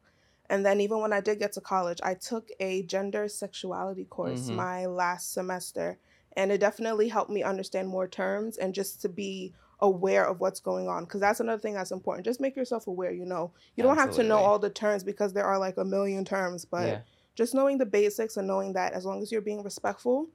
And 0.50 0.66
then 0.66 0.80
even 0.80 1.00
when 1.02 1.12
I 1.14 1.22
did 1.22 1.40
get 1.40 1.54
to 1.54 1.62
college, 1.62 2.00
I 2.04 2.14
took 2.14 2.50
a 2.60 2.84
gender 2.84 3.28
sexuality 3.28 4.06
course 4.06 4.50
Mhm. 4.50 4.56
my 4.56 4.86
last 4.86 5.34
semester, 5.34 6.00
and 6.34 6.52
it 6.52 6.60
definitely 6.60 7.10
helped 7.10 7.32
me 7.32 7.44
understand 7.44 7.88
more 7.88 8.08
terms 8.08 8.58
and 8.58 8.74
just 8.74 9.02
to 9.02 9.10
be 9.10 9.54
aware 9.80 10.26
of 10.26 10.40
what's 10.40 10.60
going 10.60 10.88
on 10.88 11.04
because 11.04 11.20
that's 11.20 11.40
another 11.40 11.60
thing 11.60 11.74
that's 11.74 11.92
important 11.92 12.26
just 12.26 12.40
make 12.40 12.56
yourself 12.56 12.88
aware 12.88 13.12
you 13.12 13.26
know 13.26 13.52
you 13.76 13.84
don't 13.84 13.98
have 13.98 14.12
to 14.12 14.24
know 14.24 14.38
all 14.38 14.58
the 14.58 14.70
terms 14.70 15.04
because 15.04 15.34
there 15.34 15.44
are 15.44 15.60
like 15.60 15.78
a 15.78 15.86
million 15.86 16.24
terms 16.24 16.64
but 16.66 16.88
yeah. 16.88 17.00
just 17.36 17.54
knowing 17.54 17.78
the 17.78 17.86
basics 17.86 18.38
and 18.38 18.48
knowing 18.48 18.74
that 18.74 18.94
as 18.94 19.06
long 19.06 19.22
as 19.22 19.32
you're 19.32 19.42
being 19.42 19.64
respectful 19.64 20.30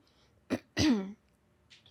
you 0.76 1.14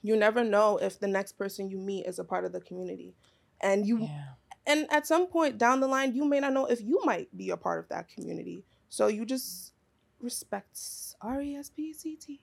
never 0.03 0.43
know 0.43 0.77
if 0.77 0.99
the 0.99 1.07
next 1.07 1.33
person 1.33 1.69
you 1.69 1.77
meet 1.77 2.05
is 2.05 2.19
a 2.19 2.23
part 2.23 2.45
of 2.45 2.51
the 2.51 2.61
community 2.61 3.15
and 3.61 3.85
you 3.87 3.99
Yeah. 3.99 4.23
and 4.67 4.85
at 4.91 5.07
some 5.07 5.27
point 5.27 5.57
down 5.57 5.79
the 5.79 5.87
line 5.87 6.13
you 6.13 6.25
may 6.25 6.39
not 6.39 6.53
know 6.53 6.65
if 6.65 6.81
you 6.81 6.99
might 7.03 7.35
be 7.35 7.49
a 7.49 7.57
part 7.57 7.79
of 7.79 7.89
that 7.89 8.09
community 8.09 8.63
so 8.89 9.07
you 9.07 9.25
just 9.25 9.73
respect 10.19 10.79
r-e-s-p-c-t 11.21 12.41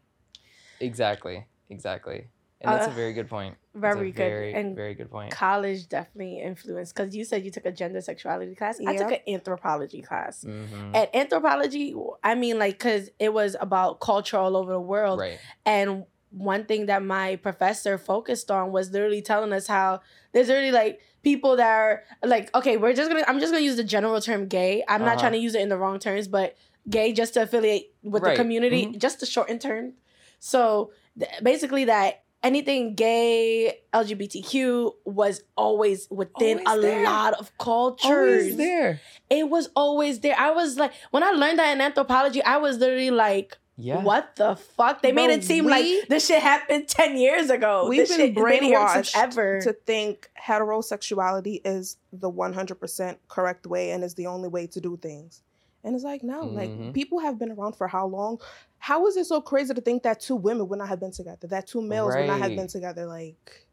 Exactly. 0.81 1.47
Exactly. 1.71 2.29
And 2.63 2.73
that's 2.73 2.87
Uh, 2.89 2.91
a 2.91 2.95
very 2.95 3.13
good 3.13 3.29
point. 3.29 3.57
Very 3.75 4.11
good. 4.11 4.17
Very, 4.17 4.55
and 4.55 4.75
very 4.75 4.95
good 4.95 5.11
point. 5.11 5.31
college 5.31 5.89
definitely 5.89 6.41
influenced 6.41 6.95
because 6.95 7.15
you 7.15 7.25
said 7.25 7.45
you 7.45 7.51
took 7.51 7.67
a 7.67 7.71
gender 7.73 8.01
sexuality 8.01 8.55
class. 8.55 8.81
I 8.85 8.97
took 8.97 9.13
an 9.13 9.19
anthropology 9.29 10.01
class. 10.01 10.43
hmm 10.43 10.95
And 10.95 11.09
anthropology, 11.15 11.95
I 12.25 12.35
mean, 12.35 12.59
like, 12.59 12.79
because 12.79 13.11
it 13.19 13.33
was 13.35 13.55
about 13.61 14.01
culture 14.01 14.39
all 14.39 14.57
over 14.57 14.73
the 14.73 14.81
world. 14.81 15.21
Right. 15.21 15.39
And 15.67 16.07
one 16.31 16.65
thing 16.65 16.87
that 16.87 17.03
my 17.05 17.37
professor 17.37 17.99
focused 17.99 18.51
on 18.51 18.73
was 18.73 18.91
literally 18.91 19.21
telling 19.23 19.53
us 19.53 19.67
how 19.67 20.01
there's 20.33 20.49
literally 20.49 20.73
like 20.73 21.01
people 21.23 21.57
that 21.57 21.71
are 21.71 22.03
like, 22.25 22.55
okay, 22.55 22.77
we're 22.79 22.95
just 22.95 23.11
gonna, 23.11 23.25
I'm 23.29 23.41
just 23.41 23.53
gonna 23.53 23.65
use 23.65 23.77
the 23.77 23.85
general 23.85 24.21
term 24.23 24.47
gay. 24.49 24.83
I'm 24.89 25.03
not 25.03 25.13
Uh-huh. 25.13 25.21
trying 25.21 25.33
to 25.33 25.39
use 25.39 25.55
it 25.55 25.61
in 25.61 25.69
the 25.69 25.77
wrong 25.79 25.99
terms, 25.99 26.27
but 26.29 26.57
gay 26.89 27.13
just 27.13 27.35
to 27.35 27.43
affiliate 27.43 27.95
with 28.03 28.23
Right. 28.23 28.37
the 28.37 28.43
community, 28.43 28.87
Mhm. 28.87 28.99
just 28.99 29.21
to 29.21 29.27
shorten 29.27 29.59
term. 29.59 29.95
So 30.39 30.93
th- 31.19 31.31
basically, 31.43 31.85
that 31.87 32.23
anything 32.43 32.95
gay, 32.95 33.79
LGBTQ 33.93 34.93
was 35.05 35.43
always 35.57 36.07
within 36.11 36.63
Always 36.67 36.85
a 36.85 36.87
there. 36.87 37.05
lot 37.05 37.35
of 37.35 37.57
cultures. 37.59 38.07
Always 38.11 38.57
there. 38.57 39.01
It 39.31 39.49
was 39.51 39.69
always 39.75 40.21
there. 40.21 40.37
I 40.39 40.51
was 40.53 40.77
like, 40.79 40.93
when 41.11 41.23
I 41.23 41.31
learned 41.31 41.59
that 41.59 41.73
in 41.73 41.81
anthropology, 41.81 42.43
I 42.43 42.59
was 42.59 42.79
literally 42.79 43.11
like, 43.11 43.59
Yeah. 43.77 44.03
what 44.03 44.37
the 44.37 44.57
fuck? 44.57 45.03
They 45.03 45.13
made 45.13 45.31
it 45.31 45.45
seem 45.45 45.65
we- 45.65 45.71
like 45.71 46.09
this 46.09 46.27
shit 46.27 46.41
happened 46.43 46.89
10 47.01 47.17
years 47.17 47.51
ago. 47.51 47.89
We've 47.89 48.01
This 48.07 48.17
been 48.17 48.27
shit 48.29 48.35
been 48.35 48.45
brainwashed 48.45 49.13
ever. 49.17 49.61
to 49.63 49.73
think 49.73 50.31
heterosexuality 50.41 51.61
is 51.65 51.97
the 52.13 52.31
100% 52.31 53.17
correct 53.29 53.67
way 53.67 53.91
and 53.91 54.05
is 54.05 54.15
the 54.15 54.27
only 54.27 54.49
way 54.49 54.67
to 54.69 54.81
do 54.81 54.97
things. 54.97 55.43
And 55.85 55.95
it's 55.95 56.05
like, 56.05 56.25
no, 56.25 56.43
Mhm. 56.45 56.55
like 56.55 56.95
people 56.95 57.21
have 57.21 57.39
been 57.39 57.53
around 57.53 57.77
for 57.77 57.87
how 57.87 58.07
long? 58.07 58.41
How 58.79 59.07
is 59.07 59.17
it 59.17 59.25
so 59.27 59.41
crazy 59.41 59.75
to 59.75 59.81
think 59.81 60.03
that 60.05 60.21
two 60.21 60.37
women 60.37 60.69
would 60.69 60.79
not 60.79 60.89
have 60.89 61.01
been 61.01 61.11
together, 61.13 61.47
that 61.49 61.67
two 61.67 61.83
males 61.83 62.15
would 62.15 62.27
not 62.27 62.41
have 62.41 62.55
been 62.55 62.69
together? 62.69 63.07
Like, 63.07 63.67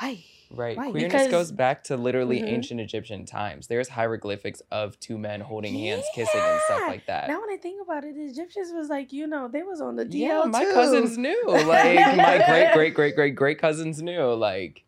why? 0.00 0.24
Right. 0.50 0.76
Why? 0.78 0.90
Queerness 0.90 1.12
Because- 1.12 1.30
goes 1.30 1.52
back 1.52 1.84
to 1.84 1.96
literally 1.98 2.40
Mhm. 2.40 2.48
ancient 2.48 2.80
Egyptian 2.80 3.26
times. 3.26 3.66
There's 3.66 3.88
hieroglyphics 3.90 4.62
of 4.70 4.98
two 4.98 5.18
men 5.18 5.42
holding 5.42 5.74
hands, 5.74 6.04
kissing, 6.14 6.40
and 6.40 6.60
stuff 6.62 6.82
like 6.88 7.04
that. 7.06 7.28
now 7.28 7.40
when 7.40 7.50
I 7.50 7.58
think 7.58 7.82
about 7.82 8.04
it, 8.04 8.14
the 8.14 8.24
Egyptians 8.24 8.72
was 8.72 8.88
like, 8.88 9.12
you 9.12 9.26
know, 9.26 9.48
they 9.48 9.62
was 9.62 9.80
on 9.82 9.96
the 9.96 10.06
DL 10.06 10.44
yeah, 10.44 10.44
my 10.50 10.64
too. 10.64 10.72
cousins 10.72 11.18
knew. 11.18 11.44
Like 11.46 11.66
my 12.16 12.42
great 12.48 12.72
great 12.72 12.94
great 12.94 13.14
great 13.14 13.34
great 13.34 13.58
cousins 13.58 14.00
knew. 14.00 14.32
Like 14.32 14.84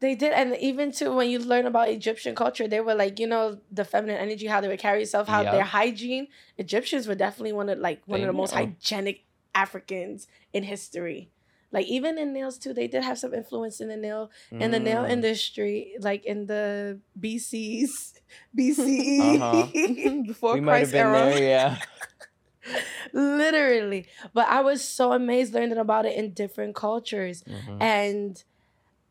They 0.00 0.14
did, 0.14 0.32
and 0.32 0.56
even 0.58 0.92
too 0.92 1.14
when 1.14 1.30
you 1.30 1.38
learn 1.38 1.66
about 1.66 1.88
Egyptian 1.88 2.34
culture, 2.34 2.68
they 2.68 2.80
were 2.80 2.94
like, 2.94 3.18
you 3.18 3.26
know, 3.26 3.58
the 3.70 3.84
feminine 3.84 4.16
energy, 4.16 4.46
how 4.46 4.60
they 4.60 4.68
would 4.68 4.78
carry 4.80 4.98
themselves, 5.00 5.28
how 5.30 5.42
Yep. 5.42 5.52
their 5.52 5.64
hygiene. 5.64 6.28
Egyptians 6.58 7.06
were 7.06 7.14
definitely 7.14 7.52
one 7.52 7.68
of 7.68 7.78
like 7.78 8.02
one 8.06 8.20
They 8.20 8.26
of 8.26 8.28
the 8.28 8.36
most 8.36 8.50
knew. 8.52 8.58
hygienic 8.58 9.24
Africans 9.54 10.26
in 10.52 10.64
history. 10.64 11.30
Like 11.72 11.86
even 11.86 12.18
in 12.18 12.32
nails 12.32 12.58
too, 12.58 12.72
they 12.74 12.86
did 12.86 13.02
have 13.02 13.18
some 13.18 13.34
influence 13.34 13.80
in 13.80 13.88
the 13.88 13.96
nail 13.96 14.30
in 14.50 14.70
the 14.70 14.78
nail 14.78 15.02
mm, 15.04 15.10
industry, 15.10 15.94
like 16.00 16.24
in 16.24 16.46
the 16.46 17.00
BCs, 17.18 18.14
BCE, 18.56 19.38
Uh-huh. 19.40 20.22
Before 20.26 20.54
we 20.54 20.60
Christ 20.60 20.94
era. 20.94 21.12
there, 21.12 21.42
yeah. 21.42 21.78
literally. 23.12 24.06
But 24.32 24.48
I 24.48 24.60
was 24.60 24.86
so 24.86 25.12
amazed 25.12 25.52
learning 25.54 25.78
about 25.78 26.06
it 26.06 26.16
in 26.16 26.32
different 26.32 26.74
cultures. 26.74 27.42
Mhm. 27.48 27.80
And 27.80 28.42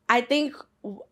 I 0.09 0.21
think 0.21 0.55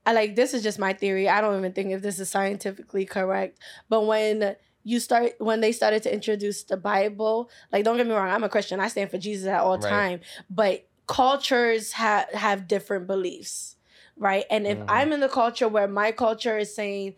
like 0.06 0.36
this 0.36 0.54
is 0.54 0.64
just 0.64 0.80
my 0.80 0.94
theory. 0.94 1.30
I 1.30 1.42
don't 1.42 1.58
even 1.58 1.74
think 1.74 1.92
if 1.92 2.02
this 2.02 2.20
is 2.20 2.30
scientifically 2.30 3.06
correct. 3.06 3.60
But 3.90 4.06
when 4.06 4.56
you 4.84 5.00
start 5.00 5.34
when 5.40 5.62
they 5.62 5.72
started 5.72 6.04
to 6.04 6.14
introduce 6.14 6.64
the 6.64 6.78
Bible, 6.78 7.50
like 7.72 7.84
don't 7.84 7.98
get 7.98 8.08
me 8.08 8.14
wrong, 8.14 8.30
I'm 8.30 8.44
a 8.44 8.50
Christian. 8.50 8.80
I 8.80 8.88
stand 8.88 9.12
for 9.12 9.18
Jesus 9.18 9.48
at 9.48 9.62
all 9.62 9.78
Right. 9.78 9.90
time. 9.90 10.20
But 10.50 10.88
cultures 11.08 11.94
have 11.94 12.30
have 12.32 12.68
different 12.68 13.08
beliefs. 13.08 13.78
Right. 14.18 14.46
And 14.50 14.68
if 14.68 14.78
Mhm. 14.80 14.86
I'm 14.88 15.14
in 15.14 15.20
the 15.20 15.30
culture 15.30 15.68
where 15.68 15.88
my 15.88 16.12
culture 16.12 16.58
is 16.58 16.76
saying 16.76 17.16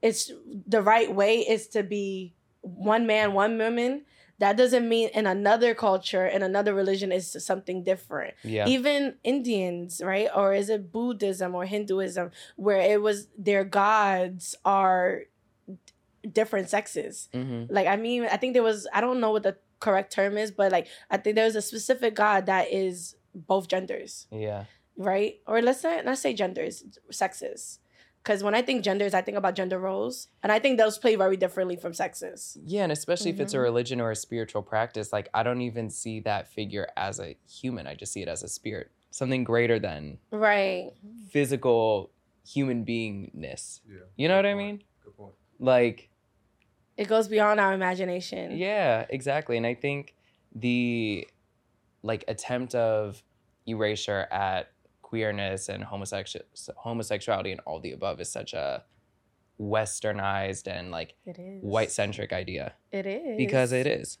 it's 0.00 0.30
the 0.66 0.80
right 0.80 1.12
way 1.12 1.38
is 1.40 1.66
to 1.68 1.82
be 1.82 2.34
one 2.60 3.06
man, 3.06 3.32
one 3.32 3.58
woman, 3.58 4.04
that 4.38 4.56
doesn't 4.56 4.88
mean 4.88 5.08
in 5.14 5.26
another 5.26 5.74
culture, 5.74 6.26
in 6.26 6.42
another 6.42 6.72
religion 6.74 7.10
is 7.12 7.36
something 7.44 7.82
different 7.82 8.34
Yeah. 8.44 8.66
even 8.68 9.16
Indians, 9.24 10.00
right? 10.04 10.28
Or 10.34 10.54
is 10.54 10.68
it 10.70 10.92
Buddhism 10.92 11.54
or 11.54 11.64
Hinduism 11.66 12.30
where 12.56 12.80
it 12.80 13.02
was 13.02 13.26
their 13.36 13.64
gods 13.64 14.54
are 14.64 15.22
different 16.32 16.68
sexes? 16.70 17.28
hmm 17.32 17.64
Like 17.68 17.86
I 17.86 17.96
mean, 17.96 18.24
I 18.24 18.36
think 18.36 18.54
there 18.54 18.62
was 18.62 18.86
I 18.92 19.00
don't 19.00 19.20
know 19.20 19.30
what 19.32 19.42
the 19.42 19.56
correct 19.80 20.12
term 20.12 20.36
is, 20.38 20.50
but 20.50 20.72
like 20.72 20.88
I 21.10 21.16
think 21.16 21.36
there's 21.36 21.56
a 21.56 21.62
specific 21.62 22.14
god 22.14 22.46
that 22.46 22.72
is 22.72 23.16
both 23.34 23.68
genders, 23.68 24.26
Yeah. 24.30 24.64
right? 24.96 25.40
Or 25.46 25.62
let's 25.62 25.82
not 25.84 26.04
not 26.04 26.18
say 26.18 26.32
genders, 26.34 26.84
sexes. 27.10 27.78
Because 28.28 28.44
when 28.44 28.54
I 28.54 28.60
think 28.60 28.84
genders, 28.84 29.14
I 29.14 29.22
think 29.22 29.38
about 29.38 29.54
gender 29.54 29.78
roles, 29.78 30.28
and 30.42 30.52
I 30.52 30.58
think 30.58 30.76
those 30.76 30.98
play 30.98 31.16
very 31.16 31.38
differently 31.38 31.76
from 31.76 31.94
sexes. 31.94 32.58
Yeah, 32.62 32.82
and 32.82 32.92
especially 32.92 33.30
if 33.30 33.40
it's 33.40 33.54
a 33.54 33.56
Mhm. 33.56 33.62
religion 33.62 34.00
or 34.02 34.10
a 34.10 34.14
spiritual 34.16 34.60
practice, 34.62 35.14
like 35.14 35.30
I 35.32 35.42
don't 35.42 35.62
even 35.62 35.88
see 35.88 36.20
that 36.20 36.46
figure 36.46 36.88
as 36.94 37.18
a 37.20 37.38
human. 37.48 37.86
I 37.86 37.94
just 37.94 38.12
see 38.12 38.20
it 38.20 38.28
as 38.28 38.42
a 38.42 38.48
spirit, 38.48 38.90
something 39.10 39.44
greater 39.44 39.78
than 39.78 40.18
Right. 40.30 40.92
physical 41.30 42.10
human 42.46 42.84
beingness. 42.84 43.80
Yeah. 43.88 44.00
You 44.16 44.28
know 44.28 44.34
Good 44.42 44.46
what 44.48 44.50
I 44.50 44.54
mean? 44.54 44.82
Good 45.02 45.16
point. 45.16 45.34
Like, 45.58 46.10
It 46.98 47.08
goes 47.08 47.28
beyond 47.28 47.60
our 47.60 47.72
imagination. 47.72 48.58
yeah, 48.58 49.06
exactly. 49.08 49.56
And 49.56 49.66
I 49.66 49.72
think 49.72 50.14
the 50.54 51.26
like 52.02 52.24
attempt 52.28 52.74
of 52.74 53.22
erasure 53.66 54.28
at 54.30 54.70
queerness 55.08 55.68
and 55.72 55.80
homosexual 55.84 56.44
homosexuality 56.86 57.50
and 57.50 57.60
all 57.66 57.80
the 57.80 57.92
above 57.92 58.20
is 58.20 58.30
such 58.30 58.52
a 58.52 58.84
westernized 59.58 60.66
and 60.68 60.90
like 60.90 61.14
white 61.62 61.90
centric 61.90 62.32
idea 62.32 62.74
It 62.92 63.06
is 63.06 63.36
because 63.36 63.72
it 63.72 63.86
is 63.86 64.18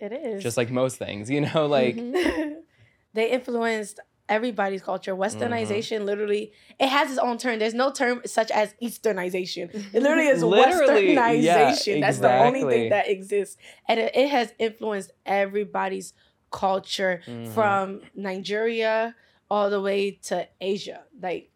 It 0.00 0.12
is 0.12 0.42
just 0.42 0.56
like 0.56 0.70
most 0.70 0.96
things, 0.98 1.30
you 1.30 1.40
know, 1.46 1.66
like 1.66 1.96
Mhm. 1.96 2.62
they 3.14 3.30
influenced 3.30 3.98
everybody's 4.28 4.82
culture. 4.82 5.14
Westernization 5.16 6.04
literally 6.04 6.52
it 6.78 6.88
has 6.88 7.10
its 7.10 7.18
own 7.18 7.36
term. 7.38 7.58
There's 7.58 7.74
no 7.84 7.90
term 7.92 8.16
such 8.26 8.50
as 8.50 8.74
Easternization. 8.82 9.66
It 9.94 10.02
literally 10.04 10.26
is 10.34 10.42
Literally, 10.42 11.14
yeah, 11.14 11.70
Westernization. 11.72 12.00
That's 12.00 12.18
the 12.18 12.36
only 12.46 12.62
thing 12.72 12.88
that 12.90 13.08
exists. 13.08 13.56
And 13.88 13.98
it, 14.00 14.10
it 14.14 14.28
has 14.30 14.52
influenced 14.58 15.10
everybody's 15.24 16.12
culture 16.50 17.14
Mhm. 17.26 17.54
from 17.54 17.82
Nigeria 18.14 19.14
all 19.50 19.70
the 19.70 19.80
way 19.80 20.12
to 20.24 20.46
Asia. 20.60 21.02
Like 21.20 21.50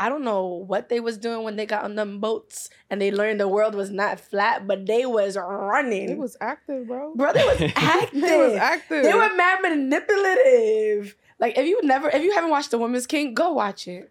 I 0.00 0.08
don't 0.08 0.22
know 0.22 0.46
what 0.46 0.88
they 0.88 1.00
was 1.00 1.18
doing 1.18 1.42
when 1.42 1.56
they 1.56 1.66
got 1.66 1.82
on 1.84 1.96
them 1.96 2.20
boats 2.20 2.70
and 2.88 3.02
they 3.02 3.10
learned 3.10 3.40
the 3.40 3.48
world 3.48 3.74
was 3.74 3.90
not 3.90 4.20
flat, 4.20 4.64
but 4.66 4.86
they 4.86 5.04
was 5.06 5.36
running. 5.36 6.10
It 6.10 6.18
was 6.18 6.36
active, 6.40 6.86
bro. 6.86 7.14
Bro, 7.16 7.32
they 7.32 7.44
was 7.44 7.60
active. 7.76 8.22
It 8.22 8.38
was 8.38 8.52
active. 8.54 9.02
They 9.02 9.12
were 9.14 9.34
mad 9.34 9.58
manipulative. 9.60 11.16
Like 11.40 11.56
if 11.58 11.66
you 11.66 11.80
never, 11.82 12.08
if 12.10 12.22
you 12.22 12.32
haven't 12.32 12.50
watched 12.50 12.70
The 12.70 12.78
Woman's 12.78 13.06
King, 13.06 13.34
go 13.34 13.52
watch 13.52 13.88
it. 13.88 14.10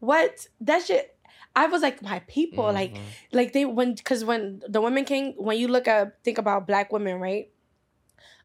What 0.00 0.46
that 0.60 0.84
shit? 0.84 1.10
I 1.56 1.66
was 1.68 1.82
like 1.82 2.02
my 2.02 2.18
people, 2.26 2.64
like 2.72 2.94
Mhm. 2.94 3.00
like 3.32 3.52
they 3.52 3.64
when 3.64 3.94
because 3.94 4.24
when 4.24 4.60
The 4.68 4.80
Woman 4.80 5.04
King, 5.04 5.34
when 5.38 5.56
you 5.58 5.68
look 5.68 5.86
at 5.86 6.22
think 6.24 6.36
about 6.38 6.66
black 6.66 6.92
women, 6.92 7.20
right? 7.20 7.48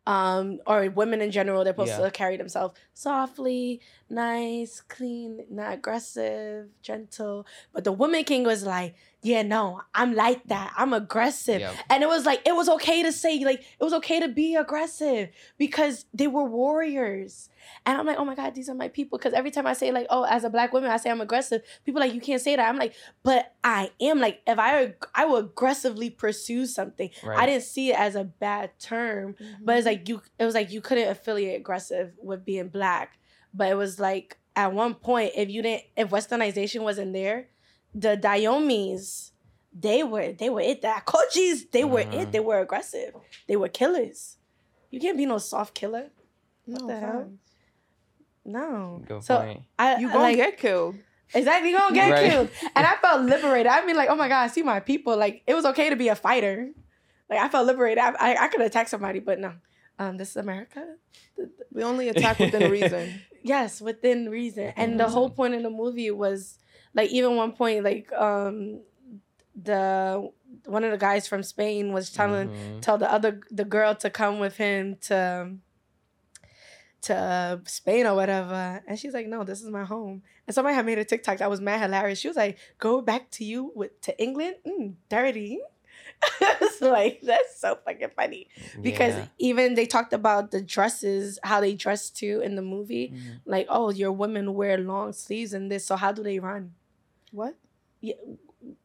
Um, 0.08 0.60
or 0.66 0.89
women 0.89 1.22
in 1.22 1.30
general, 1.30 1.64
they're 1.64 1.74
supposed 1.74 1.91
Yeah. 1.91 2.00
to 2.06 2.12
carry 2.12 2.36
themselves 2.38 2.74
softly, 2.93 3.82
nice, 4.10 4.82
clean, 4.82 5.45
not 5.52 5.74
aggressive, 5.74 6.70
gentle. 6.82 7.45
But 7.74 7.84
the 7.84 7.91
Woman 7.91 8.24
King 8.24 8.43
was 8.43 8.64
like, 8.66 8.95
yeah, 9.22 9.41
no, 9.41 9.82
I'm 9.93 10.13
like 10.15 10.45
mm. 10.45 10.47
that. 10.47 10.74
I'm 10.78 10.93
aggressive. 10.93 11.59
Yep. 11.59 11.76
And 11.89 12.03
it 12.03 12.07
was 12.07 12.26
like 12.26 12.41
it 12.45 12.55
was 12.55 12.70
okay 12.70 13.03
to 13.03 13.11
say 13.11 13.43
like 13.43 13.59
it 13.59 13.84
was 13.84 13.93
okay 13.93 14.20
to 14.22 14.30
be 14.30 14.55
aggressive 14.55 15.30
because 15.57 16.05
they 16.13 16.28
were 16.28 16.45
warriors. 16.45 17.49
And 17.86 17.97
I'm 17.97 18.05
like, 18.05 18.17
oh 18.17 18.24
my 18.24 18.36
god, 18.36 18.55
these 18.55 18.70
are 18.70 18.76
my 18.76 18.88
people. 18.88 19.17
Because 19.17 19.34
every 19.34 19.51
time 19.51 19.67
I 19.67 19.74
say 19.74 19.91
like, 19.91 20.07
oh, 20.09 20.24
as 20.24 20.45
a 20.45 20.49
black 20.49 20.72
woman, 20.72 20.89
I 20.89 20.97
say 20.97 21.11
I'm 21.11 21.20
aggressive. 21.20 21.61
People 21.86 22.01
are 22.01 22.05
like 22.05 22.15
you 22.15 22.22
can't 22.22 22.41
say 22.41 22.55
that. 22.55 22.70
I'm 22.70 22.78
like, 22.78 22.93
but 23.24 23.53
I 23.61 23.91
am 23.99 24.20
like 24.20 24.41
if 24.47 24.57
I 24.57 24.93
I 25.13 25.26
will 25.26 25.38
aggressively 25.38 26.09
pursue 26.09 26.65
something. 26.65 27.09
Right. 27.22 27.39
I 27.39 27.45
didn't 27.45 27.63
see 27.63 27.89
it 27.89 27.99
as 27.99 28.15
a 28.15 28.24
bad 28.24 28.72
term, 28.80 29.36
but 29.61 29.78
it's 29.78 29.86
mm-hmm. 29.86 29.99
like 29.99 30.09
you 30.09 30.22
it 30.39 30.45
was 30.45 30.55
like 30.55 30.72
you 30.72 30.80
couldn't 30.80 31.09
affiliate 31.09 31.59
aggressive 31.59 32.13
with 32.22 32.45
being 32.45 32.70
black. 32.70 33.20
But 33.53 33.70
it 33.70 33.76
was 33.76 33.99
like 33.99 34.38
at 34.55 34.74
one 34.74 34.93
point 34.93 35.34
if 35.36 35.49
you 35.49 35.61
didn't 35.61 35.84
if 35.97 36.09
westernization 36.09 36.84
wasn't 36.84 37.11
there, 37.11 37.47
the 37.94 38.18
Diomes 38.18 39.32
they 39.74 40.02
were 40.04 40.32
they 40.32 40.50
were 40.50 40.62
it. 40.62 40.82
The 40.82 40.88
Agojies, 40.88 41.70
they 41.72 41.84
were 41.84 42.02
Mhm. 42.02 42.14
it. 42.22 42.32
They 42.32 42.40
were 42.40 42.60
aggressive. 42.60 43.14
They 43.48 43.56
were 43.56 43.70
killers. 43.70 44.38
You 44.90 45.00
can't 45.00 45.18
be 45.18 45.26
no 45.28 45.38
soft 45.38 45.74
killer. 45.76 46.10
no, 46.66 46.88
the 46.88 47.00
hell? 47.00 47.12
fam. 47.12 47.40
No. 48.46 49.02
Good 49.08 49.24
so 49.24 49.38
point. 49.40 49.62
I 49.78 49.98
You 50.00 50.10
I 50.10 50.14
gonna 50.14 50.24
like, 50.24 50.36
get 50.38 50.58
killed. 50.58 50.96
exactly 51.34 51.70
you 51.72 51.78
gonna 51.78 51.94
get 51.96 52.12
Right. 52.12 52.32
killed. 52.32 52.50
And 52.76 52.86
I 52.86 52.96
felt 52.98 53.22
liberated. 53.24 53.68
I 53.68 53.86
mean, 53.86 53.96
like, 53.96 54.10
oh 54.10 54.16
my 54.16 54.28
god, 54.28 54.44
I 54.44 54.48
see 54.48 54.64
my 54.64 54.80
people. 54.80 55.16
Like, 55.18 55.44
it 55.48 55.54
was 55.54 55.66
okay 55.66 55.90
to 55.90 55.96
be 55.96 56.08
a 56.10 56.16
fighter. 56.16 56.70
Like, 57.30 57.40
I 57.40 57.50
felt 57.50 57.68
liberated. 57.68 58.00
I 58.04 58.10
I, 58.20 58.46
I 58.46 58.48
could 58.48 58.62
attack 58.62 58.88
somebody, 58.88 59.20
but 59.20 59.40
no. 59.40 59.54
Um, 60.00 60.18
this 60.18 60.30
is 60.32 60.38
America. 60.38 60.96
We 61.74 61.84
only 61.84 62.10
attack 62.10 62.40
within 62.40 62.72
reason. 62.78 63.22
Yes, 63.44 63.82
within 63.82 64.30
reason. 64.30 64.74
And 64.76 65.00
the 65.00 65.04
reason. 65.06 65.14
whole 65.14 65.30
point 65.30 65.54
of 65.56 65.62
the 65.64 65.70
movie 65.70 66.10
was 66.12 66.58
like 66.94 67.10
even 67.12 67.36
one 67.36 67.52
point 67.54 67.84
like 67.84 68.12
um 68.14 68.82
the 69.62 70.30
one 70.66 70.84
of 70.84 70.92
the 70.92 70.98
guys 70.98 71.28
from 71.28 71.44
Spain 71.44 71.92
was 71.94 72.12
telling 72.12 72.50
Mhm. 72.50 72.82
tell 72.82 72.98
the 72.98 73.12
other 73.12 73.42
the 73.52 73.66
girl 73.66 73.94
to 73.96 74.10
come 74.10 74.40
with 74.40 74.58
him 74.58 74.96
to 75.02 75.56
to 77.02 77.62
Spain 77.66 78.06
or 78.06 78.14
whatever. 78.16 78.82
And 78.88 79.00
she's 79.00 79.14
like, 79.14 79.28
No, 79.28 79.44
this 79.44 79.62
is 79.62 79.70
my 79.70 79.84
home. 79.86 80.22
And 80.48 80.54
somebody 80.54 80.76
had 80.76 80.86
made 80.86 80.98
a 81.00 81.06
TikTok 81.06 81.38
that 81.38 81.50
was 81.50 81.62
mad 81.62 81.82
hilarious. 81.82 82.20
She 82.20 82.28
was 82.28 82.38
like, 82.38 82.58
Go 82.78 83.02
back 83.02 83.30
to 83.32 83.46
you 83.46 83.72
with 83.76 84.00
to 84.02 84.22
England? 84.22 84.56
Mm, 84.68 84.96
dirty. 85.08 85.60
it's 86.42 86.82
like 86.82 87.22
that's 87.22 87.60
so 87.62 87.78
fucking 87.86 88.10
funny 88.16 88.48
because 88.82 89.14
Yeah. 89.16 89.28
even 89.38 89.76
they 89.76 89.86
talked 89.86 90.12
about 90.12 90.52
the 90.52 90.62
dresses, 90.62 91.40
how 91.44 91.62
they 91.62 91.74
dress 91.76 92.10
too 92.10 92.42
in 92.44 92.56
the 92.56 92.62
movie. 92.62 93.14
Mhm. 93.16 93.42
Like, 93.46 93.68
oh, 93.70 93.92
your 93.92 94.12
women 94.12 94.54
wear 94.54 94.78
long 94.78 95.14
sleeves 95.14 95.54
and 95.54 95.72
this, 95.72 95.86
so 95.86 95.96
how 95.96 96.12
do 96.12 96.22
they 96.22 96.40
run? 96.40 96.74
What? 97.32 97.55
Yeah, 98.01 98.15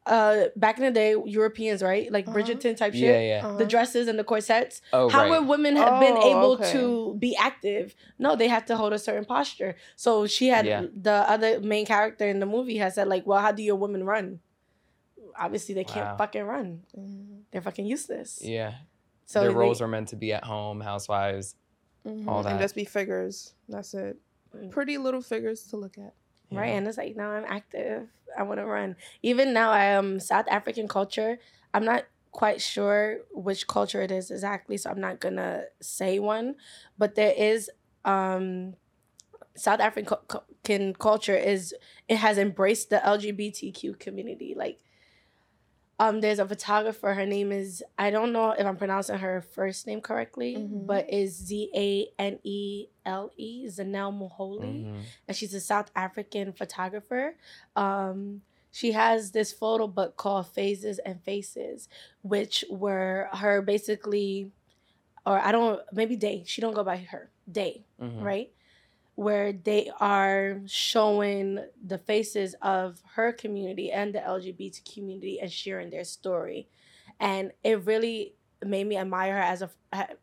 Uh, 0.06 0.46
back 0.54 0.78
in 0.78 0.84
the 0.84 0.90
day, 0.90 1.16
Europeans, 1.26 1.82
right? 1.82 2.10
Like 2.12 2.28
Uh-huh. 2.28 2.36
Bridgerton 2.38 2.76
type 2.76 2.92
shit. 2.92 3.02
yeah. 3.02 3.40
Uh-huh. 3.44 3.56
The 3.56 3.64
dresses 3.66 4.06
and 4.06 4.16
the 4.18 4.22
corsets. 4.24 4.80
Oh, 4.92 5.08
How 5.08 5.22
right. 5.22 5.30
would 5.40 5.48
women 5.48 5.74
have 5.76 5.98
been 6.00 6.14
Oh, 6.16 6.30
able 6.30 6.52
okay. 6.52 6.72
to 6.72 7.16
be 7.18 7.34
active? 7.36 7.94
No, 8.18 8.36
they 8.36 8.46
have 8.48 8.64
to 8.66 8.76
hold 8.76 8.92
a 8.92 8.98
certain 8.98 9.24
posture. 9.24 9.74
So 9.96 10.26
she 10.28 10.46
had 10.48 10.64
Yeah. 10.66 10.86
the 10.94 11.24
other 11.28 11.58
main 11.60 11.86
character 11.86 12.26
in 12.28 12.38
the 12.38 12.46
movie 12.46 12.76
has 12.78 12.94
said 12.94 13.08
like, 13.08 13.26
well, 13.26 13.40
how 13.40 13.50
do 13.50 13.62
your 13.64 13.76
women 13.76 14.04
run? 14.04 14.40
Obviously, 15.36 15.74
they 15.74 15.84
can't 15.84 16.06
Wow. 16.06 16.16
fucking 16.18 16.42
run. 16.44 16.82
Mhm. 16.96 17.42
They're 17.50 17.62
fucking 17.62 17.86
useless. 17.86 18.40
yeah. 18.42 18.74
So 19.26 19.40
Their 19.40 19.48
they- 19.50 19.54
roles 19.56 19.80
are 19.80 19.88
meant 19.88 20.08
to 20.08 20.16
be 20.16 20.32
at 20.32 20.44
home, 20.44 20.80
housewives. 20.82 21.56
Mhm. 22.06 22.28
All 22.28 22.46
And 22.46 22.60
just 22.60 22.74
be 22.76 22.84
figures. 22.84 23.54
That's 23.68 23.94
it. 23.94 24.18
Pretty 24.70 24.98
little 24.98 25.22
figures 25.22 25.66
to 25.68 25.76
look 25.76 25.98
at. 25.98 26.14
Right 26.56 26.70
and 26.76 26.86
it's 26.88 26.98
like 26.98 27.16
now 27.16 27.30
i'm 27.30 27.44
active. 27.46 28.08
I 28.36 28.42
want 28.42 28.58
to 28.58 28.66
run. 28.66 28.96
Even 29.22 29.52
now 29.52 29.70
i 29.70 29.84
am 29.84 30.18
south 30.20 30.46
african 30.48 30.88
culture. 30.88 31.38
I'm 31.72 31.84
not 31.84 32.04
quite 32.32 32.60
sure 32.60 33.18
which 33.32 33.66
culture 33.68 34.02
it 34.02 34.10
is 34.10 34.28
exactly 34.30 34.76
so 34.76 34.90
i'm 34.90 35.00
not 35.00 35.20
gonna 35.20 35.62
say 35.80 36.18
one 36.18 36.56
but 36.98 37.14
there 37.14 37.32
is 37.36 37.70
um 38.04 38.74
south 39.56 39.78
african 39.78 40.16
cu- 40.26 40.38
cu- 40.64 40.92
culture 40.94 41.36
is 41.36 41.72
it 42.08 42.16
has 42.16 42.36
embraced 42.38 42.90
the 42.90 42.96
lgbtq 42.96 43.96
community 44.00 44.52
like 44.56 44.80
um 46.00 46.20
there's 46.20 46.40
a 46.40 46.46
photographer 46.48 47.14
her 47.14 47.24
name 47.26 47.52
is 47.52 47.84
i 47.98 48.10
don't 48.10 48.32
know 48.32 48.50
if 48.50 48.66
i'm 48.66 48.76
pronouncing 48.76 49.18
her 49.18 49.40
first 49.40 49.86
name 49.86 50.00
correctly 50.00 50.56
Mhm. 50.56 50.86
but 50.88 51.08
is 51.12 51.48
z-a-n-e-l-e 53.04 53.66
Zanele 53.68 54.12
Muholi 54.12 54.84
Mhm. 54.84 55.02
and 55.28 55.36
she's 55.36 55.54
a 55.54 55.60
South 55.60 55.90
African 55.94 56.52
photographer. 56.52 57.36
Um, 57.76 58.42
she 58.70 58.92
has 58.92 59.30
this 59.32 59.52
photo 59.52 59.86
book 59.86 60.16
called 60.16 60.48
Phases 60.48 60.98
and 61.00 61.22
Faces, 61.22 61.88
which 62.22 62.64
were 62.70 63.28
her 63.32 63.62
basically, 63.62 64.50
or 65.24 65.38
I 65.38 65.52
don't 65.52 65.80
maybe 65.92 66.16
Day. 66.16 66.42
She 66.46 66.60
don't 66.60 66.74
go 66.74 66.84
by 66.84 66.96
her 66.98 67.30
Day, 67.50 67.84
Mhm. 68.00 68.22
right? 68.22 68.52
Where 69.14 69.52
they 69.52 69.90
are 70.00 70.60
showing 70.66 71.60
the 71.86 71.98
faces 71.98 72.54
of 72.62 73.00
her 73.14 73.32
community 73.32 73.92
and 73.92 74.12
the 74.12 74.18
LGBT 74.26 74.82
community 74.92 75.38
and 75.40 75.52
sharing 75.52 75.90
their 75.90 76.04
story, 76.04 76.68
and 77.20 77.52
it 77.62 77.80
really 77.84 78.34
made 78.64 78.84
me 78.88 78.96
admire 78.96 79.34
her 79.34 79.40
as 79.42 79.62
a 79.62 79.70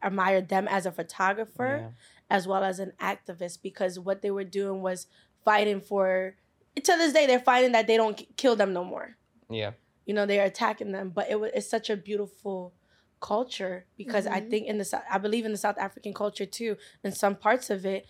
admire 0.03 0.41
them 0.41 0.67
as 0.67 0.85
a 0.85 0.91
photographer 0.91 1.77
Yeah. 1.79 1.91
As 2.31 2.47
well 2.47 2.63
as 2.63 2.79
an 2.79 2.93
activist 2.99 3.61
because 3.61 3.99
what 3.99 4.21
they 4.21 4.31
were 4.31 4.43
doing 4.59 4.81
was 4.81 5.05
fighting 5.45 5.81
for 5.81 6.35
to 6.75 6.93
this 7.01 7.11
day 7.13 7.25
they're 7.27 7.39
fighting 7.53 7.73
that 7.73 7.85
they 7.87 7.97
don't 7.97 8.17
kill 8.37 8.55
them 8.55 8.71
no 8.73 8.83
more 8.83 9.17
Yeah. 9.49 9.71
you 10.05 10.13
know 10.15 10.25
they're 10.25 10.45
attacking 10.45 10.91
them 10.93 11.07
but 11.17 11.25
it 11.29 11.37
was 11.39 11.51
it's 11.53 11.69
such 11.69 11.89
a 11.89 11.97
beautiful 12.09 12.73
culture 13.19 13.85
because 13.97 14.25
i 14.25 14.39
Mhm. 14.41 14.49
think 14.49 14.63
in 14.71 14.77
the 14.77 14.85
Sou- 14.85 15.07
i 15.11 15.17
believe 15.25 15.45
in 15.45 15.51
the 15.51 15.57
south 15.65 15.77
african 15.77 16.13
culture 16.13 16.45
too 16.59 16.77
in 17.03 17.11
some 17.11 17.35
parts 17.35 17.69
of 17.69 17.85
it 17.85 18.05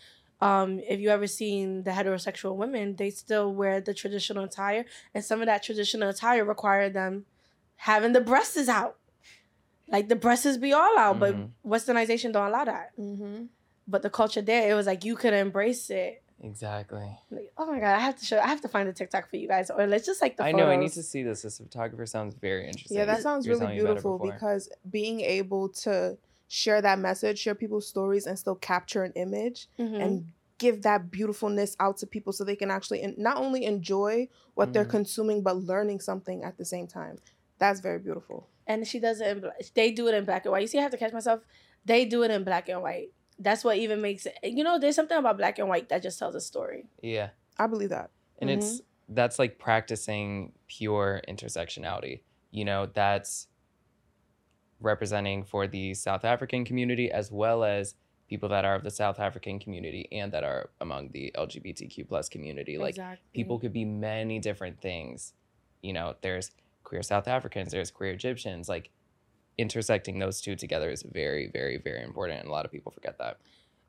um, 0.49 0.79
if 0.93 0.99
you 0.99 1.09
ever 1.09 1.27
seen 1.27 1.83
the 1.83 1.91
heterosexual 1.91 2.55
women 2.55 2.95
they 2.95 3.09
still 3.11 3.47
wear 3.53 3.81
the 3.81 3.93
traditional 3.93 4.43
attire 4.45 4.85
and 5.13 5.23
some 5.25 5.39
of 5.41 5.47
that 5.47 5.61
traditional 5.63 6.09
attire 6.09 6.43
require 6.45 6.89
them 6.89 7.25
having 7.89 8.13
the 8.13 8.21
breasts 8.21 8.69
out 8.69 8.97
like 9.87 10.07
the 10.07 10.15
breasts 10.15 10.57
be 10.57 10.71
all 10.73 10.95
out 10.97 11.15
Mhm. 11.17 11.19
but 11.23 11.33
westernization 11.73 12.31
don't 12.31 12.47
allow 12.51 12.65
that 12.65 12.87
Mm-hmm. 12.97 13.45
But 13.87 14.01
the 14.01 14.09
culture 14.09 14.41
there, 14.41 14.69
it 14.69 14.73
was 14.73 14.85
like 14.87 15.03
you 15.05 15.15
could 15.15 15.33
embrace 15.33 15.89
it. 15.89 16.21
Exactly. 16.43 17.07
Like, 17.29 17.51
oh 17.57 17.65
my 17.67 17.79
god, 17.79 17.95
I 17.95 17.99
have 17.99 18.17
to 18.17 18.25
show. 18.25 18.39
I 18.39 18.47
have 18.47 18.61
to 18.61 18.67
find 18.67 18.89
the 18.89 18.93
TikTok 18.93 19.29
for 19.29 19.37
you 19.37 19.47
guys, 19.47 19.69
or 19.69 19.85
let's 19.85 20.05
just 20.05 20.21
like 20.21 20.37
the. 20.37 20.43
I 20.43 20.51
Photos. 20.51 20.65
know. 20.65 20.71
I 20.71 20.75
need 20.75 20.91
to 20.93 21.03
see 21.03 21.21
this. 21.23 21.43
This 21.43 21.57
photographer 21.59 22.05
sounds 22.07 22.33
very 22.35 22.67
interesting. 22.67 22.97
Yeah, 22.97 23.05
that 23.05 23.21
sounds 23.21 23.45
You 23.45 23.51
were 23.53 23.59
really 23.59 23.65
telling 23.65 23.77
me 23.77 23.81
about 23.83 23.91
it 23.91 23.93
beautiful 24.03 24.19
because 24.31 24.69
being 24.89 25.21
able 25.21 25.69
to 25.69 26.17
share 26.47 26.81
that 26.81 26.97
message, 26.99 27.37
share 27.39 27.55
people's 27.55 27.87
stories, 27.87 28.25
and 28.25 28.37
still 28.39 28.55
capture 28.55 29.03
an 29.03 29.13
image 29.13 29.67
Mhm. 29.79 30.03
and 30.03 30.25
give 30.57 30.81
that 30.83 31.09
beautifulness 31.11 31.75
out 31.79 31.97
to 31.97 32.05
people 32.07 32.33
so 32.33 32.43
they 32.43 32.55
can 32.55 32.69
actually 32.69 33.01
en- 33.01 33.15
not 33.17 33.37
only 33.37 33.65
enjoy 33.65 34.27
what 34.53 34.73
they're 34.73 34.85
Mhm. 34.85 34.89
consuming 34.91 35.41
but 35.41 35.57
learning 35.57 35.99
something 35.99 36.43
at 36.43 36.57
the 36.57 36.65
same 36.65 36.87
time. 36.87 37.17
That's 37.57 37.79
very 37.79 37.99
beautiful. 37.99 38.47
and 38.67 38.87
she 38.87 38.99
does 38.99 39.19
it 39.19 39.27
in. 39.27 39.51
They 39.73 39.91
do 39.91 40.07
it 40.07 40.13
in 40.13 40.23
black 40.23 40.45
and 40.45 40.51
white. 40.51 40.61
You 40.61 40.67
see, 40.67 40.77
I 40.77 40.81
have 40.83 40.91
to 40.91 40.97
catch 40.97 41.11
myself. 41.11 41.41
They 41.83 42.05
do 42.05 42.23
it 42.23 42.31
in 42.31 42.43
black 42.45 42.69
and 42.69 42.81
white. 42.81 43.11
That's 43.41 43.63
what 43.63 43.77
even 43.77 44.01
makes 44.01 44.25
it. 44.25 44.35
You 44.43 44.63
know, 44.63 44.79
there's 44.79 44.95
something 44.95 45.17
about 45.17 45.37
black 45.37 45.59
and 45.59 45.67
white 45.67 45.89
that 45.89 46.03
just 46.03 46.19
tells 46.19 46.35
a 46.35 46.41
story. 46.41 46.85
yeah. 47.01 47.29
I 47.57 47.67
believe 47.67 47.89
that. 47.89 48.09
and 48.39 48.49
it's 48.49 48.75
mm-hmm. 48.75 49.13
that's 49.13 49.37
like 49.37 49.59
practicing 49.59 50.51
pure 50.67 51.21
intersectionality 51.27 52.21
you 52.51 52.65
know 52.65 52.85
that's 52.93 53.47
representing 54.79 55.43
for 55.43 55.67
the 55.67 55.93
south 55.93 56.25
african 56.25 56.65
community 56.65 57.11
as 57.11 57.31
well 57.31 57.63
as 57.63 57.95
people 58.27 58.49
that 58.49 58.65
are 58.65 58.75
of 58.75 58.83
the 58.83 58.91
south 58.91 59.19
african 59.19 59.59
community 59.59 60.07
and 60.11 60.31
that 60.31 60.43
are 60.43 60.69
among 60.81 61.09
the 61.11 61.31
lgbtq 61.37 62.07
plus 62.07 62.29
community 62.29 62.77
like 62.77 62.91
exactly. 62.91 63.25
people 63.33 63.57
could 63.57 63.73
be 63.73 63.85
many 63.85 64.39
different 64.39 64.79
things 64.81 65.33
you 65.81 65.93
know 65.93 66.15
there's 66.21 66.51
queer 66.83 67.01
south 67.01 67.27
africans 67.27 67.71
there's 67.71 67.91
queer 67.91 68.11
egyptians 68.11 68.67
like 68.67 68.89
intersecting 69.61 70.19
those 70.19 70.41
two 70.41 70.55
together 70.55 70.89
is 70.89 71.03
very 71.03 71.45
very 71.47 71.77
very 71.77 72.01
important 72.03 72.39
and 72.39 72.47
a 72.49 72.51
lot 72.51 72.65
of 72.65 72.71
people 72.71 72.91
forget 72.91 73.17
that 73.19 73.37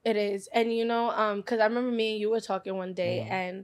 It 0.05 0.17
is. 0.17 0.49
And 0.53 0.67
you 0.79 0.85
know, 0.85 1.05
um, 1.23 1.37
because 1.41 1.61
I 1.61 1.67
remember 1.71 1.93
me 1.93 2.07
and 2.13 2.21
you 2.23 2.29
were 2.35 2.41
talking 2.53 2.75
one 2.85 2.93
day 3.05 3.17
Mhm. 3.23 3.31
and 3.41 3.55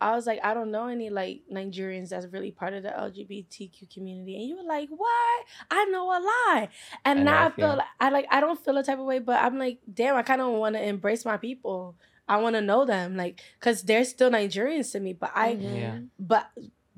I 0.00 0.08
was 0.16 0.26
like, 0.30 0.38
I 0.48 0.54
don't 0.56 0.70
know 0.70 0.86
any 0.86 1.08
like 1.10 1.36
Nigerians 1.58 2.10
that's 2.10 2.26
really 2.34 2.52
part 2.60 2.72
of 2.76 2.82
the 2.86 2.92
LGBTQ 3.06 3.78
community. 3.94 4.34
And 4.38 4.44
you 4.48 4.54
were 4.60 4.68
like, 4.76 4.88
What? 5.04 5.38
I 5.78 5.80
know 5.94 6.06
a 6.18 6.20
lot. 6.32 6.68
And 7.04 7.18
I 7.18 7.22
know, 7.24 7.30
now 7.32 7.38
I 7.42 7.46
I 7.46 7.50
feel 7.50 7.66
feel- 7.68 7.76
like 7.82 7.92
I 7.98 8.08
like 8.16 8.26
I 8.30 8.38
don't 8.44 8.60
feel 8.64 8.76
a 8.78 8.84
type 8.88 9.00
of 9.02 9.06
way, 9.12 9.18
but 9.18 9.38
I'm 9.44 9.58
like, 9.58 9.78
damn, 9.92 10.14
I 10.14 10.22
kinda 10.22 10.46
wanna 10.48 10.82
embrace 10.92 11.24
my 11.32 11.36
people. 11.36 11.96
I 12.28 12.36
wanna 12.44 12.60
know 12.70 12.82
them. 12.94 13.16
Like, 13.22 13.42
cause 13.64 13.82
they're 13.88 14.04
still 14.14 14.30
Nigerians 14.30 14.92
to 14.92 15.00
me. 15.00 15.12
But 15.22 15.32
I. 15.34 15.48
Yeah. 15.58 15.98
but 16.32 16.46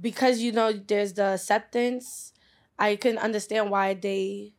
because 0.09 0.41
you 0.45 0.53
know 0.53 0.69
there's 0.91 1.13
the 1.21 1.29
acceptance, 1.41 2.35
I 2.79 2.97
can 2.97 3.17
understand 3.19 3.71
why 3.71 3.95
they 3.95 4.53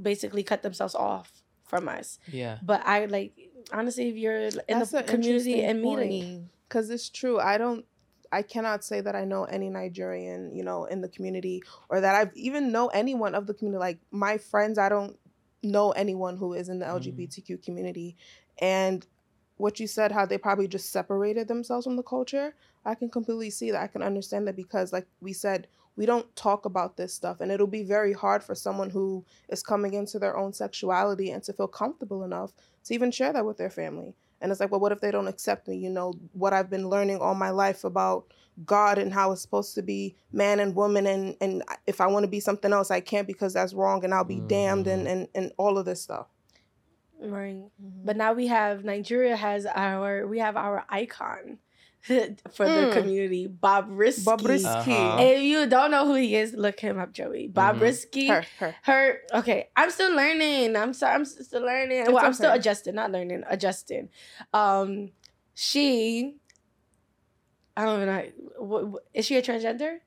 basically 0.00 0.42
cut 0.42 0.62
themselves 0.62 0.94
off 0.94 1.42
from 1.64 1.88
us. 1.88 2.18
yeah 2.30 2.58
But 2.62 2.82
I 2.86 3.06
like 3.06 3.32
honestly, 3.72 4.08
if 4.08 4.16
you're 4.16 4.36
in 4.38 4.78
the 4.78 5.04
community 5.06 5.62
and 5.62 5.82
meeting, 5.82 6.50
because 6.68 6.90
it's 6.90 7.08
true. 7.08 7.38
I 7.38 7.58
don't. 7.58 7.84
I 8.32 8.42
cannot 8.42 8.82
say 8.82 9.00
that 9.00 9.14
I 9.14 9.24
know 9.24 9.44
any 9.44 9.70
Nigerian, 9.70 10.54
you 10.54 10.64
know, 10.64 10.84
in 10.86 11.00
the 11.00 11.08
community, 11.08 11.62
or 11.88 12.00
that 12.00 12.14
I've 12.14 12.34
even 12.34 12.72
know 12.72 12.88
anyone 12.88 13.34
of 13.34 13.46
the 13.46 13.54
community. 13.54 13.78
Like 13.78 13.98
my 14.10 14.38
friends, 14.38 14.78
I 14.78 14.88
don't 14.88 15.16
know 15.62 15.90
anyone 15.92 16.36
who 16.36 16.52
is 16.52 16.68
in 16.68 16.78
the. 16.78 16.86
Mm. 16.86 16.96
LGBTQ 16.96 17.62
community. 17.62 18.16
And 18.58 19.06
what 19.58 19.80
you 19.80 19.86
said, 19.86 20.12
how 20.12 20.26
they 20.26 20.38
probably 20.38 20.68
just 20.68 20.90
separated 20.90 21.48
themselves 21.48 21.86
from 21.86 21.96
the 21.96 22.02
culture, 22.02 22.54
I 22.84 22.94
can 22.94 23.08
completely 23.08 23.50
see 23.50 23.70
that. 23.70 23.82
I 23.82 23.86
can 23.86 24.02
understand 24.02 24.46
that 24.48 24.56
because, 24.56 24.92
like 24.92 25.06
we 25.20 25.32
said, 25.32 25.68
we 25.96 26.06
don't 26.06 26.34
talk 26.36 26.64
about 26.64 26.96
this 26.96 27.14
stuff, 27.14 27.40
and 27.40 27.50
it'll 27.50 27.66
be 27.66 27.82
very 27.82 28.12
hard 28.12 28.44
for 28.44 28.54
someone 28.54 28.90
who 28.90 29.24
is 29.48 29.62
coming 29.62 29.94
into 29.94 30.18
their 30.18 30.36
own 30.36 30.52
sexuality 30.52 31.30
and 31.30 31.42
to 31.44 31.52
feel 31.52 31.68
comfortable 31.68 32.22
enough 32.22 32.52
to 32.84 32.94
even 32.94 33.10
share 33.10 33.32
that 33.32 33.46
with 33.46 33.56
their 33.56 33.70
family. 33.70 34.14
And 34.40 34.52
it's 34.52 34.60
like, 34.60 34.70
well, 34.70 34.80
what 34.80 34.92
if 34.92 35.00
they 35.00 35.10
don't 35.10 35.28
accept 35.28 35.66
me? 35.66 35.76
You 35.78 35.90
know, 35.90 36.12
what 36.32 36.52
I've 36.52 36.68
been 36.68 36.90
learning 36.90 37.18
all 37.18 37.34
my 37.34 37.50
life 37.50 37.84
about 37.84 38.26
God 38.64 38.98
and 38.98 39.12
how 39.12 39.32
it's 39.32 39.40
supposed 39.40 39.74
to 39.74 39.82
be 39.82 40.14
man 40.32 40.60
and 40.60 40.74
woman, 40.74 41.06
and 41.06 41.36
and 41.40 41.62
if 41.86 42.00
I 42.00 42.06
want 42.06 42.24
to 42.24 42.28
be 42.28 42.40
something 42.40 42.72
else, 42.72 42.90
I 42.90 43.00
can't 43.00 43.26
because 43.26 43.54
that's 43.54 43.72
wrong, 43.72 44.04
and 44.04 44.12
I'll 44.12 44.24
be 44.24 44.40
damned, 44.40 44.86
and 44.86 45.06
mm-hmm. 45.06 45.18
and 45.18 45.28
and 45.34 45.52
all 45.56 45.78
of 45.78 45.86
this 45.86 46.02
stuff. 46.02 46.26
right? 47.20 47.56
Mm-hmm. 47.56 48.04
But 48.04 48.16
now 48.16 48.34
we 48.34 48.46
have 48.48 48.84
Nigeria 48.84 49.36
has 49.36 49.66
our 49.66 50.26
we 50.26 50.38
have 50.38 50.56
our 50.56 50.84
icon 50.88 51.58
for 52.06 52.66
the 52.66 52.70
Mm. 52.86 52.92
community, 52.92 53.46
Bob 53.48 53.86
Risky. 53.90 54.22
Bobrisky, 54.24 54.88
Uh-huh. 54.88 55.18
If 55.22 55.42
you 55.42 55.66
don't 55.66 55.90
know 55.90 56.06
who 56.06 56.14
he 56.14 56.36
is, 56.36 56.52
look 56.54 56.78
him 56.78 56.98
up, 56.98 57.12
Joey. 57.12 57.48
Bob 57.48 57.76
Mhm. 57.76 57.80
Risky. 57.80 58.26
her, 58.28 58.44
her. 58.58 58.74
her 58.82 59.18
okay 59.34 59.68
i'm 59.76 59.90
still 59.90 60.14
learning 60.14 60.76
i'm 60.76 60.92
sorry 60.92 61.14
i'm 61.14 61.24
still 61.24 61.62
learning 61.62 61.98
It's 62.00 62.10
well 62.10 62.24
i'm 62.24 62.32
still 62.34 62.52
adjusting 62.52 62.94
not 62.94 63.10
learning 63.10 63.42
adjusting 63.48 64.08
um 64.52 65.10
she 65.54 66.36
i 67.76 67.84
don't 67.84 68.02
even 68.02 68.06
know 68.14 68.24
what, 68.64 68.86
what, 68.88 69.02
is 69.12 69.26
she 69.26 69.36
a 69.36 69.42
transgender 69.42 69.98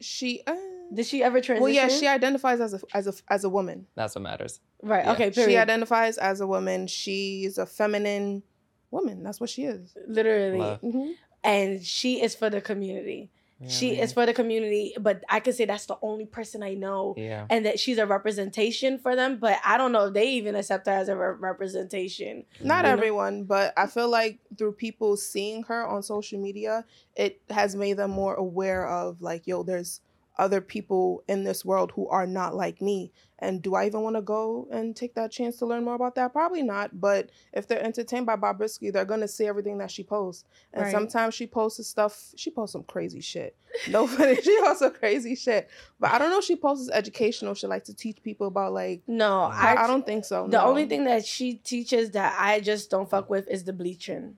She, 0.00 0.42
uh, 0.46 0.54
did 0.92 1.06
she 1.06 1.22
ever 1.22 1.40
transition 1.40 1.62
well, 1.62 1.72
yeah, 1.72 1.88
she 1.88 2.06
identifies 2.06 2.60
as 2.60 2.74
a 2.74 2.80
as 2.94 3.06
a 3.06 3.14
as 3.28 3.44
a 3.44 3.48
woman. 3.48 3.86
that's 3.94 4.14
what 4.14 4.22
matters 4.22 4.60
right 4.82 5.04
yeah. 5.04 5.12
okay 5.12 5.30
She 5.32 5.56
identifies 5.56 6.18
as 6.18 6.40
a 6.40 6.46
woman. 6.46 6.86
She's 6.86 7.56
a 7.58 7.66
feminine 7.66 8.42
woman. 8.90 9.22
That's 9.22 9.40
what 9.40 9.50
she 9.50 9.64
is. 9.64 9.96
literally 10.06 10.58
Mm-hmm. 10.58 11.10
and 11.44 11.84
she 11.84 12.22
is 12.22 12.34
for 12.34 12.50
the 12.50 12.60
community 12.60 13.30
She 13.68 13.88
Really? 13.90 14.00
is 14.02 14.12
for 14.12 14.26
the 14.26 14.34
community, 14.34 14.92
but 15.00 15.24
I 15.30 15.40
can 15.40 15.54
say 15.54 15.64
that's 15.64 15.86
the 15.86 15.96
only 16.02 16.26
person 16.26 16.62
I 16.62 16.74
know. 16.74 17.14
Yeah. 17.16 17.46
And 17.48 17.64
that 17.64 17.80
she's 17.80 17.96
a 17.96 18.04
representation 18.04 18.98
for 18.98 19.16
them, 19.16 19.38
but 19.38 19.56
I 19.64 19.78
don't 19.78 19.92
know 19.92 20.08
if 20.08 20.12
they 20.12 20.28
even 20.32 20.54
accept 20.54 20.86
her 20.86 20.92
as 20.92 21.08
a 21.08 21.16
re- 21.16 21.36
representation. 21.40 22.44
Not 22.60 22.84
You 22.84 22.90
know? 22.90 22.92
everyone, 22.92 23.44
but 23.44 23.72
I 23.76 23.86
feel 23.86 24.10
like 24.10 24.40
through 24.58 24.72
people 24.72 25.16
seeing 25.16 25.62
her 25.64 25.86
on 25.86 26.02
social 26.02 26.38
media, 26.38 26.84
it 27.16 27.40
has 27.48 27.74
made 27.74 27.96
them 27.96 28.10
more 28.10 28.34
aware 28.34 28.86
of 28.86 29.22
like, 29.22 29.46
yo, 29.46 29.62
there's 29.62 30.00
other 30.38 30.60
people 30.60 31.22
in 31.28 31.44
this 31.44 31.64
world 31.64 31.92
who 31.92 32.08
are 32.08 32.26
not 32.26 32.54
like 32.54 32.80
me. 32.82 33.10
And 33.38 33.60
do 33.60 33.74
I 33.74 33.84
even 33.86 34.00
want 34.00 34.16
to 34.16 34.22
go 34.22 34.66
and 34.70 34.96
take 34.96 35.14
that 35.14 35.30
chance 35.30 35.56
to 35.58 35.66
learn 35.66 35.84
more 35.84 35.94
about 35.94 36.14
that? 36.14 36.32
Probably 36.32 36.62
not. 36.62 37.00
But 37.00 37.28
if 37.52 37.68
they're 37.68 37.82
entertained 37.82 38.24
by 38.26 38.36
Bobrisky, 38.36 38.90
they're 38.90 39.04
gonna 39.04 39.28
see 39.28 39.46
everything 39.46 39.76
that 39.78 39.90
she 39.90 40.02
posts. 40.02 40.44
And 40.72 40.84
Right. 40.84 40.90
sometimes 40.90 41.34
she 41.34 41.46
posts 41.46 41.86
stuff. 41.86 42.32
She 42.36 42.50
posts 42.50 42.72
some 42.72 42.84
crazy 42.84 43.20
shit. 43.20 43.54
No 43.90 44.06
funny. 44.06 44.36
she 44.42 44.58
posts 44.62 44.78
some 44.78 44.92
crazy 44.92 45.34
shit. 45.34 45.68
But 46.00 46.12
I 46.12 46.18
don't 46.18 46.30
know. 46.30 46.38
if 46.38 46.44
She 46.44 46.56
posts 46.56 46.88
educational. 46.90 47.52
She 47.54 47.66
likes 47.66 47.86
to 47.86 47.94
teach 47.94 48.22
people 48.22 48.46
about 48.46 48.72
like. 48.72 49.02
No, 49.06 49.42
I, 49.42 49.74
I, 49.74 49.84
I 49.84 49.86
don't 49.86 50.06
think 50.06 50.24
so. 50.24 50.44
The 50.48 50.56
no. 50.58 50.64
only 50.66 50.86
thing 50.86 51.04
that 51.04 51.26
she 51.26 51.54
teaches 51.54 52.12
that 52.12 52.36
I 52.40 52.60
just 52.60 52.90
don't 52.90 53.08
fuck 53.08 53.28
with 53.28 53.48
is 53.48 53.64
the 53.64 53.72
bleaching. 53.74 54.36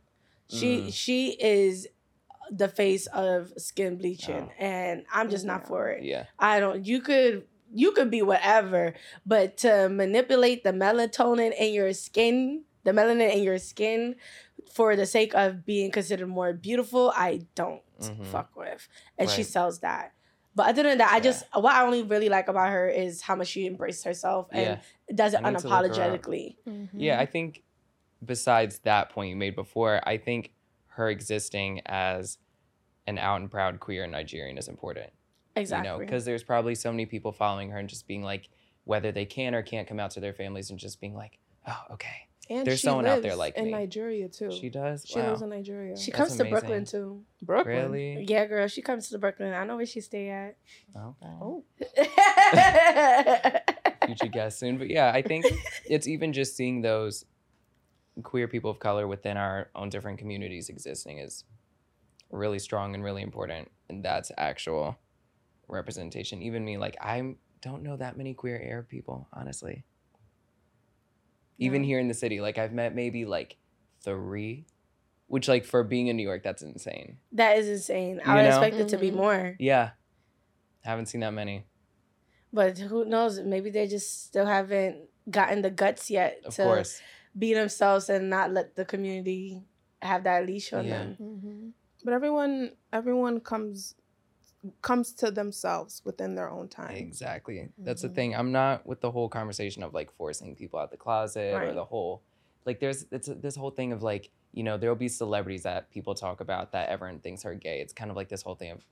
She 0.48 0.80
Mm. 0.80 0.92
she 0.92 1.30
is 1.32 1.86
the 2.50 2.68
face 2.68 3.06
of 3.08 3.52
skin 3.56 3.96
bleaching, 3.96 4.48
Oh. 4.50 4.52
and 4.64 5.04
I'm 5.12 5.30
just 5.30 5.44
not 5.44 5.62
Yeah. 5.62 5.68
for 5.68 5.88
it. 5.90 6.02
Yeah. 6.04 6.24
I 6.38 6.60
don't. 6.60 6.84
You 6.86 7.00
could 7.00 7.46
you 7.70 7.92
could 7.92 8.10
be 8.10 8.22
whatever, 8.22 8.94
but 9.26 9.58
to 9.58 9.90
manipulate 9.90 10.64
the 10.64 10.72
melatonin 10.72 11.52
in 11.58 11.74
your 11.74 11.92
skin, 11.92 12.64
the 12.84 12.92
melanin 12.92 13.30
in 13.34 13.42
your 13.42 13.58
skin, 13.58 14.16
for 14.72 14.96
the 14.96 15.04
sake 15.04 15.34
of 15.34 15.66
being 15.66 15.90
considered 15.90 16.28
more 16.28 16.54
beautiful, 16.54 17.12
I 17.14 17.42
don't 17.54 17.82
Mhm. 18.00 18.24
fuck 18.26 18.56
with. 18.56 18.88
And 19.18 19.28
she 19.28 19.42
sells 19.42 19.80
that. 19.80 20.12
But 20.54 20.68
other 20.70 20.82
than 20.82 20.96
that, 20.98 21.12
I 21.12 21.20
just 21.20 21.44
what 21.54 21.74
I 21.74 21.84
only 21.84 22.02
really 22.02 22.30
like 22.30 22.48
about 22.48 22.70
her 22.70 22.88
is 22.88 23.20
how 23.20 23.36
much 23.36 23.48
she 23.48 23.66
embraced 23.66 24.02
herself 24.04 24.48
and 24.50 24.80
Yeah. 25.08 25.14
does 25.14 25.34
it 25.34 25.40
I 25.44 25.50
need 25.50 25.58
to 25.58 25.68
look 25.68 25.84
her 25.84 25.84
up. 25.84 25.92
unapologetically. 26.22 26.56
Yeah, 26.94 27.20
I 27.20 27.26
think 27.26 27.62
besides 28.24 28.78
that 28.80 29.10
point 29.10 29.30
you 29.30 29.36
made 29.36 29.54
before, 29.54 30.00
I 30.06 30.16
think 30.16 30.52
her 30.98 31.08
existing 31.08 31.80
as 31.86 32.38
an 33.06 33.18
out 33.18 33.40
and 33.40 33.50
proud 33.50 33.80
queer 33.80 34.06
Nigerian 34.06 34.58
is 34.58 34.68
important. 34.68 35.10
Exactly. 35.56 35.88
You 35.88 35.92
know, 35.92 35.98
because 35.98 36.24
there's 36.24 36.42
probably 36.42 36.74
so 36.74 36.90
many 36.90 37.06
people 37.06 37.32
following 37.32 37.70
her 37.70 37.78
and 37.78 37.88
just 37.88 38.06
being 38.06 38.22
like, 38.22 38.48
whether 38.84 39.12
they 39.12 39.24
can 39.24 39.54
or 39.54 39.62
can't 39.62 39.88
come 39.88 40.00
out 40.00 40.10
to 40.12 40.20
their 40.20 40.32
families 40.32 40.70
and 40.70 40.78
just 40.78 41.00
being 41.00 41.14
like, 41.14 41.38
oh, 41.66 41.82
okay. 41.92 42.28
And 42.50 42.66
There's 42.66 42.80
she 42.80 42.86
someone 42.86 43.06
out 43.06 43.20
there 43.22 43.36
like 43.36 43.56
in 43.56 43.66
me. 43.66 43.72
Nigeria 43.72 44.28
too. 44.28 44.50
She 44.50 44.70
does? 44.70 45.04
She 45.06 45.18
wow. 45.18 45.30
lives 45.30 45.42
in 45.42 45.50
Nigeria. 45.50 45.96
she 45.96 46.10
That's 46.10 46.16
comes 46.18 46.36
to 46.38 46.44
Brooklyn 46.46 46.84
too. 46.86 47.22
Brooklyn. 47.42 47.76
Really? 47.76 48.24
Yeah, 48.26 48.46
girl, 48.46 48.66
she 48.68 48.80
comes 48.80 49.08
to 49.08 49.12
the 49.12 49.18
Brooklyn. 49.18 49.52
I 49.52 49.64
know 49.64 49.76
where 49.76 49.84
she 49.84 50.00
stay 50.00 50.30
at. 50.30 50.56
Okay. 50.96 51.26
Oh. 51.42 51.64
Future 54.06 54.28
guest 54.28 54.58
soon. 54.58 54.78
But 54.78 54.88
yeah, 54.88 55.12
I 55.14 55.20
think 55.20 55.44
it's 55.84 56.08
even 56.08 56.32
just 56.32 56.56
seeing 56.56 56.80
those 56.80 57.26
queer 58.22 58.48
people 58.48 58.70
of 58.70 58.78
color 58.78 59.06
within 59.06 59.36
our 59.36 59.70
own 59.74 59.88
different 59.90 60.18
communities 60.18 60.68
existing 60.68 61.18
is 61.18 61.44
really 62.30 62.58
strong 62.58 62.94
and 62.94 63.04
really 63.04 63.22
important. 63.22 63.70
And 63.88 64.04
that's 64.04 64.32
actual 64.38 64.98
representation. 65.68 66.42
Even 66.42 66.64
me, 66.64 66.78
like, 66.78 66.96
I 67.00 67.36
don't 67.62 67.82
know 67.82 67.96
that 67.96 68.16
many 68.16 68.34
queer 68.34 68.60
Arab 68.62 68.88
people, 68.88 69.28
honestly. 69.32 69.84
Even 71.58 71.82
No. 71.82 71.86
here 71.88 71.98
in 71.98 72.08
the 72.08 72.14
city, 72.14 72.40
like, 72.40 72.58
I've 72.58 72.72
met 72.72 72.94
maybe 72.94 73.24
like 73.24 73.56
three, 74.02 74.66
which, 75.26 75.48
like, 75.48 75.64
for 75.64 75.82
being 75.82 76.06
in 76.06 76.16
New 76.16 76.22
York, 76.22 76.42
that's 76.42 76.62
insane. 76.62 77.18
that 77.32 77.58
is 77.58 77.68
insane. 77.68 78.20
I 78.24 78.28
You 78.30 78.34
would 78.36 78.50
know? 78.50 78.62
expect 78.62 78.76
it 78.76 78.88
to 78.88 78.98
be 78.98 79.10
Mhm. 79.10 79.14
more. 79.16 79.56
Yeah. 79.58 79.90
Haven't 80.82 81.06
seen 81.06 81.20
that 81.22 81.32
many, 81.32 81.66
But 82.52 82.78
who 82.78 83.04
knows? 83.04 83.40
Maybe 83.40 83.70
they 83.70 83.86
just 83.86 84.24
still 84.26 84.46
haven't 84.46 85.08
gotten 85.30 85.60
the 85.62 85.70
guts 85.70 86.10
yet 86.10 86.40
of 86.46 86.54
to 86.56 86.62
course. 86.62 87.02
Be 87.36 87.54
themselves 87.54 88.08
and 88.08 88.30
not 88.30 88.52
let 88.52 88.76
the 88.76 88.84
community 88.84 89.62
have 90.02 90.24
that 90.24 90.46
leash 90.46 90.72
on 90.72 90.86
Yeah. 90.86 90.98
them. 90.98 91.14
hmm 91.14 91.68
But 92.04 92.14
everyone, 92.14 92.72
everyone 92.92 93.40
comes 93.40 93.94
comes 94.82 95.12
to 95.12 95.30
themselves 95.30 96.02
within 96.04 96.34
their 96.34 96.50
own 96.50 96.68
time. 96.68 96.96
Exactly. 96.96 97.68
That's 97.78 98.00
Mhm. 98.02 98.08
the 98.08 98.14
thing. 98.14 98.34
I'm 98.34 98.50
not 98.50 98.84
with 98.86 99.00
the 99.00 99.10
whole 99.10 99.28
conversation 99.28 99.82
of 99.84 99.94
like 99.94 100.10
forcing 100.12 100.56
people 100.56 100.80
out 100.80 100.90
the 100.90 100.96
closet 100.96 101.54
or 101.54 101.72
the 101.74 101.84
whole 101.84 102.22
like 102.66 102.80
there's 102.80 103.06
it's 103.12 103.28
this 103.28 103.56
whole 103.56 103.70
thing 103.70 103.92
of 103.92 104.02
like 104.02 104.30
you 104.52 104.62
know 104.62 104.76
there'll 104.76 104.96
be 104.96 105.08
celebrities 105.08 105.62
that 105.62 105.90
people 105.90 106.14
talk 106.14 106.40
about 106.40 106.72
that 106.72 106.88
everyone 106.88 107.20
thinks 107.20 107.44
are 107.44 107.54
gay. 107.54 107.80
It's 107.80 107.92
kind 107.92 108.10
of 108.10 108.16
like 108.16 108.28
this 108.28 108.42
whole 108.42 108.56
thing 108.56 108.72
of 108.72 108.84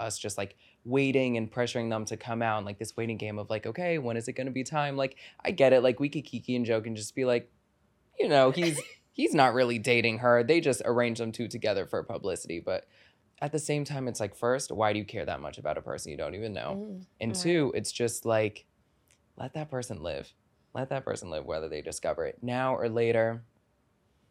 us 0.00 0.18
just 0.18 0.36
like 0.36 0.56
waiting 0.84 1.36
and 1.36 1.50
pressuring 1.50 1.88
them 1.88 2.04
to 2.06 2.16
come 2.16 2.42
out 2.42 2.56
and 2.58 2.66
like 2.66 2.78
this 2.80 2.96
waiting 2.96 3.16
game 3.16 3.38
of 3.38 3.48
like 3.48 3.64
okay 3.66 3.98
when 3.98 4.16
is 4.16 4.26
it 4.26 4.32
going 4.32 4.46
to 4.48 4.52
be 4.52 4.64
time 4.64 4.96
like 4.96 5.16
I 5.44 5.52
get 5.52 5.72
it 5.72 5.82
like 5.84 6.00
we 6.00 6.08
could 6.08 6.24
kiki 6.24 6.56
and 6.56 6.66
joke 6.66 6.88
and 6.88 6.96
just 6.96 7.14
be 7.14 7.24
like 7.24 7.48
you 8.18 8.28
know 8.28 8.50
he's 8.50 8.80
he's 9.12 9.34
not 9.34 9.54
really 9.54 9.78
dating 9.78 10.18
her 10.18 10.42
they 10.42 10.60
just 10.60 10.82
arranged 10.84 11.20
them 11.20 11.32
two 11.32 11.48
together 11.48 11.86
for 11.86 12.02
publicity 12.02 12.60
but 12.64 12.84
at 13.40 13.52
the 13.52 13.58
same 13.58 13.84
time 13.84 14.08
it's 14.08 14.20
like 14.20 14.34
first 14.36 14.70
why 14.70 14.92
do 14.92 14.98
you 14.98 15.04
care 15.04 15.24
that 15.24 15.40
much 15.40 15.58
about 15.58 15.78
a 15.78 15.82
person 15.82 16.10
you 16.10 16.16
don't 16.18 16.34
even 16.34 16.52
know 16.52 16.76
Mhm. 16.80 17.06
and 17.20 17.30
Right. 17.32 17.40
two, 17.40 17.72
it's 17.76 17.92
just 17.92 18.24
like, 18.24 18.66
let 19.36 19.54
that 19.54 19.70
person 19.70 20.02
live. 20.02 20.32
Let 20.74 20.88
that 20.90 21.04
person 21.04 21.30
live, 21.30 21.44
whether 21.46 21.68
they 21.68 21.80
discover 21.80 22.26
it 22.26 22.38
now 22.42 22.74
or 22.76 22.88
later. 22.88 23.44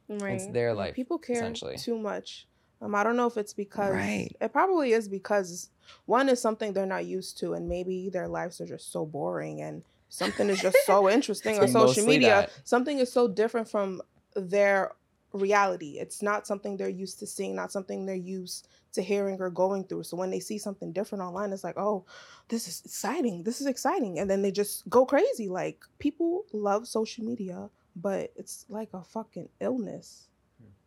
Right. 0.09 0.33
It's 0.33 0.47
their 0.47 0.73
life. 0.73 0.95
people 0.95 1.17
care 1.17 1.51
too 1.77 1.97
much. 1.97 2.47
Um, 2.81 2.93
I 2.93 3.03
don't 3.03 3.15
know 3.15 3.27
if 3.27 3.37
it's 3.37 3.53
because 3.53 3.93
Right. 3.93 4.35
it 4.41 4.51
probably 4.51 4.91
is 4.91 5.07
because 5.07 5.69
one 6.05 6.27
is 6.27 6.41
something 6.41 6.73
they're 6.73 6.85
not 6.85 7.05
used 7.05 7.37
to, 7.39 7.53
and 7.53 7.69
maybe 7.69 8.09
their 8.09 8.27
lives 8.27 8.59
are 8.59 8.65
just 8.65 8.91
so 8.91 9.05
boring, 9.05 9.61
and 9.61 9.83
something 10.13 10.49
is 10.49 10.61
just 10.61 10.77
so 10.85 11.09
interesting 11.17 11.59
on 11.59 11.67
social 11.67 12.05
media. 12.05 12.29
that. 12.29 12.51
Something 12.63 12.99
is 12.99 13.11
so 13.11 13.27
different 13.27 13.67
from 13.67 14.01
their 14.35 14.91
reality. 15.33 15.97
It's 15.99 16.21
not 16.21 16.45
something 16.45 16.77
they're 16.77 16.87
used 16.87 17.19
to 17.19 17.27
seeing, 17.27 17.55
not 17.55 17.71
something 17.71 18.05
they're 18.05 18.15
used 18.15 18.67
to 18.93 19.01
hearing 19.01 19.41
or 19.41 19.49
going 19.49 19.85
through. 19.85 20.03
So 20.03 20.15
when 20.15 20.29
they 20.29 20.39
see 20.39 20.59
something 20.59 20.93
different 20.93 21.23
online, 21.23 21.51
it's 21.51 21.63
like, 21.63 21.77
oh, 21.77 22.05
this 22.49 22.67
is 22.67 22.83
exciting. 22.85 23.43
This 23.43 23.59
is 23.59 23.65
exciting. 23.65 24.19
And 24.19 24.29
then 24.29 24.43
they 24.43 24.51
just 24.51 24.87
go 24.87 25.05
crazy. 25.05 25.49
Like 25.49 25.83
people 25.97 26.43
love 26.53 26.87
social 26.87 27.25
media, 27.25 27.69
but 27.95 28.31
it's 28.35 28.65
like 28.69 28.89
a 28.93 29.03
fucking 29.03 29.49
illness. 29.59 30.27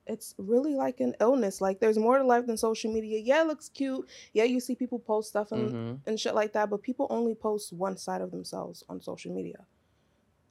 It's 0.07 0.35
really 0.39 0.75
like 0.75 1.01
an 1.01 1.15
illness. 1.21 1.61
Like 1.61 1.81
there's 1.81 1.99
more 1.99 2.19
to 2.19 2.25
life 2.25 2.47
than 2.47 2.57
social 2.57 2.93
media. 2.93 3.19
Yeah, 3.21 3.43
it 3.43 3.47
looks 3.49 3.69
cute. 3.69 4.09
Yeah, 4.33 4.45
you 4.45 4.61
see 4.61 4.75
people 4.75 4.99
post 4.99 5.29
stuff 5.31 5.53
and, 5.53 5.73
Mhm. 5.73 6.01
and 6.07 6.21
shit 6.21 6.35
like 6.35 6.53
that, 6.53 6.71
but 6.71 6.83
people 6.83 7.07
only 7.11 7.35
post 7.35 7.73
one 7.73 7.97
side 7.97 8.21
of 8.21 8.31
themselves 8.31 8.85
on 8.89 9.01
social 9.01 9.33
media. 9.35 9.67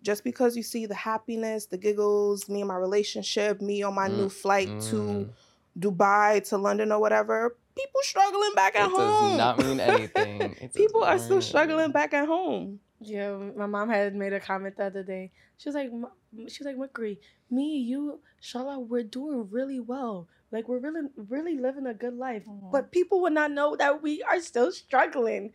Just 0.01 0.23
because 0.23 0.55
you 0.57 0.63
see 0.63 0.85
the 0.85 0.93
happiness, 0.95 1.65
the 1.67 1.77
giggles, 1.77 2.47
me 2.49 2.61
and 2.61 2.67
my 2.67 2.75
relationship, 2.75 3.61
me 3.61 3.81
on 3.81 3.95
my 3.95 4.07
new 4.07 4.25
Mm, 4.27 4.31
flight 4.31 4.69
Mm. 4.69 4.89
to 4.89 5.29
Dubai 5.79 6.47
to 6.49 6.57
London 6.57 6.91
or 6.91 6.99
whatever, 6.99 7.57
people 7.75 8.01
struggling 8.03 8.53
back 8.55 8.75
at 8.75 8.87
It 8.89 8.91
home. 8.91 9.29
does 9.29 9.37
not 9.37 9.59
mean 9.59 9.79
anything. 9.79 10.55
People 10.73 11.03
are 11.03 11.17
still 11.17 11.41
struggling 11.41 11.91
back 11.91 12.13
at 12.13 12.27
home. 12.27 12.79
Yeah, 12.99 13.37
my 13.55 13.65
mom 13.65 13.89
had 13.89 14.15
made 14.15 14.33
a 14.33 14.39
comment 14.39 14.77
the 14.77 14.85
other 14.85 15.03
day. 15.03 15.31
She 15.57 15.67
was 15.69 15.75
like, 15.75 15.87
"M- 15.91 16.07
she 16.47 16.63
was 16.63 16.65
like, 16.65 16.77
Mukri, 16.77 17.17
me, 17.49 17.77
you, 17.77 18.19
Shala, 18.41 18.79
we're 18.85 19.03
doing 19.03 19.47
really 19.51 19.79
well. 19.79 20.27
Like 20.51 20.67
we're 20.69 20.79
really, 20.79 21.09
really 21.15 21.57
living 21.57 21.85
a 21.87 21.93
good 21.93 22.13
life. 22.15 22.43
But 22.71 22.91
people 22.91 23.21
would 23.21 23.33
not 23.33 23.51
know 23.51 23.75
that 23.75 24.01
we 24.01 24.23
are 24.23 24.39
still 24.39 24.71
struggling, 24.71 25.51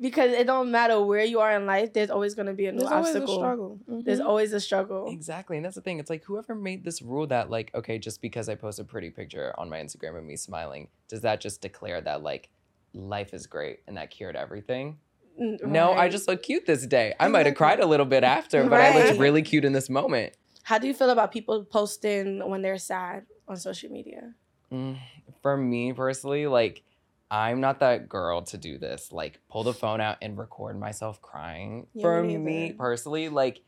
because 0.00 0.32
it 0.32 0.46
don't 0.46 0.70
matter 0.70 1.00
where 1.00 1.24
you 1.24 1.40
are 1.40 1.52
in 1.56 1.64
life. 1.64 1.92
There's 1.92 2.10
always 2.10 2.34
gonna 2.34 2.52
be 2.54 2.66
a 2.66 2.72
new 2.72 2.80
There's 2.80 2.90
always 2.92 3.14
obstacle. 3.16 3.34
a 3.34 3.38
struggle. 3.38 3.78
There's 3.86 4.20
Mhm. 4.20 4.26
always 4.26 4.52
a 4.52 4.60
struggle. 4.60 5.08
Exactly. 5.10 5.56
And 5.56 5.64
that's 5.64 5.76
the 5.76 5.80
thing. 5.80 5.98
It's 5.98 6.10
like 6.10 6.24
whoever 6.24 6.54
made 6.54 6.84
this 6.84 7.00
rule 7.02 7.26
that 7.28 7.50
like, 7.50 7.74
okay, 7.74 7.98
just 7.98 8.20
because 8.20 8.48
I 8.48 8.54
post 8.56 8.78
a 8.80 8.84
pretty 8.84 9.10
picture 9.10 9.54
on 9.58 9.68
my 9.70 9.80
Instagram 9.80 10.18
of 10.18 10.24
me 10.24 10.36
smiling, 10.36 10.88
does 11.08 11.20
that 11.22 11.40
just 11.40 11.60
declare 11.62 12.00
that 12.02 12.22
like 12.22 12.50
life 12.92 13.32
is 13.32 13.46
great 13.46 13.80
and 13.86 13.96
that 13.96 14.10
cured 14.10 14.36
everything? 14.36 14.98
N- 15.40 15.58
No, 15.64 15.92
I 15.92 16.08
just 16.08 16.28
look 16.28 16.42
cute 16.42 16.66
this 16.66 16.86
day. 16.86 17.14
I 17.18 17.28
might 17.28 17.46
have 17.46 17.54
cried 17.54 17.80
a 17.80 17.86
little 17.86 18.06
bit 18.06 18.24
after, 18.24 18.68
but 18.68 18.80
I 18.80 18.94
looked 18.94 19.18
really 19.18 19.42
cute 19.42 19.64
in 19.64 19.72
this 19.72 19.88
moment. 19.88 20.36
How 20.64 20.78
do 20.78 20.86
you 20.86 20.94
feel 20.94 21.10
about 21.10 21.32
people 21.32 21.64
posting 21.64 22.48
when 22.48 22.62
they're 22.62 22.78
sad 22.78 23.24
on 23.48 23.56
social 23.56 23.90
media? 23.90 24.34
Mm, 24.72 24.98
for 25.42 25.56
me 25.56 25.92
personally, 25.92 26.46
like 26.46 26.84
I'm 27.30 27.60
not 27.60 27.80
that 27.80 28.08
girl 28.08 28.42
to 28.42 28.58
do 28.58 28.78
this. 28.78 29.10
Like 29.12 29.40
pull 29.50 29.64
the 29.64 29.74
phone 29.74 30.00
out 30.00 30.18
and 30.22 30.38
record 30.38 30.78
myself 30.78 31.20
crying. 31.20 31.86
Yeah, 31.94 32.02
for 32.02 32.22
me 32.22 32.36
me 32.38 32.72
personally, 32.72 33.28
like 33.28 33.62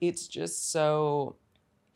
it's 0.00 0.28
just 0.28 0.70
so 0.70 1.36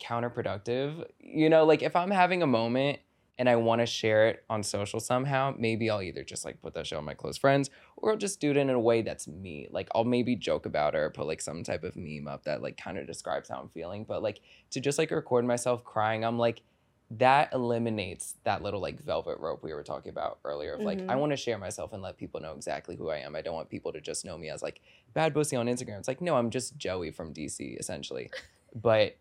counterproductive. 0.01 1.05
You 1.19 1.49
know, 1.49 1.65
like 1.65 1.81
if 1.81 1.95
I'm 1.95 2.11
having 2.11 2.43
a 2.43 2.47
moment 2.47 2.99
and 3.37 3.49
I 3.49 3.55
want 3.55 3.81
to 3.81 3.85
share 3.85 4.27
it 4.27 4.43
on 4.49 4.61
social 4.61 4.99
somehow, 4.99 5.55
maybe 5.57 5.89
I'll 5.89 6.01
either 6.01 6.23
just 6.23 6.45
like 6.45 6.61
put 6.61 6.73
that 6.75 6.85
shit 6.87 6.97
on 6.97 7.05
my 7.05 7.13
close 7.15 7.37
friends 7.37 7.69
or 7.97 8.11
I'll 8.11 8.17
just 8.17 8.39
do 8.39 8.51
it 8.51 8.57
in 8.57 8.69
a 8.69 8.79
way 8.79 9.01
that's 9.01 9.27
me. 9.27 9.67
Like 9.71 9.89
I'll 9.95 10.03
maybe 10.03 10.35
joke 10.35 10.65
about 10.65 10.93
it 10.95 10.99
or 10.99 11.09
put 11.09 11.27
like 11.27 11.41
some 11.41 11.63
type 11.63 11.83
of 11.83 11.95
meme 11.95 12.27
up 12.27 12.43
that 12.43 12.61
like 12.61 12.77
kind 12.77 12.97
of 12.97 13.07
describes 13.07 13.49
how 13.49 13.59
I'm 13.59 13.69
feeling. 13.69 14.03
But 14.03 14.21
like 14.21 14.41
to 14.71 14.79
just 14.79 14.97
like 14.99 15.11
record 15.11 15.45
myself 15.45 15.83
crying, 15.83 16.23
I'm 16.23 16.37
like, 16.37 16.61
that 17.17 17.51
eliminates 17.51 18.35
that 18.45 18.61
little 18.63 18.79
like 18.79 19.01
velvet 19.01 19.37
rope 19.39 19.61
we 19.63 19.73
were 19.73 19.83
talking 19.83 20.11
about 20.11 20.39
earlier 20.45 20.75
of 20.75 20.81
like 20.81 20.99
I 21.09 21.15
Mhm. 21.15 21.19
want 21.19 21.31
to 21.33 21.37
share 21.37 21.57
myself 21.57 21.91
and 21.91 22.01
let 22.01 22.15
people 22.17 22.39
know 22.39 22.53
exactly 22.53 22.95
who 22.95 23.09
I 23.09 23.17
am. 23.17 23.35
I 23.35 23.41
don't 23.41 23.53
want 23.53 23.69
people 23.69 23.91
to 23.91 23.99
just 23.99 24.23
know 24.23 24.37
me 24.37 24.49
as 24.49 24.61
like 24.61 24.79
BhadddBhussy 25.13 25.59
on 25.59 25.65
Instagram. 25.67 25.99
It's 25.99 26.07
like 26.07 26.21
no, 26.21 26.35
I'm 26.37 26.49
just 26.49 26.77
Joey 26.77 27.11
from 27.11 27.33
DC 27.33 27.77
essentially. 27.79 28.29
but 28.73 29.17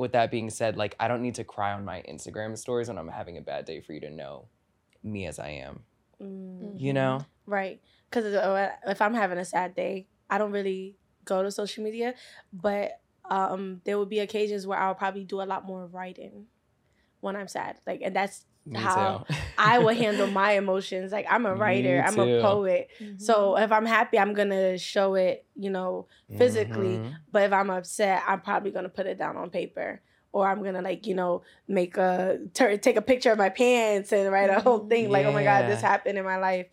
with 0.00 0.12
that 0.12 0.30
being 0.30 0.48
said, 0.48 0.78
like 0.78 0.96
I 0.98 1.08
don't 1.08 1.20
need 1.20 1.34
to 1.34 1.44
cry 1.44 1.74
on 1.74 1.84
my 1.84 2.02
Instagram 2.08 2.56
stories 2.56 2.88
when 2.88 2.96
I'm 2.96 3.08
having 3.08 3.36
a 3.36 3.42
bad 3.42 3.66
day 3.66 3.82
for 3.82 3.92
you 3.92 4.00
to 4.00 4.10
know 4.10 4.46
me 5.02 5.26
as 5.26 5.38
I 5.38 5.50
am. 5.50 5.80
Mm. 6.20 6.80
You 6.80 6.94
know? 6.94 7.26
Right. 7.44 7.82
Because 8.08 8.24
if 8.86 9.02
I'm 9.02 9.12
having 9.12 9.36
a 9.36 9.44
sad 9.44 9.74
day, 9.76 10.08
I 10.30 10.38
don't 10.38 10.52
really 10.52 10.96
go 11.26 11.42
to 11.42 11.50
social 11.50 11.84
media, 11.84 12.14
but 12.50 13.00
um, 13.30 13.82
there 13.84 13.98
would 13.98 14.08
be 14.08 14.20
occasions 14.20 14.66
where 14.66 14.78
I'll 14.78 14.94
probably 14.94 15.24
do 15.24 15.42
a 15.42 15.44
lot 15.44 15.66
more 15.66 15.86
writing 15.86 16.46
when 17.20 17.36
I'm 17.36 17.46
sad. 17.46 17.76
Like, 17.86 18.00
and 18.02 18.16
that's 18.16 18.46
Me 18.46 18.49
how. 18.78 19.26
I 19.58 19.78
would 19.78 19.96
handle 20.04 20.26
my 20.28 20.52
emotions. 20.52 21.12
Like, 21.12 21.26
I'm 21.28 21.46
a 21.46 21.54
writer, 21.54 22.02
I'm 22.06 22.18
a 22.18 22.40
poet. 22.42 22.90
Mm-hmm. 23.00 23.18
So 23.18 23.56
if 23.56 23.72
I'm 23.72 23.86
happy, 23.86 24.18
I'm 24.18 24.34
gonna 24.34 24.78
show 24.78 25.14
it, 25.14 25.44
you 25.56 25.70
know, 25.70 26.06
physically. 26.38 26.98
Mhm. 26.98 27.14
But 27.32 27.42
if 27.44 27.52
I'm 27.52 27.70
upset, 27.70 28.22
I'm 28.26 28.40
probably 28.40 28.70
gonna 28.70 28.88
put 28.88 29.06
it 29.06 29.18
down 29.18 29.36
on 29.36 29.50
paper. 29.50 30.00
Or 30.32 30.48
I'm 30.48 30.62
gonna 30.62 30.80
like 30.82 31.06
you 31.08 31.16
know 31.16 31.42
make 31.66 31.96
a 31.96 32.38
tur 32.54 32.76
take 32.76 32.96
a 32.96 33.02
picture 33.02 33.32
of 33.32 33.38
my 33.38 33.48
pants 33.48 34.12
and 34.12 34.30
write 34.30 34.48
a 34.50 34.60
whole 34.60 34.80
Mhm. 34.82 34.88
thing 34.88 35.10
like 35.10 35.26
oh 35.26 35.32
my 35.32 35.42
god 35.42 35.66
this 35.68 35.80
happened 35.80 36.18
in 36.18 36.24
my 36.24 36.36
life, 36.36 36.66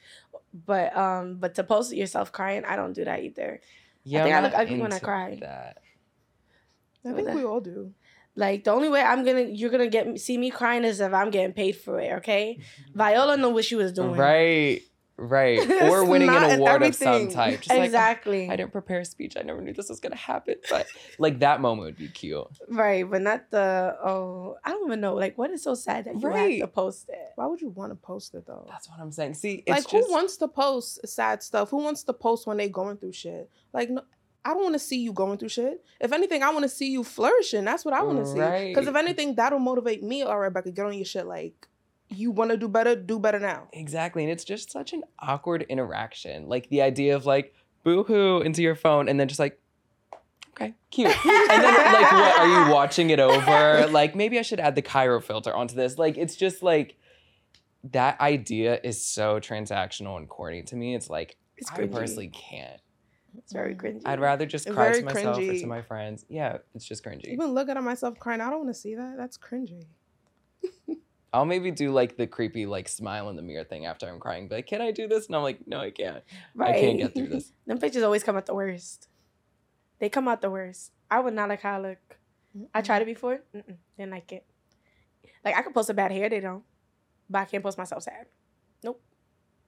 but 0.53 0.95
um 0.95 1.37
but 1.39 1.55
to 1.55 1.63
post 1.63 1.91
yourself 1.91 2.31
crying 2.31 2.65
I 2.65 2.75
don't 2.75 2.93
do 2.93 3.03
that 3.05 3.23
either. 3.23 3.59
Yeah, 4.03 4.23
think 4.23 4.35
I'm 4.35 4.43
I 4.43 4.47
look 4.47 4.55
ugly 4.55 4.79
when 4.79 4.93
I 4.93 4.99
cry. 4.99 5.37
That. 5.41 5.79
I 7.03 7.13
think 7.13 7.33
we 7.33 7.43
all 7.45 7.59
do. 7.61 7.93
Like 8.37 8.63
the 8.65 8.71
only 8.71 8.87
way 8.87 9.01
I'm 9.01 9.25
gonna 9.25 9.41
you're 9.41 9.71
gonna 9.71 9.87
get 9.87 10.19
see 10.19 10.37
me 10.37 10.51
crying 10.51 10.83
is 10.83 10.99
if 11.01 11.11
I'm 11.11 11.31
getting 11.31 11.53
paid 11.53 11.73
for 11.75 11.99
it. 11.99 12.13
Okay, 12.19 12.59
mm-hmm. 12.59 12.97
Viola 12.97 13.35
knew 13.35 13.49
what 13.49 13.65
she 13.65 13.75
was 13.75 13.91
doing. 13.91 14.11
Right, 14.15 14.81
right. 15.17 15.59
Or 15.81 16.05
winning 16.05 16.27
not 16.27 16.51
an 16.51 16.59
award 16.59 16.83
of 16.83 16.93
some 16.93 17.29
type. 17.29 17.61
Just 17.61 17.71
like, 17.71 17.85
exactly. 17.85 18.47
I 18.47 18.55
didn't 18.55 18.71
prepare 18.71 18.99
a 18.99 19.05
speech. 19.05 19.35
I 19.37 19.41
never 19.41 19.59
knew 19.61 19.73
this 19.73 19.89
was 19.89 19.99
gonna 19.99 20.15
happen. 20.15 20.55
But 20.69 20.85
like 21.17 21.39
that 21.39 21.61
moment 21.61 21.85
would 21.87 21.97
be 21.97 22.09
cute. 22.09 22.45
right, 22.69 23.09
but 23.09 23.23
not 23.23 23.49
the 23.49 23.95
oh 24.03 24.55
I 24.63 24.69
don't 24.69 24.87
even 24.87 25.01
know 25.01 25.15
like 25.15 25.35
what 25.39 25.49
is 25.49 25.63
so 25.63 25.73
sad 25.73 26.05
that 26.05 26.13
you 26.21 26.27
Right. 26.27 26.59
have 26.61 26.69
to 26.69 26.73
post 26.73 27.09
it. 27.09 27.17
Why 27.37 27.47
would 27.47 27.59
you 27.61 27.69
want 27.69 27.91
to 27.91 27.95
post 27.95 28.35
it 28.35 28.45
though? 28.45 28.67
That's 28.69 28.87
what 28.87 28.99
I'm 28.99 29.11
saying. 29.11 29.33
See, 29.33 29.63
it's 29.65 29.69
like 29.69 29.87
just 29.87 30.07
who 30.07 30.11
wants 30.11 30.37
to 30.37 30.47
post 30.47 31.07
sad 31.07 31.41
stuff? 31.41 31.71
Who 31.71 31.77
wants 31.77 32.03
to 32.03 32.13
post 32.13 32.45
when 32.45 32.57
they're 32.57 32.69
going 32.69 32.97
through 32.97 33.13
shit? 33.13 33.49
Like 33.73 33.89
no, 33.89 34.01
I 34.47 34.53
don't 34.53 34.63
want 34.63 34.75
to 34.75 34.79
see 34.79 34.99
you 35.01 35.11
going 35.11 35.37
through 35.37 35.49
shit. 35.49 35.83
If 35.99 36.13
anything, 36.13 36.41
I 36.41 36.51
want 36.51 36.63
to 36.63 36.69
see 36.69 36.89
you 36.89 37.03
flourishing. 37.03 37.65
That's 37.65 37.83
what 37.83 37.93
I 37.93 38.01
want 38.01 38.19
to 38.19 38.25
see. 38.25 38.69
Because 38.69 38.87
if 38.87 38.95
anything, 38.95 39.35
that'll 39.35 39.59
motivate 39.59 40.01
me. 40.01 40.21
All 40.21 40.39
right, 40.39 40.45
Rebecca, 40.45 40.71
get 40.71 40.85
on 40.85 40.93
your 40.93 41.05
shit. 41.05 41.25
Like 41.25 41.67
you 42.09 42.31
want 42.31 42.51
to 42.51 42.57
do 42.57 42.69
better, 42.69 42.95
do 42.95 43.19
better 43.19 43.39
now. 43.39 43.67
exactly, 43.73 44.23
and 44.23 44.31
it's 44.31 44.45
just 44.45 44.71
such 44.71 44.93
an 44.93 45.03
awkward 45.19 45.65
interaction. 45.67 46.47
Like 46.47 46.69
the 46.69 46.81
idea 46.81 47.17
of 47.17 47.25
like 47.25 47.53
boo 47.83 48.03
hoo 48.03 48.39
into 48.41 48.61
your 48.61 48.75
phone, 48.75 49.09
and 49.09 49.19
then 49.19 49.27
just 49.27 49.39
like. 49.39 49.59
Okay, 50.53 50.73
cute. 50.89 51.13
And 51.25 51.63
then, 51.63 51.73
like, 51.93 52.11
what 52.11 52.39
are 52.39 52.47
you 52.47 52.73
watching 52.73 53.11
it 53.11 53.19
over? 53.19 53.87
Like, 53.91 54.15
maybe 54.15 54.39
I 54.39 54.41
should 54.41 54.59
add 54.59 54.73
the 54.75 54.81
Cairo 54.81 55.21
filter 55.21 55.53
onto 55.53 55.75
this. 55.75 55.99
Like, 55.99 56.17
it's 56.17 56.35
just 56.35 56.63
like 56.63 56.95
that 57.91 58.19
idea 58.19 58.79
is 58.83 59.03
so 59.03 59.39
transactional 59.39 60.17
and 60.17 60.27
corny 60.27 60.63
to 60.63 60.75
me. 60.75 60.95
It's 60.95 61.09
like 61.11 61.37
It's 61.57 61.69
I 61.71 61.85
personally 61.87 62.29
can't. 62.29 62.81
It's 63.37 63.53
very 63.53 63.75
mm. 63.75 63.81
cringy. 63.81 64.01
I'd 64.05 64.19
rather 64.19 64.45
just 64.45 64.67
It's 64.67 64.75
cry 64.75 64.91
to 64.91 65.03
myself 65.03 65.37
or 65.37 65.53
to 65.53 65.67
my 65.67 65.81
friends. 65.81 66.25
Yeah, 66.29 66.57
it's 66.75 66.85
just 66.85 67.03
cringy. 67.03 67.25
Even 67.27 67.53
looking 67.53 67.77
at 67.77 67.83
myself 67.83 68.19
crying, 68.19 68.41
I 68.41 68.49
don't 68.49 68.63
want 68.63 68.73
to 68.73 68.79
see 68.79 68.95
that. 68.95 69.15
That's 69.17 69.37
cringy. 69.37 69.85
I'll 71.33 71.45
maybe 71.45 71.71
do 71.71 71.91
like 71.91 72.17
the 72.17 72.25
creepy 72.25 72.65
like 72.65 72.87
smile 72.87 73.29
in 73.29 73.35
the 73.35 73.41
mirror 73.41 73.63
thing 73.63 73.85
after 73.85 74.07
I'm 74.07 74.19
crying. 74.19 74.47
Be 74.47 74.55
like, 74.55 74.67
can 74.67 74.81
I 74.81 74.91
do 74.91 75.07
this? 75.07 75.27
And 75.27 75.35
I'm 75.35 75.43
like, 75.43 75.67
no, 75.67 75.79
I 75.79 75.91
can't. 75.91 76.23
I 76.59 76.73
can't 76.73 76.97
get 76.97 77.13
through 77.13 77.27
this. 77.27 77.51
Them 77.67 77.79
pictures 77.79 78.03
always 78.03 78.23
come 78.23 78.37
out 78.37 78.45
the 78.45 78.55
worst. 78.55 79.07
They 79.99 80.09
come 80.09 80.27
out 80.27 80.41
the 80.41 80.49
worst. 80.49 80.91
I 81.09 81.19
would 81.19 81.33
not 81.33 81.49
like 81.49 81.61
how 81.61 81.77
I 81.77 81.79
look. 81.79 82.17
I 82.73 82.81
tried 82.81 83.01
it 83.01 83.05
before. 83.05 83.41
Mm-mm, 83.55 83.75
didn't 83.97 84.11
like 84.11 84.31
it. 84.31 84.45
Like 85.43 85.55
I 85.55 85.61
could 85.61 85.73
post 85.73 85.89
a 85.89 85.93
bad 85.93 86.11
hair, 86.11 86.29
they 86.29 86.39
don't. 86.39 86.63
But 87.29 87.39
I 87.39 87.45
can't 87.45 87.63
post 87.63 87.77
myself 87.77 88.03
sad. 88.03 88.27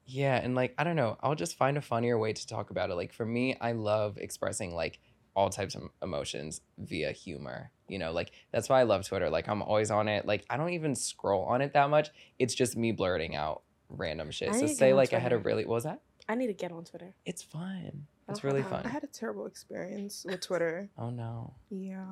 Yeah, 0.09 0.35
and 0.35 0.55
like 0.55 0.73
I 0.77 0.83
don't 0.83 0.95
know, 0.95 1.17
I'll 1.21 1.35
just 1.35 1.57
find 1.57 1.77
a 1.77 1.81
funnier 1.81 2.17
way 2.17 2.33
to 2.33 2.47
talk 2.47 2.71
about 2.71 2.89
it. 2.89 2.95
Like 2.95 3.13
for 3.13 3.25
me, 3.25 3.55
I 3.61 3.73
love 3.73 4.17
expressing 4.17 4.73
like 4.73 4.99
all 5.35 5.49
types 5.49 5.75
of 5.75 5.83
emotions 6.01 6.61
via 6.77 7.11
humor. 7.11 7.71
You 7.87 7.99
know, 7.99 8.11
like 8.11 8.31
that's 8.51 8.69
why 8.69 8.79
I 8.79 8.83
love 8.83 9.05
Twitter. 9.07 9.29
Like 9.29 9.47
I'm 9.47 9.61
always 9.61 9.91
on 9.91 10.07
it. 10.07 10.25
Like 10.25 10.45
I 10.49 10.57
don't 10.57 10.71
even 10.71 10.95
scroll 10.95 11.43
on 11.45 11.61
it 11.61 11.73
that 11.73 11.89
much. 11.89 12.09
It's 12.39 12.55
just 12.55 12.75
me 12.75 12.91
blurting 12.91 13.35
out 13.35 13.61
random 13.89 14.31
shit. 14.31 14.49
I 14.49 14.59
So 14.59 14.67
say 14.67 14.93
like 14.93 15.13
I 15.13 15.19
had 15.19 15.33
a 15.33 15.37
really 15.37 15.65
what 15.65 15.75
was 15.75 15.83
that? 15.83 16.01
I 16.27 16.35
need 16.35 16.47
to 16.47 16.53
get 16.53 16.71
on 16.71 16.83
Twitter. 16.85 17.15
It's 17.25 17.41
fun. 17.41 18.07
It's 18.27 18.43
really 18.43 18.61
fun. 18.61 18.85
I 18.85 18.89
had 18.89 19.03
a 19.03 19.07
terrible 19.07 19.47
experience 19.47 20.23
with 20.23 20.41
Twitter. 20.41 20.89
Oh 20.97 21.09
no. 21.09 21.53
Yeah, 21.71 22.05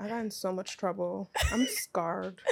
I 0.00 0.08
got 0.08 0.20
in 0.20 0.30
so 0.30 0.52
much 0.52 0.76
trouble. 0.76 1.30
I'm 1.52 1.66
scarred. 1.66 2.40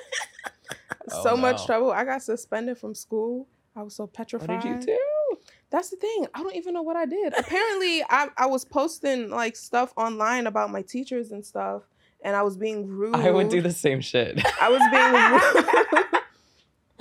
Oh, 1.10 1.22
so 1.22 1.36
much 1.38 1.64
trouble. 1.64 1.90
I 1.90 2.04
got 2.04 2.22
suspended 2.22 2.76
from 2.76 2.94
school. 2.94 3.46
I 3.78 3.82
was 3.82 3.94
so 3.94 4.04
What 4.04 4.12
petrified. 4.14 4.60
did 4.60 4.68
you 4.68 4.80
do? 4.80 5.36
That's 5.70 5.90
the 5.90 5.96
thing. 5.96 6.26
I 6.34 6.42
don't 6.42 6.56
even 6.56 6.74
know 6.74 6.82
what 6.82 6.96
I 6.96 7.06
did. 7.06 7.32
Apparently, 7.38 8.02
I, 8.08 8.28
I 8.36 8.46
was 8.46 8.64
posting 8.64 9.30
like 9.30 9.54
stuff 9.54 9.92
online 9.96 10.46
about 10.48 10.70
my 10.70 10.82
teachers 10.82 11.30
and 11.30 11.46
stuff, 11.46 11.82
and 12.22 12.34
I 12.34 12.42
was 12.42 12.56
being 12.56 12.88
rude. 12.88 13.14
I 13.14 13.30
would 13.30 13.50
do 13.50 13.60
the 13.60 13.70
same 13.72 14.00
shit. 14.00 14.40
I 14.60 14.68
was 14.68 14.82
being 14.90 15.12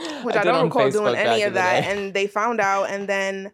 rude, 0.12 0.24
which 0.26 0.36
I, 0.36 0.40
did 0.44 0.46
don't 0.46 0.56
on 0.56 0.66
recall 0.66 0.84
Facebook 0.84 0.92
doing 0.94 1.16
any 1.16 1.42
of 1.44 1.56
that. 1.56 1.86
And 1.86 2.14
they 2.14 2.28
found 2.28 2.60
out, 2.62 2.92
and 2.92 3.10
then 3.10 3.52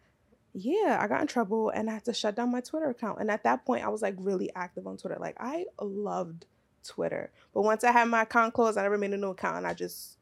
yeah, 0.54 0.98
I 1.00 1.08
got 1.08 1.22
in 1.22 1.28
trouble, 1.28 1.70
and 1.70 1.90
I 1.90 1.94
had 1.94 2.06
to 2.06 2.14
shut 2.14 2.36
down 2.36 2.52
my 2.52 2.60
Twitter 2.62 2.90
account. 2.90 3.22
And 3.22 3.32
at 3.32 3.44
that 3.44 3.66
point, 3.66 3.86
I 3.86 3.90
was 3.90 4.02
like 4.02 4.16
really 4.18 4.50
active 4.54 4.86
on 4.86 4.98
Twitter. 4.98 5.18
Like 5.18 5.38
I 5.40 5.66
loved 5.80 6.46
Twitter, 6.86 7.32
but 7.54 7.62
once 7.62 7.86
I 7.86 7.92
had 7.92 8.10
my 8.10 8.24
account 8.24 8.54
closed, 8.54 8.78
I 8.78 8.82
never 8.82 8.98
made 8.98 9.14
a 9.14 9.18
new 9.18 9.30
account, 9.30 9.58
and 9.58 9.68
I 9.68 9.74
just 9.74 10.18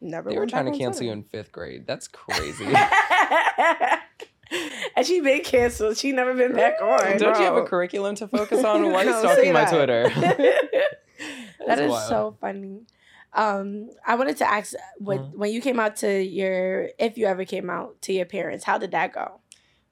never. 0.00 0.30
They 0.30 0.38
were 0.38 0.46
trying 0.46 0.70
to 0.70 0.76
cancel 0.78 1.04
you 1.06 1.12
in 1.12 1.22
fifth 1.22 1.52
grade. 1.52 1.86
That's 1.86 2.08
crazy. 2.12 2.66
and 4.96 5.06
she 5.06 5.20
been 5.20 5.42
canceled. 5.42 5.96
She 5.98 6.12
never 6.12 6.34
been 6.34 6.54
back 6.54 6.80
on. 6.80 7.18
Don't 7.18 7.38
you 7.38 7.44
have 7.44 7.56
a 7.56 7.64
curriculum 7.64 8.14
to 8.16 8.28
focus 8.28 8.64
on? 8.64 8.90
Why 8.92 8.92
are 9.02 9.04
you 9.04 9.10
No, 9.10 9.18
stalking 9.20 9.52
my. 9.52 9.64
Twitter? 9.64 10.08
that 10.14 10.98
That's 11.66 11.80
wild. 11.90 12.08
so 12.08 12.36
funny. 12.40 12.82
Um, 13.34 13.90
I 14.06 14.14
wanted 14.14 14.38
to 14.38 14.50
ask 14.50 14.72
what 14.98 15.18
Mhm. 15.20 15.36
when 15.36 15.52
you 15.52 15.60
came 15.60 15.78
out 15.78 15.96
to 15.96 16.22
your 16.22 16.88
if 16.98 17.18
you 17.18 17.26
ever 17.26 17.44
came 17.44 17.68
out 17.68 18.00
to 18.02 18.12
your 18.12 18.24
parents, 18.24 18.64
how 18.64 18.78
did 18.78 18.92
that 18.92 19.12
go? 19.12 19.40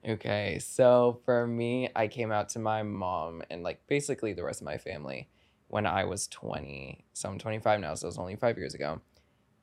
Okay, 0.09 0.59
so 0.61 1.21
for 1.25 1.47
me, 1.47 1.91
I 1.95 2.07
came 2.09 2.31
out 2.33 2.49
to 2.51 2.59
my 2.61 2.83
mom 2.83 3.43
and 3.51 3.63
like 3.63 3.81
basically 3.89 4.33
the 4.33 4.45
rest 4.45 4.61
of 4.63 4.65
my 4.65 4.79
family 4.79 5.29
when 5.69 5.85
I 5.85 6.05
was 6.05 6.29
20. 6.29 7.05
So 7.13 7.29
I'm 7.29 7.39
25 7.39 7.81
now, 7.81 7.95
so 7.95 8.07
it 8.07 8.09
was 8.09 8.19
only 8.19 8.37
five 8.37 8.57
years 8.57 8.73
ago. 8.73 9.01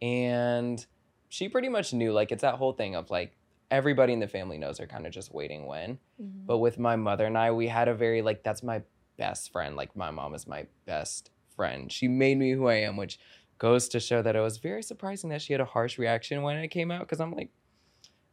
And 0.02 0.86
she 1.30 1.50
pretty 1.50 1.70
much 1.70 1.94
knew, 1.94 2.12
like, 2.12 2.32
it's 2.32 2.42
that 2.42 2.56
whole 2.56 2.74
thing 2.74 2.96
of 2.96 3.10
like 3.10 3.36
everybody 3.72 4.14
in 4.14 4.20
the 4.20 4.28
family 4.28 4.58
knows 4.58 4.78
they're 4.78 4.88
kind 4.88 5.08
of 5.08 5.12
just 5.12 5.34
waiting 5.34 5.66
when. 5.66 5.98
Mm-hmm. 6.22 6.46
But 6.46 6.60
with 6.60 6.78
my 6.78 6.96
mother 6.96 7.26
and 7.26 7.38
I, 7.38 7.52
we 7.52 7.68
had 7.68 7.88
a 7.88 7.96
very, 7.96 8.22
like, 8.22 8.44
that's 8.44 8.62
my 8.62 8.84
best 9.18 9.52
friend. 9.52 9.76
Like, 9.76 9.96
my 9.96 10.12
mom 10.12 10.36
is 10.36 10.46
my 10.46 10.68
best 10.86 11.32
friend. 11.56 11.92
She 11.92 12.08
made 12.08 12.38
me 12.38 12.52
who 12.52 12.68
I 12.68 12.76
am, 12.76 12.98
which 12.98 13.20
goes 13.58 13.88
to 13.90 14.00
show 14.00 14.22
that 14.22 14.36
it 14.36 14.42
was 14.42 14.58
very 14.58 14.84
surprising 14.84 15.30
that 15.32 15.42
she 15.42 15.54
had 15.54 15.62
a 15.62 15.66
harsh 15.66 15.98
reaction 15.98 16.44
when 16.44 16.58
it 16.58 16.68
came 16.68 16.92
out 16.92 17.02
because 17.02 17.20
I'm 17.20 17.32
like, 17.32 17.50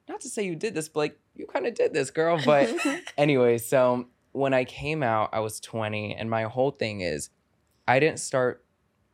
not 0.08 0.20
to 0.22 0.28
say 0.28 0.44
you 0.44 0.56
did 0.56 0.74
this, 0.74 0.88
but 0.88 1.00
like, 1.00 1.20
you 1.34 1.46
kind 1.46 1.66
of 1.66 1.74
did 1.74 1.94
this, 1.94 2.10
girl. 2.10 2.38
But 2.44 2.68
anyway, 3.16 3.58
so 3.58 4.08
when 4.32 4.52
I 4.52 4.64
came 4.64 5.02
out, 5.02 5.30
I 5.32 5.40
was 5.40 5.60
20, 5.60 6.16
and 6.16 6.28
my 6.28 6.42
whole 6.44 6.70
thing 6.70 7.00
is 7.00 7.30
I 7.88 7.98
didn't 7.98 8.20
start 8.20 8.64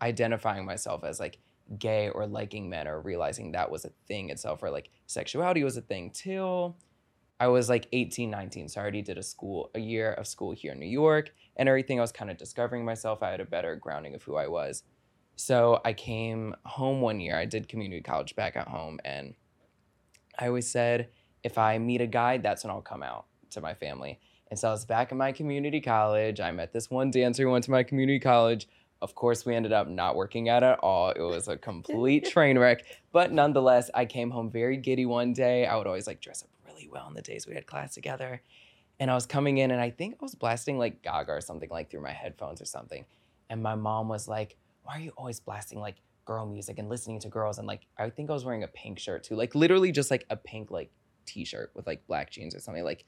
identifying 0.02 0.66
myself 0.66 1.04
as 1.04 1.20
like 1.20 1.38
gay 1.78 2.08
or 2.08 2.26
liking 2.26 2.68
men 2.68 2.86
or 2.86 3.00
realizing 3.00 3.52
that 3.52 3.70
was 3.70 3.84
a 3.84 3.90
thing 4.06 4.30
itself 4.30 4.62
or 4.62 4.70
like 4.70 4.90
sexuality 5.06 5.64
was 5.64 5.76
a 5.76 5.80
thing 5.80 6.10
till 6.10 6.76
I 7.38 7.48
was 7.48 7.68
like 7.68 7.88
18, 7.92 8.30
19. 8.30 8.68
So 8.68 8.80
I 8.80 8.82
already 8.82 9.02
did 9.02 9.18
a 9.18 9.22
school, 9.22 9.70
a 9.74 9.80
year 9.80 10.12
of 10.12 10.26
school 10.26 10.52
here 10.52 10.72
in 10.72 10.80
New 10.80 10.86
York 10.86 11.32
and 11.56 11.68
everything. 11.68 11.98
I 11.98 12.02
was 12.02 12.12
kind 12.12 12.30
of 12.30 12.38
discovering 12.38 12.84
myself. 12.84 13.22
I 13.22 13.30
had 13.30 13.40
a 13.40 13.44
better 13.44 13.76
grounding 13.76 14.14
of 14.14 14.22
who 14.22 14.36
I 14.36 14.46
was. 14.46 14.84
So 15.36 15.80
I 15.84 15.92
came 15.92 16.54
home 16.64 17.02
one 17.02 17.20
year. 17.20 17.36
I 17.36 17.44
did 17.44 17.68
community 17.68 18.00
college 18.00 18.34
back 18.36 18.56
at 18.56 18.68
home. 18.68 19.00
And 19.04 19.34
I 20.38 20.46
always 20.46 20.70
said, 20.70 21.08
if 21.42 21.58
I 21.58 21.78
meet 21.78 22.00
a 22.00 22.06
guy, 22.06 22.38
that's 22.38 22.64
when 22.64 22.70
I'll 22.70 22.80
come 22.80 23.02
out 23.02 23.26
to 23.50 23.60
my 23.60 23.74
family. 23.74 24.18
And 24.50 24.58
so 24.58 24.68
I 24.68 24.72
was 24.72 24.86
back 24.86 25.12
in 25.12 25.18
my 25.18 25.32
community 25.32 25.80
college. 25.80 26.40
I 26.40 26.52
met 26.52 26.72
this 26.72 26.90
one 26.90 27.10
dancer 27.10 27.42
who 27.42 27.50
went 27.50 27.64
to 27.64 27.70
my 27.70 27.82
community 27.82 28.18
college. 28.18 28.66
Of 29.02 29.14
course, 29.14 29.44
we 29.44 29.54
ended 29.54 29.72
up 29.72 29.88
not 29.88 30.16
working 30.16 30.48
out 30.48 30.62
at 30.62 30.78
all. 30.80 31.10
It 31.10 31.20
was 31.20 31.48
a 31.48 31.56
complete 31.70 32.24
train 32.26 32.58
wreck. 32.58 32.84
But 33.12 33.30
nonetheless, 33.32 33.90
I 33.94 34.06
came 34.06 34.30
home 34.30 34.50
very 34.50 34.76
giddy 34.76 35.04
one 35.06 35.32
day. 35.32 35.66
I 35.66 35.76
would 35.76 35.86
always 35.86 36.06
like 36.06 36.20
dress 36.20 36.42
up 36.42 36.48
really 36.66 36.88
well 36.90 37.04
on 37.04 37.14
the 37.14 37.22
days 37.22 37.46
we 37.46 37.54
had 37.54 37.66
class 37.66 37.94
together. 37.94 38.42
And 38.98 39.10
I 39.10 39.14
was 39.14 39.26
coming 39.26 39.58
in 39.58 39.70
and 39.70 39.80
I 39.80 39.90
think 39.90 40.14
I 40.14 40.24
was 40.24 40.34
blasting 40.34 40.78
like 40.78 41.02
Gaga 41.02 41.30
or 41.32 41.40
something 41.42 41.68
like 41.68 41.90
through 41.90 42.00
my 42.02 42.12
headphones 42.12 42.62
or 42.62 42.64
something. 42.64 43.04
And 43.50 43.62
my 43.62 43.74
mom 43.74 44.08
was 44.08 44.26
like, 44.26 44.56
why 44.84 44.96
are 44.96 45.00
you 45.00 45.12
always 45.18 45.40
blasting 45.40 45.78
like 45.80 45.96
girl 46.24 46.46
music 46.46 46.78
and 46.78 46.88
listening 46.88 47.20
to 47.20 47.28
girls? 47.28 47.58
And 47.58 47.66
like, 47.66 47.82
I 47.98 48.08
think 48.08 48.30
I 48.30 48.32
was 48.32 48.46
wearing 48.46 48.62
a 48.62 48.68
pink 48.68 48.98
shirt 48.98 49.24
too, 49.24 49.36
like 49.36 49.54
literally 49.54 49.92
just 49.92 50.10
like 50.10 50.24
a 50.30 50.36
pink 50.36 50.70
like 50.70 50.90
t-shirt 51.26 51.72
with 51.74 51.86
like 51.86 52.06
black 52.06 52.30
jeans 52.30 52.54
or 52.54 52.60
something. 52.60 52.82
Like, 52.84 53.04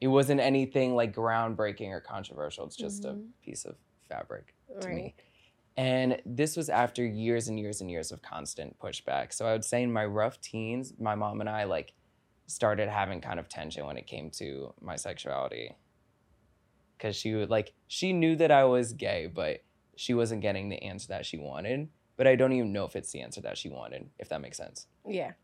it 0.00 0.06
wasn't 0.08 0.40
anything 0.40 0.94
like 0.94 1.14
groundbreaking 1.14 1.90
or 1.90 2.00
controversial. 2.00 2.64
It's 2.66 2.76
just 2.76 3.02
Mhm. 3.02 3.10
a 3.10 3.44
piece 3.44 3.64
of 3.66 3.76
fabric 4.08 4.54
to 4.68 4.86
Right. 4.86 4.94
me. 4.96 5.14
And 5.76 6.20
this 6.26 6.56
was 6.56 6.68
after 6.68 7.04
years 7.06 7.48
and 7.48 7.58
years 7.58 7.80
and 7.80 7.90
years 7.90 8.10
of 8.10 8.20
constant 8.20 8.78
pushback. 8.78 9.32
So 9.32 9.46
I 9.46 9.52
would 9.52 9.64
say 9.64 9.82
in 9.82 9.92
my 9.92 10.04
rough 10.04 10.40
teens, 10.40 10.92
my 10.98 11.14
mom 11.14 11.40
and 11.40 11.48
I 11.48 11.64
like 11.64 11.92
started 12.46 12.88
having 12.88 13.20
kind 13.20 13.38
of 13.38 13.48
tension 13.48 13.86
when 13.86 13.96
it 13.96 14.06
came 14.06 14.30
to 14.32 14.74
my 14.80 14.96
sexuality. 14.96 15.76
Cause 16.98 17.14
she 17.14 17.32
would 17.34 17.48
like 17.48 17.74
she 17.86 18.12
knew 18.12 18.34
that 18.36 18.50
I 18.50 18.64
was 18.64 18.92
gay, 18.92 19.28
but 19.32 19.62
she 19.94 20.14
wasn't 20.14 20.42
getting 20.42 20.68
the 20.68 20.82
answer 20.82 21.06
that 21.08 21.24
she 21.26 21.38
wanted. 21.38 21.88
But 22.16 22.26
I 22.26 22.34
don't 22.34 22.52
even 22.52 22.72
know 22.72 22.84
if 22.84 22.96
it's 22.96 23.12
the 23.12 23.20
answer 23.20 23.40
that 23.42 23.56
she 23.56 23.68
wanted, 23.68 24.10
if 24.18 24.28
that 24.30 24.40
makes 24.40 24.56
sense 24.56 24.88
Yeah. 25.06 25.34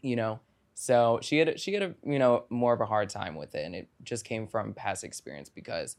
you 0.00 0.16
know 0.16 0.40
so 0.72 1.18
she 1.20 1.36
had 1.36 1.48
a- 1.50 1.58
she 1.58 1.74
had 1.74 1.82
a 1.82 1.94
you 2.02 2.18
know 2.18 2.46
more 2.48 2.72
of 2.72 2.80
a 2.80 2.86
hard 2.86 3.10
time 3.10 3.34
with 3.34 3.54
it 3.54 3.66
and 3.66 3.74
it 3.74 3.88
just 4.02 4.24
came 4.24 4.46
from 4.46 4.72
past 4.72 5.04
experience 5.04 5.50
because 5.50 5.96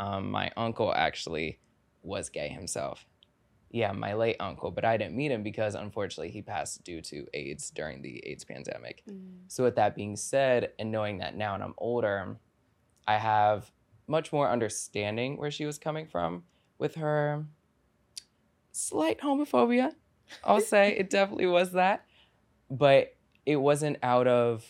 um, 0.00 0.28
my 0.32 0.50
uncle 0.56 0.92
actually 0.92 1.60
was 2.06 2.28
gay 2.28 2.48
himself. 2.48 3.06
Yeah 3.70 3.92
my 3.92 4.14
late 4.14 4.36
uncle 4.40 4.70
but 4.70 4.84
i 4.84 4.96
didn't 4.96 5.16
meet 5.16 5.32
him 5.32 5.42
because 5.42 5.74
unfortunately 5.74 6.30
he 6.30 6.40
passed 6.40 6.84
due 6.84 7.02
to 7.02 7.26
aids 7.34 7.70
during 7.70 8.00
the 8.00 8.22
aids 8.26 8.44
pandemic. 8.44 9.02
Mm. 9.10 9.40
So 9.48 9.64
with 9.64 9.76
that 9.76 9.94
being 9.94 10.16
said 10.16 10.70
and 10.78 10.90
knowing 10.92 11.18
that 11.18 11.36
now 11.36 11.54
and 11.54 11.62
i'm 11.62 11.74
older 11.76 12.36
i 13.06 13.18
have 13.18 13.70
much 14.06 14.32
more 14.32 14.48
understanding 14.48 15.36
where 15.36 15.50
she 15.50 15.66
was 15.66 15.78
coming 15.78 16.06
from 16.06 16.44
with 16.78 16.94
her 16.94 17.44
slight 18.72 19.20
homophobia 19.20 19.92
i'll 20.44 20.60
say. 20.60 20.96
It 20.98 21.10
definitely 21.10 21.46
was 21.46 21.72
that. 21.72 22.04
But 22.70 23.14
it 23.44 23.56
wasn't 23.56 23.98
out 24.02 24.26
of 24.26 24.64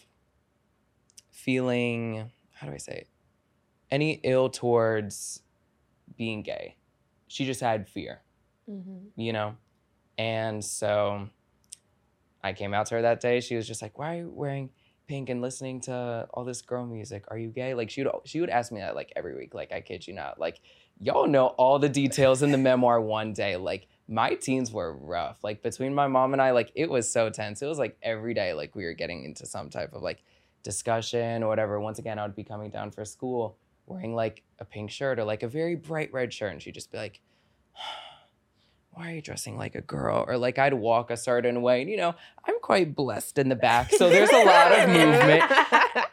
feeling 1.31 2.31
how 2.55 2.67
do 2.67 2.73
i 2.73 2.79
say 2.79 2.93
it? 2.93 3.09
Any 3.91 4.21
ill 4.25 4.49
towards 4.49 5.43
being 6.17 6.43
gay 6.43 6.77
she 7.29 7.45
just 7.45 7.61
had 7.61 7.89
fear 7.89 8.23
Mm-hmm. 8.69 9.21
you 9.21 9.33
know? 9.33 9.57
And 10.19 10.65
so 10.65 11.29
i 12.43 12.53
came 12.53 12.75
out 12.75 12.87
to 12.87 12.97
her 12.97 13.03
that 13.03 13.21
day. 13.21 13.41
She 13.41 13.55
was 13.57 13.67
just 13.67 13.81
like 13.83 13.99
why 13.99 14.15
are 14.15 14.19
you 14.19 14.33
wearing 14.35 14.71
pink 15.07 15.29
and 15.29 15.41
listening 15.41 15.81
to 15.83 16.27
all 16.35 16.45
this 16.45 16.63
girl 16.63 16.85
music? 16.85 17.25
Are 17.29 17.39
you 17.39 17.49
gay? 17.51 17.75
Like 17.75 17.91
she 17.91 18.03
would 18.03 18.13
she 18.25 18.41
would 18.41 18.51
ask 18.51 18.73
me 18.73 18.81
that 18.81 18.97
like 18.97 19.13
every 19.15 19.37
week 19.37 19.55
like 19.55 19.73
i 19.73 19.81
kid 19.81 20.07
you 20.07 20.15
not. 20.15 20.41
Like 20.41 20.61
y'all 20.99 21.27
know 21.29 21.47
all 21.47 21.79
the 21.79 21.89
details 21.89 22.43
in 22.43 22.51
the 22.51 22.59
memoir 22.59 23.01
one 23.21 23.33
day. 23.33 23.57
Like 23.57 23.87
my 24.09 24.35
teens 24.35 24.73
were 24.73 24.97
rough. 24.97 25.45
Like 25.45 25.63
between 25.63 25.95
my 25.95 26.09
mom 26.09 26.33
and 26.33 26.43
i 26.43 26.51
like 26.51 26.73
it 26.75 26.91
was 26.91 27.09
so 27.11 27.31
tense. 27.31 27.63
It 27.63 27.67
was 27.67 27.79
like 27.79 27.97
every 28.03 28.35
day 28.35 28.53
like 28.53 28.75
we 28.75 28.85
were 28.85 28.95
getting 28.95 29.23
into 29.25 29.47
some 29.47 29.71
type 29.71 29.93
of 29.93 30.03
like 30.03 30.25
discussion 30.65 31.43
or 31.45 31.49
whatever. 31.49 31.79
Once 31.79 31.99
again 32.01 32.19
i 32.19 32.23
would 32.27 32.35
be 32.37 32.45
coming 32.45 32.71
down 32.71 32.91
for 32.91 33.05
school 33.05 33.59
wearing 33.87 34.15
like 34.15 34.43
a 34.59 34.65
pink 34.65 34.91
shirt 34.91 35.19
or 35.19 35.25
like 35.25 35.43
a 35.43 35.49
very 35.49 35.75
bright 35.75 36.13
red 36.13 36.33
shirt 36.33 36.53
and 36.53 36.63
she'd 36.63 36.75
just 36.75 36.91
be 36.91 36.99
like 36.99 37.21
why 38.97 39.11
are 39.11 39.15
you 39.17 39.21
dressing 39.21 39.59
like 39.59 39.75
a 39.75 39.83
girl? 39.83 40.25
Or 40.27 40.39
like 40.39 40.59
I'd 40.59 40.73
walk 40.73 41.11
a 41.11 41.19
certain 41.19 41.61
way. 41.61 41.83
And 41.83 41.91
you 41.91 41.99
know, 41.99 42.15
I'm 42.47 42.59
quite 42.61 42.97
blessed 42.97 43.37
in 43.37 43.51
the 43.51 43.55
back. 43.55 43.93
So 43.93 44.09
there's 44.09 44.31
a 44.31 44.43
lot 44.43 44.73
of 44.73 44.89
movement. 44.89 45.43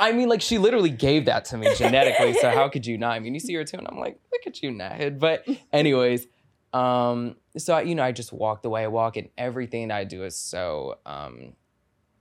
I 0.01 0.11
mean, 0.13 0.27
like 0.27 0.41
she 0.41 0.57
literally 0.57 0.89
gave 0.89 1.25
that 1.25 1.45
to 1.45 1.57
me 1.57 1.73
genetically. 1.75 2.33
So 2.33 2.49
how 2.49 2.67
could 2.67 2.85
you 2.85 2.97
not? 2.97 3.11
I 3.13 3.19
mean, 3.19 3.33
you 3.33 3.39
see 3.39 3.53
her 3.53 3.63
too, 3.63 3.77
and 3.77 3.87
I'm 3.87 3.97
like, 3.97 4.19
look 4.33 4.41
at 4.45 4.61
you, 4.61 4.71
Nahid. 4.71 5.17
But 5.17 5.47
anyways, 5.71 6.27
um, 6.73 7.37
so 7.57 7.75
I, 7.75 7.83
you 7.83 7.95
know, 7.95 8.03
I 8.03 8.11
just 8.11 8.33
walk 8.33 8.63
the 8.63 8.69
way 8.69 8.83
I 8.83 8.87
walk, 8.87 9.15
and 9.15 9.29
everything 9.37 9.89
I 9.89 10.03
do 10.03 10.25
is 10.25 10.35
so 10.35 10.99
um 11.05 11.53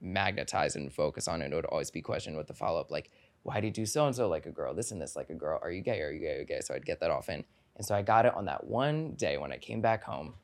magnetized 0.01 0.77
and 0.77 0.93
focused 0.93 1.29
on 1.29 1.43
it. 1.43 1.53
It 1.53 1.55
would 1.57 1.67
always 1.67 1.91
be 1.91 2.03
questioned 2.03 2.37
with 2.37 2.47
the 2.47 2.55
follow-up, 2.55 2.91
like, 2.91 3.11
why 3.43 3.61
do 3.61 3.67
you 3.67 3.73
do 3.73 3.87
so 3.87 4.07
and 4.07 4.15
so 4.15 4.29
like 4.29 4.47
a 4.47 4.51
girl? 4.51 4.75
This 4.75 4.91
and 4.93 5.01
this 5.01 5.17
like 5.17 5.31
a 5.31 5.35
girl. 5.35 5.59
Are 5.63 5.71
you 5.71 5.83
gay? 5.83 6.01
Are 6.01 6.11
you 6.11 6.21
gay? 6.21 6.37
Are 6.37 6.41
you 6.41 6.45
gay? 6.45 6.61
So 6.61 6.75
I'd 6.75 6.87
get 6.87 7.01
that 7.01 7.11
often. 7.11 7.45
And 7.77 7.87
so 7.87 7.95
I 7.95 8.03
got 8.03 8.27
it 8.27 8.35
on 8.35 8.45
that 8.47 8.65
one 8.65 9.15
day 9.15 9.39
when 9.39 9.53
I 9.53 9.57
came 9.57 9.81
back 9.81 10.05
home. 10.05 10.35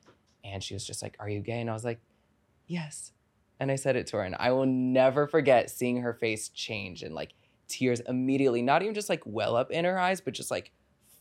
And 0.43 0.63
she 0.63 0.73
was 0.73 0.85
just 0.85 1.01
like, 1.01 1.15
Are 1.19 1.29
you 1.29 1.39
gay? 1.39 1.61
And 1.61 1.69
I 1.69 1.73
was 1.73 1.85
like, 1.85 1.99
Yes. 2.67 3.11
And 3.59 3.71
I 3.71 3.75
said 3.75 3.95
it 3.95 4.07
to 4.07 4.17
her. 4.17 4.23
And 4.23 4.35
I 4.39 4.51
will 4.51 4.65
never 4.65 5.27
forget 5.27 5.69
seeing 5.69 6.01
her 6.01 6.13
face 6.13 6.49
change 6.49 7.03
and 7.03 7.15
like 7.15 7.33
tears 7.67 7.99
immediately, 8.01 8.61
not 8.61 8.81
even 8.81 8.93
just 8.93 9.09
like 9.09 9.21
well 9.25 9.55
up 9.55 9.71
in 9.71 9.85
her 9.85 9.99
eyes, 9.99 10.21
but 10.21 10.33
just 10.33 10.51
like 10.51 10.71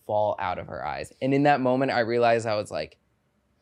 fall 0.07 0.35
out 0.39 0.59
of 0.59 0.67
her 0.67 0.85
eyes. 0.85 1.13
And 1.21 1.33
in 1.33 1.45
that 1.45 1.61
moment, 1.61 1.93
I 1.93 2.01
realized 2.01 2.47
I 2.47 2.57
was 2.57 2.71
like, 2.71 2.99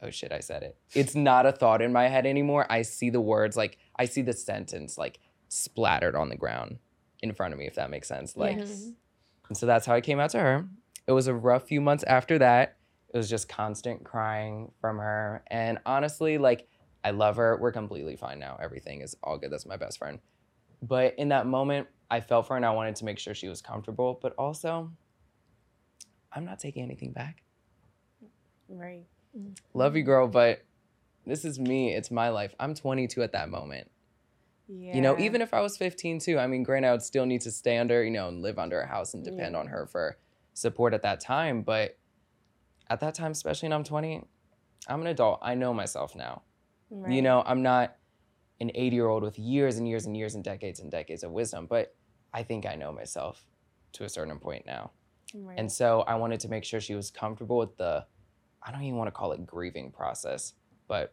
Oh 0.02 0.10
shit, 0.10 0.32
I 0.32 0.40
said 0.40 0.62
it. 0.62 0.76
It's 0.94 1.14
not 1.14 1.46
a 1.46 1.52
thought 1.52 1.82
in 1.82 1.92
my 1.92 2.08
head 2.08 2.26
anymore. 2.26 2.66
I 2.70 2.82
see 2.82 3.08
the 3.10 3.20
words, 3.20 3.56
like, 3.56 3.78
I 3.98 4.04
see 4.04 4.20
the 4.22 4.34
sentence 4.34 4.98
like 4.98 5.18
splattered 5.48 6.14
on 6.14 6.28
the 6.28 6.36
ground 6.36 6.78
in 7.22 7.32
front 7.32 7.52
of 7.52 7.58
me, 7.58 7.66
if 7.66 7.74
that 7.76 7.90
makes 7.90 8.08
sense. 8.08 8.36
Like, 8.36 8.58
Yes. 8.58 8.90
and 9.48 9.56
so 9.56 9.66
that's 9.66 9.86
how 9.86 9.94
I 9.94 10.00
came 10.00 10.20
out 10.20 10.30
to 10.30 10.38
her. 10.40 10.68
It 11.06 11.12
was 11.12 11.26
a 11.26 11.34
rough 11.34 11.66
few 11.68 11.80
months 11.80 12.04
after 12.04 12.38
that. 12.38 12.76
It 13.12 13.16
was 13.16 13.30
just 13.30 13.48
constant 13.48 14.04
crying 14.04 14.72
from 14.80 14.98
her. 14.98 15.42
And 15.46 15.78
honestly, 15.86 16.38
like, 16.38 16.68
I 17.04 17.10
love 17.10 17.36
her. 17.36 17.56
We're 17.60 17.72
completely 17.72 18.16
fine 18.16 18.38
now. 18.38 18.58
Everything 18.60 19.00
is 19.00 19.16
all 19.22 19.38
good. 19.38 19.50
That's 19.52 19.66
my 19.66 19.76
best 19.76 19.98
friend. 19.98 20.18
But 20.82 21.14
in 21.16 21.28
that 21.28 21.46
moment, 21.46 21.86
I 22.10 22.20
felt 22.20 22.46
for 22.46 22.54
her 22.54 22.56
and 22.56 22.66
I 22.66 22.70
wanted 22.70 22.96
to 22.96 23.04
make 23.04 23.18
sure 23.18 23.32
she 23.34 23.48
was 23.48 23.62
comfortable. 23.62 24.18
But 24.20 24.34
also, 24.36 24.90
I'm 26.32 26.44
not 26.44 26.58
taking 26.58 26.82
anything 26.82 27.12
back. 27.12 27.42
Right. 28.68 29.04
Love 29.74 29.96
you, 29.96 30.02
girl, 30.02 30.26
but 30.28 30.64
this 31.24 31.44
is 31.44 31.58
me. 31.58 31.94
It's 31.94 32.10
my 32.10 32.28
life. 32.30 32.54
I'm 32.58 32.74
22 32.74 33.22
at 33.22 33.32
that 33.32 33.48
moment. 33.48 33.88
Yeah. 34.68 34.94
You 34.96 35.00
know, 35.00 35.18
even 35.18 35.42
if 35.42 35.54
I 35.54 35.60
was 35.60 35.76
15 35.76 36.18
too, 36.20 36.38
I 36.38 36.46
mean, 36.46 36.62
granted, 36.62 36.88
I 36.88 36.92
would 36.92 37.02
still 37.02 37.26
need 37.26 37.40
to 37.42 37.50
stay 37.50 37.78
under, 37.78 38.02
you 38.02 38.10
know, 38.10 38.28
and 38.28 38.42
live 38.42 38.58
under 38.58 38.80
a 38.80 38.86
house 38.86 39.14
and 39.14 39.24
depend 39.24 39.52
Yeah. 39.52 39.60
on 39.60 39.66
her 39.68 39.86
for 39.86 40.18
support 40.54 40.92
at 40.94 41.02
that 41.02 41.20
time. 41.20 41.62
But 41.62 41.98
at 42.88 43.00
that 43.00 43.14
time, 43.14 43.32
especially 43.32 43.68
when 43.68 43.74
I'm 43.74 43.84
20, 43.84 44.24
I'm 44.88 45.00
an 45.00 45.06
adult. 45.06 45.40
I 45.42 45.54
know 45.54 45.72
myself 45.74 46.14
now. 46.16 46.42
You 47.08 47.20
know, 47.20 47.42
I'm 47.44 47.62
not 47.62 47.96
an 48.60 48.70
80 48.74 48.94
year 48.94 49.08
old 49.08 49.22
with 49.24 49.38
years 49.38 49.76
and 49.76 49.88
years 49.88 50.06
and 50.06 50.16
years 50.16 50.36
and 50.36 50.44
decades 50.44 50.78
and 50.78 50.90
decades 50.90 51.24
of 51.24 51.32
wisdom, 51.32 51.66
but 51.66 51.94
I 52.32 52.42
think 52.44 52.64
I 52.64 52.76
know 52.76 52.92
myself 52.92 53.44
to 53.94 54.04
a 54.04 54.08
certain 54.08 54.38
point 54.38 54.66
now. 54.66 54.92
Right. 55.34 55.58
And 55.58 55.70
so 55.70 56.02
I 56.02 56.14
wanted 56.14 56.38
to 56.40 56.48
make 56.48 56.62
sure 56.64 56.80
she 56.80 56.94
was 56.94 57.10
comfortable 57.10 57.58
with 57.58 57.76
the, 57.76 58.06
I 58.62 58.70
don't 58.70 58.82
even 58.82 58.96
want 58.98 59.08
to 59.08 59.12
call 59.12 59.32
it 59.32 59.44
grieving 59.46 59.90
process, 59.90 60.54
but 60.86 61.12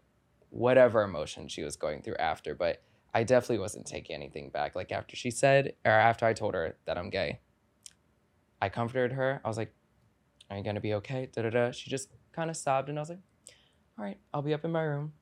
whatever 0.50 1.02
emotion 1.02 1.48
she 1.48 1.64
was 1.64 1.76
going 1.76 2.04
through 2.04 2.18
after. 2.18 2.54
But 2.54 2.84
I 3.14 3.24
definitely 3.24 3.60
wasn't 3.60 3.86
taking 3.86 4.16
anything 4.16 4.50
back. 4.50 4.76
Like 4.76 4.92
after 4.92 5.16
she 5.16 5.30
said, 5.32 5.74
or 5.86 5.92
after 5.92 6.26
I 6.26 6.34
told 6.34 6.54
her 6.56 6.76
that 6.86 6.98
I'm 6.98 7.10
gay, 7.10 7.40
I 8.62 8.70
comforted 8.70 9.12
her. 9.14 9.42
I 9.44 9.48
was 9.48 9.58
like, 9.58 9.74
Are 10.50 10.58
you 10.58 10.64
to 10.64 10.80
be 10.80 10.94
okay? 10.96 11.30
Da 11.34 11.44
da 11.44 11.50
da. 11.50 11.72
She 11.72 11.90
just 11.90 12.10
kind 12.32 12.50
of 12.50 12.58
sobbed 12.58 12.90
and 12.90 12.98
I 12.98 13.02
was 13.02 13.10
like, 13.10 13.20
All 13.98 14.06
right, 14.06 14.18
I'll 14.34 14.42
be 14.42 14.54
up 14.54 14.66
in 14.66 14.72
my 14.72 14.82
room. 14.82 15.14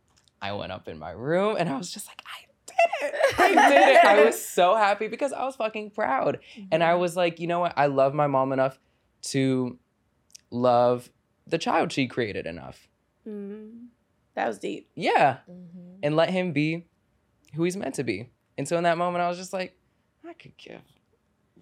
I 0.41 0.53
went 0.53 0.71
up 0.71 0.87
in 0.87 0.97
my 0.97 1.11
room 1.11 1.55
and 1.59 1.69
I 1.69 1.77
was 1.77 1.91
just 1.91 2.07
like, 2.07 2.21
I 2.25 2.45
did 2.65 3.13
it. 3.13 3.39
I 3.39 3.69
did 3.69 3.89
it. 3.95 4.05
I 4.05 4.23
was 4.25 4.43
so 4.43 4.75
happy 4.75 5.07
because 5.07 5.33
I 5.33 5.43
was 5.45 5.55
fucking 5.55 5.91
proud. 5.91 6.39
And 6.71 6.83
I 6.83 6.95
was 6.95 7.15
like, 7.15 7.39
you 7.39 7.47
know 7.47 7.59
what? 7.59 7.73
I 7.77 7.87
love 7.87 8.13
my 8.13 8.27
mom 8.27 8.51
enough 8.53 8.79
to 9.23 9.77
love 10.49 11.11
the 11.45 11.57
child 11.57 11.91
she 11.91 12.07
created 12.07 12.45
enough. 12.47 12.87
Mhm. 13.27 13.87
That 14.35 14.47
was 14.47 14.57
deep. 14.59 14.89
Yeah. 14.95 15.39
Mm-hmm. 15.49 15.99
And 16.03 16.15
let 16.15 16.29
him 16.29 16.53
be 16.53 16.85
who 17.53 17.63
he's 17.63 17.77
meant 17.77 17.95
to 17.95 18.03
be. 18.03 18.29
And 18.57 18.67
so 18.67 18.77
in 18.77 18.83
that 18.83 18.97
moment, 18.97 19.23
I 19.23 19.29
was 19.29 19.37
just 19.37 19.53
like, 19.53 19.77
I 20.27 20.33
could 20.33 20.57
give 20.57 20.81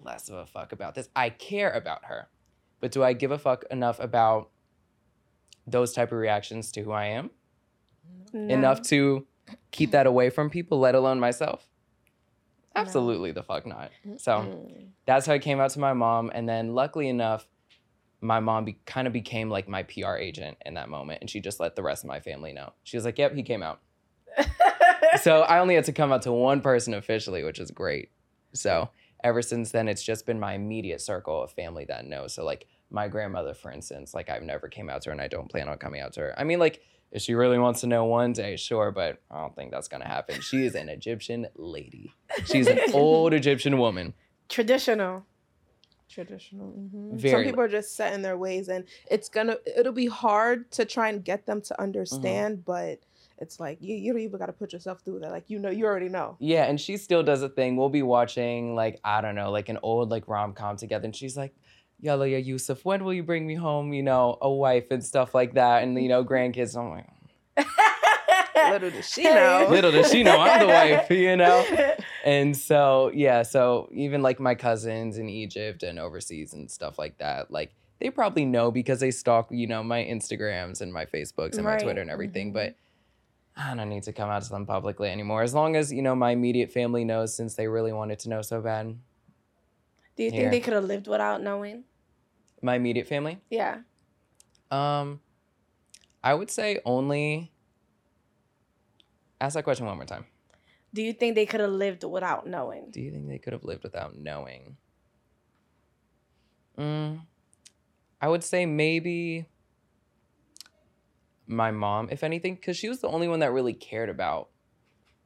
less 0.02 0.28
of 0.28 0.36
a 0.36 0.46
fuck 0.46 0.72
about 0.72 0.94
this. 0.94 1.08
I 1.14 1.30
care 1.30 1.70
about 1.70 2.04
her. 2.06 2.28
But 2.80 2.92
do 2.92 3.02
I 3.02 3.12
give 3.12 3.30
a 3.30 3.38
fuck 3.38 3.64
enough 3.70 4.00
about 4.00 4.50
those 5.66 5.92
type 5.92 6.12
of 6.12 6.18
reactions 6.18 6.72
to 6.72 6.82
who 6.82 6.92
I 6.92 7.06
am? 7.06 7.30
Enough 8.32 8.82
to 8.82 9.26
keep 9.70 9.90
that 9.90 10.06
away 10.06 10.30
from 10.30 10.50
people, 10.50 10.78
let 10.78 10.94
alone 10.94 11.20
myself? 11.20 11.66
No. 12.74 12.82
Absolutely 12.82 13.32
the 13.32 13.42
fuck 13.42 13.66
not. 13.66 13.90
So 14.16 14.70
that's 15.04 15.26
how 15.26 15.32
I 15.32 15.38
came 15.38 15.60
out 15.60 15.70
to 15.70 15.80
my 15.80 15.92
mom. 15.92 16.30
And 16.32 16.48
then 16.48 16.74
luckily 16.74 17.08
enough, 17.08 17.46
my 18.20 18.38
mom 18.38 18.64
be, 18.64 18.78
kind 18.86 19.06
of 19.06 19.12
became 19.12 19.50
like 19.50 19.68
my 19.68 19.82
PR 19.82 20.16
agent 20.16 20.58
in 20.64 20.74
that 20.74 20.88
moment. 20.88 21.18
And 21.20 21.28
she 21.28 21.40
just 21.40 21.58
let 21.58 21.74
the 21.74 21.82
rest 21.82 22.04
of 22.04 22.08
my 22.08 22.20
family 22.20 22.52
know. 22.52 22.72
She 22.84 22.96
was 22.96 23.04
like, 23.04 23.18
yep, 23.18 23.34
he 23.34 23.42
came 23.42 23.62
out. 23.62 23.80
So 25.22 25.40
I 25.42 25.58
only 25.58 25.74
had 25.74 25.84
to 25.86 25.92
come 25.92 26.12
out 26.12 26.22
to 26.22 26.32
one 26.32 26.60
person 26.60 26.94
officially, 26.94 27.42
which 27.44 27.58
is 27.58 27.70
great. 27.70 28.10
So 28.52 28.90
ever 29.24 29.42
since 29.42 29.70
then, 29.72 29.88
it's 29.88 30.02
just 30.02 30.24
been 30.26 30.38
my 30.40 30.54
immediate 30.54 31.00
circle 31.00 31.42
of 31.42 31.52
family 31.52 31.84
that 31.86 32.06
knows. 32.06 32.34
So 32.34 32.44
like 32.44 32.66
my 32.90 33.08
grandmother, 33.08 33.54
for 33.54 33.70
instance, 33.70 34.14
like 34.14 34.30
I've 34.30 34.42
never 34.42 34.68
came 34.68 34.88
out 34.90 35.02
to 35.02 35.10
her 35.10 35.12
and 35.12 35.20
I 35.20 35.28
don't 35.28 35.48
plan 35.50 35.68
on 35.68 35.78
coming 35.78 36.00
out 36.00 36.12
to 36.14 36.20
her. 36.20 36.34
I 36.38 36.44
mean, 36.44 36.58
like, 36.58 36.80
if 37.12 37.22
she 37.22 37.34
really 37.34 37.58
wants 37.58 37.80
to 37.80 37.88
know 37.88 38.04
one 38.04 38.32
day, 38.32 38.54
sure, 38.56 38.92
but 38.92 39.20
I 39.32 39.40
don't 39.40 39.54
think 39.56 39.72
that's 39.72 39.88
gonna 39.88 40.06
happen. 40.06 40.40
She 40.40 40.64
is 40.64 40.76
an 40.76 40.88
Egyptian 40.88 41.48
lady. 41.56 42.12
She's 42.44 42.68
an 42.68 42.78
old 42.94 43.34
Egyptian 43.34 43.78
woman. 43.78 44.14
Traditional. 44.48 45.26
traditional. 46.08 46.68
mhm. 46.72 47.14
Very- 47.18 47.32
Some 47.32 47.44
people 47.44 47.60
are 47.64 47.68
just 47.68 47.96
set 47.96 48.12
in 48.14 48.22
their 48.22 48.38
ways, 48.38 48.68
and 48.68 48.84
it's 49.10 49.28
gonna 49.28 49.56
it'll 49.76 49.92
be 49.92 50.06
hard 50.06 50.70
to 50.72 50.84
try 50.84 51.08
and 51.08 51.24
get 51.24 51.46
them 51.46 51.60
to 51.62 51.74
Mm-hmm. 51.74 51.82
understand. 51.82 52.64
But 52.64 53.00
it's 53.40 53.58
like 53.58 53.78
you 53.80 53.94
you 53.96 54.12
don't 54.12 54.22
even 54.22 54.38
got 54.38 54.46
to 54.46 54.52
put 54.52 54.72
yourself 54.72 55.00
through 55.04 55.20
that. 55.20 55.30
Like 55.30 55.44
you 55.48 55.58
know, 55.58 55.70
you 55.70 55.86
already 55.86 56.08
know. 56.08 56.36
Yeah, 56.40 56.64
and 56.64 56.80
she 56.80 56.96
still 56.96 57.22
does 57.22 57.42
a 57.42 57.48
thing. 57.48 57.76
We'll 57.76 57.88
be 57.88 58.02
watching 58.02 58.74
like 58.74 59.00
I 59.04 59.20
don't 59.20 59.34
know, 59.34 59.50
like 59.50 59.68
an 59.68 59.78
old 59.82 60.10
like 60.10 60.28
rom 60.28 60.52
com 60.52 60.76
together, 60.76 61.04
and 61.06 61.16
she's 61.16 61.36
like, 61.36 61.54
"Yalla 62.00 62.26
ya 62.28 62.38
Yusuf, 62.38 62.84
when 62.84 63.04
will 63.04 63.14
you 63.14 63.22
bring 63.22 63.46
me 63.46 63.54
home? 63.54 63.92
You 63.92 64.02
know, 64.02 64.36
a 64.42 64.50
wife 64.50 64.90
and 64.90 65.02
stuff 65.04 65.34
like 65.34 65.54
that, 65.54 65.82
and 65.82 66.00
you 66.00 66.08
know, 66.08 66.24
grandkids." 66.24 66.76
I'm 66.76 66.90
like, 66.90 67.06
Little 68.70 68.90
does 68.90 69.08
she 69.08 69.24
know. 69.24 69.66
little 69.70 69.90
does 69.90 70.10
she 70.10 70.22
know 70.22 70.38
I'm 70.38 70.60
the 70.60 70.66
wife, 70.66 71.10
you 71.10 71.36
know. 71.42 71.64
And 72.24 72.54
so 72.56 73.10
yeah, 73.14 73.42
so 73.42 73.88
even 73.92 74.20
like 74.22 74.38
my 74.38 74.54
cousins 74.54 75.16
in 75.18 75.28
Egypt 75.28 75.82
and 75.82 75.98
overseas 75.98 76.52
and 76.52 76.70
stuff 76.70 76.98
like 76.98 77.16
that, 77.18 77.50
like 77.50 77.72
they 78.00 78.10
probably 78.10 78.44
know 78.44 78.70
because 78.70 79.00
they 79.00 79.10
stalk, 79.10 79.48
you 79.50 79.66
know, 79.66 79.82
my 79.82 80.02
Instagrams 80.04 80.80
and 80.82 80.92
my 80.92 81.06
Facebooks 81.06 81.54
and 81.54 81.64
my 81.64 81.78
Twitter 81.78 82.00
and 82.02 82.10
everything, 82.10 82.50
Mhm. 82.50 82.54
but. 82.54 82.74
I 83.62 83.74
don't 83.74 83.88
need 83.88 84.04
to 84.04 84.12
come 84.12 84.30
out 84.30 84.42
to 84.42 84.48
them 84.48 84.64
publicly 84.64 85.10
anymore. 85.10 85.42
As 85.42 85.52
long 85.52 85.76
as, 85.76 85.92
you 85.92 86.02
know, 86.02 86.14
my 86.14 86.30
immediate 86.30 86.72
family 86.72 87.04
knows 87.04 87.34
since 87.34 87.54
they 87.54 87.68
really 87.68 87.92
wanted 87.92 88.18
to 88.20 88.28
know 88.30 88.42
so 88.42 88.60
bad. 88.60 88.96
Do 90.16 90.24
you 90.24 90.30
think 90.30 90.50
they 90.50 90.60
could 90.60 90.72
have 90.72 90.84
lived 90.84 91.08
without 91.08 91.42
knowing? 91.42 91.84
My 92.62 92.76
immediate 92.76 93.06
family? 93.06 93.38
Yeah. 93.50 93.80
Um 94.70 95.20
I 96.22 96.34
would 96.34 96.50
say 96.50 96.80
only 96.84 97.52
ask 99.40 99.54
that 99.54 99.64
question 99.64 99.86
one 99.86 99.96
more 99.96 100.06
time. 100.06 100.26
Do 100.92 101.02
you 101.02 101.12
think 101.12 101.34
they 101.34 101.46
could 101.46 101.60
have 101.60 101.70
lived 101.70 102.04
without 102.04 102.46
knowing? 102.46 102.90
Do 102.90 103.00
you 103.00 103.10
think 103.12 103.28
they 103.28 103.38
could 103.38 103.52
have 103.52 103.64
lived 103.64 103.84
without 103.84 104.16
knowing? 104.16 104.76
Mm, 106.76 107.20
I 108.20 108.28
would 108.28 108.42
say 108.44 108.66
maybe 108.66 109.46
my 111.50 111.70
mom, 111.72 112.08
if 112.10 112.22
anything, 112.22 112.54
because 112.54 112.76
she 112.76 112.88
was 112.88 113.00
the 113.00 113.08
only 113.08 113.26
one 113.28 113.40
that 113.40 113.52
really 113.52 113.74
cared 113.74 114.08
about 114.08 114.50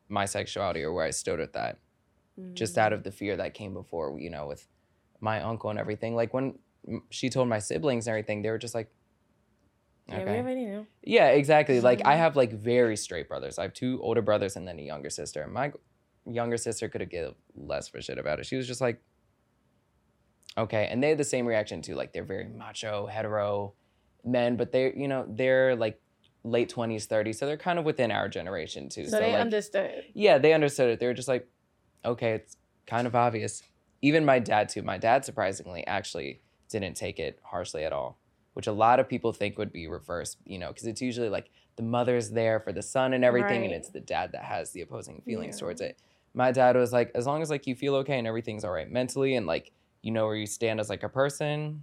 my 0.09 0.25
sexuality 0.25 0.83
or 0.83 0.93
where 0.93 1.05
I 1.05 1.11
stood 1.11 1.39
at 1.41 1.53
that. 1.53 1.79
Just 2.55 2.75
Mm. 2.75 2.79
out 2.79 2.93
of 2.93 3.05
the 3.05 3.13
fear 3.13 3.37
that 3.37 3.55
came 3.55 3.75
before, 3.75 4.19
you 4.19 4.31
know, 4.31 4.47
with 4.49 4.67
my 5.21 5.41
uncle 5.41 5.71
and 5.71 5.79
everything. 5.79 6.17
Like 6.17 6.35
when 6.35 6.59
mm, 6.89 7.01
she 7.11 7.31
told 7.31 7.49
my 7.49 7.59
siblings 7.59 8.07
and 8.07 8.13
everything, 8.13 8.43
they 8.43 8.51
were 8.51 8.59
just 8.59 8.75
like, 8.75 8.91
Yeah, 10.09 10.17
we 10.17 10.23
okay. 10.23 10.39
already 10.41 10.65
knew. 10.65 10.87
Yeah, 11.03 11.29
exactly. 11.29 11.81
Like 11.81 12.01
I 12.05 12.15
Mhm. 12.15 12.19
have 12.19 12.37
like 12.37 12.53
very 12.53 12.97
straight 12.97 13.29
brothers. 13.29 13.59
I 13.59 13.63
have 13.63 13.73
two 13.75 14.01
older 14.03 14.23
brothers 14.23 14.57
and 14.57 14.67
then 14.67 14.79
a 14.79 14.83
younger 14.83 15.11
sister. 15.11 15.47
My 15.47 15.73
younger 16.27 16.57
sister 16.57 16.89
could 16.89 17.01
have 17.03 17.11
given 17.11 17.35
less 17.55 17.89
for 17.89 18.01
shit 18.03 18.19
about 18.19 18.41
it. 18.41 18.47
She 18.47 18.57
was 18.57 18.67
just 18.67 18.81
like, 18.81 19.01
okay. 20.59 20.89
And 20.91 21.03
they 21.03 21.11
had 21.11 21.19
the 21.19 21.25
same 21.25 21.47
reaction 21.47 21.83
too. 21.83 21.95
Like 21.95 22.13
they're 22.13 22.25
very 22.25 22.49
macho, 22.49 23.07
hetero 23.07 23.75
men, 24.25 24.57
but 24.57 24.73
they're 24.73 24.93
you 24.97 25.09
know 25.09 25.25
they're 25.29 25.77
like 25.77 26.01
late 26.45 26.69
twenties, 26.69 27.07
thirties, 27.07 27.39
so 27.39 27.47
they're 27.47 27.57
kind 27.57 27.79
of 27.79 27.85
within 27.85 28.11
our 28.13 28.29
generation 28.29 28.89
too. 28.89 29.09
So, 29.09 29.19
they 29.19 29.33
like, 29.33 29.41
understood. 29.41 30.05
yeah, 30.15 30.39
they 30.39 30.53
understood 30.53 30.91
it. 30.91 31.01
They 31.01 31.07
were 31.07 31.15
just 31.15 31.29
like, 31.29 31.49
okay, 32.05 32.33
it's 32.33 32.57
kind 32.87 33.07
of 33.07 33.15
obvious. 33.15 33.63
Even 34.03 34.25
my 34.25 34.39
dad 34.39 34.69
too. 34.69 34.83
My 34.83 34.99
dad 34.99 35.25
surprisingly 35.25 35.87
actually 35.87 36.43
didn't 36.69 36.95
take 36.97 37.19
it 37.19 37.41
harshly 37.43 37.85
at 37.85 37.93
all, 37.93 38.19
which 38.53 38.67
a 38.67 38.73
lot 38.73 39.01
of 39.01 39.09
people 39.09 39.33
think 39.33 39.57
would 39.57 39.73
be 39.73 39.87
reversed, 39.87 40.37
you 40.45 40.59
know, 40.59 40.69
because 40.69 40.87
it's 40.87 41.01
usually 41.01 41.31
like 41.31 41.49
the 41.77 41.83
mother's 41.83 42.31
there 42.31 42.61
for 42.61 42.73
the 42.73 42.83
son 42.83 43.15
and 43.15 43.25
everything, 43.25 43.65
and 43.65 43.73
it's 43.73 43.89
the 43.89 44.01
dad 44.01 44.33
that 44.33 44.45
has 44.45 44.71
the 44.73 44.83
opposing 44.83 45.23
feelings 45.25 45.57
Yeah. 45.57 45.61
towards 45.61 45.81
it. 45.81 45.99
My 46.35 46.53
dad 46.53 46.77
was 46.77 46.93
like, 46.93 47.11
as 47.15 47.27
long 47.27 47.41
as 47.43 47.49
like 47.51 47.67
you 47.67 47.75
feel 47.75 47.95
okay 47.97 48.19
and 48.19 48.27
everything's 48.27 48.65
all 48.65 48.73
right 48.73 48.91
mentally 48.91 49.37
and 49.37 49.47
like 49.47 49.73
you 50.03 50.11
know 50.11 50.27
where 50.27 50.37
you 50.37 50.47
stand 50.47 50.81
as 50.81 50.91
like 50.91 51.03
a 51.03 51.09
person, 51.09 51.83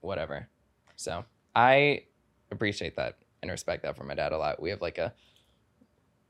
whatever. 0.00 0.48
So 0.96 1.24
I 1.56 2.04
appreciate 2.52 2.96
that 2.96 3.16
and 3.42 3.50
respect 3.50 3.82
that 3.82 3.96
from 3.96 4.06
my 4.08 4.14
dad 4.14 4.32
a 4.32 4.38
lot. 4.38 4.62
We 4.62 4.70
have 4.70 4.80
like 4.80 4.98
a 4.98 5.12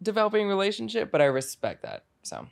developing 0.03 0.49
relationship, 0.49 1.11
but 1.11 1.20
I 1.20 1.27
respect 1.27 1.83
that. 1.83 2.05
So 2.23 2.47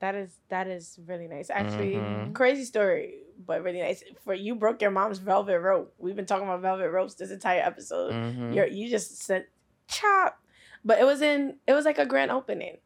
That 0.00 0.14
is 0.14 0.36
that 0.50 0.66
is 0.68 0.98
really 1.06 1.26
nice. 1.26 1.48
Actually, 1.50 1.94
Mhm. 1.94 2.34
crazy 2.34 2.64
story, 2.64 3.22
but 3.38 3.62
really 3.62 3.80
nice. 3.80 4.04
For 4.24 4.34
you 4.34 4.54
broke 4.54 4.82
your 4.82 4.90
mom's 4.90 5.18
velvet 5.18 5.58
rope. 5.58 5.94
We've 5.98 6.14
been 6.14 6.26
talking 6.26 6.46
about 6.46 6.60
velvet 6.60 6.90
ropes 6.90 7.14
this 7.14 7.30
entire 7.30 7.60
episode. 7.62 8.12
mhm. 8.14 8.54
You're 8.54 8.66
you 8.66 8.88
just 8.90 9.16
said 9.22 9.46
chop, 9.88 10.38
but 10.84 10.98
it 11.00 11.04
was 11.04 11.22
in 11.22 11.58
it 11.66 11.72
was 11.72 11.84
like 11.86 11.98
a 11.98 12.06
grand 12.06 12.30
opening. 12.30 12.76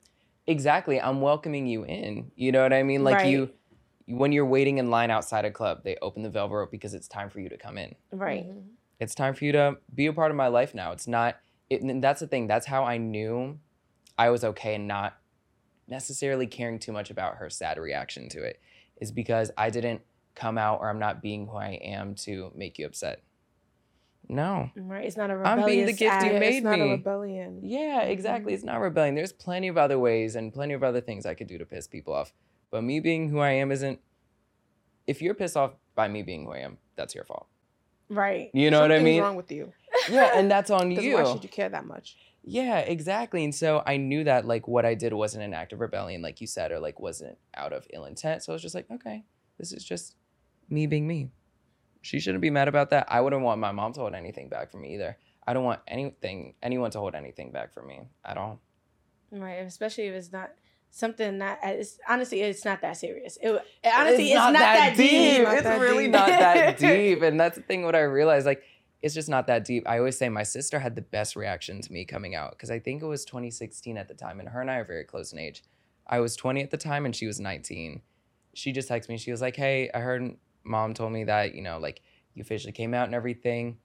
exactly, 0.46 1.00
I'm 1.00 1.20
welcoming 1.20 1.66
you 1.66 1.84
in. 1.84 2.30
You 2.36 2.50
know 2.52 2.62
what 2.62 2.72
I 2.72 2.82
mean? 2.82 3.02
Like 3.04 3.24
you, 3.26 3.50
when 4.06 4.32
you're 4.32 4.46
waiting 4.46 4.78
in 4.78 4.90
line 4.90 5.10
outside 5.10 5.44
a 5.44 5.50
club, 5.50 5.82
they 5.84 5.96
open 6.02 6.22
the 6.22 6.30
velvet 6.30 6.54
rope 6.56 6.70
because 6.70 6.94
it's 6.94 7.06
time 7.08 7.28
for 7.30 7.38
you 7.40 7.48
to 7.48 7.56
come 7.56 7.76
in. 7.78 7.94
right. 8.12 8.46
Mhm. 8.48 8.64
It's 9.00 9.14
time 9.14 9.34
for 9.34 9.44
you 9.44 9.52
to 9.52 9.78
be 9.94 10.06
a 10.06 10.12
part 10.12 10.30
of 10.30 10.36
my 10.36 10.48
life 10.48 10.74
now. 10.74 10.92
It's 10.92 11.08
not. 11.08 11.36
It, 11.68 11.82
and 11.82 12.02
that's 12.02 12.20
the 12.20 12.26
thing. 12.26 12.46
That's 12.46 12.66
how 12.66 12.84
I 12.84 12.98
knew 12.98 13.58
I 14.18 14.30
was 14.30 14.44
okay 14.44 14.74
and 14.74 14.86
not 14.86 15.16
necessarily 15.88 16.46
caring 16.46 16.78
too 16.78 16.92
much 16.92 17.10
about 17.10 17.36
her 17.36 17.48
sad 17.48 17.78
reaction 17.78 18.28
to 18.30 18.42
it. 18.42 18.60
Is 19.00 19.10
because 19.10 19.50
I 19.56 19.70
didn't 19.70 20.02
come 20.34 20.58
out 20.58 20.80
or 20.80 20.90
I'm 20.90 20.98
not 20.98 21.22
being 21.22 21.46
who 21.46 21.56
I 21.56 21.80
am 21.82 22.14
to 22.16 22.52
make 22.54 22.78
you 22.78 22.86
upset. 22.86 23.22
No. 24.28 24.70
Right. 24.76 25.04
It's 25.06 25.16
not 25.16 25.30
a 25.30 25.36
rebellion. 25.36 25.58
I'm 25.58 25.66
being 25.66 25.86
the 25.86 25.92
gift 25.92 26.02
you 26.02 26.30
act. 26.30 26.34
Made 26.34 26.56
it's 26.56 26.64
not 26.64 26.78
me. 26.78 26.88
a 26.88 26.90
rebellion. 26.92 27.60
Yeah, 27.62 28.02
exactly. 28.02 28.52
It's 28.52 28.62
mm-hmm. 28.62 28.74
not 28.74 28.80
rebellion. 28.80 29.14
There's 29.16 29.32
plenty 29.32 29.66
of 29.68 29.76
other 29.76 29.98
ways 29.98 30.36
and 30.36 30.52
plenty 30.52 30.74
of 30.74 30.84
other 30.84 31.00
things 31.00 31.26
I 31.26 31.34
could 31.34 31.48
do 31.48 31.58
to 31.58 31.64
piss 31.64 31.88
people 31.88 32.14
off. 32.14 32.32
But 32.70 32.84
me 32.84 33.00
being 33.00 33.30
who 33.30 33.40
I 33.40 33.52
am 33.52 33.72
isn't. 33.72 33.98
If 35.06 35.20
you're 35.20 35.34
pissed 35.34 35.56
off 35.56 35.72
by 35.96 36.06
me 36.06 36.22
being 36.22 36.44
who 36.44 36.52
I 36.52 36.58
am, 36.58 36.78
that's 36.94 37.14
your 37.14 37.24
fault. 37.24 37.48
Right. 38.10 38.50
You 38.52 38.70
know 38.70 38.80
what 38.80 38.90
I 38.90 38.96
Something's 38.96 39.14
mean? 39.14 39.22
wrong 39.22 39.36
with 39.36 39.50
you. 39.52 39.72
Yeah, 40.10 40.32
and 40.34 40.50
that's 40.50 40.70
on 40.70 40.90
you. 40.90 41.14
why 41.14 41.24
should 41.32 41.42
you 41.44 41.48
care 41.48 41.68
that 41.68 41.86
much? 41.86 42.16
Yeah, 42.42 42.78
exactly. 42.78 43.44
And 43.44 43.54
so 43.54 43.82
I 43.86 43.96
knew 43.98 44.24
that 44.24 44.44
like 44.46 44.66
what 44.66 44.84
I 44.84 44.94
did 44.94 45.12
wasn't 45.12 45.44
an 45.44 45.54
act 45.54 45.72
of 45.72 45.80
rebellion, 45.80 46.20
like 46.22 46.40
you 46.40 46.46
said, 46.46 46.72
or 46.72 46.80
like 46.80 46.98
wasn't 46.98 47.38
out 47.54 47.72
of 47.72 47.86
ill 47.92 48.04
intent. 48.06 48.42
So 48.42 48.52
I 48.52 48.54
was 48.54 48.62
just 48.62 48.74
like, 48.74 48.90
okay, 48.90 49.24
this 49.58 49.72
is 49.72 49.84
just 49.84 50.16
me 50.68 50.86
being 50.86 51.06
me. 51.06 51.30
She 52.02 52.18
shouldn't 52.18 52.40
be 52.42 52.50
mad 52.50 52.66
about 52.66 52.90
that. 52.90 53.06
I 53.08 53.20
wouldn't 53.20 53.42
want 53.42 53.60
my 53.60 53.72
mom 53.72 53.92
to 53.92 54.00
hold 54.00 54.14
anything 54.14 54.48
back 54.48 54.70
from 54.70 54.80
me 54.82 54.94
either. 54.94 55.16
I 55.46 55.52
don't 55.52 55.64
want 55.64 55.80
anything, 55.86 56.54
anyone 56.62 56.90
to 56.92 56.98
hold 56.98 57.14
anything 57.14 57.52
back 57.52 57.72
from 57.74 57.86
me 57.86 58.00
at 58.24 58.38
all. 58.38 58.58
Right. 59.30 59.56
Especially 59.56 60.04
if 60.06 60.14
it's 60.14 60.32
not 60.32 60.50
something 60.90 61.38
that 61.38 61.58
uh, 61.64 61.68
it's 61.68 61.98
honestly 62.08 62.42
it's 62.42 62.64
not 62.64 62.80
that 62.82 62.96
serious. 62.96 63.38
It 63.40 63.62
honestly 63.84 64.32
it's, 64.32 64.34
not, 64.34 64.52
that, 64.54 64.96
deep. 64.96 65.42
Not 65.42 65.54
It's 65.54 65.62
that 65.62 65.80
really 65.80 66.04
deep. 66.04 66.12
not 66.12 66.26
that 66.28 66.78
deep. 66.78 67.22
And 67.22 67.38
that's 67.38 67.56
the 67.56 67.62
thing. 67.62 67.84
What 67.84 67.94
I 67.94 68.00
realized, 68.00 68.46
like, 68.46 68.62
it's 69.02 69.14
just 69.14 69.28
not 69.28 69.46
that 69.46 69.64
deep. 69.64 69.88
I 69.88 69.98
always 69.98 70.18
say 70.18 70.28
my 70.28 70.42
sister 70.42 70.78
had 70.78 70.94
the 70.94 71.02
best 71.02 71.36
reaction 71.36 71.80
to 71.80 71.92
me 71.92 72.04
coming 72.04 72.34
out 72.34 72.52
because 72.52 72.70
I 72.70 72.78
think 72.78 73.02
it 73.02 73.06
was 73.06 73.24
2016 73.24 73.96
at 73.96 74.08
the 74.08 74.14
time, 74.14 74.40
and 74.40 74.48
her 74.48 74.60
and 74.60 74.70
I 74.70 74.76
are 74.76 74.84
very 74.84 75.04
close 75.04 75.32
in 75.32 75.38
age. 75.38 75.62
I 76.06 76.20
was 76.20 76.36
20 76.36 76.62
at 76.62 76.70
the 76.70 76.76
time, 76.76 77.06
and 77.06 77.14
she 77.14 77.26
was 77.26 77.38
19. 77.40 78.02
She 78.54 78.72
just 78.72 78.88
texted 78.88 79.08
me. 79.08 79.16
She 79.16 79.30
was 79.30 79.40
like, 79.40 79.56
"Hey, 79.56 79.90
I 79.94 80.00
heard 80.00 80.36
mom 80.64 80.92
told 80.94 81.12
me 81.12 81.24
that 81.24 81.54
you 81.54 81.62
know, 81.62 81.78
like, 81.78 82.02
you 82.34 82.42
officially 82.42 82.72
came 82.72 82.94
out 82.94 83.06
and 83.06 83.14
everything. 83.14 83.78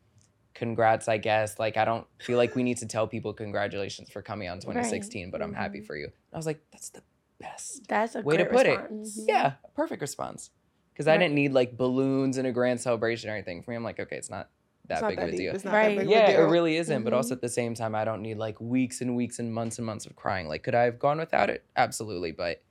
Congrats, 0.55 1.07
I 1.07 1.17
guess. 1.17 1.59
Like, 1.59 1.77
I 1.77 1.85
don't 1.85 2.07
feel 2.21 2.37
like 2.37 2.55
we 2.55 2.63
need 2.63 2.77
to 2.79 2.87
tell 2.95 3.07
people 3.07 3.33
congratulations 3.33 4.09
for 4.09 4.21
coming 4.21 4.49
on 4.49 4.57
in 4.57 4.61
2016, 4.61 5.29
but 5.31 5.41
I'm 5.41 5.53
happy 5.53 5.79
Mhm. 5.81 5.85
for 5.85 5.95
you." 5.95 6.09
I 6.33 6.37
was 6.37 6.45
like, 6.47 6.61
"That's 6.71 6.89
the 6.89 7.03
best." 7.39 7.87
That's 7.87 8.15
a 8.15 8.21
Way 8.21 8.37
to 8.37 8.45
great 8.45 8.57
put 8.57 8.65
it. 8.65 8.79
response. 8.79 9.19
Mhm. 9.19 9.27
Yeah, 9.27 9.53
perfect 9.75 10.01
response. 10.01 10.49
Because 10.93 11.07
I 11.09 11.17
didn't 11.17 11.35
need 11.35 11.51
like 11.51 11.75
balloons 11.77 12.37
and 12.37 12.47
a 12.47 12.53
grand 12.53 12.79
celebration 12.79 13.29
or 13.29 13.33
anything. 13.33 13.61
For 13.61 13.71
me, 13.71 13.75
I'm 13.77 13.83
like, 13.83 13.99
okay, 13.99 14.15
it's 14.15 14.29
not 14.29 14.49
that 14.87 14.93
It's 14.93 15.01
not 15.01 15.09
big 15.09 15.17
that 15.17 15.23
of 15.23 15.29
a 15.29 15.31
deep. 15.31 15.39
deal. 15.39 15.55
It's 15.55 15.65
not 15.65 15.73
Right. 15.73 15.89
that 15.89 15.95
big 15.97 16.05
of 16.05 16.11
Yeah, 16.11 16.29
a 16.29 16.31
deal. 16.37 16.47
it 16.47 16.51
really 16.51 16.77
isn't. 16.77 17.03
But 17.03 17.11
Mhm. 17.11 17.17
also 17.17 17.35
at 17.35 17.41
the 17.41 17.49
same 17.49 17.73
time, 17.75 17.93
I 17.95 18.05
don't 18.05 18.21
need 18.21 18.37
like 18.37 18.61
weeks 18.61 19.01
and 19.01 19.15
weeks 19.15 19.39
and 19.39 19.53
months 19.53 19.77
and 19.77 19.85
months 19.85 20.05
of 20.05 20.15
crying. 20.15 20.47
Like, 20.47 20.63
could 20.63 20.73
I 20.75 20.83
have 20.83 20.97
gone 20.99 21.17
without 21.17 21.49
it? 21.49 21.65
Absolutely. 21.75 22.31
But, 22.31 22.63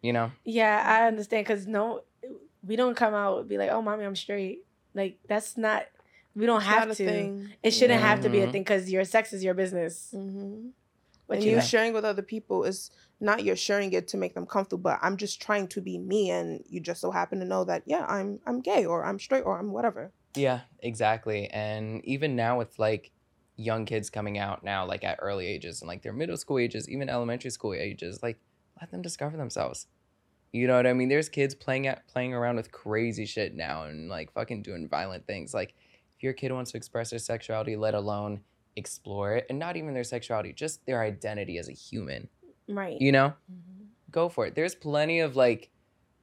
you 0.00 0.12
know, 0.14 0.32
Yeah, 0.44 0.82
I 0.86 1.06
understand 1.06 1.46
because 1.46 1.66
no, 1.66 2.04
we 2.62 2.76
don't 2.76 2.94
come 2.96 3.12
out 3.14 3.40
and 3.40 3.48
be 3.48 3.58
like, 3.58 3.70
"Oh, 3.70 3.82
mommy, 3.82 4.04
I'm 4.04 4.16
straight." 4.16 4.64
Like 4.94 5.18
that's 5.28 5.56
not. 5.56 5.86
We 6.34 6.46
don't 6.46 6.58
It's 6.60 6.66
have 6.66 6.88
to. 6.88 6.94
thing. 6.94 7.48
It 7.62 7.70
shouldn't 7.72 8.00
have 8.00 8.20
to 8.22 8.28
be 8.28 8.40
a 8.40 8.46
Mhm. 8.46 8.52
thing 8.52 8.62
because 8.62 8.90
your 8.90 9.04
sex 9.04 9.32
is 9.32 9.42
your 9.42 9.54
business. 9.54 10.12
Mm-hmm. 10.14 10.68
But 11.26 11.34
and 11.36 11.44
you 11.44 11.50
you 11.50 11.56
know, 11.56 11.62
sharing 11.62 11.92
with 11.92 12.04
other 12.06 12.22
people 12.22 12.64
is 12.64 12.90
not 13.20 13.44
you're 13.44 13.56
sharing 13.56 13.92
it 13.92 14.08
to 14.08 14.16
make 14.16 14.32
them 14.34 14.46
comfortable 14.46 14.80
but 14.82 14.98
i'm 15.02 15.16
just 15.16 15.42
trying 15.42 15.66
to 15.66 15.80
be 15.82 15.98
me 15.98 16.30
and 16.30 16.62
you 16.68 16.80
just 16.80 17.00
so 17.00 17.10
happen 17.10 17.40
to 17.40 17.44
know 17.44 17.64
that 17.64 17.82
yeah 17.84 18.06
i'm 18.08 18.38
i'm 18.46 18.60
gay 18.60 18.86
or 18.86 19.04
i'm 19.04 19.18
straight 19.18 19.42
or 19.42 19.58
i'm 19.58 19.72
whatever 19.72 20.12
yeah, 20.36 20.60
exactly. 20.80 21.48
And 21.48 22.04
even 22.04 22.36
now 22.36 22.56
with 22.58 22.78
like 22.78 23.10
young 23.56 23.86
kids 23.86 24.08
coming 24.08 24.38
out 24.38 24.62
now, 24.62 24.86
like 24.86 25.02
at 25.02 25.18
early 25.20 25.46
ages 25.48 25.80
and 25.82 25.88
like 25.88 26.02
their 26.02 26.12
middle 26.12 26.36
school 26.36 26.58
ages, 26.58 26.88
even 26.88 27.08
elementary 27.08 27.50
school 27.50 27.74
ages, 27.74 28.22
like 28.22 28.38
let 28.80 28.90
them 28.92 29.02
discover 29.02 29.36
themselves. 29.36 29.88
You 30.52 30.68
know 30.68 30.76
what 30.76 30.86
I 30.86 30.92
mean? 30.92 31.08
There's 31.08 31.28
kids 31.28 31.54
playing 31.56 31.88
at 31.88 32.06
playing 32.06 32.34
around 32.34 32.54
with 32.56 32.70
crazy 32.70 33.26
shit 33.26 33.54
now 33.56 33.82
and 33.84 34.08
like 34.08 34.32
fucking 34.32 34.62
doing 34.62 34.86
violent 34.88 35.26
things. 35.26 35.52
Like 35.52 35.74
if 36.18 36.22
your 36.24 36.32
kid 36.32 36.52
wants 36.52 36.72
to 36.72 36.76
express 36.76 37.10
their 37.10 37.18
sexuality, 37.20 37.76
let 37.76 37.94
alone 37.94 38.40
explore 38.76 39.36
it, 39.36 39.46
and 39.48 39.58
not 39.58 39.76
even 39.76 39.94
their 39.94 40.04
sexuality, 40.04 40.52
just 40.52 40.84
their 40.84 41.00
identity 41.02 41.58
as 41.58 41.68
a 41.68 41.72
human. 41.72 42.28
right? 42.68 43.00
You 43.00 43.12
know, 43.12 43.32
go 44.10 44.28
for 44.28 44.46
it. 44.46 44.54
There's 44.54 44.74
plenty 44.74 45.20
of 45.20 45.36
like 45.36 45.70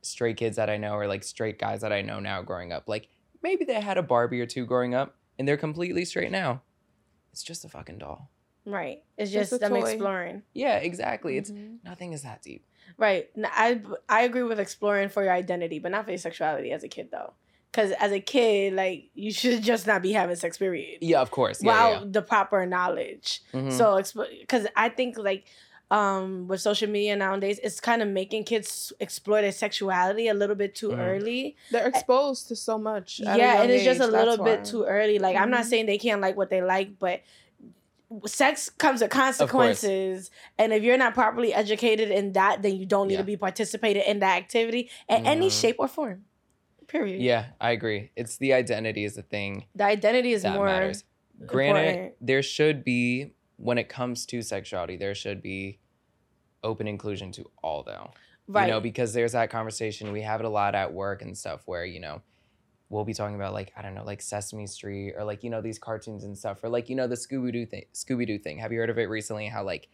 straight 0.01 0.37
kids 0.37 0.57
that 0.57 0.69
I 0.69 0.77
know 0.77 0.93
or 0.95 1.07
like 1.07 1.23
straight 1.23 1.57
guys 1.57 1.81
that 1.81 1.91
I 1.93 2.01
know 2.01 2.19
now 2.19 2.41
growing 2.43 2.71
up. 2.71 2.87
Like 2.87 3.07
maybe 3.41 3.65
they 3.65 3.79
had 3.81 3.97
a 3.97 4.03
Barbie 4.03 4.41
or 4.41 4.45
two 4.45 4.65
growing 4.65 4.93
up 4.93 5.15
and 5.39 5.47
they're 5.47 5.57
completely 5.57 6.05
straight 6.05 6.31
now. 6.31 6.61
It's 7.31 7.41
just 7.43 7.65
a 7.65 7.69
fucking 7.69 7.97
doll. 7.97 8.29
Right. 8.65 9.03
It's 9.17 9.31
Just 9.31 9.51
just 9.51 9.61
a 9.61 9.65
them 9.69 9.71
toy. 9.79 9.89
exploring. 9.89 10.43
Yeah, 10.53 10.77
exactly. 10.77 11.37
It's 11.37 11.51
Mhm. 11.51 11.77
nothing 11.83 12.13
is 12.13 12.21
that 12.23 12.41
deep. 12.41 12.65
Right. 12.97 13.29
I 13.43 13.81
I 14.09 14.21
agree 14.23 14.43
with 14.43 14.59
exploring 14.59 15.09
for 15.09 15.23
your 15.23 15.33
identity, 15.33 15.79
but 15.79 15.91
not 15.91 16.05
for 16.05 16.11
your 16.11 16.17
sexuality 16.19 16.71
as 16.71 16.83
a 16.83 16.87
kid 16.87 17.09
though. 17.11 17.33
Because 17.75 17.91
as 17.99 18.11
a 18.13 18.19
kid, 18.21 18.73
like 18.73 19.09
you 19.15 19.31
should 19.31 19.61
just 19.71 19.85
not 19.85 20.01
be 20.01 20.13
having 20.13 20.35
sex. 20.37 20.57
Period. 20.57 20.99
Yeah, 21.01 21.19
of 21.21 21.29
course. 21.31 21.61
Yeah, 21.61 21.71
Without 21.73 22.01
yeah, 22.05 22.11
the 22.11 22.21
proper 22.21 22.65
knowledge. 22.65 23.41
yeah. 23.53 23.61
Mhm. 23.61 23.71
So, 23.73 24.27
because 24.39 24.65
I 24.77 24.87
think 24.89 25.17
like 25.17 25.45
um 25.91 26.47
with 26.47 26.61
social 26.61 26.89
media 26.89 27.15
nowadays, 27.15 27.59
it's 27.61 27.79
kind 27.79 28.01
of 28.01 28.07
making 28.07 28.43
kids 28.45 28.93
explore 28.99 29.41
their 29.41 29.51
sexuality 29.51 30.27
a 30.29 30.33
little 30.33 30.55
bit 30.55 30.73
too 30.73 30.89
Mhm. 30.89 30.99
early. 30.99 31.55
They're 31.69 31.87
exposed 31.87 32.47
to 32.47 32.55
so 32.55 32.77
much. 32.77 33.19
yeah, 33.19 33.61
and 33.61 33.69
it's 33.69 33.83
just 33.83 33.99
a 33.99 34.07
little 34.07 34.37
that's 34.37 34.49
bit 34.49 34.59
why. 34.59 34.71
too 34.71 34.83
early. 34.85 35.19
Like 35.19 35.35
I'm 35.35 35.51
not 35.51 35.65
Mhm. 35.65 35.69
saying 35.69 35.85
they 35.87 35.97
can't 35.97 36.21
like 36.21 36.37
what 36.37 36.49
they 36.49 36.61
like, 36.61 36.97
but 36.97 37.21
sex 38.25 38.69
comes 38.69 39.01
with 39.01 39.09
consequences 39.11 40.31
and 40.57 40.71
if 40.71 40.83
you're 40.83 40.97
not 40.97 41.13
properly 41.13 41.53
educated 41.53 42.09
in 42.11 42.33
that 42.33 42.61
then 42.61 42.75
you 42.77 42.85
don't 42.85 43.07
need 43.07 43.15
Yeah. 43.15 43.19
to 43.21 43.23
be 43.33 43.35
participating 43.35 44.03
in 44.03 44.19
that 44.19 44.37
activity 44.37 44.89
in 45.09 45.25
any 45.25 45.47
Mhm. 45.49 45.61
shape 45.61 45.75
or 45.79 45.87
form 45.87 46.23
period 46.87 47.21
yeah, 47.21 47.47
I 47.59 47.71
agree. 47.71 48.11
It's 48.15 48.37
the 48.37 48.53
identity 48.53 49.03
is 49.03 49.15
the 49.15 49.21
thing 49.21 49.65
the 49.75 49.85
identity 49.85 50.33
is 50.33 50.43
that 50.43 50.53
more 50.53 50.65
matters. 50.65 51.03
Granted, 51.45 51.87
important. 51.87 52.13
there 52.21 52.41
should 52.41 52.83
be 52.85 53.33
when 53.57 53.77
it 53.77 53.89
comes 53.89 54.25
to 54.27 54.41
sexuality, 54.41 54.97
there 54.97 55.15
should 55.15 55.41
be 55.41 55.79
open 56.63 56.87
inclusion 56.87 57.31
to 57.33 57.49
all 57.63 57.83
though. 57.83 58.11
right 58.47 58.67
You 58.67 58.73
know, 58.73 58.79
because 58.79 59.13
there's 59.13 59.33
that 59.33 59.49
conversation 59.49 60.11
we 60.11 60.21
have 60.21 60.39
it 60.39 60.45
a 60.45 60.49
lot 60.49 60.75
at 60.75 60.93
work 60.93 61.21
and 61.21 61.37
stuff 61.37 61.61
where, 61.65 61.85
you 61.85 61.99
know, 61.99 62.21
we'll 62.89 63.05
be 63.05 63.13
talking 63.13 63.35
about 63.35 63.53
like, 63.53 63.71
I 63.77 63.81
don't 63.81 63.95
know, 63.95 64.03
like 64.03 64.21
Sesame 64.21 64.67
Street 64.67 65.13
or 65.17 65.23
like, 65.23 65.43
you 65.43 65.49
know, 65.49 65.61
these 65.61 65.79
cartoons 65.79 66.23
and 66.23 66.37
stuff. 66.37 66.63
Or 66.63 66.69
like, 66.69 66.89
you 66.89 66.95
know, 66.95 67.07
the 67.07 67.15
Scooby 67.15 67.51
Doo 67.51 67.65
thing 67.65 67.85
Scooby 67.93 68.27
Doo 68.27 68.39
thing. 68.39 68.57
Have 68.59 68.71
you 68.71 68.79
heard 68.79 68.89
of 68.89 68.97
it 68.97 69.09
recently? 69.09 69.47
How 69.47 69.63
like 69.63 69.87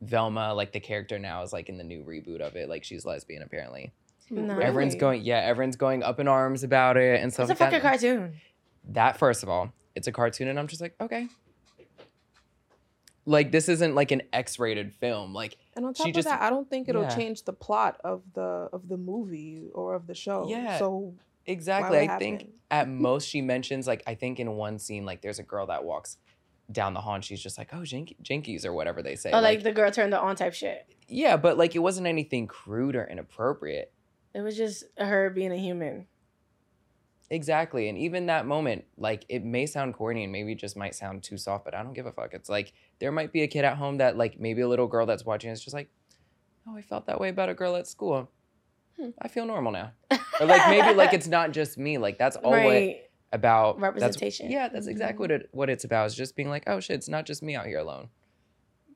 Velma, 0.00 0.54
like 0.54 0.72
the 0.72 0.80
character 0.80 1.18
now 1.18 1.42
is 1.42 1.52
like 1.52 1.68
in 1.68 1.78
the 1.78 1.84
new 1.84 2.02
reboot 2.02 2.40
of 2.40 2.56
it, 2.56 2.68
like 2.68 2.84
she's 2.84 3.04
lesbian 3.04 3.42
apparently. 3.42 3.92
No. 4.30 4.58
Everyone's 4.58 4.94
going 4.94 5.22
yeah, 5.22 5.38
everyone's 5.38 5.76
going 5.76 6.02
up 6.02 6.18
in 6.20 6.28
arms 6.28 6.64
about 6.64 6.96
it 6.96 7.20
and 7.22 7.32
stuff 7.32 7.50
it's 7.50 7.60
a 7.60 7.64
like 7.64 7.72
fucking 7.72 7.82
that. 7.82 7.88
cartoon 8.00 8.40
that 8.88 9.16
first 9.18 9.42
of 9.42 9.48
all, 9.48 9.72
it's 9.94 10.06
a 10.06 10.12
cartoon 10.12 10.48
and 10.48 10.58
I'm 10.58 10.66
just 10.66 10.80
like, 10.80 10.94
okay. 11.00 11.28
Like 13.24 13.52
this 13.52 13.68
isn't 13.68 13.94
like 13.94 14.10
an 14.10 14.22
X-rated 14.32 14.92
film. 14.94 15.32
Like 15.32 15.56
And 15.76 15.86
on 15.86 15.94
She 15.94 15.98
top 16.04 16.08
of 16.08 16.14
just- 16.14 16.28
that, 16.28 16.42
I 16.42 16.50
don't 16.50 16.68
think 16.68 16.88
it'll 16.88 17.02
yeah. 17.02 17.14
change 17.14 17.44
the 17.44 17.52
plot 17.52 18.00
of 18.02 18.22
the 18.34 18.68
of 18.72 18.88
the 18.88 18.96
movie 18.96 19.68
or 19.74 19.94
of 19.94 20.06
the 20.06 20.14
show. 20.14 20.46
Yeah. 20.48 20.78
So 20.78 21.14
exactly. 21.46 21.98
I 21.98 22.06
would 22.12 22.18
think 22.18 22.50
at 22.70 22.88
most 22.88 23.28
she 23.28 23.40
mentions 23.40 23.86
like 23.86 24.02
I 24.06 24.14
think 24.14 24.40
in 24.40 24.52
one 24.52 24.78
scene 24.78 25.04
like 25.04 25.22
there's 25.22 25.38
a 25.38 25.44
girl 25.44 25.66
that 25.66 25.84
walks 25.84 26.16
down 26.70 26.94
the 26.94 27.00
hall 27.00 27.14
and 27.14 27.24
she's 27.24 27.42
just 27.42 27.58
like 27.58 27.68
oh 27.72 27.84
Jink- 27.84 28.16
jinkies 28.22 28.64
or 28.64 28.72
whatever 28.72 29.02
they 29.02 29.14
say. 29.14 29.30
Oh, 29.32 29.40
like 29.40 29.62
the 29.62 29.72
girl 29.72 29.90
turned 29.90 30.14
it 30.14 30.18
on 30.18 30.34
type 30.36 30.54
shit 30.54 30.86
yeah, 31.08 31.36
but 31.36 31.58
like 31.58 31.76
it 31.76 31.80
wasn't 31.80 32.06
anything 32.06 32.46
crude 32.46 32.96
or 32.96 33.04
inappropriate. 33.04 33.92
It 34.34 34.40
was 34.40 34.56
just 34.56 34.84
her 34.98 35.30
being 35.30 35.52
a 35.52 35.56
human 35.56 36.06
Exactly. 37.32 37.88
And 37.88 37.96
even 37.96 38.26
that 38.26 38.44
moment, 38.44 38.84
like 38.98 39.24
it 39.30 39.42
may 39.42 39.64
sound 39.64 39.94
corny 39.94 40.22
and 40.24 40.30
maybe 40.30 40.54
just 40.54 40.76
might 40.76 40.94
sound 40.94 41.22
too 41.22 41.38
soft, 41.38 41.64
but 41.64 41.74
I 41.74 41.82
don't 41.82 41.94
give 41.94 42.04
a 42.04 42.12
fuck. 42.12 42.34
It's 42.34 42.50
like 42.50 42.74
there 42.98 43.10
might 43.10 43.32
be 43.32 43.40
a 43.42 43.46
kid 43.46 43.64
at 43.64 43.78
home 43.78 43.96
that 43.98 44.18
like 44.18 44.38
maybe 44.38 44.60
a 44.60 44.68
little 44.68 44.86
girl 44.86 45.06
that's 45.06 45.24
watching 45.24 45.50
is 45.50 45.62
just 45.64 45.72
like, 45.72 45.88
oh, 46.68 46.76
I 46.76 46.82
felt 46.82 47.06
that 47.06 47.18
way 47.18 47.30
about 47.30 47.48
a 47.48 47.54
girl 47.54 47.74
at 47.76 47.86
school. 47.86 48.30
Hmm. 49.00 49.10
I 49.18 49.28
feel 49.28 49.46
normal 49.46 49.72
now. 49.72 49.92
Or 50.40 50.44
like 50.46 50.68
maybe 50.68 50.92
like 50.94 51.14
it's 51.14 51.26
not 51.26 51.52
just 51.52 51.78
me. 51.78 51.96
Like 51.96 52.18
that's 52.18 52.36
all 52.36 52.50
what 52.50 52.58
right 52.58 52.96
about 53.32 53.80
that's- 53.80 53.94
Representation. 53.94 54.50
yeah, 54.50 54.68
that's 54.68 54.86
exactly 54.86 55.22
what 55.24 55.30
it 55.30 55.48
what 55.52 55.70
it's 55.70 55.84
about. 55.84 56.08
Is 56.08 56.14
just 56.14 56.36
being 56.36 56.50
like, 56.50 56.64
oh 56.66 56.80
shit, 56.80 56.96
it's 56.96 57.08
not 57.08 57.24
just 57.24 57.42
me 57.42 57.56
out 57.56 57.64
here 57.64 57.78
alone. 57.78 58.10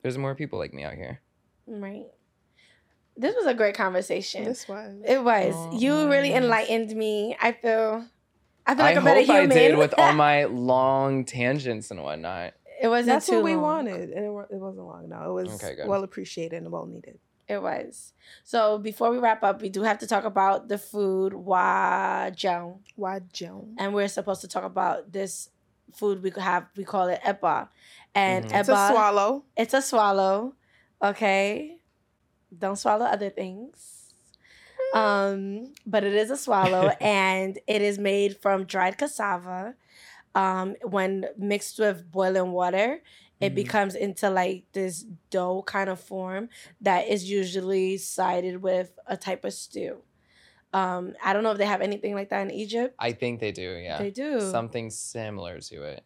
There's 0.03 0.19
more 0.19 0.35
people 0.35 0.59
like 0.59 0.75
me 0.75 0.85
out 0.85 0.93
here. 0.95 1.23
right 1.67 2.05
this 3.17 3.35
was 3.35 3.47
a 3.47 3.55
great 3.55 3.75
conversation 3.75 4.45
this 4.45 4.69
was. 4.69 4.93
it 5.07 5.23
was 5.23 5.55
Oh, 5.55 5.79
you 5.79 6.09
really 6.09 6.33
enlightened 6.35 6.95
me 6.95 7.37
i 7.41 7.53
feel 7.53 8.05
i 8.67 8.75
feel 8.75 8.85
I 8.85 8.89
like 8.95 8.97
a 8.97 9.01
better 9.01 9.21
hope 9.21 9.31
I 9.31 9.41
human 9.43 9.57
did 9.57 9.79
with 9.79 9.95
all 9.99 10.13
my 10.27 10.45
long 10.45 11.25
tangents 11.25 11.91
and 11.91 12.03
whatnot. 12.03 12.55
it 12.83 12.89
wasn't 12.89 13.15
That's 13.15 13.27
too 13.27 13.37
what 13.37 13.45
we 13.45 13.55
long. 13.55 13.63
wanted, 13.63 14.11
and 14.11 14.25
it, 14.27 14.47
it 14.51 14.59
wasn't 14.61 14.87
long. 14.87 15.09
No, 15.09 15.31
it 15.31 15.33
was 15.45 15.49
Okay, 15.63 15.77
well 15.87 16.03
appreciated 16.05 16.63
and 16.63 16.71
well 16.71 16.85
needed. 16.87 17.19
It 17.49 17.63
was. 17.63 18.13
So 18.45 18.77
before 18.79 19.11
we 19.11 19.19
wrap 19.19 19.43
up, 19.43 19.63
we 19.63 19.71
do 19.71 19.83
have 19.83 19.99
to 20.01 20.07
talk 20.07 20.25
about 20.25 20.69
the 20.69 20.77
food 20.77 21.33
wajong, 21.33 22.81
Why 22.97 23.21
Joan? 23.33 23.75
and 23.79 23.95
we're 23.95 24.09
supposed 24.09 24.41
to 24.43 24.49
talk 24.49 24.65
about 24.65 25.13
this 25.13 25.49
food 25.95 26.23
we 26.23 26.31
have. 26.37 26.67
We 26.77 26.85
call 26.85 27.09
it 27.09 27.21
eba, 27.25 27.69
and 28.15 28.45
Mhm. 28.45 28.51
eba 28.51 28.59
It's 28.61 28.69
a 28.69 28.89
swallow. 28.93 29.45
it's 29.57 29.75
a 29.75 29.83
swallow. 29.83 30.55
Okay, 31.03 31.76
don't 32.57 32.77
swallow 32.77 33.05
other 33.07 33.31
things. 33.31 34.13
Um, 34.95 35.75
but 35.87 36.05
it 36.05 36.15
is 36.15 36.31
a 36.31 36.37
swallow, 36.37 36.89
and 37.01 37.59
it 37.67 37.83
is 37.83 37.99
made 37.99 38.39
from 38.41 38.65
dried 38.65 38.99
cassava. 38.99 39.75
Um, 40.35 40.77
when 40.83 41.27
mixed 41.39 41.79
with 41.79 42.11
boiling 42.11 42.53
water, 42.53 43.03
it 43.41 43.53
Mhm. 43.53 43.55
becomes 43.55 43.95
into 43.95 44.29
like 44.31 44.65
this 44.73 45.03
dough 45.31 45.63
kind 45.67 45.89
of 45.91 45.99
form 46.01 46.49
that 46.81 47.09
is 47.09 47.31
usually 47.31 47.97
sided 47.99 48.63
with 48.63 48.99
a 49.07 49.17
type 49.17 49.45
of 49.45 49.53
stew. 49.55 50.03
Um, 50.73 51.15
I 51.23 51.33
don't 51.33 51.43
know 51.43 51.53
if 51.53 51.59
they 51.59 51.65
have 51.67 51.81
anything 51.81 52.15
like 52.15 52.29
that 52.31 52.43
in 52.43 52.51
Egypt. 52.51 52.95
I 52.99 53.13
think 53.13 53.41
they 53.41 53.51
do, 53.53 53.77
yeah. 53.83 53.99
They 53.99 54.11
do. 54.11 54.41
Something 54.41 54.91
similar 54.91 55.59
to 55.61 55.83
it. 55.85 56.05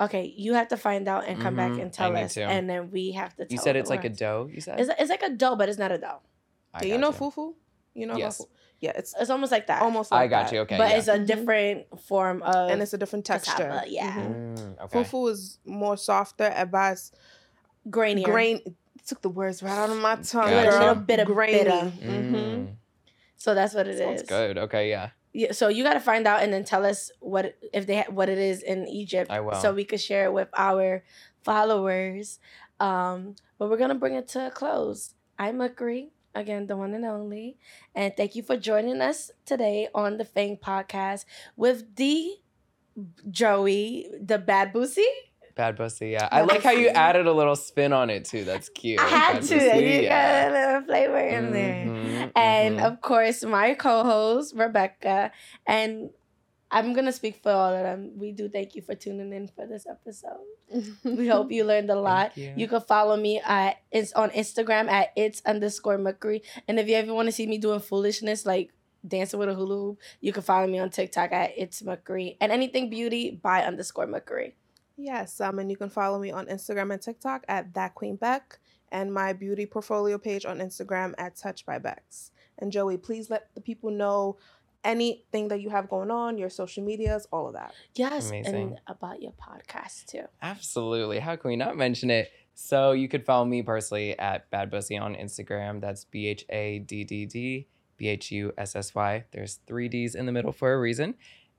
Okay, 0.00 0.32
you 0.36 0.54
have 0.54 0.68
to 0.68 0.76
find 0.76 1.06
out 1.06 1.26
and 1.28 1.40
come 1.40 1.54
Mhm, 1.54 1.56
back 1.56 1.80
and 1.80 1.92
tell 1.92 2.12
need 2.12 2.22
us, 2.24 2.34
to. 2.34 2.42
and 2.42 2.68
then 2.68 2.90
we 2.90 3.12
have 3.12 3.34
to. 3.36 3.44
Tell 3.44 3.52
You 3.52 3.58
said 3.58 3.76
it's 3.76 3.90
like 3.90 4.04
a 4.04 4.08
dough, 4.08 4.48
you 4.52 4.60
said? 4.60 4.80
It's, 4.80 4.90
it's 4.98 5.10
like 5.10 5.22
a 5.22 5.30
dough, 5.30 5.54
but 5.54 5.68
it's 5.68 5.78
not 5.78 5.92
a 5.92 5.98
dough. 5.98 6.20
I 6.74 6.80
Do 6.80 6.88
you 6.88 6.98
know 6.98 7.12
got 7.12 7.20
fufu? 7.20 7.54
You 7.94 8.06
know 8.06 8.16
Yes. 8.16 8.40
about 8.40 8.48
fu- 8.48 8.54
Yeah, 8.80 8.92
it's 8.96 9.14
It's 9.20 9.30
almost 9.30 9.52
like 9.52 9.68
that. 9.68 9.80
almost. 9.82 10.10
Like 10.10 10.22
I 10.22 10.26
got 10.26 10.46
that. 10.46 10.54
you, 10.54 10.60
okay. 10.62 10.76
but 10.78 10.90
yeah. 10.90 10.96
it's 10.96 11.06
a 11.08 11.18
Mhm. 11.18 11.26
different 11.26 12.00
form 12.02 12.42
of. 12.42 12.70
and 12.70 12.82
it's 12.82 12.92
a 12.94 12.98
different 12.98 13.24
texture. 13.24 13.52
cassava, 13.52 13.84
yeah. 13.86 14.10
Mhm. 14.12 14.56
Mm, 14.58 14.84
okay. 14.84 15.04
Fufu 15.04 15.30
is 15.30 15.58
more 15.64 15.96
softer. 15.96 16.50
Ebas 16.50 17.12
grainier. 17.88 18.24
grain. 18.24 18.60
It 18.64 19.06
took 19.06 19.20
the 19.22 19.28
words 19.28 19.62
right 19.62 19.76
out 19.78 19.90
of 19.90 19.98
my 19.98 20.16
tongue. 20.16 20.50
Gotcha. 20.50 20.70
girl. 20.70 20.78
A 20.78 20.80
little 20.88 20.94
bit 20.96 21.20
of 21.20 21.26
grainy. 21.28 21.58
bitter. 21.64 21.92
Mhm. 22.00 22.32
Mm, 22.32 22.74
So 23.36 23.54
that's 23.54 23.74
what 23.74 23.86
it 23.86 23.94
is. 23.96 24.00
Sounds 24.00 24.22
good. 24.22 24.58
Okay, 24.58 24.88
yeah. 24.90 25.10
Yeah, 25.32 25.52
so 25.52 25.68
you 25.68 25.82
got 25.82 25.94
to 25.94 26.00
find 26.00 26.26
out 26.26 26.42
and 26.42 26.52
then 26.52 26.64
tell 26.64 26.84
us 26.84 27.10
what 27.20 27.56
if 27.72 27.86
they 27.86 28.04
what 28.10 28.28
it 28.28 28.38
is 28.38 28.62
in 28.62 28.86
Egypt, 28.86 29.30
I 29.30 29.40
will. 29.40 29.54
so 29.54 29.72
we 29.72 29.84
could 29.84 30.00
share 30.00 30.26
it 30.26 30.32
with 30.32 30.48
our 30.56 31.04
followers. 31.42 32.38
Um, 32.80 33.36
but 33.58 33.70
we're 33.70 33.78
gonna 33.78 33.94
bring 33.94 34.14
it 34.14 34.28
to 34.28 34.48
a 34.48 34.50
close. 34.50 35.14
I'm 35.38 35.56
Mukri, 35.58 36.10
again, 36.34 36.66
the 36.66 36.76
one 36.76 36.92
and 36.94 37.04
only, 37.04 37.56
and 37.94 38.12
thank 38.16 38.34
you 38.36 38.42
for 38.42 38.56
joining 38.56 39.00
us 39.00 39.30
today 39.46 39.88
on 39.94 40.18
the 40.18 40.24
Fang 40.24 40.58
Podcast 40.58 41.24
with 41.56 41.96
the 41.96 42.36
Joey, 43.30 44.08
the 44.20 44.38
Bad 44.38 44.72
Boosie. 44.72 45.31
BhadddBhussy, 45.62 46.12
yeah. 46.12 46.28
I 46.32 46.42
like 46.42 46.62
how 46.62 46.70
you 46.72 46.86
Bussy. 46.88 46.96
added 46.96 47.26
a 47.26 47.32
little 47.32 47.56
spin 47.56 47.92
on 47.92 48.10
it 48.10 48.24
too. 48.24 48.44
That's 48.44 48.68
cute. 48.68 48.98
I 49.00 49.08
had 49.08 49.32
Bad 49.34 49.42
to. 49.44 49.54
Bussy, 49.54 49.78
You 49.78 50.00
yeah. 50.02 50.42
got 50.42 50.50
a 50.50 50.52
little 50.66 50.82
flavor 50.86 51.18
in 51.18 51.52
there. 51.52 51.84
Mhm, 51.86 52.32
and 52.36 52.78
mhm. 52.78 52.84
of 52.86 53.00
course 53.00 53.44
my 53.44 53.74
co-host 53.74 54.54
rebecca 54.56 55.30
and 55.66 56.10
i'm 56.70 56.92
gonna 56.94 57.12
speak 57.12 57.36
for 57.42 57.50
all 57.52 57.74
of 57.74 57.82
them 57.82 58.12
we 58.16 58.32
do 58.32 58.48
thank 58.48 58.74
you 58.74 58.80
for 58.82 58.94
tuning 58.94 59.32
in 59.32 59.46
for 59.48 59.66
this 59.66 59.86
episode 59.86 60.40
we 61.04 61.28
hope 61.28 61.52
you 61.52 61.64
learned 61.64 61.90
a 61.90 61.94
lot 61.94 62.32
Thank 62.34 62.56
you. 62.58 62.66
can 62.68 62.80
follow 62.80 63.16
me 63.16 63.40
at 63.44 63.76
it's 63.90 64.12
on 64.14 64.30
instagram 64.30 64.88
at 64.88 65.08
it's 65.16 65.42
underscore 65.44 65.98
Mukri 65.98 66.40
and 66.68 66.78
if 66.80 66.88
you 66.88 66.94
ever 66.94 67.12
want 67.12 67.26
to 67.26 67.32
see 67.32 67.46
me 67.46 67.58
doing 67.58 67.80
foolishness 67.80 68.46
like 68.46 68.70
dancing 69.06 69.38
with 69.40 69.48
a 69.50 69.54
hula 69.54 69.76
hoop 69.76 69.98
you 70.20 70.32
can 70.32 70.42
follow 70.42 70.66
me 70.66 70.78
on 70.78 70.88
tiktok 70.90 71.32
at 71.32 71.50
it's 71.56 71.82
Mukri 71.82 72.36
and 72.40 72.50
anything 72.52 72.88
beauty 72.88 73.38
by 73.42 73.62
underscore 73.62 74.06
Mukri 74.06 74.52
Yes, 75.02 75.40
um, 75.40 75.58
and 75.58 75.70
you 75.70 75.76
can 75.76 75.90
follow 75.90 76.18
me 76.18 76.30
on 76.30 76.46
Instagram 76.46 76.92
and 76.92 77.02
TikTok 77.02 77.44
at 77.48 77.74
that 77.74 77.94
Queen 77.94 78.16
Beck, 78.16 78.58
and 78.90 79.12
my 79.12 79.32
beauty 79.32 79.66
portfolio 79.66 80.16
page 80.16 80.44
on 80.46 80.58
Instagram 80.58 81.14
at 81.18 81.34
Touch 81.36 81.66
by 81.66 81.78
Bex. 81.78 82.30
And 82.58 82.70
Joey, 82.70 82.98
please 82.98 83.28
let 83.28 83.52
the 83.54 83.60
people 83.60 83.90
know 83.90 84.36
anything 84.84 85.48
that 85.48 85.60
you 85.60 85.70
have 85.70 85.88
going 85.88 86.10
on, 86.10 86.38
your 86.38 86.50
social 86.50 86.84
medias, 86.84 87.26
all 87.32 87.46
of 87.48 87.54
that. 87.54 87.72
yes 87.94 88.28
Amazing. 88.30 88.54
and 88.54 88.80
about 88.86 89.22
your 89.22 89.32
podcast 89.32 90.06
too 90.06 90.24
Absolutely. 90.40 91.18
How 91.18 91.36
can 91.36 91.50
we 91.50 91.56
not 91.56 91.76
mention 91.76 92.10
it? 92.10 92.30
So 92.54 92.92
you 92.92 93.08
could 93.08 93.24
follow 93.24 93.44
me 93.44 93.62
personally 93.62 94.18
at 94.18 94.50
BhadddBhussy 94.50 95.00
on 95.00 95.14
Instagram. 95.14 95.80
That's 95.80 96.04
B 96.04 96.26
H 96.26 96.44
A 96.50 96.80
D 96.80 97.04
D 97.04 97.26
D 97.26 97.66
B 97.96 98.08
H 98.08 98.30
U 98.32 98.52
S 98.58 98.76
S 98.76 98.94
Y. 98.94 99.24
There's 99.32 99.60
three 99.66 99.88
D's 99.88 100.14
in 100.14 100.26
the 100.26 100.32
middle 100.32 100.52
for 100.52 100.72
a 100.72 100.78
reason. 100.78 101.14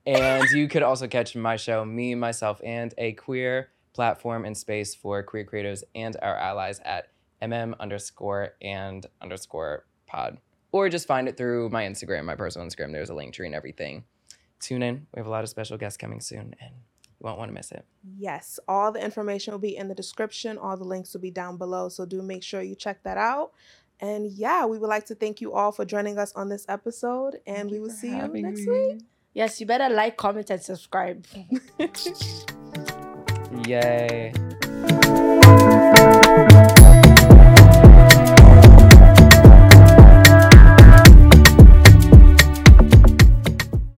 And 0.06 0.50
you 0.52 0.68
could 0.68 0.84
also 0.84 1.08
catch 1.08 1.36
my 1.36 1.56
show, 1.56 1.86
me, 1.86 2.16
myself, 2.16 2.60
and 2.64 2.94
a 2.98 3.14
queer 3.14 3.70
platform 3.94 4.44
and 4.44 4.58
space 4.58 4.96
for 4.96 5.24
queer 5.24 5.46
creators 5.46 5.84
and 5.96 6.18
our 6.22 6.36
allies 6.36 6.80
at 6.84 7.10
mm 7.42 7.80
underscore 7.80 8.54
and 8.62 9.06
underscore 9.22 9.86
pod. 10.08 10.38
or 10.72 10.90
just 10.90 11.08
find 11.08 11.28
it 11.28 11.38
through 11.38 11.70
my 11.70 11.84
Instagram, 11.84 12.26
my 12.26 12.36
personal 12.36 12.68
Instagram. 12.68 12.92
There's 12.92 13.10
a 13.10 13.14
Linktree 13.14 13.46
and 13.46 13.56
everything. 13.56 14.06
Tune 14.60 14.82
in. 14.82 15.08
We 15.14 15.20
have 15.20 15.28
a 15.28 15.30
lot 15.30 15.44
of 15.44 15.50
special 15.50 15.78
guests 15.78 15.98
coming 15.98 16.22
soon, 16.22 16.56
and 16.62 16.72
you 16.72 17.20
won't 17.20 17.38
want 17.38 17.50
to 17.50 17.54
miss 17.54 17.72
it. 17.72 17.86
Yes, 18.18 18.60
all 18.68 18.92
the 18.92 19.04
information 19.04 19.52
will 19.52 19.60
be 19.60 19.76
in 19.76 19.90
the 19.90 19.96
description. 19.96 20.58
All 20.58 20.78
the 20.78 20.86
links 20.86 21.14
will 21.14 21.22
be 21.22 21.32
down 21.32 21.58
below. 21.58 21.90
So 21.90 22.06
do 22.06 22.22
make 22.22 22.44
sure 22.44 22.62
you 22.62 22.76
check 22.76 23.04
that 23.04 23.18
out. 23.18 23.52
And 24.00 24.32
yeah, 24.32 24.66
we 24.66 24.78
would 24.80 24.90
like 24.90 25.06
to 25.08 25.16
thank 25.16 25.42
you 25.42 25.54
all 25.54 25.72
for 25.72 25.86
joining 25.86 26.18
us 26.18 26.34
on 26.34 26.50
this 26.50 26.66
episode. 26.68 27.40
And 27.46 27.70
Thank 27.70 27.72
we 27.72 27.80
will 27.80 27.90
see 27.90 28.10
you 28.10 28.28
next 28.28 28.62
me. 28.62 28.70
week. 28.70 29.02
Yes, 29.34 29.60
you 29.60 29.66
better 29.66 29.94
like, 29.94 30.18
comment, 30.18 30.50
and 30.50 30.62
subscribe. 30.62 31.26
Yay. 33.68 34.34